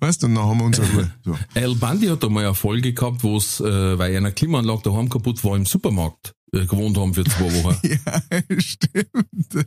weißt 0.00 0.22
du, 0.22 0.26
dann 0.26 0.38
haben 0.38 0.58
wir 0.58 0.64
unsere 0.64 0.90
Ruhe. 0.92 1.10
So. 1.24 1.38
El 1.54 1.76
Bandi 1.76 2.08
hat 2.08 2.22
da 2.22 2.28
mal 2.28 2.44
eine 2.44 2.54
Folge 2.54 2.92
gehabt, 2.92 3.22
wo 3.22 3.36
es, 3.36 3.60
äh, 3.60 3.98
weil 3.98 4.16
einer 4.16 4.32
Klimaanlage 4.32 4.82
daheim 4.82 5.08
kaputt 5.08 5.42
war, 5.44 5.56
im 5.56 5.66
Supermarkt 5.66 6.34
äh, 6.52 6.66
gewohnt 6.66 6.98
haben 6.98 7.14
für 7.14 7.24
zwei 7.24 7.62
Wochen. 7.62 7.76
Ja, 8.04 8.58
stimmt. 8.58 9.66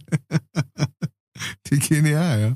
Die 1.70 1.80
kenne 1.80 2.10
ich 2.10 2.16
auch, 2.16 2.38
ja. 2.40 2.54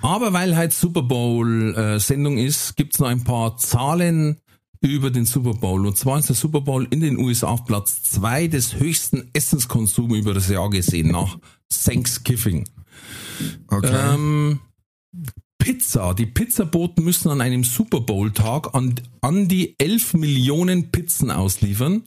Aber 0.00 0.32
weil 0.32 0.56
halt 0.56 0.72
Super 0.72 1.02
Bowl 1.02 1.76
äh, 1.76 2.00
Sendung 2.00 2.38
ist, 2.38 2.74
gibt's 2.76 2.98
noch 2.98 3.08
ein 3.08 3.22
paar 3.22 3.56
Zahlen 3.58 4.40
über 4.82 5.10
den 5.10 5.24
Super 5.24 5.54
Bowl. 5.54 5.86
Und 5.86 5.96
zwar 5.96 6.18
ist 6.18 6.28
der 6.28 6.36
Super 6.36 6.60
Bowl 6.60 6.86
in 6.90 7.00
den 7.00 7.18
USA 7.18 7.48
auf 7.48 7.64
Platz 7.64 8.02
zwei 8.02 8.48
des 8.48 8.78
höchsten 8.78 9.30
Essenskonsums 9.32 10.16
über 10.16 10.34
das 10.34 10.48
Jahr 10.48 10.70
gesehen, 10.70 11.12
nach 11.12 11.38
Thanksgiving. 11.84 12.68
Okay. 13.68 14.14
Ähm, 14.14 14.60
Pizza. 15.58 16.14
Die 16.14 16.26
Pizzaboten 16.26 17.04
müssen 17.04 17.30
an 17.30 17.40
einem 17.40 17.64
Super 17.64 18.00
Bowl-Tag 18.00 18.74
an, 18.74 18.96
an 19.20 19.48
die 19.48 19.78
11 19.78 20.14
Millionen 20.14 20.90
Pizzen 20.90 21.30
ausliefern. 21.30 22.02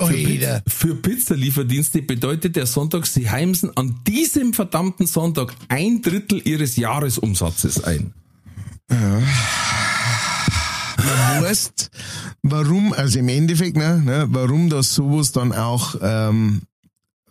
Für, 0.00 0.14
Piz 0.14 0.44
für 0.66 0.94
Pizzalieferdienste 0.96 2.02
bedeutet 2.02 2.56
der 2.56 2.66
Sonntag, 2.66 3.06
sie 3.06 3.30
heimsen 3.30 3.76
an 3.76 4.00
diesem 4.06 4.52
verdammten 4.52 5.06
Sonntag 5.06 5.54
ein 5.68 6.02
Drittel 6.02 6.40
ihres 6.44 6.76
Jahresumsatzes 6.76 7.84
ein. 7.84 8.12
Weißt, 11.40 11.90
warum, 12.42 12.92
also 12.92 13.18
im 13.18 13.28
Endeffekt, 13.28 13.76
ne, 13.76 14.00
ne, 14.04 14.26
warum 14.30 14.70
das 14.70 14.94
sowas 14.94 15.32
dann 15.32 15.52
auch 15.52 15.96
ähm, 16.00 16.62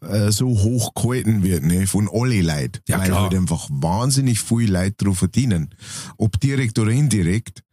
äh, 0.02 0.32
so 0.32 0.48
hoch 0.48 0.94
gehalten 0.94 1.44
wird, 1.44 1.64
ne, 1.64 1.88
von 1.88 2.10
alle 2.12 2.42
Leuten. 2.42 2.82
Ja, 2.88 3.00
weil 3.00 3.08
klar. 3.08 3.22
halt 3.24 3.36
einfach 3.36 3.68
wahnsinnig 3.70 4.42
viel 4.42 4.72
Leute 4.72 5.06
drauf 5.06 5.20
verdienen. 5.20 5.70
Ob 6.18 6.40
direkt 6.40 6.80
oder 6.80 6.92
indirekt. 6.92 7.64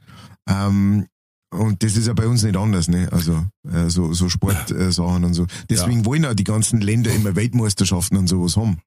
Ähm, 0.48 1.06
und 1.50 1.82
das 1.82 1.96
ist 1.96 2.06
ja 2.06 2.12
bei 2.12 2.26
uns 2.26 2.42
nicht 2.42 2.56
anders, 2.56 2.88
ne? 2.88 3.08
Also 3.10 3.46
äh, 3.72 3.88
so, 3.88 4.12
so 4.12 4.28
Sportsachen 4.28 5.22
äh, 5.22 5.26
und 5.26 5.32
so. 5.32 5.46
Deswegen 5.70 6.04
wollen 6.04 6.26
auch 6.26 6.34
die 6.34 6.44
ganzen 6.44 6.82
Länder 6.82 7.10
immer 7.10 7.36
Weltmeisterschaften 7.36 8.18
und 8.18 8.26
sowas 8.26 8.56
haben. 8.56 8.82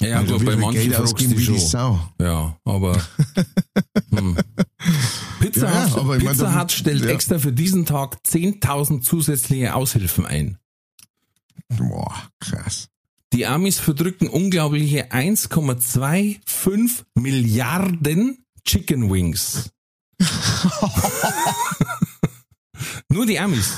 Ja, 0.00 0.20
aber 0.20 0.28
wird 0.28 0.44
bei 0.44 0.52
halt 0.52 0.60
manchen 0.60 0.82
Geld 0.82 0.96
ausgeben 0.96 1.38
wie 1.38 1.46
die. 1.46 1.58
Sau. 1.58 2.00
Ja, 2.18 2.56
aber 2.64 3.00
hm. 4.10 4.36
Pizza, 5.60 5.68
Ja, 5.96 6.04
Hut, 6.04 6.18
Pizza 6.18 6.44
da- 6.44 6.60
Hut 6.62 6.72
stellt 6.72 7.02
ja. 7.04 7.10
extra 7.10 7.38
für 7.38 7.52
diesen 7.52 7.86
Tag 7.86 8.18
10.000 8.26 9.02
zusätzliche 9.02 9.74
Aushilfen 9.74 10.26
ein. 10.26 10.58
Boah, 11.68 12.14
krass. 12.40 12.88
Die 13.32 13.46
Amis 13.46 13.78
verdrücken 13.78 14.28
unglaubliche 14.28 15.10
1,25 15.12 17.04
Milliarden 17.14 18.44
Chicken 18.64 19.10
Wings. 19.10 19.70
Nur 23.08 23.26
die 23.26 23.38
Amis. 23.38 23.74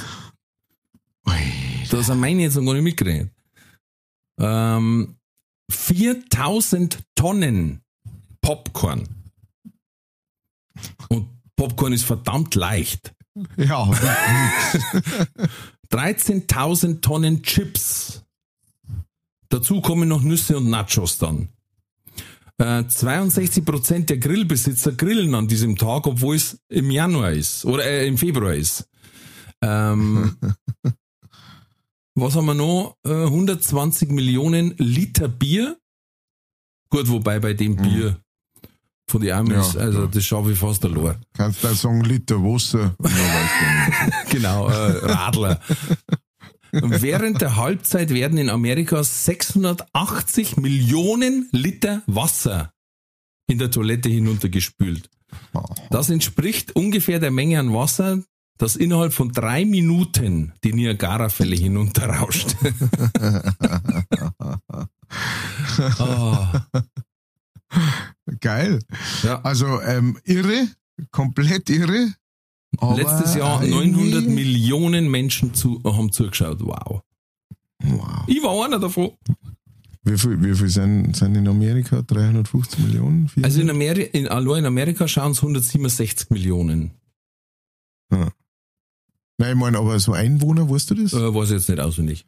Das 1.91 2.09
haben 2.11 2.21
meine 2.21 2.43
jetzt 2.43 2.57
noch 2.57 2.65
gar 2.65 2.75
nicht 2.75 2.83
mitgerechnet. 2.83 3.33
Ähm, 4.39 5.17
4000 5.71 7.01
Tonnen 7.15 7.81
Popcorn. 8.41 9.09
Und 11.09 11.29
Popcorn 11.59 11.93
ist 11.93 12.05
verdammt 12.05 12.55
leicht. 12.55 13.13
Ja, 13.57 13.83
13.000 15.91 17.01
Tonnen 17.01 17.43
Chips. 17.43 18.23
Dazu 19.49 19.81
kommen 19.81 20.09
noch 20.09 20.23
Nüsse 20.23 20.57
und 20.57 20.71
Nachos 20.71 21.19
dann. 21.19 21.49
Äh, 22.59 22.83
62% 22.85 24.07
der 24.07 24.19
Grillbesitzer 24.19 24.93
grillen 24.93 25.35
an 25.35 25.49
diesem 25.49 25.77
Tag, 25.77 26.07
obwohl 26.07 26.37
es 26.37 26.61
im 26.69 26.93
Januar 26.93 27.33
ist 27.33 27.65
oder 27.65 27.85
äh, 27.85 28.07
im 28.07 28.19
Februar 28.19 28.55
ist. 28.55 28.89
Ähm, 29.61 30.37
was 32.15 32.37
haben 32.37 32.47
wir 32.47 32.55
noch? 32.55 32.97
Äh, 33.05 33.25
120 33.25 34.11
Millionen 34.11 34.75
Liter 34.79 35.27
Bier. 35.27 35.77
Gut, 36.91 37.09
wobei 37.09 37.41
bei 37.41 37.55
dem 37.55 37.75
Bier 37.77 38.21
von 39.11 39.21
den 39.21 39.33
Amis, 39.33 39.75
Ja, 39.75 39.81
also 39.81 40.01
ja. 40.03 40.07
das 40.07 40.25
schaffe 40.25 40.53
ich 40.53 40.59
fast 40.59 40.85
allein. 40.85 41.17
Kannst 41.35 41.65
du 41.65 41.75
sagen, 41.75 42.03
Liter 42.05 42.37
Wasser? 42.37 42.95
Genau, 44.31 44.69
äh, 44.69 45.07
Radler. 45.07 45.61
Während 46.71 47.41
der 47.41 47.57
Halbzeit 47.57 48.11
werden 48.11 48.37
in 48.39 48.51
Amerika 48.51 49.03
680 49.03 50.59
Millionen 50.59 51.49
Liter 51.53 52.03
Wasser 52.07 52.73
in 53.47 53.59
der 53.59 53.71
Toilette 53.71 54.11
hinuntergespült. 54.11 55.09
Das 55.91 56.11
entspricht 56.11 56.77
ungefähr 56.77 57.21
der 57.21 57.31
Menge 57.31 57.59
an 57.59 57.73
Wasser, 57.73 58.23
das 58.59 58.77
innerhalb 58.77 59.13
von 59.15 59.33
drei 59.33 59.65
Minuten 59.65 60.53
die 60.65 60.73
Niagara-Fälle 60.75 61.57
hinunterrauscht. 61.57 62.55
Ah, 65.99 66.67
Geil. 68.41 68.79
ja. 69.23 69.41
Also 69.43 69.81
ähm, 69.83 70.19
irre, 70.25 70.69
komplett 71.11 71.71
irre. 71.71 72.13
Letztes 72.97 73.35
Jahr 73.35 73.63
irgendwie- 73.65 74.03
900 74.13 74.27
Millionen 74.29 75.11
Menschen 75.11 75.55
zu, 75.55 75.81
haben 75.85 76.13
zugeschaut. 76.13 76.61
Wow. 76.61 77.03
Wow. 77.83 78.25
Ich 78.27 78.43
war 78.43 78.65
einer 78.65 78.79
davon. 78.79 79.13
Wie 80.05 80.17
viel, 80.19 80.43
wie 80.43 80.55
viel 80.55 80.69
sind, 80.69 81.15
sind 81.17 81.35
in 81.35 81.49
Amerika? 81.49 82.03
350 82.03 82.79
Millionen? 82.81 83.31
Also 83.43 83.61
in 83.61 83.69
400? 83.69 83.71
Amerika, 83.71 84.19
in, 84.19 84.29
allein 84.29 84.59
in 84.61 84.67
Amerika 84.67 85.09
schauen 85.09 85.33
es 85.33 85.39
167 85.39 86.31
Millionen. 86.31 86.93
Nein, 88.11 88.31
ich 89.51 89.55
meine, 89.55 89.79
aber 89.79 89.99
so 90.01 90.13
Einwohner, 90.13 90.69
weißt 90.69 90.91
du 90.91 90.95
das? 90.97 91.13
Äh, 91.13 91.35
weiß 91.35 91.51
ich 91.51 91.57
jetzt 91.57 91.69
nicht 91.69 91.81
auswendig. 91.81 92.27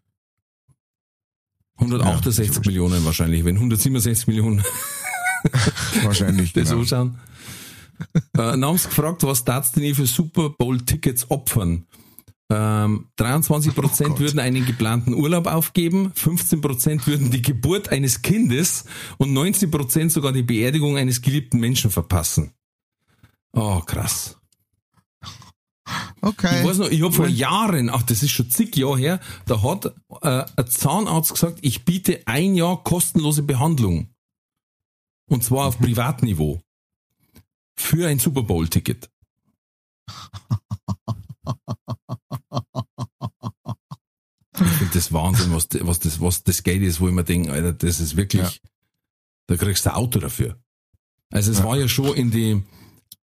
168 1.77 2.55
Ja, 2.55 2.61
Millionen 2.67 3.05
wahrscheinlich, 3.05 3.45
wenn 3.45 3.57
167 3.57 4.27
Millionen 4.29 4.63
Wahrscheinlich. 6.03 6.53
das 6.53 6.69
genau. 6.69 6.81
anschauen. 6.81 7.19
äh, 8.15 8.21
dann 8.33 8.65
haben 8.65 8.79
sie 8.79 8.89
gefragt, 8.89 9.23
was 9.25 9.45
darfst 9.45 9.77
du 9.77 9.81
denn 9.81 9.95
für 9.95 10.07
Super 10.07 10.51
Bowl-Tickets 10.51 11.31
opfern? 11.31 11.87
Ähm, 12.53 13.07
23 13.17 13.75
Prozent 13.75 14.09
Oh 14.09 14.13
Gott. 14.15 14.21
würden 14.21 14.41
einen 14.41 14.67
geplanten 14.67 15.15
Urlaub 15.15 15.47
aufgeben, 15.47 16.11
15 16.17 16.61
Prozent 16.61 17.07
würden 17.07 17.31
die 17.31 17.43
Geburt 17.43 17.91
eines 17.91 18.23
Kindes 18.23 18.87
und 19.19 19.33
19 19.33 19.71
Prozent 19.71 20.13
sogar 20.13 20.33
die 20.33 20.43
Beerdigung 20.43 20.97
eines 20.97 21.23
geliebten 21.23 21.61
Menschen 21.61 21.93
verpassen. 21.93 22.53
Oh, 23.53 23.81
krass. 23.81 24.37
Okay. 26.21 26.61
Ich 26.61 26.67
weiß 26.67 26.79
noch, 26.79 26.89
ich 26.89 27.03
habe 27.03 27.13
vor 27.13 27.29
Jahren, 27.29 27.89
ach, 27.89 28.03
das 28.03 28.23
ist 28.23 28.31
schon 28.31 28.51
zig 28.51 28.77
Jahre 28.77 28.99
her, 28.99 29.21
da 29.47 29.63
hat 29.63 29.87
äh, 30.23 30.45
ein 30.57 30.67
Zahnarzt 30.67 31.33
gesagt, 31.33 31.59
ich 31.63 31.85
biete 31.85 32.21
ein 32.27 32.55
Jahr 32.55 32.83
kostenlose 32.83 33.43
Behandlung. 33.43 34.11
Und 35.31 35.45
zwar 35.45 35.67
auf 35.67 35.79
Privatniveau. 35.79 36.61
Für 37.77 38.09
ein 38.09 38.19
Super 38.19 38.43
Bowl-Ticket. 38.43 39.09
Ich 44.61 44.67
finde 44.69 44.93
das 44.95 45.13
Wahnsinn, 45.13 45.53
was, 45.53 45.69
was, 45.83 46.01
das, 46.01 46.21
was 46.21 46.43
das 46.45 46.63
Geld 46.63 46.83
ist, 46.83 47.01
wo 47.01 47.09
ich 47.09 47.15
mir 47.15 47.25
denke, 47.25 47.53
Alter, 47.53 47.73
das 47.73 48.01
ist 48.01 48.17
wirklich, 48.17 48.43
Ja. 48.43 48.51
da 49.47 49.57
kriegst 49.57 49.87
du 49.87 49.91
ein 49.91 49.97
Auto 49.97 50.19
dafür. 50.19 50.59
Also 51.33 51.53
es 51.53 51.59
Ja. 51.59 51.65
war 51.65 51.77
ja 51.79 51.89
schon 51.89 52.15
in 52.15 52.31
die, 52.31 52.63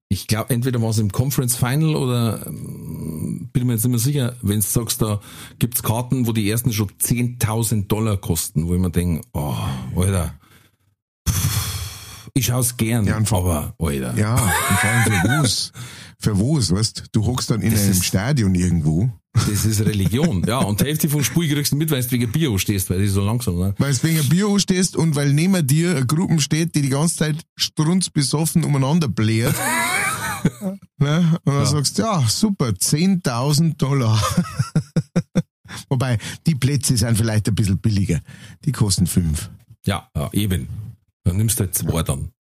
ich 0.10 0.28
glaube, 0.28 0.52
entweder 0.54 0.82
war 0.82 0.90
es 0.92 0.98
im 0.98 1.12
Conference 1.12 1.56
Final 1.58 1.96
oder 1.96 2.48
ähm, 2.48 3.50
bin 3.52 3.68
mir 3.68 3.74
jetzt 3.74 3.84
nicht 3.84 3.92
mehr 3.92 4.00
sicher, 4.00 4.36
wenn 4.42 4.62
du 4.62 4.66
sagst, 4.66 5.02
da 5.02 5.20
gibt's 5.60 5.84
Karten, 5.84 6.26
wo 6.26 6.32
die 6.32 6.50
ersten 6.50 6.72
schon 6.72 6.90
10.000 6.90 7.88
Dollar 7.88 8.18
kosten, 8.18 8.68
wo 8.68 8.74
ich 8.74 8.80
mir 8.80 8.90
denke, 8.92 9.28
oh, 9.34 9.56
Alter, 9.96 10.40
pff, 11.28 11.77
ich 12.38 12.46
schaue 12.48 12.66
gern, 12.78 13.06
Ja, 13.06 13.18
und 13.18 13.28
vor- 13.28 13.40
aber, 13.40 13.74
Alter. 13.80 14.18
Ja, 14.18 14.36
und 14.36 14.78
vor 14.80 14.90
allem 14.90 15.04
für 15.04 15.12
was? 15.44 15.72
Für 16.20 16.38
was, 16.40 16.72
weißt 16.74 17.04
du? 17.12 17.26
hockst 17.26 17.50
dann 17.52 17.62
in 17.62 17.72
Das 17.72 17.82
einem 17.82 17.92
ist- 17.92 18.06
Stadion 18.06 18.56
irgendwo, 18.56 19.10
Das 19.34 19.66
ist 19.66 19.82
Religion. 19.82 20.44
Ja, 20.48 20.60
und 20.60 20.80
die 20.82 20.86
Hälfte 20.86 21.10
vom 21.10 21.24
Spiel 21.24 21.54
kriegst 21.54 21.72
du 21.72 21.76
mit, 21.76 21.92
weil 21.92 22.02
du 22.02 22.12
wegen 22.12 22.32
Bio 22.32 22.58
stehst, 22.58 22.90
weil 22.90 23.00
die 23.02 23.08
so 23.08 23.22
langsam 23.24 23.58
ne? 23.60 23.76
weil 23.78 23.94
du 23.94 24.04
wegen 24.04 24.28
Bier 24.30 24.60
stehst 24.60 24.96
und 24.96 25.16
weil 25.16 25.32
neben 25.34 25.66
dir 25.68 25.92
eine 25.98 26.06
Gruppe 26.08 26.40
steht, 26.42 26.74
die 26.74 26.82
die 26.82 26.90
ganze 26.90 27.18
Zeit 27.18 27.36
strunzbesoffen 27.56 28.64
umeinander 28.64 29.08
bläht. 29.08 29.54
ne? 30.98 31.38
Und 31.46 31.54
dann 31.54 31.66
sagst 31.68 31.98
du, 32.00 32.04
ja, 32.04 32.24
super, 32.28 32.70
10.000 32.70 33.78
Dollar. 33.78 34.20
Wobei, 35.90 36.18
die 36.48 36.56
Plätze 36.56 36.98
sind 36.98 37.18
vielleicht 37.18 37.48
ein 37.48 37.56
bisschen 37.56 37.78
billiger. 37.78 38.20
Die 38.66 38.72
kosten 38.72 39.06
fünf. 39.08 39.50
Ja, 39.86 40.10
ja, 40.16 40.30
eben. 40.34 40.68
Dann 41.28 41.36
nimmst 41.36 41.60
du 41.60 41.66
halt 41.66 41.76
zwei 41.76 42.04
dann. 42.04 42.32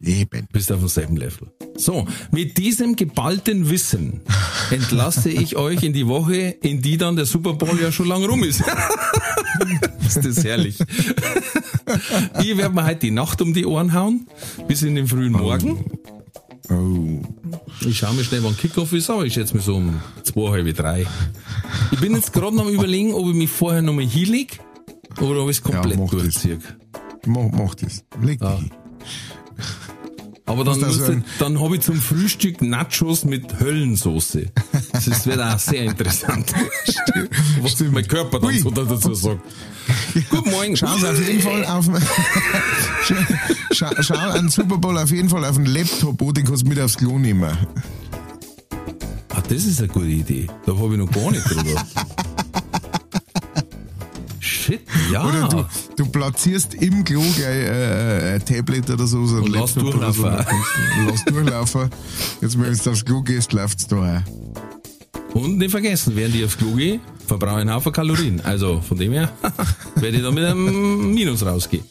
Eben. 0.00 0.46
Bist 0.52 0.72
auf 0.72 0.80
demselben 0.80 1.16
Level. 1.16 1.52
So, 1.76 2.06
mit 2.32 2.58
diesem 2.58 2.96
geballten 2.96 3.70
Wissen 3.70 4.20
entlasse 4.70 5.30
ich 5.30 5.56
euch 5.56 5.82
in 5.82 5.92
die 5.92 6.06
Woche, 6.06 6.56
in 6.62 6.82
die 6.82 6.96
dann 6.96 7.14
der 7.16 7.26
Super 7.26 7.52
Bowl 7.54 7.80
ja 7.80 7.92
schon 7.92 8.08
lang 8.08 8.24
rum 8.24 8.42
ist. 8.42 8.62
ist 10.06 10.24
das 10.24 10.44
herrlich. 10.44 10.78
Ich 12.42 12.56
werde 12.56 12.74
mir 12.74 12.84
heute 12.84 13.00
die 13.00 13.10
Nacht 13.12 13.40
um 13.40 13.54
die 13.54 13.66
Ohren 13.66 13.92
hauen, 13.92 14.26
bis 14.66 14.82
in 14.82 14.96
den 14.96 15.06
frühen 15.06 15.32
Morgen. 15.32 15.84
Oh. 16.70 17.22
Ich 17.88 17.98
schaue 17.98 18.14
mir 18.14 18.24
schnell, 18.24 18.42
wann 18.42 18.56
Kickoff 18.56 18.92
ist, 18.92 19.10
aber 19.10 19.24
ich 19.24 19.34
schätze 19.34 19.56
mir 19.56 19.62
so 19.62 19.76
um 19.76 20.00
zwei, 20.24 20.50
halb 20.50 20.76
drei. 20.76 21.06
Ich 21.92 22.00
bin 22.00 22.14
jetzt 22.14 22.32
gerade 22.32 22.54
noch 22.54 22.66
am 22.66 22.72
überlegen, 22.72 23.14
ob 23.14 23.28
ich 23.28 23.34
mich 23.34 23.50
vorher 23.50 23.82
nochmal 23.82 24.06
hinleg 24.06 24.60
oder 25.20 25.42
ob 25.42 25.50
ich 25.50 25.58
es 25.58 25.62
komplett 25.62 25.98
das. 25.98 26.10
durchziehe. 26.10 26.58
Mach, 26.58 27.07
mach 27.28 27.74
das. 27.76 28.04
Leg 28.22 28.40
Ja. 28.40 28.52
dich 28.56 28.60
hin. 28.60 28.70
Aber 30.46 30.64
dann, 30.64 30.82
ein- 30.82 31.24
dann 31.38 31.60
habe 31.60 31.76
ich 31.76 31.82
zum 31.82 31.96
Frühstück 31.96 32.62
Nachos 32.62 33.26
mit 33.26 33.60
Höllensoße. 33.60 34.46
Das 34.92 35.26
wird 35.26 35.40
auch 35.42 35.58
sehr 35.58 35.84
interessant. 35.84 36.54
Was 37.60 37.72
Stimmt. 37.72 37.92
mein 37.92 38.08
Körper 38.08 38.40
dann 38.40 38.48
Ui. 38.48 38.58
so 38.58 38.70
dazu 38.70 39.12
sagt. 39.14 39.40
Guten 40.30 40.50
Morgen. 40.50 40.74
Schau 40.74 40.86
auf 40.86 41.26
jeden 41.26 41.40
Fall 41.42 41.64
auf 41.66 41.86
schau, 43.72 43.86
schau 44.00 44.14
einen 44.30 44.48
Super 44.48 44.78
Bowl 44.78 44.96
auf 44.96 45.10
jeden 45.10 45.28
Fall 45.28 45.44
auf 45.44 45.56
den 45.56 45.66
Laptop 45.66 46.20
an, 46.22 46.32
den 46.34 46.44
kannst 46.46 46.62
du 46.64 46.68
mit 46.68 46.80
aufs 46.80 46.96
Klo 46.96 47.18
nehmen. 47.18 47.44
Ah, 49.30 49.42
das 49.48 49.64
ist 49.64 49.78
eine 49.80 49.88
gute 49.88 50.06
Idee. 50.06 50.46
Da 50.66 50.76
habe 50.76 50.94
ich 50.94 50.98
noch 50.98 51.10
gar 51.10 51.30
nicht 51.30 51.44
drüber. 51.48 51.84
Shit, 54.68 54.82
ja. 55.10 55.26
Oder 55.26 55.48
du, 55.48 55.64
du 55.96 56.10
platzierst 56.10 56.74
im 56.74 57.02
Klo 57.02 57.22
gleich 57.22 57.40
äh, 57.40 58.34
ein 58.34 58.44
Tablet 58.44 58.90
oder 58.90 59.06
so, 59.06 59.24
so 59.24 59.36
ein 59.36 59.44
Und 59.44 59.48
lass 59.54 59.74
Laptop 59.74 59.94
oder 59.94 60.12
so. 60.12 60.26
Lass 60.26 61.24
durchlaufen. 61.24 61.90
Jetzt, 62.42 62.60
wenn 62.60 62.76
du 62.76 62.90
aufs 62.90 63.04
Klo 63.04 63.22
gehst, 63.22 63.54
läuft's 63.54 63.86
da 63.86 63.96
auch. 63.96 65.34
Und 65.34 65.56
nicht 65.56 65.70
vergessen, 65.70 66.14
während 66.16 66.34
ich 66.34 66.44
aufs 66.44 66.58
Klo 66.58 66.72
gehe, 66.72 67.00
verbrauche 67.26 67.56
ich 67.56 67.60
einen 67.62 67.72
Haufen 67.72 67.92
Kalorien. 67.92 68.42
Also 68.42 68.82
von 68.82 68.98
dem 68.98 69.12
her 69.12 69.32
werde 69.94 70.18
ich 70.18 70.22
da 70.22 70.30
mit 70.30 70.44
einem 70.44 71.14
Minus 71.14 71.46
rausgehen. 71.46 71.84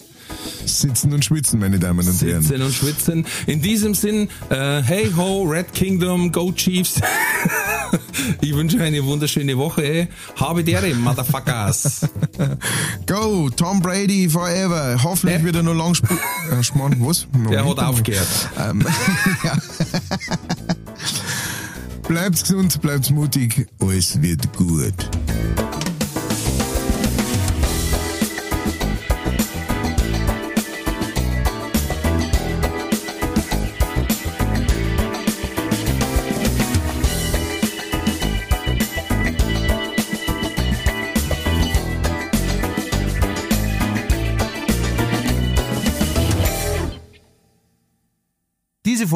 Sitzen 0.66 1.14
und 1.14 1.24
schwitzen, 1.26 1.60
meine 1.60 1.80
Damen 1.80 2.08
und 2.08 2.22
Herren. 2.22 2.42
Sitzen 2.42 2.62
und 2.62 2.74
schwitzen. 2.74 3.26
In 3.46 3.62
diesem 3.62 3.94
Sinn, 3.94 4.30
äh, 4.50 4.82
hey 4.82 5.12
ho, 5.16 5.44
Red 5.44 5.74
Kingdom, 5.74 6.32
go 6.32 6.52
Chiefs. 6.52 6.96
ich 8.42 8.54
wünsche 8.56 8.82
eine 8.82 9.04
wunderschöne 9.06 9.58
Woche. 9.58 10.08
Habe 10.36 10.64
dere, 10.64 10.94
Motherfuckers. 10.94 12.08
Go, 13.06 13.50
Tom 13.50 13.80
Brady 13.82 14.30
forever. 14.30 14.98
Hoffentlich 15.02 15.38
Der- 15.38 15.46
wird 15.46 15.56
er 15.58 15.64
noch 15.64 15.74
lang 15.76 15.96
spielen. 15.96 16.20
Äh, 16.52 16.64
Schmarrn, 16.64 16.96
was? 17.00 17.28
Der 17.34 17.64
Moment 17.64 17.80
hat 17.80 17.88
aufgehört. 17.88 18.28
Ähm, 18.58 18.86
ja. 19.44 19.58
Bleibt's 22.08 22.44
gesund, 22.44 22.82
bleibt's 22.82 23.10
mutig, 23.10 23.68
alles 23.82 24.22
wird 24.22 24.54
gut. 24.56 24.94